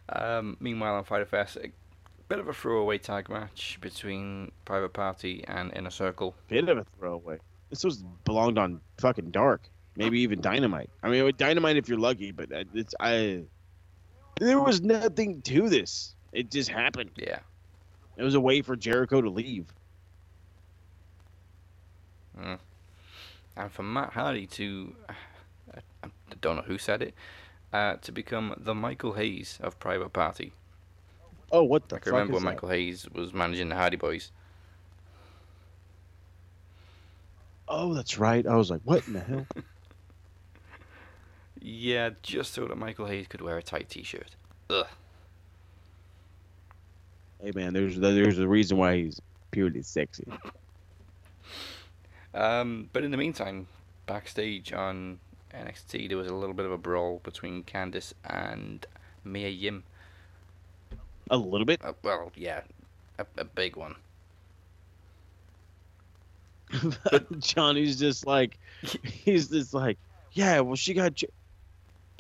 Um, 0.09 0.57
meanwhile, 0.61 0.97
on 0.97 1.05
Fyter 1.05 1.25
Fest, 1.27 1.57
a 1.57 1.71
bit 2.29 2.41
of 2.41 2.49
a 2.49 2.53
throwaway 2.53 2.99
tag 2.99 3.29
match 3.29 3.79
between 3.81 4.51
Private 4.65 4.93
Party 4.93 5.45
and 5.47 5.73
Inner 5.77 5.91
Circle. 5.91 6.35
bit 6.49 6.69
of 6.69 6.79
a 6.79 6.85
throwaway. 6.99 7.39
This 7.71 7.85
was 7.85 8.05
belonged 8.25 8.59
on 8.59 8.81
fucking 8.99 9.31
dark, 9.31 9.69
maybe 9.97 10.21
even 10.21 10.41
dynamite. 10.41 10.91
I 11.03 11.09
mean, 11.09 11.25
with 11.25 11.37
dynamite 11.37 11.77
if 11.77 11.89
you're 11.89 11.99
lucky, 11.99 12.31
but 12.31 12.53
uh, 12.53 12.65
it's 12.75 12.95
I. 13.01 13.45
There 14.39 14.61
was 14.61 14.81
nothing 14.81 15.43
to 15.43 15.69
this. 15.69 16.15
It 16.33 16.51
just 16.51 16.69
happened. 16.69 17.11
Yeah. 17.17 17.39
It 18.17 18.23
was 18.23 18.35
a 18.35 18.41
way 18.41 18.63
for 18.63 18.77
Jericho 18.77 19.21
to 19.21 19.31
leave. 19.31 19.73
Mm. 22.41 22.59
And 23.57 23.73
for 23.73 23.83
Matt 23.83 24.13
Hardy 24.13 24.47
to, 24.49 24.95
I 26.03 26.09
don't 26.41 26.57
know 26.57 26.63
who 26.63 26.79
said 26.79 27.03
it, 27.03 27.15
uh, 27.73 27.97
to 28.03 28.13
become 28.13 28.55
the 28.57 28.75
Michael 28.75 29.13
Hayes 29.13 29.59
of 29.63 29.79
Private 29.79 30.13
Party. 30.13 30.53
Oh, 31.53 31.63
what 31.63 31.89
the 31.89 31.97
fuck? 31.97 32.03
I 32.03 32.05
can 32.05 32.13
remember 32.13 32.35
when? 32.35 32.43
Michael 32.43 32.69
Hayes 32.71 33.09
was 33.13 33.33
managing 33.33 33.69
the 33.69 33.77
Hardy 33.77 33.97
Boys. 33.97 34.33
Oh, 37.69 37.95
that's 37.95 38.19
right. 38.19 38.47
I 38.47 38.57
was 38.57 38.71
like, 38.71 38.81
what 38.85 39.07
in 39.07 39.15
the 39.15 39.21
hell? 39.21 39.47
Yeah, 41.67 42.11
just 42.23 42.53
so 42.53 42.67
that 42.67 42.77
Michael 42.77 43.07
Hayes 43.07 43.27
could 43.27 43.41
wear 43.41 43.57
a 43.57 43.63
tight 43.63 43.89
T-shirt. 43.89 44.37
Ugh. 44.69 44.87
hey 47.43 47.53
man, 47.55 47.73
there's 47.73 47.97
there's 47.97 48.39
a 48.39 48.47
reason 48.47 48.77
why 48.77 48.97
he's 48.99 49.19
purely 49.51 49.81
sexy. 49.81 50.27
Um, 52.35 52.91
but 52.93 53.05
in 53.05 53.13
the 53.13 53.17
meantime, 53.17 53.69
backstage 54.07 54.73
on 54.73 55.21
NXT, 55.55 56.09
there 56.09 56.19
was 56.19 56.27
a 56.27 56.35
little 56.35 56.55
bit 56.55 56.67
of 56.67 56.73
a 56.73 56.77
brawl 56.79 57.21
between 57.23 57.63
Candice 57.63 58.13
and 58.25 58.85
Mia 59.23 59.49
Yim. 59.49 59.85
A 61.31 61.37
little 61.37 61.65
bit. 61.65 61.81
Uh, 61.85 61.93
well, 62.03 62.33
yeah, 62.35 62.63
a, 63.21 63.27
a 63.39 63.45
big 63.45 63.77
one. 63.77 63.95
Johnny's 67.39 67.99
just 67.99 68.27
like, 68.27 68.59
he's 68.83 69.49
just 69.49 69.75
like, 69.75 69.99
yeah. 70.33 70.61
Well, 70.61 70.77
she 70.77 70.95
got. 70.95 71.21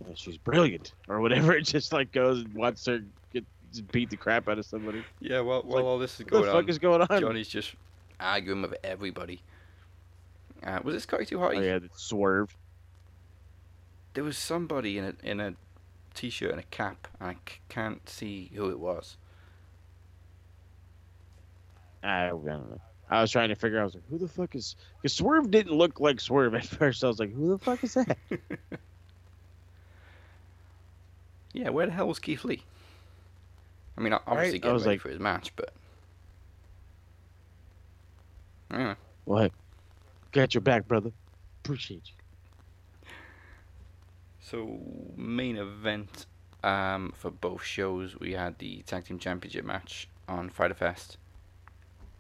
Well, 0.05 0.15
she's 0.15 0.37
brilliant, 0.37 0.93
or 1.09 1.21
whatever. 1.21 1.55
It 1.55 1.63
just 1.63 1.93
like 1.93 2.13
goes 2.13 2.41
and 2.45 2.55
watches 2.55 2.87
her 2.87 3.01
get 3.33 3.45
beat 3.93 4.11
the 4.11 4.17
crap 4.17 4.49
out 4.49 4.59
of 4.59 4.67
somebody. 4.67 5.05
Yeah, 5.21 5.41
well, 5.41 5.63
while 5.63 5.77
like, 5.77 5.85
all 5.85 5.99
this 5.99 6.19
is 6.19 6.27
going 6.27 6.43
on. 6.43 6.47
what 6.47 6.53
the 6.53 6.57
on, 6.57 6.63
fuck 6.63 6.71
is 6.71 6.79
going 6.79 7.03
on? 7.03 7.21
Johnny's 7.21 7.49
just 7.49 7.75
arguing 8.21 8.63
with 8.63 8.75
everybody. 8.83 9.41
Uh, 10.63 10.81
was 10.83 10.95
it 10.95 11.01
Scotty 11.01 11.27
Too 11.27 11.39
Hotty? 11.39 11.59
Oh 11.59 11.61
yeah, 11.61 11.79
the 11.79 11.91
swerve. 11.95 12.57
There 14.15 14.25
was 14.25 14.39
somebody 14.39 14.99
in 14.99 15.05
a 15.05 15.15
in 15.23 15.41
a 15.41 15.55
t-shirt 16.15 16.51
and 16.51 16.61
a 16.61 16.65
cap, 16.65 17.09
and 17.21 17.31
I 17.31 17.35
c- 17.35 17.59
can't 17.69 18.09
see 18.09 18.51
who 18.55 18.71
it 18.71 18.79
was. 18.79 19.17
I 22.03 22.29
don't 22.29 22.45
know. 22.45 22.81
I 23.15 23.21
was 23.21 23.31
trying 23.31 23.49
to 23.51 23.55
figure 23.55 23.79
out. 23.79 23.83
I 23.83 23.85
was 23.85 23.95
like, 23.95 24.09
who 24.11 24.19
the 24.19 24.29
fuck 24.29 24.55
is? 24.55 24.77
Because 25.01 25.13
Swerve 25.15 25.51
didn't 25.51 25.73
look 25.73 26.01
like 26.01 26.21
Swerve 26.21 26.55
at 26.55 26.65
first. 26.81 27.03
I 27.05 27.07
was 27.09 27.19
like, 27.19 27.33
who 27.33 27.49
the 27.51 27.59
fuck 27.59 27.83
is 27.85 27.95
that? 27.95 28.17
Yeah, 31.53 31.69
where 31.69 31.87
the 31.87 31.93
hell 31.93 32.09
was 32.09 32.19
Keith 32.19 32.45
Lee? 32.45 32.63
I 33.97 34.01
mean, 34.01 34.13
obviously 34.13 34.35
Right, 34.37 34.47
I 34.49 34.59
getting 34.59 34.73
was 34.73 34.83
ready 34.85 34.95
like- 34.97 35.01
for 35.03 35.09
his 35.11 35.21
match, 35.21 35.53
but 35.55 35.73
anyway. 38.73 38.97
well, 39.25 39.43
hey, 39.45 39.51
got 40.33 40.53
your 40.55 40.63
back, 40.63 40.89
brother. 40.89 41.13
Appreciate 41.65 42.03
you. 42.07 43.09
So 44.41 44.81
main 45.17 45.57
event 45.57 46.27
um, 46.65 47.13
for 47.17 47.31
both 47.31 47.63
shows, 47.63 48.19
we 48.19 48.33
had 48.33 48.59
the 48.59 48.83
tag 48.83 49.05
team 49.05 49.21
championship 49.21 49.65
match 49.65 50.09
on 50.29 50.51
Fyter 50.51 50.75
Fest. 50.75 51.19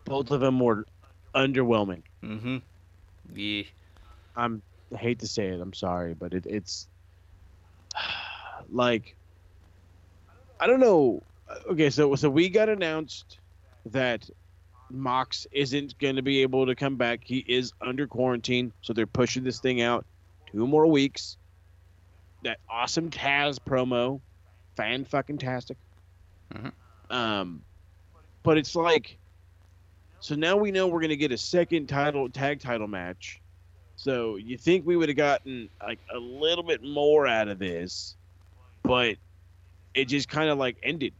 Both 0.04 0.30
of 0.30 0.40
them 0.40 0.60
were 0.60 0.86
underwhelming. 1.34 2.02
Mm-hmm. 2.22 2.58
Yeah. 3.34 3.62
I'm 4.36 4.62
I 4.94 4.98
hate 4.98 5.20
to 5.20 5.28
say 5.28 5.48
it. 5.48 5.60
I'm 5.60 5.72
sorry, 5.72 6.14
but 6.14 6.34
it, 6.34 6.46
it's 6.46 6.88
like 8.70 9.16
I 10.60 10.66
don't 10.66 10.80
know. 10.80 11.22
Okay, 11.70 11.90
so 11.90 12.14
so 12.14 12.28
we 12.30 12.48
got 12.48 12.68
announced 12.68 13.38
that 13.86 14.28
Mox 14.90 15.46
isn't 15.52 15.98
going 15.98 16.16
to 16.16 16.22
be 16.22 16.42
able 16.42 16.66
to 16.66 16.74
come 16.74 16.96
back. 16.96 17.20
He 17.24 17.38
is 17.38 17.72
under 17.80 18.06
quarantine, 18.06 18.72
so 18.80 18.92
they're 18.92 19.06
pushing 19.06 19.44
this 19.44 19.60
thing 19.60 19.80
out 19.80 20.06
two 20.50 20.66
more 20.66 20.86
weeks. 20.86 21.36
That 22.42 22.58
awesome 22.68 23.10
Taz 23.10 23.58
promo, 23.58 24.20
fan 24.76 25.04
fucking 25.04 25.38
tastic. 25.38 25.78
Um, 27.10 27.62
but 28.42 28.58
it's 28.58 28.74
like, 28.74 29.18
so 30.24 30.34
now 30.34 30.56
we 30.56 30.70
know 30.70 30.88
we're 30.88 31.02
gonna 31.02 31.16
get 31.16 31.32
a 31.32 31.36
second 31.36 31.86
title 31.86 32.30
tag 32.30 32.58
title 32.58 32.88
match. 32.88 33.42
So 33.96 34.36
you 34.36 34.56
think 34.56 34.86
we 34.86 34.96
would 34.96 35.10
have 35.10 35.18
gotten 35.18 35.68
like 35.82 35.98
a 36.14 36.18
little 36.18 36.64
bit 36.64 36.82
more 36.82 37.26
out 37.26 37.48
of 37.48 37.58
this, 37.58 38.16
but 38.82 39.16
it 39.92 40.06
just 40.06 40.30
kind 40.30 40.48
of 40.48 40.56
like 40.56 40.78
ended. 40.82 41.12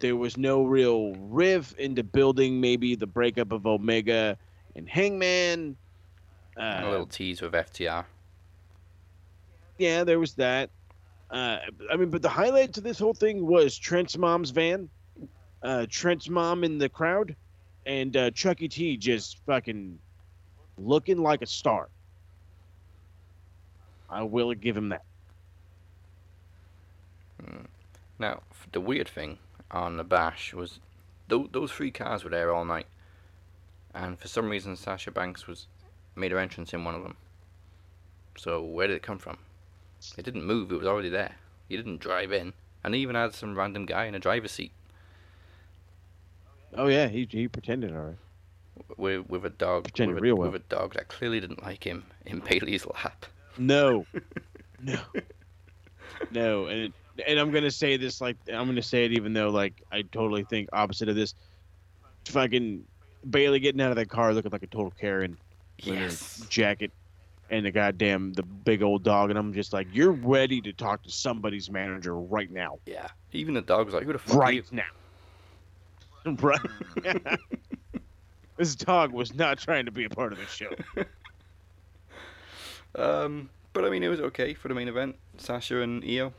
There 0.00 0.16
was 0.16 0.36
no 0.36 0.64
real 0.64 1.14
riff 1.14 1.72
into 1.78 2.02
building 2.02 2.60
maybe 2.60 2.96
the 2.96 3.06
breakup 3.06 3.52
of 3.52 3.64
Omega 3.64 4.36
and 4.74 4.88
Hangman. 4.88 5.76
And 6.56 6.84
a 6.84 6.88
Uh, 6.88 6.90
little 6.90 7.06
tease 7.06 7.40
with 7.42 7.52
FTR. 7.52 8.06
yeah, 9.78 10.02
there 10.02 10.18
was 10.18 10.34
that. 10.34 10.70
Uh, 11.30 11.58
I 11.92 11.96
mean, 11.96 12.10
but 12.10 12.22
the 12.22 12.28
highlight 12.28 12.72
to 12.74 12.80
this 12.80 12.98
whole 12.98 13.14
thing 13.14 13.46
was 13.46 13.78
Trent's 13.78 14.18
mom's 14.18 14.50
van, 14.50 14.88
uh, 15.62 15.86
Trent's 15.88 16.28
mom 16.28 16.64
in 16.64 16.76
the 16.78 16.88
crowd, 16.88 17.34
and 17.86 18.16
uh, 18.16 18.30
Chucky 18.30 18.68
T 18.68 18.96
just 18.96 19.38
fucking 19.44 19.98
looking 20.78 21.18
like 21.18 21.42
a 21.42 21.46
star. 21.46 21.88
I 24.08 24.22
will 24.22 24.52
give 24.54 24.76
him 24.76 24.90
that. 24.90 25.04
Mm. 27.42 27.66
Now, 28.18 28.42
the 28.72 28.80
weird 28.80 29.08
thing 29.08 29.38
on 29.70 29.96
the 29.96 30.04
bash 30.04 30.54
was 30.54 30.78
th- 31.28 31.50
those 31.52 31.72
three 31.72 31.90
cars 31.90 32.24
were 32.24 32.30
there 32.30 32.52
all 32.52 32.64
night, 32.64 32.86
and 33.94 34.18
for 34.18 34.28
some 34.28 34.48
reason 34.48 34.76
Sasha 34.76 35.10
Banks 35.10 35.46
was 35.46 35.66
made 36.14 36.32
her 36.32 36.38
entrance 36.38 36.72
in 36.72 36.84
one 36.84 36.94
of 36.94 37.02
them. 37.02 37.16
So 38.36 38.62
where 38.62 38.86
did 38.86 38.96
it 38.96 39.02
come 39.02 39.18
from? 39.18 39.38
It 40.16 40.24
didn't 40.24 40.44
move; 40.44 40.70
it 40.70 40.76
was 40.76 40.86
already 40.86 41.08
there. 41.08 41.36
He 41.68 41.76
didn't 41.76 42.00
drive 42.00 42.32
in, 42.32 42.52
and 42.84 42.94
even 42.94 43.16
had 43.16 43.34
some 43.34 43.56
random 43.56 43.86
guy 43.86 44.04
in 44.04 44.14
a 44.14 44.20
driver's 44.20 44.52
seat 44.52 44.72
Oh 46.76 46.86
yeah, 46.88 47.08
he 47.08 47.26
he 47.30 47.48
pretended 47.48 47.92
all 47.94 48.02
right. 48.02 48.16
with 48.96 49.28
with 49.28 49.44
a 49.44 49.50
dog 49.50 49.84
Pretended 49.84 50.14
with, 50.14 50.20
a, 50.20 50.22
real 50.22 50.36
well. 50.36 50.50
with 50.50 50.62
a 50.62 50.64
dog 50.74 50.94
that 50.94 51.08
clearly 51.08 51.40
didn't 51.40 51.62
like 51.62 51.84
him 51.84 52.04
in 52.26 52.40
Bayley's 52.40 52.86
lap. 52.86 53.26
No, 53.58 54.04
no, 54.80 54.98
no, 56.30 56.66
and 56.66 56.92
and 57.26 57.38
I'm 57.38 57.50
gonna 57.52 57.70
say 57.70 57.96
this 57.96 58.20
like 58.20 58.36
I'm 58.52 58.66
gonna 58.66 58.82
say 58.82 59.04
it 59.04 59.12
even 59.12 59.32
though 59.32 59.50
like 59.50 59.82
I 59.92 60.02
totally 60.02 60.44
think 60.44 60.68
opposite 60.72 61.08
of 61.08 61.16
this. 61.16 61.34
Fucking 62.26 62.84
Bailey 63.28 63.60
getting 63.60 63.80
out 63.80 63.90
of 63.90 63.96
that 63.96 64.08
car 64.08 64.32
looking 64.32 64.50
like 64.50 64.62
a 64.62 64.66
total 64.66 64.90
Karen 64.98 65.36
with 65.86 65.94
Yes. 65.98 66.38
her 66.40 66.46
jacket 66.48 66.90
and 67.50 67.66
the 67.66 67.70
goddamn 67.70 68.32
the 68.32 68.42
big 68.42 68.82
old 68.82 69.02
dog, 69.04 69.28
and 69.30 69.38
I'm 69.38 69.52
just 69.52 69.72
like, 69.74 69.86
you're 69.92 70.12
ready 70.12 70.60
to 70.62 70.72
talk 70.72 71.02
to 71.02 71.10
somebody's 71.10 71.70
manager 71.70 72.16
right 72.16 72.50
now, 72.50 72.78
Yeah, 72.86 73.08
even 73.32 73.52
the 73.54 73.60
dog 73.60 73.84
was 73.86 73.94
like, 73.94 74.04
"Who 74.04 74.14
the 74.14 74.18
fuck 74.18 74.36
right 74.36 74.54
you?" 74.54 74.62
now, 74.72 74.82
right. 76.40 76.60
this 78.56 78.74
dog 78.74 79.12
was 79.12 79.34
not 79.34 79.58
trying 79.58 79.84
to 79.84 79.90
be 79.90 80.04
a 80.04 80.10
part 80.10 80.32
of 80.32 80.38
the 80.38 80.46
show. 80.46 80.70
Um, 82.96 83.50
but 83.72 83.84
I 83.84 83.90
mean, 83.90 84.02
it 84.02 84.08
was 84.08 84.20
okay 84.20 84.54
for 84.54 84.68
the 84.68 84.74
main 84.74 84.88
event. 84.88 85.16
Sasha 85.36 85.80
and 85.80 86.04
Io. 86.04 86.32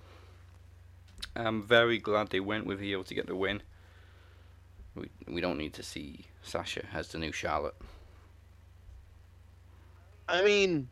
I'm 1.36 1.64
very 1.64 1.98
glad 1.98 2.30
they 2.30 2.40
went 2.40 2.66
with 2.66 2.82
Io 2.82 3.04
to 3.04 3.14
get 3.14 3.28
the 3.28 3.36
win. 3.36 3.62
We 4.96 5.10
we 5.28 5.42
don't 5.42 5.58
need 5.58 5.74
to 5.74 5.84
see 5.84 6.26
Sasha 6.44 6.86
as 6.94 7.10
the 7.10 7.18
new 7.18 7.34
Charlotte. 7.34 7.76
I 10.30 10.44
mean, 10.44 10.88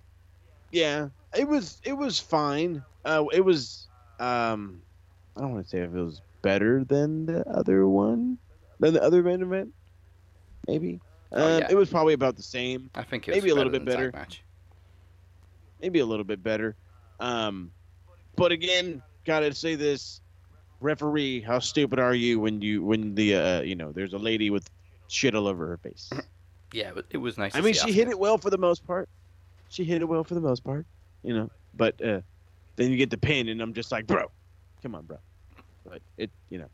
yeah, 0.72 1.10
it 1.38 1.48
was 1.48 1.80
it 1.86 1.94
was 1.94 2.20
fine. 2.20 2.84
Uh, 3.06 3.26
it 3.32 3.41
was 3.41 3.88
um, 4.20 4.82
I 5.38 5.41
don't 5.41 5.53
want 5.53 5.65
to 5.65 5.70
say 5.70 5.80
if 5.80 5.94
it 5.94 6.02
was 6.02 6.22
better 6.41 6.84
than 6.84 7.26
the 7.26 7.48
other 7.49 7.88
one, 7.88 8.38
than 8.84 8.93
the 8.95 9.03
other 9.03 9.23
main 9.23 9.41
event. 9.41 9.69
Maybe. 10.68 10.99
Um, 11.31 11.41
Oh, 11.41 11.57
yeah. 11.57 11.68
It 11.69 11.76
was 11.76 11.89
probably 11.89 12.14
about 12.14 12.35
the 12.35 12.43
same. 12.43 12.89
I 12.95 13.03
think 13.03 13.27
it 13.27 13.31
was 13.31 13.41
maybe 13.41 13.49
a 13.51 13.55
little 13.55 13.72
bit 13.72 13.85
better. 13.85 14.11
match. 14.14 14.43
Maybe 15.81 15.99
a 15.99 16.05
little 16.05 16.23
bit 16.26 16.43
better. 16.43 16.76
Um, 17.19 17.72
but 18.35 18.51
again, 18.51 19.01
gotta 19.26 19.53
say 19.53 19.76
this, 19.76 20.22
referee, 20.80 21.41
how 21.41 21.60
stupid 21.60 21.99
are 21.99 22.14
you 22.14 22.39
when 22.39 22.61
you 22.61 22.84
when 22.84 23.15
the 23.15 23.35
uh 23.35 23.61
you 23.61 23.76
know 23.76 23.91
there's 23.91 24.14
a 24.14 24.18
lady 24.18 24.49
with 24.49 24.69
shit 25.07 25.34
all 25.35 25.47
over 25.47 25.68
her 25.68 25.77
face. 25.77 26.10
Yeah, 26.76 26.89
but 26.95 27.05
it 27.11 27.18
was 27.18 27.38
nice. 27.38 27.55
I 27.55 27.61
mean, 27.61 27.76
she 27.76 27.91
hit 27.91 28.07
it 28.07 28.18
well 28.18 28.39
for 28.39 28.49
the 28.49 28.57
most 28.57 28.84
part. 28.88 29.07
She 29.69 29.84
hit 29.84 30.01
it 30.01 30.05
well 30.05 30.23
for 30.23 30.34
the 30.34 30.41
most 30.41 30.64
part, 30.64 30.88
you 31.22 31.35
know. 31.35 31.51
But 31.76 32.03
uh, 32.03 32.22
then 32.77 32.89
you 32.89 32.97
get 32.97 33.11
the 33.11 33.18
pin, 33.18 33.47
and 33.49 33.61
I'm 33.61 33.76
just 33.76 33.91
like, 33.91 34.07
bro, 34.07 34.31
come 34.81 34.95
on, 34.95 35.05
bro. 35.05 35.18
But 35.88 36.01
it, 36.18 36.31
you 36.49 36.57
know, 36.57 36.69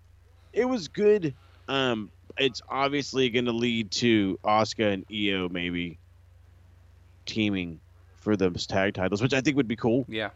it 0.54 0.64
was 0.64 0.88
good. 0.88 1.34
Um, 1.70 2.12
it's 2.38 2.62
obviously 2.68 3.30
going 3.30 3.46
to 3.46 3.52
lead 3.52 3.92
to 3.92 4.40
Asuka 4.44 4.94
and 4.94 5.06
Io 5.14 5.48
maybe 5.50 6.00
teaming 7.26 7.80
for 8.18 8.36
those 8.36 8.66
tag 8.66 8.96
titles, 8.96 9.22
which 9.22 9.34
I 9.34 9.42
think 9.42 9.56
would 9.56 9.68
be 9.68 9.76
cool. 9.76 10.06
Yeah. 10.10 10.32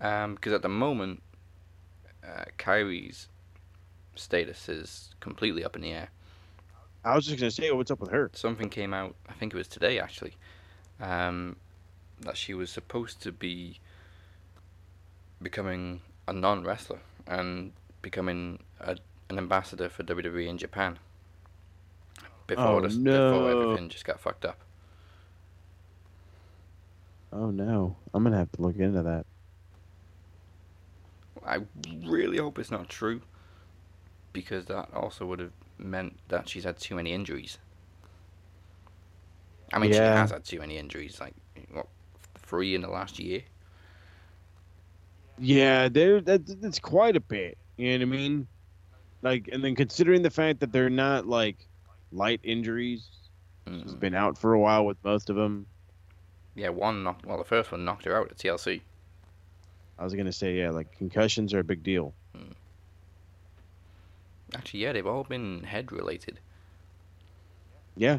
Um, 0.00 0.34
because 0.34 0.54
at 0.54 0.62
the 0.62 0.68
moment, 0.68 1.22
uh, 2.24 2.44
Kairi's 2.58 3.28
status 4.14 4.68
is 4.68 5.10
completely 5.20 5.64
up 5.64 5.76
in 5.76 5.82
the 5.82 5.92
air. 5.92 6.08
I 7.04 7.14
was 7.14 7.26
just 7.26 7.38
going 7.38 7.50
to 7.50 7.54
say, 7.54 7.70
what's 7.70 7.90
up 7.90 8.00
with 8.00 8.10
her? 8.10 8.30
Something 8.32 8.70
came 8.70 8.94
out. 8.94 9.14
I 9.28 9.32
think 9.34 9.52
it 9.52 9.56
was 9.56 9.68
today 9.68 10.00
actually. 10.00 10.34
Um, 11.00 11.56
that 12.22 12.36
she 12.36 12.54
was 12.54 12.70
supposed 12.70 13.22
to 13.22 13.30
be 13.32 13.78
becoming 15.40 16.00
a 16.26 16.32
non-wrestler 16.32 16.98
and 17.26 17.72
becoming 18.02 18.58
a, 18.80 18.96
an 19.28 19.38
ambassador 19.38 19.88
for 19.88 20.02
WWE 20.04 20.46
in 20.46 20.58
Japan. 20.58 20.98
Before 22.46 22.64
Oh, 22.64 22.80
this, 22.80 22.96
no. 22.96 23.32
before 23.32 23.50
everything 23.50 23.88
just 23.88 24.04
got 24.04 24.20
fucked 24.20 24.44
up. 24.44 24.58
Oh 27.32 27.50
no, 27.50 27.96
I'm 28.14 28.24
gonna 28.24 28.38
have 28.38 28.50
to 28.52 28.62
look 28.62 28.76
into 28.76 29.02
that. 29.02 29.26
I 31.44 31.60
really 32.04 32.38
hope 32.38 32.58
it's 32.58 32.70
not 32.70 32.88
true, 32.88 33.22
because 34.32 34.66
that 34.66 34.88
also 34.94 35.26
would 35.26 35.38
have 35.40 35.52
meant 35.78 36.18
that 36.28 36.48
she's 36.48 36.64
had 36.64 36.78
too 36.78 36.94
many 36.94 37.12
injuries. 37.12 37.58
I 39.72 39.78
mean, 39.78 39.92
she 39.92 39.98
has 39.98 40.30
had 40.30 40.44
too 40.44 40.58
many 40.60 40.78
injuries, 40.78 41.20
like 41.20 41.34
what, 41.72 41.86
three 42.36 42.74
in 42.74 42.80
the 42.80 42.88
last 42.88 43.18
year. 43.18 43.42
Yeah, 45.38 45.88
there 45.88 46.20
that 46.22 46.60
that's 46.60 46.78
quite 46.80 47.16
a 47.16 47.20
bit. 47.20 47.58
You 47.76 47.98
know 47.98 48.06
what 48.06 48.14
I 48.14 48.18
mean? 48.18 48.48
Like, 49.22 49.48
and 49.50 49.62
then 49.64 49.74
considering 49.74 50.22
the 50.22 50.30
fact 50.30 50.60
that 50.60 50.72
they're 50.72 50.90
not 50.90 51.26
like 51.26 51.66
light 52.12 52.40
injuries, 52.42 53.08
she's 53.66 53.94
been 53.94 54.14
out 54.14 54.38
for 54.38 54.54
a 54.54 54.60
while 54.60 54.86
with 54.86 54.96
most 55.04 55.28
of 55.30 55.36
them. 55.36 55.66
Yeah, 56.54 56.70
one 56.70 57.02
knocked. 57.02 57.26
Well, 57.26 57.38
the 57.38 57.44
first 57.44 57.72
one 57.72 57.84
knocked 57.84 58.04
her 58.04 58.16
out 58.16 58.30
at 58.30 58.38
TLC. 58.38 58.80
I 59.98 60.04
was 60.04 60.14
gonna 60.14 60.32
say, 60.32 60.56
yeah, 60.56 60.70
like 60.70 60.96
concussions 60.96 61.52
are 61.54 61.58
a 61.60 61.64
big 61.64 61.82
deal. 61.82 62.14
Actually, 64.54 64.80
yeah, 64.80 64.92
they've 64.92 65.06
all 65.06 65.24
been 65.24 65.62
head 65.62 65.92
related. 65.92 66.40
Yeah. 67.96 68.18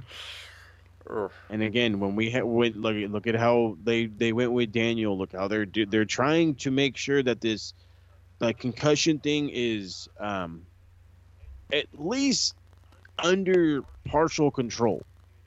And 1.50 1.64
again, 1.64 2.00
when 2.00 2.16
we 2.16 2.30
ha- 2.30 2.44
went 2.44 2.78
look 2.78 2.96
look 3.10 3.26
at 3.26 3.36
how 3.36 3.78
they 3.84 4.06
they 4.06 4.32
went 4.32 4.52
with 4.52 4.72
Daniel. 4.72 5.18
Look 5.18 5.32
how 5.32 5.48
they're 5.48 5.66
they're 5.66 6.06
trying 6.06 6.56
to 6.56 6.70
make 6.72 6.98
sure 6.98 7.24
that 7.24 7.42
this 7.42 7.74
like 8.40 8.60
concussion 8.60 9.18
thing 9.20 9.50
is 9.52 10.08
um 10.20 10.66
at 11.72 11.86
least 11.94 12.56
under 13.24 13.82
partial 14.06 14.52
control. 14.52 15.06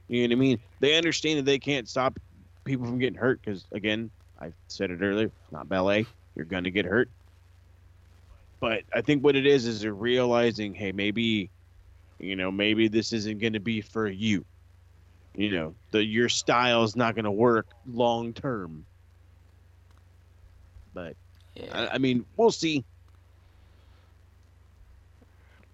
You 0.08 0.28
know 0.28 0.34
what 0.34 0.38
I 0.38 0.40
mean? 0.40 0.58
They 0.80 0.96
understand 0.96 1.38
that 1.38 1.44
they 1.44 1.58
can't 1.58 1.88
stop 1.88 2.18
people 2.64 2.86
from 2.86 2.98
getting 2.98 3.18
hurt 3.18 3.40
because 3.42 3.66
again, 3.72 4.10
I 4.40 4.52
said 4.68 4.90
it 4.90 5.00
earlier, 5.02 5.26
it's 5.26 5.52
not 5.52 5.68
ballet. 5.68 6.06
You're 6.34 6.44
gonna 6.44 6.70
get 6.70 6.84
hurt. 6.84 7.10
But 8.60 8.84
I 8.94 9.00
think 9.00 9.24
what 9.24 9.36
it 9.36 9.46
is 9.46 9.66
is 9.66 9.80
they're 9.80 9.92
realizing, 9.92 10.74
hey, 10.74 10.92
maybe, 10.92 11.50
you 12.20 12.36
know, 12.36 12.50
maybe 12.50 12.88
this 12.88 13.12
isn't 13.12 13.38
gonna 13.40 13.60
be 13.60 13.80
for 13.80 14.08
you 14.08 14.44
you 15.34 15.50
know 15.50 15.74
the 15.90 16.04
your 16.04 16.28
style 16.28 16.82
is 16.82 16.96
not 16.96 17.14
going 17.14 17.24
to 17.24 17.30
work 17.30 17.66
long 17.86 18.32
term 18.32 18.84
but 20.92 21.14
I, 21.72 21.88
I 21.92 21.98
mean 21.98 22.24
we'll 22.36 22.50
see 22.50 22.84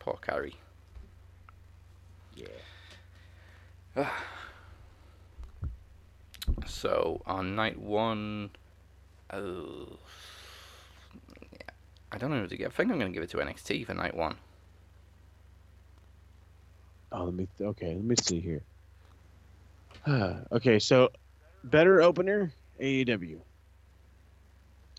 Poor 0.09 0.18
Kairi. 0.22 0.55
Yeah. 2.35 2.47
so 6.66 7.20
on 7.26 7.55
night 7.55 7.78
one, 7.78 8.48
oh, 9.35 9.98
yeah, 11.52 11.59
I 12.10 12.16
don't 12.16 12.30
know 12.30 12.40
who 12.40 12.47
to 12.47 12.56
give. 12.56 12.72
I 12.72 12.74
think 12.74 12.90
I'm 12.90 12.98
gonna 12.98 13.10
give 13.10 13.22
it 13.22 13.28
to 13.30 13.36
NXT 13.36 13.85
for 13.85 13.93
night 13.93 14.16
one. 14.16 14.36
oh 17.12 17.24
let 17.24 17.35
me 17.35 17.47
okay 17.60 17.94
let 17.94 18.05
me 18.05 18.14
see 18.22 18.40
here 18.40 18.62
okay 20.52 20.78
so 20.78 21.09
better 21.64 22.02
opener 22.02 22.52
aew 22.80 23.40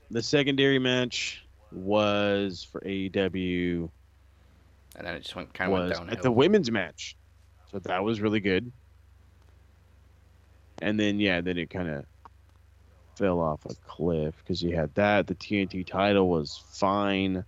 the 0.10 0.23
secondary 0.23 0.80
match 0.80 1.45
was 1.72 2.64
for 2.64 2.81
aew 2.81 3.90
And 4.95 5.06
then 5.06 5.16
it 5.16 5.22
just 5.22 5.36
went 5.36 5.53
kind 5.53 5.72
of 5.72 5.80
went 5.80 5.94
downhill. 5.94 6.16
at 6.18 6.22
the 6.22 6.32
women's 6.32 6.72
match 6.72 7.16
so 7.72 7.80
that 7.80 8.03
was 8.03 8.22
really 8.22 8.40
good 8.40 8.72
and 10.82 10.99
then 10.99 11.20
yeah 11.20 11.41
then 11.41 11.57
it 11.57 11.70
kind 11.70 11.90
of 11.90 12.06
fell 13.18 13.40
off 13.40 13.66
a 13.66 13.76
cliff 13.84 14.38
because 14.38 14.61
you 14.61 14.76
had 14.76 14.94
that 14.95 15.28
the 15.28 15.36
tnt 15.36 15.86
title 15.86 16.30
was 16.30 16.57
fine 16.72 17.44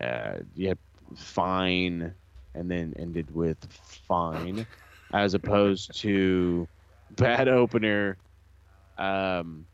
uh 0.00 0.38
you 0.54 0.68
had 0.68 0.78
fine 1.16 2.14
and 2.54 2.70
then 2.70 2.92
ended 2.98 3.30
with 3.30 3.58
fine 3.72 4.66
as 5.12 5.34
opposed 5.34 5.94
to 6.00 6.68
bad 7.10 7.48
opener. 7.48 8.18
Um, 8.96 9.66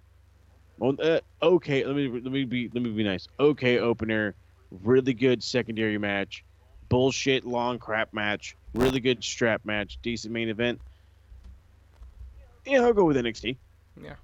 well, 0.79 0.95
uh, 1.03 1.21
okay. 1.43 1.85
Let 1.85 1.97
me 1.97 2.09
let 2.09 2.33
me 2.33 2.45
be 2.45 2.71
let 2.73 2.83
me 2.83 2.91
be 2.91 3.05
nice. 3.05 3.27
Okay, 3.39 3.79
opener. 3.79 4.37
Really 4.71 5.15
good 5.15 5.43
secondary 5.43 5.99
match. 5.99 6.45
Bullshit 6.89 7.45
long 7.45 7.79
crap 7.79 8.13
match. 8.13 8.57
Really 8.75 9.01
good 9.01 9.23
strap 9.23 9.63
match. 9.65 9.99
Decent 10.03 10.33
main 10.33 10.49
event. 10.49 10.81
Yeah, 12.67 12.83
I'll 12.83 12.93
go 12.93 13.05
with 13.05 13.17
NXT. 13.17 13.57
Yeah. 14.03 14.15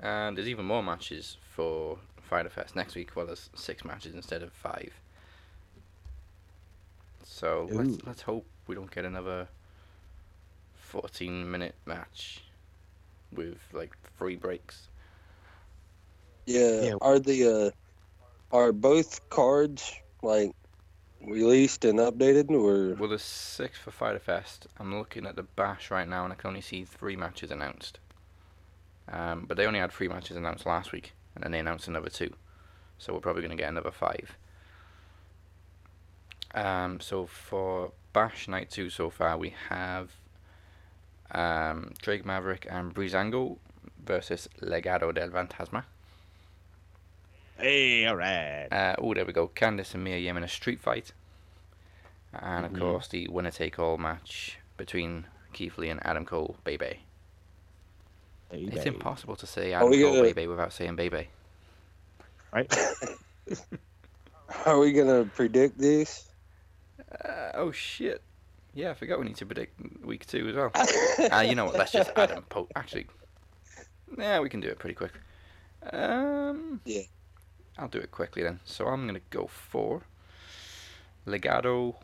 And 0.00 0.36
there's 0.36 0.48
even 0.48 0.64
more 0.64 0.82
matches 0.82 1.36
for 1.54 1.98
Fyter 2.20 2.48
Fest 2.48 2.76
next 2.76 2.94
week. 2.94 3.16
Well, 3.16 3.26
there's 3.26 3.50
six 3.54 3.84
matches 3.84 4.14
instead 4.14 4.42
of 4.42 4.52
five. 4.52 4.92
So 7.24 7.68
let's 7.70 7.98
let's 8.04 8.22
hope 8.22 8.46
we 8.66 8.74
don't 8.74 8.90
get 8.90 9.04
another 9.04 9.48
14 10.74 11.50
minute 11.50 11.74
match 11.86 12.42
with 13.32 13.58
like 13.72 13.96
three 14.18 14.36
breaks. 14.36 14.88
Yeah. 16.46 16.82
Yeah. 16.82 16.94
Are 17.00 17.18
the 17.18 17.66
uh, 17.66 17.70
are 18.52 18.72
both 18.72 19.28
cards 19.30 19.94
like 20.22 20.52
released 21.24 21.84
and 21.84 21.98
updated, 21.98 22.50
or 22.50 22.94
Well, 22.94 23.08
there's 23.08 23.22
six 23.22 23.78
for 23.78 23.90
Fyter 23.90 24.18
Fest. 24.18 24.66
I'm 24.78 24.96
looking 24.96 25.26
at 25.26 25.36
the 25.36 25.42
Bash 25.42 25.90
right 25.90 26.08
now, 26.08 26.24
and 26.24 26.32
I 26.32 26.36
can 26.36 26.48
only 26.48 26.60
see 26.60 26.84
three 26.84 27.16
matches 27.16 27.50
announced. 27.50 27.98
Um, 29.08 29.44
but 29.46 29.56
they 29.56 29.66
only 29.66 29.80
had 29.80 29.92
three 29.92 30.08
matches 30.08 30.36
announced 30.36 30.66
last 30.66 30.92
week, 30.92 31.12
and 31.34 31.42
then 31.42 31.52
they 31.52 31.58
announced 31.58 31.88
another 31.88 32.10
two. 32.10 32.32
So 32.98 33.12
we're 33.12 33.20
probably 33.20 33.42
going 33.42 33.56
to 33.56 33.62
get 33.62 33.70
another 33.70 33.90
five. 33.90 34.36
Um, 36.54 37.00
so 37.00 37.26
for 37.26 37.92
Bash 38.12 38.48
Night 38.48 38.70
2 38.70 38.90
so 38.90 39.08
far, 39.08 39.38
we 39.38 39.54
have 39.68 40.10
um, 41.32 41.92
Drake 42.02 42.24
Maverick 42.24 42.66
and 42.68 42.94
Breezango 42.94 43.58
versus 44.04 44.48
Legado 44.60 45.14
del 45.14 45.30
Fantasma. 45.30 45.84
Hey, 47.60 48.06
all 48.06 48.16
right. 48.16 48.68
Uh, 48.70 48.94
oh, 48.98 49.12
there 49.14 49.24
we 49.24 49.32
go. 49.32 49.48
Candice 49.48 49.94
and 49.94 50.02
Mia 50.04 50.16
Yim 50.16 50.36
in 50.36 50.42
a 50.44 50.48
street 50.48 50.80
fight. 50.80 51.12
And 52.32 52.64
of 52.64 52.72
Mhm. 52.72 52.78
course, 52.78 53.08
the 53.08 53.28
winner 53.28 53.50
take 53.50 53.78
all 53.78 53.98
match 53.98 54.58
between 54.76 55.26
Keith 55.52 55.76
Lee 55.78 55.90
and 55.90 56.04
Adam 56.06 56.24
Cole, 56.24 56.56
Baby. 56.64 57.00
It's 58.52 58.86
impossible 58.86 59.36
to 59.36 59.46
say 59.46 59.72
Adam 59.72 59.90
Cole, 59.90 60.00
gonna- 60.00 60.22
Baby 60.22 60.46
without 60.46 60.72
saying 60.72 60.96
Baby. 60.96 61.28
Right. 62.52 62.72
are 64.66 64.78
we 64.78 64.92
gonna 64.92 65.24
predict 65.24 65.78
this? 65.78 66.28
Uh, 67.12 67.50
oh, 67.54 67.72
shit. 67.72 68.22
Yeah, 68.74 68.90
I 68.90 68.94
forgot 68.94 69.18
we 69.18 69.26
need 69.26 69.36
to 69.36 69.46
predict 69.46 70.04
week 70.04 70.26
two 70.26 70.48
as 70.48 70.54
well. 70.54 70.70
uh, 71.32 71.40
you 71.40 71.54
know 71.56 71.64
what? 71.66 71.74
Let's 71.76 71.92
just 71.92 72.10
Adam 72.16 72.44
Po. 72.48 72.68
Actually, 72.76 73.06
yeah, 74.16 74.38
we 74.38 74.48
can 74.48 74.60
do 74.60 74.68
it 74.68 74.78
pretty 74.78 74.94
quick. 74.94 75.12
Um, 75.92 76.80
Yeah. 76.84 77.02
I'll 77.80 77.88
do 77.88 77.98
it 77.98 78.10
quickly 78.10 78.42
then. 78.42 78.60
So 78.64 78.86
I'm 78.86 79.06
gonna 79.06 79.20
go 79.30 79.46
for 79.46 80.02
Legado, 81.26 81.94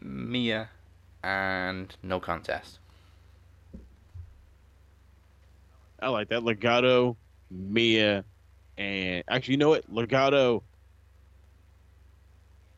Mia, 0.00 0.70
and 1.22 1.94
no 2.02 2.18
contest. 2.18 2.80
I 6.00 6.08
like 6.08 6.28
that. 6.30 6.42
Legado, 6.42 7.14
Mia, 7.48 8.24
and 8.76 9.22
actually, 9.28 9.52
you 9.52 9.58
know 9.58 9.68
what? 9.68 9.88
Legado, 9.88 10.62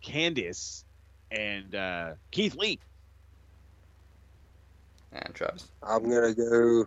Candice, 0.05 0.85
and 1.31 1.75
uh, 1.75 2.13
Keith 2.31 2.55
Lee. 2.55 2.79
And 5.11 5.35
Travis. 5.35 5.69
I'm 5.83 6.03
gonna 6.03 6.35
go. 6.35 6.87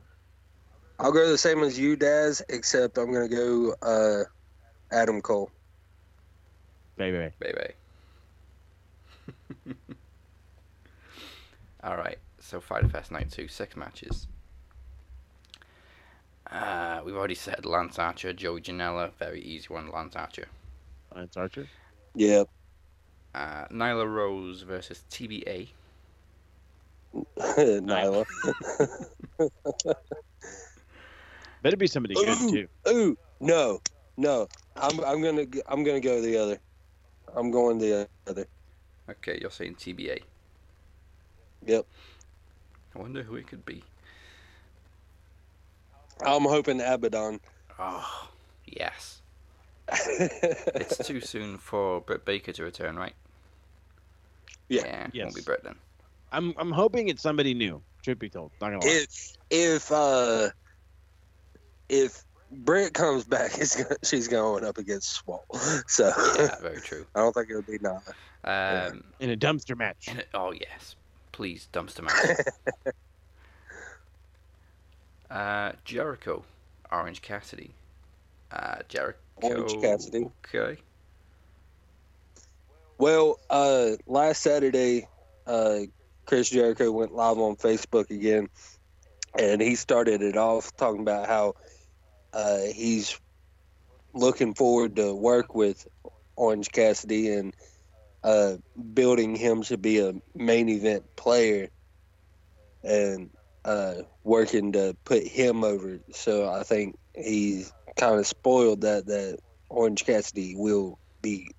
I'll 1.00 1.12
go 1.12 1.28
the 1.28 1.38
same 1.40 1.64
as 1.64 1.80
you, 1.80 1.96
Daz, 1.96 2.44
except 2.50 3.00
I'm 3.00 3.12
gonna 3.12 3.28
go 3.28 3.74
uh, 3.82 4.24
Adam 4.92 5.22
Cole. 5.22 5.52
Baby. 6.98 7.32
Baby. 7.40 7.74
All 11.84 11.98
right. 11.98 12.18
So 12.40 12.60
Fyter 12.60 12.90
Fest 12.90 13.12
Night 13.12 13.32
Two, 13.32 13.48
six 13.48 13.76
matches. 13.76 14.28
Uh, 16.52 17.02
we've 17.06 17.16
already 17.16 17.36
said 17.36 17.66
Lance 17.66 18.00
Archer, 18.00 18.32
Joey 18.32 18.62
Janela, 18.62 19.12
very 19.20 19.42
easy 19.42 19.68
one. 19.68 19.92
Lance 19.92 20.16
Archer. 20.16 20.48
Lance 21.14 21.36
Archer. 21.36 21.68
Yep. 22.16 22.48
Uh, 23.36 23.66
Nyla 23.68 24.08
Rose 24.12 24.62
versus 24.62 25.04
TBA. 25.12 25.68
Nyla. 27.38 28.26
Better 31.64 31.78
be 31.78 31.88
somebody 31.88 32.16
good 32.16 32.38
too. 32.50 32.68
ooh, 32.88 33.18
no, 33.40 33.82
no. 34.16 34.48
I'm 34.80 35.00
I'm 35.04 35.22
gonna 35.22 35.46
g- 35.46 35.62
I'm 35.68 35.84
gonna 35.84 36.00
go 36.00 36.22
the 36.22 36.38
other. 36.38 36.60
I'm 37.36 37.52
going 37.52 37.78
the 37.78 38.08
other. 38.28 38.48
Okay, 39.10 39.38
you're 39.42 39.52
saying 39.52 39.76
TBA. 39.76 40.22
Yep. 41.66 41.86
I 42.96 43.00
wonder 43.00 43.24
who 43.24 43.36
it 43.36 43.48
could 43.48 43.66
be. 43.66 43.84
I'm 46.26 46.44
hoping 46.44 46.82
Abaddon. 46.82 47.40
Oh, 47.80 48.30
yes. 48.66 49.22
it's 49.92 50.98
too 51.08 51.22
soon 51.22 51.58
for 51.58 52.02
Britt 52.02 52.26
Baker 52.26 52.52
to 52.54 52.64
return, 52.64 52.98
right? 52.98 53.14
Yeah. 54.70 54.84
Yeah, 54.86 55.08
Yes. 55.14 55.24
won't 55.26 55.36
be 55.36 55.42
Britt 55.42 55.64
then. 55.64 55.76
I'm 56.32 56.54
I'm 56.58 56.72
hoping 56.72 57.08
it's 57.08 57.22
somebody 57.22 57.54
new. 57.54 57.82
Truth 58.04 58.20
be 58.20 58.30
told, 58.30 58.52
not 58.60 58.72
gonna 58.72 58.80
lie. 58.86 58.92
if 58.92 59.38
if 59.50 59.92
uh 59.92 60.50
if 61.90 62.24
Britt 62.52 62.94
comes 62.94 63.26
back, 63.26 63.58
it's 63.58 63.76
gonna, 63.76 63.96
she's 64.04 64.28
going 64.28 64.64
up 64.64 64.78
against 64.78 65.10
Swole. 65.12 65.46
So 65.88 66.12
Yeah, 66.38 66.56
very 66.62 66.82
true. 66.82 67.06
I 67.16 67.20
don't 67.20 67.34
think 67.34 67.50
it'll 67.50 67.62
be 67.62 67.78
Nyla. 67.80 68.14
Um, 68.44 69.04
in 69.20 69.30
a 69.30 69.38
dumpster 69.38 69.78
match. 69.78 70.08
a- 70.08 70.38
oh 70.38 70.52
yes, 70.52 70.96
please 71.32 71.68
dumpster 71.74 72.04
match. 72.04 72.94
uh, 75.30 75.72
Jericho, 75.84 76.44
Orange 76.92 77.22
Cassidy. 77.22 77.72
Uh, 78.52 78.78
Jericho. 78.88 79.20
Orange 79.42 79.82
Cassidy. 79.82 80.30
Okay. 80.54 80.82
Well, 82.98 83.38
uh, 83.50 83.92
last 84.08 84.42
Saturday, 84.42 85.08
uh, 85.46 85.80
Chris 86.26 86.50
Jericho 86.50 86.92
went 86.92 87.14
live 87.14 87.38
on 87.38 87.56
Facebook 87.56 88.10
again, 88.10 88.48
and 89.38 89.62
he 89.62 89.76
started 89.76 90.22
it 90.22 90.36
off 90.36 90.76
talking 90.78 91.02
about 91.02 91.28
how 91.28 91.54
uh, 92.34 92.60
he's 92.74 93.20
looking 94.14 94.54
forward 94.54 94.96
to 94.98 95.14
work 95.14 95.56
with 95.56 95.88
Orange 96.36 96.72
Cassidy 96.72 97.32
and 97.34 97.54
uh, 98.24 98.58
building 98.94 99.36
him 99.36 99.64
to 99.64 99.78
be 99.78 100.00
a 100.00 100.14
main 100.36 100.70
event 100.70 101.04
player 101.16 101.70
and 102.84 103.30
uh, 103.66 103.96
working 104.24 104.72
to 104.74 104.96
put 105.06 105.24
him 105.24 105.64
over. 105.64 106.00
So 106.12 106.50
I 106.50 106.64
think 106.64 106.96
he's 107.16 107.72
kind 107.98 108.20
of 108.20 108.28
spoiled 108.28 108.82
that 108.82 109.06
that 109.08 109.40
Orange 109.70 110.06
Cassidy 110.06 110.56
will 110.56 110.98
be 111.22 111.52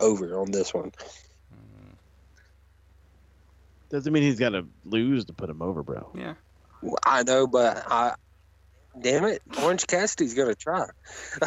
over 0.00 0.38
on 0.40 0.50
this 0.50 0.72
one. 0.72 0.92
Doesn't 3.90 4.12
mean 4.12 4.22
he's 4.22 4.38
got 4.38 4.50
to 4.50 4.66
lose 4.84 5.24
to 5.26 5.32
put 5.32 5.48
him 5.48 5.62
over, 5.62 5.82
bro. 5.82 6.10
Yeah. 6.14 6.34
I 7.06 7.22
know, 7.22 7.46
but 7.46 7.84
I, 7.88 8.14
damn 9.00 9.24
it, 9.24 9.42
Orange 9.62 9.86
Cassidy's 9.86 10.34
gonna 10.34 10.54
try. 10.54 10.86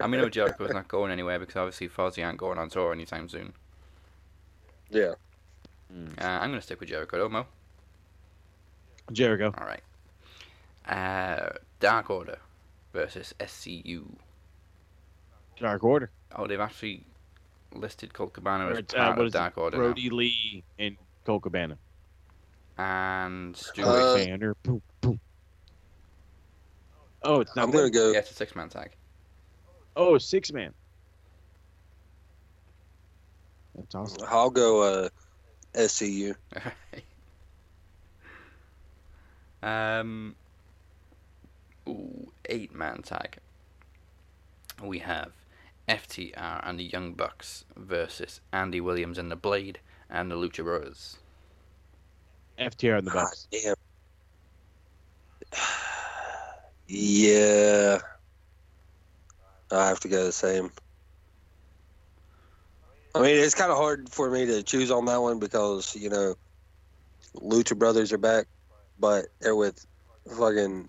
I 0.00 0.06
mean, 0.06 0.20
no, 0.20 0.28
Jericho's 0.30 0.72
not 0.72 0.88
going 0.88 1.10
anywhere 1.10 1.38
because 1.38 1.56
obviously 1.56 1.88
Fozzy 1.88 2.24
aren't 2.24 2.38
going 2.38 2.58
on 2.58 2.68
tour 2.68 2.92
anytime 2.92 3.28
soon. 3.28 3.52
Yeah. 4.90 5.14
Uh, 5.92 6.24
I'm 6.24 6.50
going 6.50 6.60
to 6.60 6.62
stick 6.62 6.80
with 6.80 6.88
Jericho, 6.88 7.18
though, 7.18 7.28
Mo. 7.28 7.46
Jericho. 9.12 9.52
All 9.58 9.66
right. 9.66 9.82
Uh, 10.86 11.50
Dark 11.80 12.10
Order 12.10 12.38
versus 12.92 13.34
SCU. 13.40 14.04
Dark 15.58 15.82
Order. 15.82 16.10
Oh, 16.36 16.46
they've 16.46 16.60
actually 16.60 17.04
listed 17.74 18.12
Colt 18.12 18.32
Cabana 18.32 18.70
as 18.70 18.78
It's, 18.78 18.94
uh, 18.94 18.98
part 18.98 19.16
what 19.16 19.22
of 19.22 19.26
is 19.28 19.34
it? 19.34 19.38
Dark 19.38 19.58
Order 19.58 19.78
now. 19.78 19.94
Lee 19.96 20.62
and 20.78 20.96
Colt 21.24 21.42
Cabana. 21.42 21.76
And 22.78 23.56
Stu 23.56 23.82
Joey 23.82 24.14
Grayson. 24.14 24.30
Banner. 24.30 24.56
Boom, 24.62 24.82
boom. 25.00 25.20
Oh, 27.22 27.40
it's 27.40 27.54
not. 27.54 27.64
I'm 27.64 27.70
gonna 27.70 27.90
go. 27.90 28.12
Yeah, 28.12 28.18
it's 28.18 28.30
a 28.30 28.34
six-man 28.34 28.68
tag. 28.68 28.90
Oh, 29.96 30.16
six 30.18 30.52
man. 30.52 30.72
That's 33.74 33.94
awesome. 33.94 34.26
I'll 34.28 34.50
go 34.50 34.82
uh, 34.82 35.08
SCU. 35.74 36.34
um, 39.62 40.34
ooh, 41.88 42.32
eight-man 42.48 43.02
tag. 43.02 43.38
We 44.82 45.00
have 45.00 45.32
FTR 45.88 46.60
and 46.62 46.78
the 46.78 46.84
Young 46.84 47.12
Bucks 47.12 47.64
versus 47.76 48.40
Andy 48.52 48.80
Williams 48.80 49.18
and 49.18 49.30
the 49.30 49.36
Blade 49.36 49.80
and 50.08 50.30
the 50.30 50.36
Lucha 50.36 50.64
Brothers. 50.64 51.18
FTR 52.58 52.98
and 52.98 53.06
the 53.06 53.10
God 53.10 53.24
Bucks. 53.24 53.48
damn. 53.50 53.74
Yeah. 56.90 58.00
I 59.70 59.86
have 59.86 60.00
to 60.00 60.08
go 60.08 60.24
the 60.24 60.32
same. 60.32 60.70
I 63.14 63.20
mean, 63.20 63.36
it's 63.36 63.54
kind 63.54 63.70
of 63.70 63.76
hard 63.76 64.08
for 64.10 64.28
me 64.28 64.46
to 64.46 64.62
choose 64.64 64.90
on 64.90 65.04
that 65.04 65.20
one 65.20 65.38
because, 65.38 65.94
you 65.94 66.10
know, 66.10 66.34
Lucha 67.36 67.78
Brothers 67.78 68.12
are 68.12 68.18
back, 68.18 68.46
but 68.98 69.26
they're 69.40 69.54
with 69.54 69.78
fucking 70.36 70.88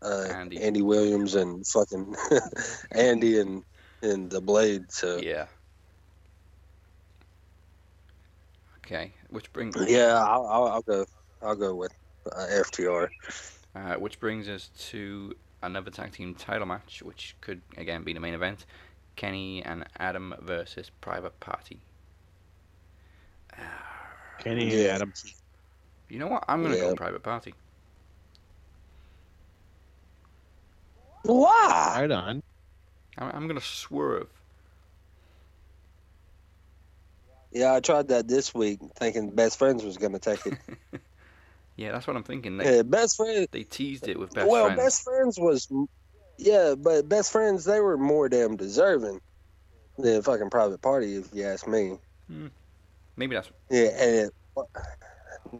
uh, 0.00 0.28
Andy. 0.30 0.80
Williams 0.80 1.34
and 1.34 1.66
fucking 1.66 2.14
Andy 2.92 3.38
and, 3.38 3.62
and 4.02 4.30
the 4.30 4.40
Blade. 4.40 4.90
So 4.90 5.18
Yeah. 5.18 5.48
Okay, 8.78 9.14
which 9.28 9.52
brings 9.52 9.76
yeah, 9.86 10.14
I'll, 10.14 10.46
I'll, 10.46 10.66
I'll 10.68 10.82
go. 10.82 11.04
I'll 11.40 11.56
go 11.56 11.74
with 11.74 11.92
uh, 12.30 12.46
FTR. 12.50 13.08
Uh, 13.74 13.94
which 13.94 14.20
brings 14.20 14.48
us 14.48 14.70
to 14.90 15.34
another 15.62 15.90
tag 15.90 16.12
team 16.12 16.34
title 16.34 16.66
match, 16.66 17.02
which 17.02 17.36
could 17.40 17.62
again 17.76 18.02
be 18.02 18.12
the 18.12 18.20
main 18.20 18.34
event: 18.34 18.66
Kenny 19.16 19.62
and 19.64 19.84
Adam 19.98 20.34
versus 20.40 20.90
Private 21.00 21.38
Party. 21.40 21.80
Kenny 24.38 24.72
and 24.72 24.88
Adam. 24.88 25.12
You 26.08 26.18
know 26.18 26.28
what? 26.28 26.44
I'm 26.48 26.62
gonna 26.62 26.76
go 26.76 26.94
Private 26.94 27.22
Party. 27.22 27.54
Why? 31.22 31.96
Right 32.00 32.10
on. 32.10 32.42
I'm, 33.18 33.30
I'm 33.34 33.48
gonna 33.48 33.60
swerve. 33.60 34.28
Yeah, 37.52 37.74
I 37.74 37.80
tried 37.80 38.08
that 38.08 38.28
this 38.28 38.54
week, 38.54 38.80
thinking 38.96 39.30
Best 39.30 39.58
Friends 39.58 39.84
was 39.84 39.98
going 39.98 40.12
to 40.12 40.18
take 40.18 40.46
it. 40.46 40.54
Yeah, 41.76 41.92
that's 41.92 42.06
what 42.06 42.16
I'm 42.16 42.22
thinking. 42.22 42.58
They, 42.58 42.76
yeah, 42.76 42.82
Best 42.82 43.16
Friends. 43.16 43.48
they 43.50 43.64
teased 43.64 44.08
it 44.08 44.18
with 44.18 44.34
Best 44.34 44.48
well, 44.48 44.66
Friends. 44.66 44.78
Well, 44.78 44.86
best 44.86 45.02
Friends 45.02 45.38
was, 45.38 45.68
yeah, 46.38 46.74
but 46.78 47.08
Best 47.08 47.32
Friends 47.32 47.64
they 47.64 47.80
were 47.80 47.96
more 47.96 48.28
damn 48.28 48.56
deserving 48.56 49.20
than 49.98 50.22
fucking 50.22 50.50
Private 50.50 50.82
Party, 50.82 51.16
if 51.16 51.30
you 51.32 51.44
ask 51.44 51.66
me. 51.66 51.98
Hmm. 52.28 52.48
Maybe 53.16 53.34
that's 53.34 53.50
Yeah, 53.70 53.88
and 53.98 54.14
it, 54.16 54.32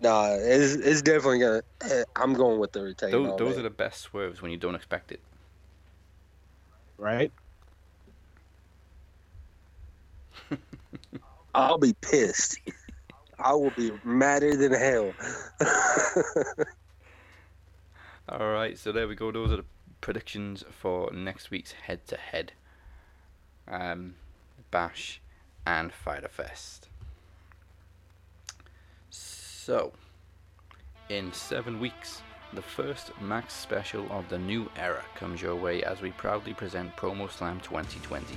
nah, 0.02 0.34
it's, 0.34 0.74
it's 0.74 1.02
definitely 1.02 1.40
gonna. 1.40 1.62
eh, 1.82 2.04
I'm 2.16 2.34
going 2.34 2.58
with 2.58 2.72
the 2.72 2.82
retain. 2.82 3.10
those, 3.10 3.38
those 3.38 3.58
are 3.58 3.62
the 3.62 3.70
best 3.70 4.00
swerves 4.00 4.42
when 4.42 4.50
you 4.50 4.56
don't 4.56 4.74
expect 4.74 5.12
it. 5.12 5.20
Right? 6.98 7.32
I'll 11.54 11.78
be 11.78 11.94
pissed. 12.00 12.58
I 13.38 13.52
will 13.54 13.72
be 13.76 13.92
madder 14.04 14.56
than 14.56 14.72
hell. 14.72 15.12
All 18.28 18.52
right, 18.52 18.78
so 18.78 18.92
there 18.92 19.08
we 19.08 19.14
go. 19.14 19.32
Those 19.32 19.52
are 19.52 19.56
the 19.56 19.64
predictions 20.00 20.64
for 20.70 21.10
next 21.12 21.50
week's 21.50 21.72
head-to-head, 21.72 22.52
um, 23.68 24.14
Bash 24.70 25.20
and 25.66 25.92
Fyter 25.92 26.28
Fest. 26.28 26.88
So, 29.10 29.92
in 31.08 31.32
seven 31.32 31.80
weeks, 31.80 32.22
the 32.52 32.62
first 32.62 33.12
Max 33.20 33.54
special 33.54 34.06
of 34.10 34.28
the 34.28 34.38
new 34.38 34.70
era 34.76 35.04
comes 35.14 35.40
your 35.40 35.56
way 35.56 35.82
as 35.82 36.00
we 36.00 36.10
proudly 36.12 36.52
present 36.52 36.94
Promo 36.96 37.30
Slam 37.30 37.60
2020. 37.60 38.36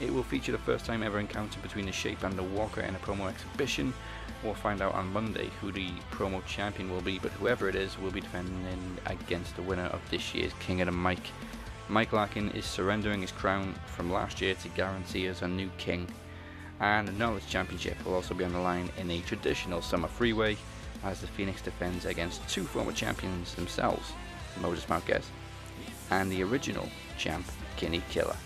It 0.00 0.12
will 0.12 0.22
feature 0.22 0.52
the 0.52 0.58
first 0.58 0.84
time 0.84 1.02
ever 1.02 1.18
encounter 1.18 1.58
between 1.60 1.86
the 1.86 1.92
Shape 1.92 2.22
and 2.22 2.34
the 2.34 2.42
Walker 2.42 2.82
in 2.82 2.94
a 2.94 2.98
promo 2.98 3.28
exhibition. 3.28 3.94
We'll 4.42 4.54
find 4.54 4.82
out 4.82 4.94
on 4.94 5.12
Monday 5.12 5.50
who 5.60 5.72
the 5.72 5.90
promo 6.10 6.44
champion 6.44 6.90
will 6.90 7.00
be, 7.00 7.18
but 7.18 7.32
whoever 7.32 7.68
it 7.68 7.74
is 7.74 7.98
will 7.98 8.10
be 8.10 8.20
defending 8.20 8.98
against 9.06 9.56
the 9.56 9.62
winner 9.62 9.86
of 9.86 10.00
this 10.10 10.34
year's 10.34 10.52
King 10.60 10.80
of 10.82 10.86
the 10.86 10.92
Mike. 10.92 11.28
Mike 11.88 12.12
Larkin 12.12 12.50
is 12.50 12.64
surrendering 12.64 13.20
his 13.20 13.32
crown 13.32 13.74
from 13.86 14.12
last 14.12 14.40
year 14.40 14.54
to 14.56 14.68
guarantee 14.70 15.28
us 15.28 15.42
a 15.42 15.48
new 15.48 15.70
king. 15.78 16.06
And 16.80 17.08
the 17.08 17.12
Knowledge 17.12 17.48
Championship 17.48 18.04
will 18.04 18.14
also 18.14 18.34
be 18.34 18.44
on 18.44 18.52
the 18.52 18.58
line 18.58 18.90
in 18.98 19.10
a 19.10 19.20
traditional 19.20 19.80
summer 19.80 20.08
freeway 20.08 20.56
as 21.04 21.20
the 21.20 21.26
Phoenix 21.26 21.62
defends 21.62 22.04
against 22.04 22.46
two 22.48 22.64
former 22.64 22.92
champions 22.92 23.54
themselves, 23.54 24.12
Moses 24.60 24.88
Marquez 24.88 25.30
and 26.10 26.30
the 26.30 26.42
original 26.42 26.88
champ, 27.18 27.46
Kenny 27.76 28.02
Killer. 28.10 28.36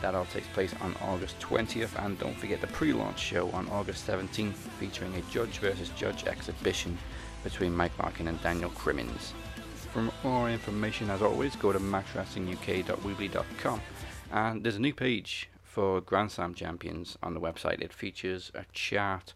That 0.00 0.14
all 0.14 0.26
takes 0.26 0.46
place 0.48 0.74
on 0.80 0.94
August 1.02 1.40
20th, 1.40 2.04
and 2.04 2.18
don't 2.18 2.38
forget 2.38 2.60
the 2.60 2.68
pre 2.68 2.92
launch 2.92 3.18
show 3.18 3.50
on 3.50 3.68
August 3.68 4.06
17th, 4.06 4.54
featuring 4.54 5.14
a 5.16 5.22
judge 5.32 5.58
versus 5.58 5.88
judge 5.90 6.24
exhibition 6.24 6.96
between 7.42 7.74
Mike 7.74 7.98
Larkin 7.98 8.28
and 8.28 8.40
Daniel 8.42 8.70
Crimmins. 8.70 9.32
For 9.92 10.08
more 10.22 10.50
information, 10.50 11.10
as 11.10 11.22
always, 11.22 11.56
go 11.56 11.72
to 11.72 11.80
matchwrestlinguk.weebly.com. 11.80 13.80
And 14.30 14.62
there's 14.62 14.76
a 14.76 14.80
new 14.80 14.94
page 14.94 15.48
for 15.64 16.00
Grand 16.00 16.30
Slam 16.30 16.54
champions 16.54 17.18
on 17.22 17.34
the 17.34 17.40
website. 17.40 17.80
It 17.80 17.92
features 17.92 18.52
a 18.54 18.64
chart 18.72 19.34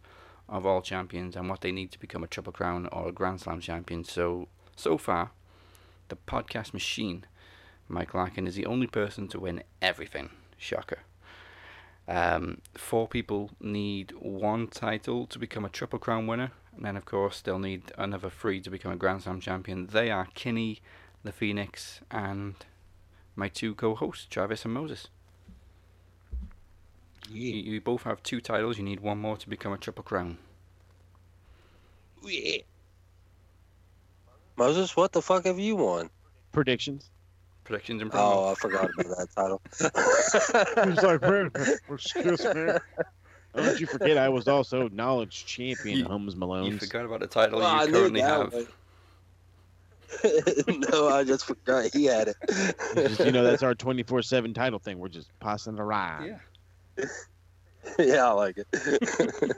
of 0.49 0.67
all 0.67 0.83
champions 0.83 1.35
and 1.35 1.49
what 1.49 1.63
they 1.63 1.73
need 1.73 1.91
to 1.93 1.99
become 1.99 2.23
a 2.23 2.27
Triple 2.27 2.53
Crown 2.53 2.87
or 2.93 3.09
a 3.09 3.13
Grand 3.13 3.41
Slam 3.41 3.61
champion. 3.61 4.05
So, 4.05 4.49
so 4.77 4.99
far, 4.99 5.31
the 6.09 6.17
podcast 6.17 6.75
machine, 6.75 7.25
Mike 7.89 8.13
Larkin, 8.13 8.47
is 8.47 8.55
the 8.55 8.67
only 8.67 8.87
person 8.87 9.29
to 9.29 9.41
win 9.41 9.63
everything. 9.81 10.29
Shocker. 10.63 11.01
Um, 12.09 12.61
four 12.75 13.07
people 13.07 13.51
need 13.61 14.13
one 14.19 14.67
title 14.67 15.27
to 15.27 15.39
become 15.39 15.65
a 15.65 15.69
Triple 15.69 15.99
Crown 15.99 16.27
winner, 16.27 16.53
and 16.75 16.85
then, 16.85 16.97
of 16.97 17.05
course, 17.05 17.41
they'll 17.41 17.59
need 17.59 17.93
another 17.97 18.31
three 18.31 18.61
to 18.61 18.71
become 18.71 18.93
a 18.93 18.97
Grand 18.97 19.23
Slam 19.23 19.41
champion. 19.41 19.87
They 19.87 20.11
are 20.11 20.27
Kinney, 20.35 20.81
the 21.23 21.33
Phoenix, 21.33 22.01
and 22.11 22.55
my 23.37 23.49
two 23.49 23.75
co 23.75 23.95
hosts, 23.95 24.27
Travis 24.27 24.65
and 24.65 24.75
Moses. 24.75 25.09
You, 27.31 27.53
you 27.53 27.81
both 27.81 28.03
have 28.03 28.23
two 28.23 28.41
titles, 28.41 28.79
you 28.79 28.85
need 28.85 29.01
one 29.01 29.19
more 29.19 29.37
to 29.37 29.49
become 29.49 29.73
a 29.73 29.79
Triple 29.79 30.05
Crown. 30.05 30.39
Yeah. 32.25 32.59
Moses, 34.57 34.97
what 34.97 35.13
the 35.13 35.23
fuck 35.23 35.45
have 35.47 35.59
you 35.59 35.77
won? 35.77 36.11
Predictions. 36.51 37.12
Predictions 37.65 38.03
and 38.03 38.11
promo. 38.11 38.19
Oh, 38.19 38.51
I 38.51 38.55
forgot 38.55 38.91
about 38.91 39.17
that 39.17 39.29
title. 39.37 39.63
He's 40.89 41.03
like, 41.03 41.23
"Man, 41.23 41.51
excuse 41.91 42.45
me. 42.45 42.73
Don't 43.55 43.81
you 43.81 43.87
forget 43.87 44.19
I 44.19 44.29
was 44.29 44.49
also 44.49 44.89
knowledge 44.89 45.45
champion, 45.47 46.05
Holmes 46.05 46.35
Malone. 46.35 46.73
You 46.73 46.79
forgot 46.79 47.05
about 47.05 47.21
the 47.21 47.27
title 47.27 47.61
Well, 47.61 47.87
you 47.87 47.93
knew 47.93 47.99
currently 47.99 48.21
that 48.21 48.29
have. 48.29 48.53
one. 48.53 48.67
no, 50.93 51.09
I 51.09 51.25
just 51.25 51.45
forgot 51.45 51.93
he 51.93 52.05
had 52.05 52.29
it. 52.29 52.37
Just, 52.95 53.21
you 53.21 53.33
know, 53.33 53.43
that's 53.43 53.63
our 53.63 53.75
24 53.75 54.23
7 54.23 54.53
title 54.55 54.79
thing. 54.79 54.99
We're 54.99 55.09
just 55.09 55.31
passing 55.41 55.75
it 55.75 55.81
around. 55.81 56.27
Yeah. 56.99 57.05
yeah, 57.99 58.29
I 58.29 58.33
like 58.33 58.59
it. 58.59 59.57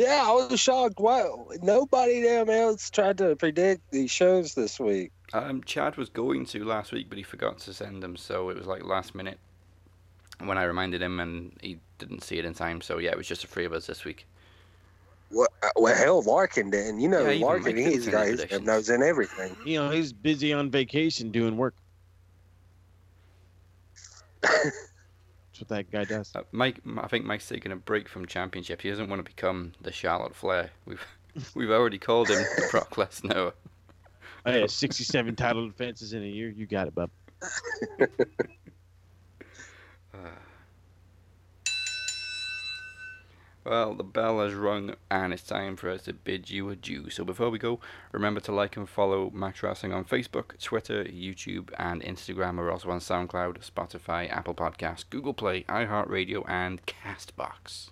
Yeah, 0.00 0.22
I 0.24 0.32
was 0.32 0.58
shocked. 0.58 0.98
Wow, 0.98 1.48
nobody 1.62 2.22
damn 2.22 2.48
else 2.48 2.88
tried 2.88 3.18
to 3.18 3.36
predict 3.36 3.90
these 3.90 4.10
shows 4.10 4.54
this 4.54 4.80
week. 4.80 5.12
Um, 5.34 5.62
Chad 5.64 5.96
was 5.96 6.08
going 6.08 6.46
to 6.46 6.64
last 6.64 6.90
week, 6.90 7.08
but 7.10 7.18
he 7.18 7.22
forgot 7.22 7.58
to 7.60 7.74
send 7.74 8.02
them, 8.02 8.16
so 8.16 8.48
it 8.48 8.56
was 8.56 8.66
like 8.66 8.82
last 8.82 9.14
minute 9.14 9.38
when 10.42 10.56
I 10.56 10.64
reminded 10.64 11.02
him, 11.02 11.20
and 11.20 11.52
he 11.60 11.78
didn't 11.98 12.24
see 12.24 12.38
it 12.38 12.46
in 12.46 12.54
time. 12.54 12.80
So 12.80 12.96
yeah, 12.96 13.10
it 13.10 13.18
was 13.18 13.26
just 13.26 13.42
the 13.42 13.48
three 13.48 13.66
of 13.66 13.74
us 13.74 13.86
this 13.86 14.04
week. 14.04 14.26
Well, 15.30 15.48
uh, 15.62 15.68
well 15.76 15.94
hell, 15.94 16.22
Larkin 16.22 16.70
didn't. 16.70 17.00
You 17.00 17.08
know, 17.08 17.20
Yeah, 17.26 17.32
even 17.32 17.42
Larkin, 17.42 17.64
Mike 17.64 17.74
didn't 17.76 17.92
he's 17.92 18.04
send 18.04 18.12
got 18.12 18.26
his 18.26 18.42
his 18.44 18.60
nose 18.62 18.88
in 18.88 19.02
everything. 19.02 19.54
You 19.66 19.80
know, 19.82 19.90
he's 19.90 20.14
busy 20.14 20.54
on 20.54 20.70
vacation 20.70 21.30
doing 21.30 21.58
work. 21.58 21.74
That's 25.60 25.70
what 25.70 25.76
that 25.76 25.90
guy 25.90 26.04
does. 26.04 26.32
Uh, 26.34 26.42
Mike, 26.52 26.80
I 26.98 27.06
think 27.08 27.24
Mike's 27.26 27.48
taking 27.48 27.72
a 27.72 27.76
break 27.76 28.08
from 28.08 28.26
championship. 28.26 28.80
He 28.80 28.88
doesn't 28.88 29.10
want 29.10 29.20
to 29.20 29.30
become 29.30 29.72
the 29.82 29.92
Charlotte 29.92 30.34
Flair. 30.34 30.70
We've 30.86 31.04
we've 31.54 31.70
already 31.70 31.98
called 31.98 32.28
him 32.28 32.38
the 32.38 32.68
Brock 32.70 32.94
Lesnar. 32.96 33.52
I 34.44 34.52
had 34.52 34.70
67 34.70 35.36
title 35.36 35.68
defenses 35.68 36.14
in 36.14 36.22
a 36.22 36.26
year. 36.26 36.48
You 36.48 36.66
got 36.66 36.88
it, 36.88 36.94
bub. 36.94 37.10
Well, 43.64 43.94
the 43.94 44.04
bell 44.04 44.40
has 44.40 44.54
rung 44.54 44.94
and 45.10 45.34
it's 45.34 45.42
time 45.42 45.76
for 45.76 45.90
us 45.90 46.02
to 46.02 46.14
bid 46.14 46.48
you 46.48 46.70
adieu. 46.70 47.10
So 47.10 47.24
before 47.24 47.50
we 47.50 47.58
go, 47.58 47.78
remember 48.10 48.40
to 48.40 48.52
like 48.52 48.76
and 48.76 48.88
follow 48.88 49.30
Max 49.30 49.62
Wrestling 49.62 49.92
on 49.92 50.04
Facebook, 50.04 50.58
Twitter, 50.58 51.04
YouTube, 51.04 51.70
and 51.78 52.02
Instagram. 52.02 52.56
We're 52.56 52.70
also 52.70 52.90
on 52.90 53.00
SoundCloud, 53.00 53.58
Spotify, 53.70 54.30
Apple 54.30 54.54
Podcasts, 54.54 55.04
Google 55.08 55.34
Play, 55.34 55.64
iHeartRadio, 55.64 56.42
and 56.48 56.80
Castbox. 56.86 57.90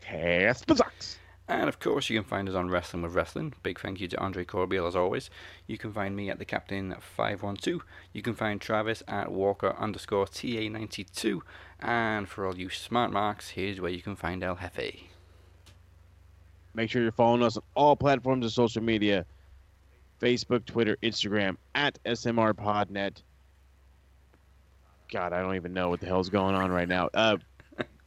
Castbox. 0.00 1.16
And 1.48 1.68
of 1.68 1.78
course, 1.78 2.10
you 2.10 2.18
can 2.18 2.28
find 2.28 2.48
us 2.48 2.56
on 2.56 2.70
Wrestling 2.70 3.02
with 3.02 3.14
Wrestling. 3.14 3.54
Big 3.62 3.78
thank 3.78 4.00
you 4.00 4.08
to 4.08 4.20
Andre 4.20 4.44
Corbiel 4.44 4.88
as 4.88 4.96
always. 4.96 5.30
You 5.68 5.78
can 5.78 5.92
find 5.92 6.16
me 6.16 6.28
at 6.28 6.38
the 6.38 6.44
Captain 6.44 6.96
512. 6.98 7.84
You 8.12 8.22
can 8.22 8.34
find 8.34 8.60
Travis 8.60 9.02
at 9.06 9.30
Walker 9.30 9.76
underscore 9.78 10.26
TA92. 10.26 11.40
And 11.78 12.28
for 12.28 12.46
all 12.46 12.56
you 12.56 12.68
smart 12.68 13.12
marks, 13.12 13.50
here's 13.50 13.80
where 13.80 13.92
you 13.92 14.02
can 14.02 14.16
find 14.16 14.42
El 14.42 14.56
Jefe. 14.56 15.04
Make 16.74 16.90
sure 16.90 17.02
you're 17.02 17.12
following 17.12 17.42
us 17.42 17.56
on 17.56 17.62
all 17.74 17.94
platforms 17.94 18.44
of 18.44 18.52
social 18.52 18.82
media 18.82 19.24
Facebook, 20.20 20.64
Twitter, 20.64 20.96
Instagram 21.02 21.56
at 21.74 22.02
SMR 22.04 22.54
SMRPodNet. 22.54 23.22
God, 25.12 25.32
I 25.32 25.40
don't 25.40 25.54
even 25.54 25.72
know 25.72 25.88
what 25.88 26.00
the 26.00 26.06
hell's 26.06 26.28
going 26.28 26.54
on 26.54 26.70
right 26.70 26.88
now. 26.88 27.08
Uh, 27.14 27.36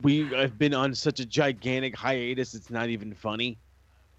we 0.01 0.25
have 0.29 0.57
been 0.57 0.73
on 0.73 0.93
such 0.95 1.19
a 1.19 1.25
gigantic 1.25 1.95
hiatus; 1.95 2.53
it's 2.53 2.69
not 2.69 2.89
even 2.89 3.13
funny. 3.13 3.59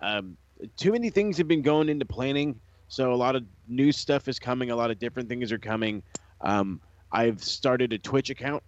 Um, 0.01 0.37
too 0.77 0.93
many 0.93 1.11
things 1.11 1.39
have 1.39 1.49
been 1.49 1.63
going 1.63 1.89
into 1.89 2.05
planning, 2.05 2.61
so 2.89 3.13
a 3.13 3.17
lot 3.17 3.37
of 3.37 3.45
new 3.67 3.93
stuff 3.93 4.29
is 4.29 4.39
coming. 4.39 4.71
A 4.71 4.77
lot 4.77 4.91
of 4.91 4.99
different 4.99 5.29
things 5.29 5.53
are 5.53 5.59
coming. 5.59 6.03
Um, 6.43 6.81
I've 7.13 7.43
started 7.43 7.93
a 7.93 7.99
Twitch 7.99 8.31
account, 8.31 8.63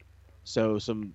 so 0.45 0.79
some 0.79 1.15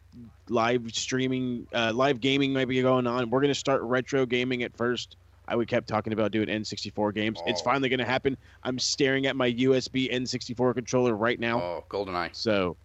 live 0.49 0.89
streaming, 0.91 1.67
uh, 1.73 1.91
live 1.93 2.19
gaming 2.19 2.53
might 2.53 2.67
be 2.67 2.81
going 2.81 3.07
on. 3.07 3.29
We're 3.29 3.41
gonna 3.41 3.55
start 3.55 3.81
retro 3.83 4.25
gaming 4.25 4.63
at 4.63 4.75
first. 4.77 5.17
I 5.47 5.55
we 5.55 5.65
kept 5.65 5.87
talking 5.87 6.13
about 6.13 6.31
doing 6.31 6.47
N64 6.49 7.13
games. 7.13 7.39
It's 7.47 7.61
Oh. 7.61 7.65
finally 7.65 7.89
gonna 7.89 8.05
happen. 8.05 8.37
I'm 8.63 8.77
staring 8.77 9.25
at 9.27 9.35
my 9.35 9.47
USB 9.53 10.09
N64 10.11 10.73
controller 10.73 11.15
right 11.15 11.39
now. 11.39 11.61
Oh, 11.61 11.85
GoldenEye. 11.89 12.35
So 12.35 12.77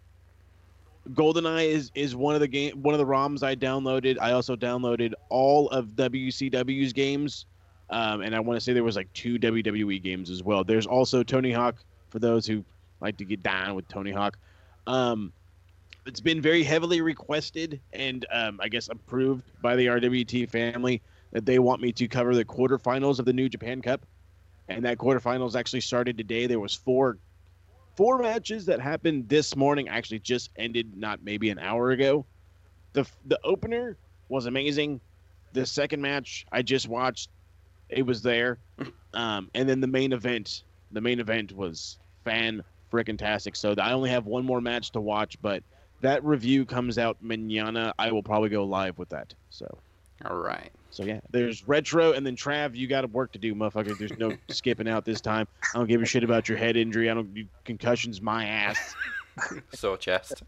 GoldenEye 1.09 1.67
is 1.67 1.91
is 1.95 2.15
one 2.15 2.33
of 2.33 2.41
the 2.41 2.47
game 2.47 2.81
one 2.81 2.93
of 2.93 2.99
the 2.99 3.05
ROMs 3.05 3.43
I 3.43 3.55
downloaded. 3.55 4.17
I 4.21 4.31
also 4.31 4.55
downloaded 4.55 5.13
all 5.29 5.69
of 5.69 5.89
WCW's 5.89 6.93
games. 6.93 7.45
Um, 7.89 8.21
and 8.21 8.33
I 8.33 8.39
want 8.39 8.57
to 8.57 8.61
say 8.61 8.73
there 8.73 8.83
was 8.83 8.95
like 8.95 9.11
two 9.13 9.37
WWE 9.37 10.01
games 10.01 10.29
as 10.29 10.41
well. 10.41 10.63
There's 10.63 10.87
also 10.87 11.21
Tony 11.21 11.51
Hawk 11.51 11.83
for 12.09 12.19
those 12.19 12.47
who 12.47 12.63
like 13.01 13.17
to 13.17 13.25
get 13.25 13.43
down 13.43 13.75
with 13.75 13.87
Tony 13.87 14.11
Hawk. 14.11 14.37
Um, 14.87 15.33
it's 16.05 16.21
been 16.21 16.41
very 16.41 16.63
heavily 16.63 17.01
requested 17.01 17.79
and 17.91 18.25
um, 18.31 18.59
I 18.61 18.69
guess 18.69 18.89
approved 18.89 19.43
by 19.61 19.75
the 19.75 19.87
RWT 19.87 20.49
family 20.49 21.01
that 21.31 21.45
they 21.45 21.59
want 21.59 21.81
me 21.81 21.91
to 21.93 22.07
cover 22.07 22.35
the 22.35 22.45
quarterfinals 22.45 23.19
of 23.19 23.25
the 23.25 23.33
New 23.33 23.49
Japan 23.49 23.81
Cup. 23.81 24.05
And 24.69 24.85
that 24.85 24.97
quarterfinals 24.97 25.55
actually 25.55 25.81
started 25.81 26.17
today. 26.17 26.47
There 26.47 26.59
was 26.59 26.73
four 26.73 27.17
four 27.95 28.17
matches 28.17 28.65
that 28.65 28.79
happened 28.79 29.29
this 29.29 29.55
morning 29.55 29.89
actually 29.89 30.19
just 30.19 30.49
ended 30.57 30.95
not 30.95 31.23
maybe 31.23 31.49
an 31.49 31.59
hour 31.59 31.91
ago. 31.91 32.25
The 32.93 33.07
the 33.25 33.39
opener 33.43 33.97
was 34.29 34.45
amazing. 34.45 35.01
The 35.53 35.65
second 35.65 36.01
match 36.01 36.45
I 36.51 36.61
just 36.61 36.87
watched, 36.87 37.29
it 37.89 38.05
was 38.05 38.21
there. 38.21 38.57
Um, 39.13 39.49
and 39.53 39.69
then 39.69 39.79
the 39.79 39.85
main 39.85 40.11
event, 40.11 40.63
the 40.91 41.01
main 41.01 41.19
event 41.19 41.51
was 41.51 41.99
fan 42.25 42.63
freaking 42.91 43.17
tastic. 43.17 43.55
So 43.55 43.75
I 43.79 43.93
only 43.93 44.09
have 44.09 44.25
one 44.25 44.43
more 44.43 44.59
match 44.59 44.91
to 44.93 45.01
watch, 45.01 45.37
but 45.39 45.63
that 46.01 46.23
review 46.23 46.65
comes 46.65 46.97
out 46.97 47.17
manana. 47.21 47.93
I 47.99 48.11
will 48.11 48.23
probably 48.23 48.49
go 48.49 48.63
live 48.65 48.97
with 48.97 49.09
that. 49.09 49.33
So 49.49 49.67
All 50.29 50.37
right. 50.37 50.71
so 50.89 51.03
yeah, 51.03 51.19
there's 51.31 51.67
retro, 51.67 52.13
and 52.13 52.25
then 52.25 52.35
Trav, 52.35 52.75
you 52.75 52.87
got 52.87 53.03
a 53.03 53.07
work 53.07 53.33
to 53.33 53.39
do, 53.39 53.53
motherfucker. 53.53 53.97
There's 53.97 54.17
no 54.17 54.35
skipping 54.49 54.87
out 54.87 55.03
this 55.05 55.19
time. 55.21 55.47
I 55.73 55.77
don't 55.77 55.87
give 55.87 56.01
a 56.01 56.05
shit 56.05 56.23
about 56.23 56.47
your 56.47 56.57
head 56.57 56.77
injury. 56.77 57.09
I 57.09 57.13
don't 57.13 57.35
you, 57.35 57.47
concussions, 57.65 58.21
my 58.21 58.45
ass. 58.45 58.95
Sore 59.73 59.97
chest. 59.97 60.43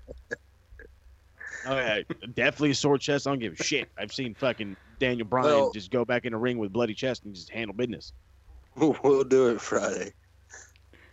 Oh 1.67 1.75
yeah, 1.75 2.01
definitely 2.35 2.71
a 2.71 2.75
sore 2.75 2.97
chest. 2.99 3.25
I 3.25 3.31
don't 3.31 3.39
give 3.39 3.59
a 3.59 3.63
shit. 3.63 3.89
I've 3.97 4.13
seen 4.13 4.35
fucking 4.35 4.77
Daniel 4.99 5.27
Bryan 5.27 5.45
Well- 5.47 5.71
just 5.71 5.89
go 5.91 6.05
back 6.05 6.25
in 6.25 6.33
the 6.33 6.37
ring 6.37 6.57
with 6.59 6.71
bloody 6.71 6.93
chest 6.93 7.25
and 7.25 7.33
just 7.33 7.49
handle 7.49 7.73
business. 7.75 8.13
We'll 8.75 9.23
do 9.23 9.49
it 9.49 9.61
Friday. 9.61 10.11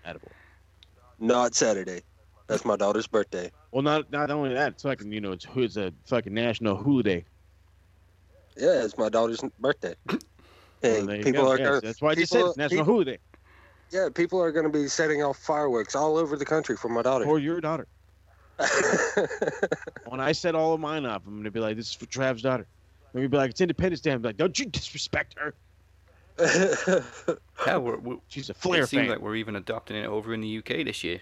Attaboy. 0.06 0.18
Not 1.20 1.54
Saturday. 1.54 2.02
That's 2.48 2.64
my 2.64 2.76
daughter's 2.76 3.06
birthday. 3.06 3.50
Well, 3.70 3.82
not 3.82 4.10
not 4.12 4.30
only 4.30 4.52
that, 4.52 4.72
it's 4.72 4.82
fucking 4.82 5.10
you 5.12 5.20
know 5.20 5.32
it's 5.32 5.46
it's 5.54 5.76
a 5.76 5.92
fucking 6.06 6.34
national 6.34 6.76
holiday. 6.76 7.24
Yeah, 8.56 8.84
it's 8.84 8.96
my 8.98 9.08
daughter's 9.08 9.40
birthday. 9.58 9.94
Well, 10.84 11.08
And 11.10 11.22
people 11.22 11.44
go. 11.44 11.50
are 11.52 11.58
Yes, 11.58 11.68
gonna, 11.68 11.80
that's 11.80 12.02
why 12.02 12.10
I 12.10 12.14
just 12.16 12.32
said 12.32 12.38
people- 12.38 12.48
it's 12.50 12.56
national 12.58 12.80
people- 12.80 12.94
holiday 12.94 13.18
Yeah, 13.92 14.08
people 14.12 14.42
are 14.42 14.50
going 14.50 14.64
to 14.64 14.68
be 14.72 14.88
setting 14.88 15.22
off 15.22 15.38
fireworks 15.38 15.94
all 15.94 16.16
over 16.16 16.36
the 16.36 16.44
country 16.44 16.76
for 16.76 16.88
my 16.88 17.02
daughter. 17.02 17.24
for 17.24 17.38
your 17.38 17.60
daughter. 17.60 17.86
when 20.06 20.18
I 20.20 20.32
set 20.32 20.56
all 20.56 20.74
of 20.74 20.80
mine 20.80 21.06
off, 21.06 21.22
I'm 21.26 21.36
gonna 21.36 21.50
be 21.52 21.60
like, 21.60 21.76
"This 21.76 21.88
is 21.88 21.94
for 21.94 22.06
Trav's 22.06 22.42
daughter." 22.42 22.66
Let 23.14 23.20
me 23.20 23.26
be 23.28 23.36
like, 23.36 23.50
"It's 23.50 23.60
Independence 23.60 24.00
Day." 24.00 24.10
I'm 24.12 24.22
like, 24.22 24.36
"Don't 24.36 24.58
you 24.58 24.66
disrespect 24.66 25.36
her?" 25.38 25.54
Yeah, 27.66 27.76
we're, 27.76 27.98
we're, 27.98 28.16
She's 28.28 28.50
a 28.50 28.54
Flair 28.54 28.82
it 28.82 28.88
seems 28.88 29.02
fan. 29.02 29.08
like 29.10 29.20
we're 29.20 29.36
even 29.36 29.54
adopting 29.56 29.96
it 29.96 30.06
over 30.06 30.34
in 30.34 30.40
the 30.40 30.58
UK 30.58 30.84
this 30.84 31.04
year 31.04 31.20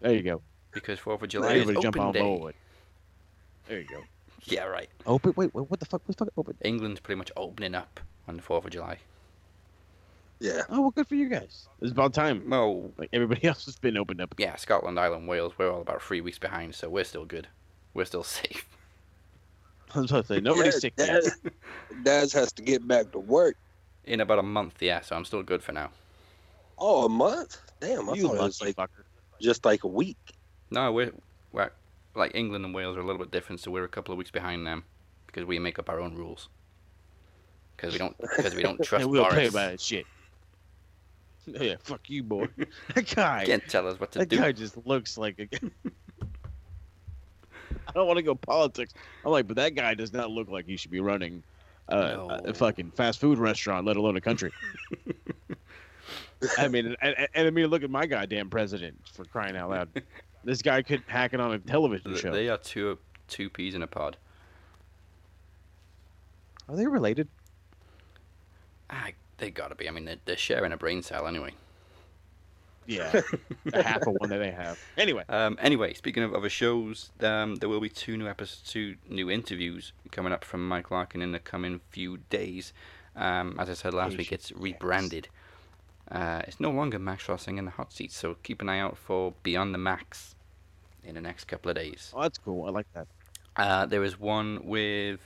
There 0.00 0.12
you 0.12 0.22
go. 0.22 0.42
because 0.72 0.98
Fourth 1.00 1.22
of 1.22 1.28
July 1.28 1.54
is 1.54 1.62
Everybody 1.62 1.82
jump 1.82 1.96
open 1.96 2.06
on 2.06 2.12
day. 2.12 2.20
board. 2.20 2.54
There 3.68 3.80
you 3.80 3.86
go. 3.88 4.00
Yeah, 4.44 4.64
right. 4.64 4.88
Open. 5.06 5.32
Wait, 5.36 5.54
wait, 5.54 5.70
what 5.70 5.78
the 5.80 5.86
fuck? 5.86 6.02
What 6.06 6.16
the 6.16 6.24
fuck? 6.24 6.32
Open. 6.36 6.56
England's 6.62 7.00
pretty 7.00 7.18
much 7.18 7.30
opening 7.36 7.74
up 7.74 8.00
on 8.28 8.36
the 8.36 8.42
Fourth 8.42 8.64
of 8.64 8.70
July. 8.70 8.98
Yeah. 10.40 10.62
Oh 10.68 10.80
well, 10.80 10.90
good 10.90 11.06
for 11.06 11.14
you 11.14 11.28
guys. 11.28 11.68
It's 11.80 11.92
about 11.92 12.12
time. 12.14 12.42
Well, 12.50 12.90
Like 12.98 13.10
everybody 13.12 13.44
else 13.48 13.64
has 13.66 13.76
been 13.78 13.96
opened 13.96 14.20
up. 14.20 14.34
yeah, 14.38 14.56
Scotland, 14.56 14.98
Ireland, 14.98 15.28
Wales, 15.28 15.52
we're 15.56 15.70
all 15.72 15.80
about 15.82 16.02
three 16.02 16.20
weeks 16.20 16.38
behind, 16.38 16.74
so 16.74 16.88
we're 16.88 17.04
still 17.04 17.24
good. 17.24 17.46
We're 17.94 18.04
still 18.04 18.24
safe. 18.24 18.66
I 19.94 20.00
was 20.00 20.10
about 20.10 20.26
to 20.26 20.34
say 20.34 20.40
nobody's 20.40 20.74
Yeah, 20.74 20.80
sick 20.80 20.94
yet. 20.98 21.06
Daz, 21.22 21.40
Daz 22.02 22.32
has 22.32 22.52
to 22.54 22.62
get 22.62 22.86
back 22.88 23.12
to 23.12 23.18
work. 23.18 23.56
In 24.04 24.20
about 24.20 24.40
a 24.40 24.42
month, 24.42 24.82
yeah, 24.82 25.00
so 25.00 25.14
I'm 25.14 25.24
still 25.24 25.44
good 25.44 25.62
for 25.62 25.70
now. 25.70 25.90
Oh, 26.76 27.04
a 27.04 27.08
month? 27.08 27.58
Damn, 27.78 28.08
I 28.10 28.14
You 28.14 28.22
thought 28.22 28.34
it 28.36 28.40
was 28.42 28.60
like 28.60 28.74
fucker. 28.74 29.04
just 29.40 29.64
like 29.64 29.84
a 29.84 29.88
week. 29.88 30.16
No, 30.72 30.90
we're, 30.90 31.12
we're 31.52 31.70
like 32.14 32.34
England 32.34 32.64
and 32.64 32.74
Wales 32.74 32.96
are 32.96 33.00
a 33.00 33.04
little 33.04 33.20
bit 33.20 33.30
different, 33.30 33.60
so 33.60 33.70
we're 33.70 33.84
a 33.84 33.88
couple 33.88 34.12
of 34.12 34.18
weeks 34.18 34.30
behind 34.30 34.66
them 34.66 34.84
because 35.26 35.44
we 35.44 35.58
make 35.58 35.78
up 35.78 35.88
our 35.88 36.00
own 36.00 36.14
rules. 36.14 36.48
Because 37.76 37.92
we 37.92 37.98
don't, 37.98 38.16
because 38.18 38.54
we 38.54 38.62
don't 38.62 38.76
trust 38.84 39.02
and 39.02 39.10
we'll 39.10 39.24
pay 39.26 39.48
about 39.48 39.70
that 39.70 39.80
shit. 39.80 40.06
Yeah, 41.44 41.74
fuck 41.82 42.08
you, 42.08 42.22
boy. 42.22 42.46
that 42.94 43.12
guy. 43.16 43.44
Can't 43.44 43.66
tell 43.68 43.88
us 43.88 43.98
what 43.98 44.12
to 44.12 44.20
that 44.20 44.28
do. 44.28 44.36
That 44.36 44.42
guy 44.42 44.52
just 44.52 44.76
looks 44.86 45.18
like 45.18 45.40
a. 45.40 45.48
I 47.88 47.92
don't 47.92 48.06
want 48.06 48.18
to 48.18 48.22
go 48.22 48.36
politics. 48.36 48.94
I'm 49.24 49.32
like, 49.32 49.48
but 49.48 49.56
that 49.56 49.74
guy 49.74 49.94
does 49.94 50.12
not 50.12 50.30
look 50.30 50.48
like 50.48 50.66
he 50.66 50.76
should 50.76 50.92
be 50.92 51.00
running 51.00 51.42
uh, 51.88 52.40
a 52.44 52.54
fucking 52.54 52.92
fast 52.92 53.18
food 53.18 53.38
restaurant, 53.38 53.84
let 53.86 53.96
alone 53.96 54.16
a 54.16 54.20
country. 54.20 54.52
I 56.58 56.68
mean, 56.68 56.86
and, 56.86 56.96
and, 57.02 57.28
and 57.34 57.46
I 57.48 57.50
mean, 57.50 57.66
look 57.66 57.82
at 57.82 57.90
my 57.90 58.06
goddamn 58.06 58.48
president 58.48 59.00
for 59.12 59.24
crying 59.24 59.56
out 59.56 59.70
loud. 59.70 59.88
This 60.44 60.62
guy 60.62 60.82
could 60.82 61.02
hack 61.06 61.34
it 61.34 61.40
on 61.40 61.52
a 61.52 61.58
television 61.58 62.16
show. 62.16 62.32
They 62.32 62.48
are 62.48 62.58
two 62.58 62.98
two 63.28 63.48
peas 63.48 63.74
in 63.74 63.82
a 63.82 63.86
pod. 63.86 64.16
Are 66.68 66.76
they 66.76 66.86
related? 66.86 67.28
Ah, 68.90 69.08
they 69.38 69.50
gotta 69.50 69.74
be. 69.74 69.88
I 69.88 69.92
mean, 69.92 70.04
they're, 70.04 70.16
they're 70.24 70.36
sharing 70.36 70.72
a 70.72 70.76
brain 70.76 71.02
cell 71.02 71.26
anyway. 71.26 71.52
Yeah, 72.86 73.20
a 73.72 73.82
half 73.82 74.02
of 74.02 74.14
one 74.18 74.28
that 74.30 74.38
they 74.38 74.50
have. 74.50 74.78
Anyway, 74.98 75.22
Um, 75.28 75.56
anyway, 75.60 75.94
speaking 75.94 76.24
of 76.24 76.34
other 76.34 76.48
shows, 76.48 77.10
um, 77.20 77.54
there 77.56 77.68
will 77.68 77.80
be 77.80 77.88
two 77.88 78.16
new 78.16 78.26
episodes, 78.26 78.68
two 78.68 78.96
new 79.08 79.30
interviews 79.30 79.92
coming 80.10 80.32
up 80.32 80.44
from 80.44 80.66
Mike 80.66 80.90
Larkin 80.90 81.22
in 81.22 81.30
the 81.30 81.38
coming 81.38 81.80
few 81.90 82.18
days. 82.28 82.72
Um, 83.14 83.56
as 83.58 83.70
I 83.70 83.74
said 83.74 83.94
last 83.94 84.16
week, 84.16 84.32
it's 84.32 84.50
rebranded. 84.52 85.28
Uh, 86.12 86.42
it's 86.46 86.60
no 86.60 86.70
longer 86.70 86.98
Max 86.98 87.26
Wrestling 87.26 87.56
in 87.56 87.64
the 87.64 87.70
hot 87.70 87.90
seat, 87.92 88.12
so 88.12 88.36
keep 88.42 88.60
an 88.60 88.68
eye 88.68 88.78
out 88.78 88.98
for 88.98 89.32
Beyond 89.42 89.72
the 89.72 89.78
Max 89.78 90.34
in 91.02 91.14
the 91.14 91.22
next 91.22 91.46
couple 91.46 91.70
of 91.70 91.76
days. 91.76 92.12
oh, 92.14 92.20
that's 92.20 92.36
cool. 92.38 92.66
I 92.66 92.70
like 92.70 92.86
that. 92.92 93.06
Uh, 93.56 93.86
there 93.86 94.04
is 94.04 94.20
one 94.20 94.60
with 94.62 95.20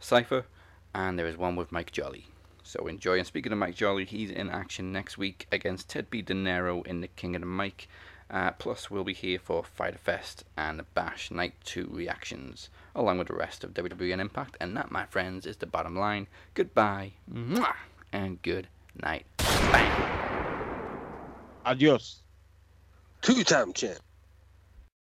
Cypher, 0.00 0.44
and 0.92 1.16
there 1.16 1.28
is 1.28 1.36
one 1.36 1.54
with 1.54 1.70
Mike 1.70 1.92
Jolly. 1.92 2.26
So 2.64 2.86
enjoy. 2.88 3.18
And 3.18 3.26
speaking 3.26 3.52
of 3.52 3.58
Mike 3.58 3.76
Jolly, 3.76 4.04
he's 4.04 4.30
in 4.30 4.50
action 4.50 4.92
next 4.92 5.18
week 5.18 5.46
against 5.52 5.88
Ted 5.88 6.10
B. 6.10 6.20
De 6.20 6.34
Niro 6.34 6.84
in 6.86 7.00
the 7.00 7.08
King 7.08 7.36
of 7.36 7.42
the 7.42 7.46
Mike. 7.46 7.86
Uh, 8.28 8.50
plus, 8.52 8.90
we'll 8.90 9.04
be 9.04 9.12
here 9.12 9.38
for 9.38 9.62
Fyter 9.62 9.98
Fest 9.98 10.44
and 10.56 10.82
Bash 10.94 11.30
Night 11.30 11.54
2 11.64 11.88
reactions, 11.92 12.70
along 12.94 13.18
with 13.18 13.28
the 13.28 13.34
rest 13.34 13.62
of 13.62 13.74
WWE 13.74 14.12
and 14.12 14.22
Impact. 14.22 14.56
And 14.58 14.76
that, 14.76 14.90
my 14.90 15.04
friends, 15.06 15.46
is 15.46 15.58
the 15.58 15.66
bottom 15.66 15.94
line. 15.96 16.26
Goodbye, 16.54 17.12
mwah, 17.30 17.74
and 18.12 18.40
good 18.42 18.68
night. 19.00 19.26
Bang. 19.38 19.90
Adios. 21.64 22.22
Two 23.20 23.44
time 23.44 23.72
champ. 23.72 23.98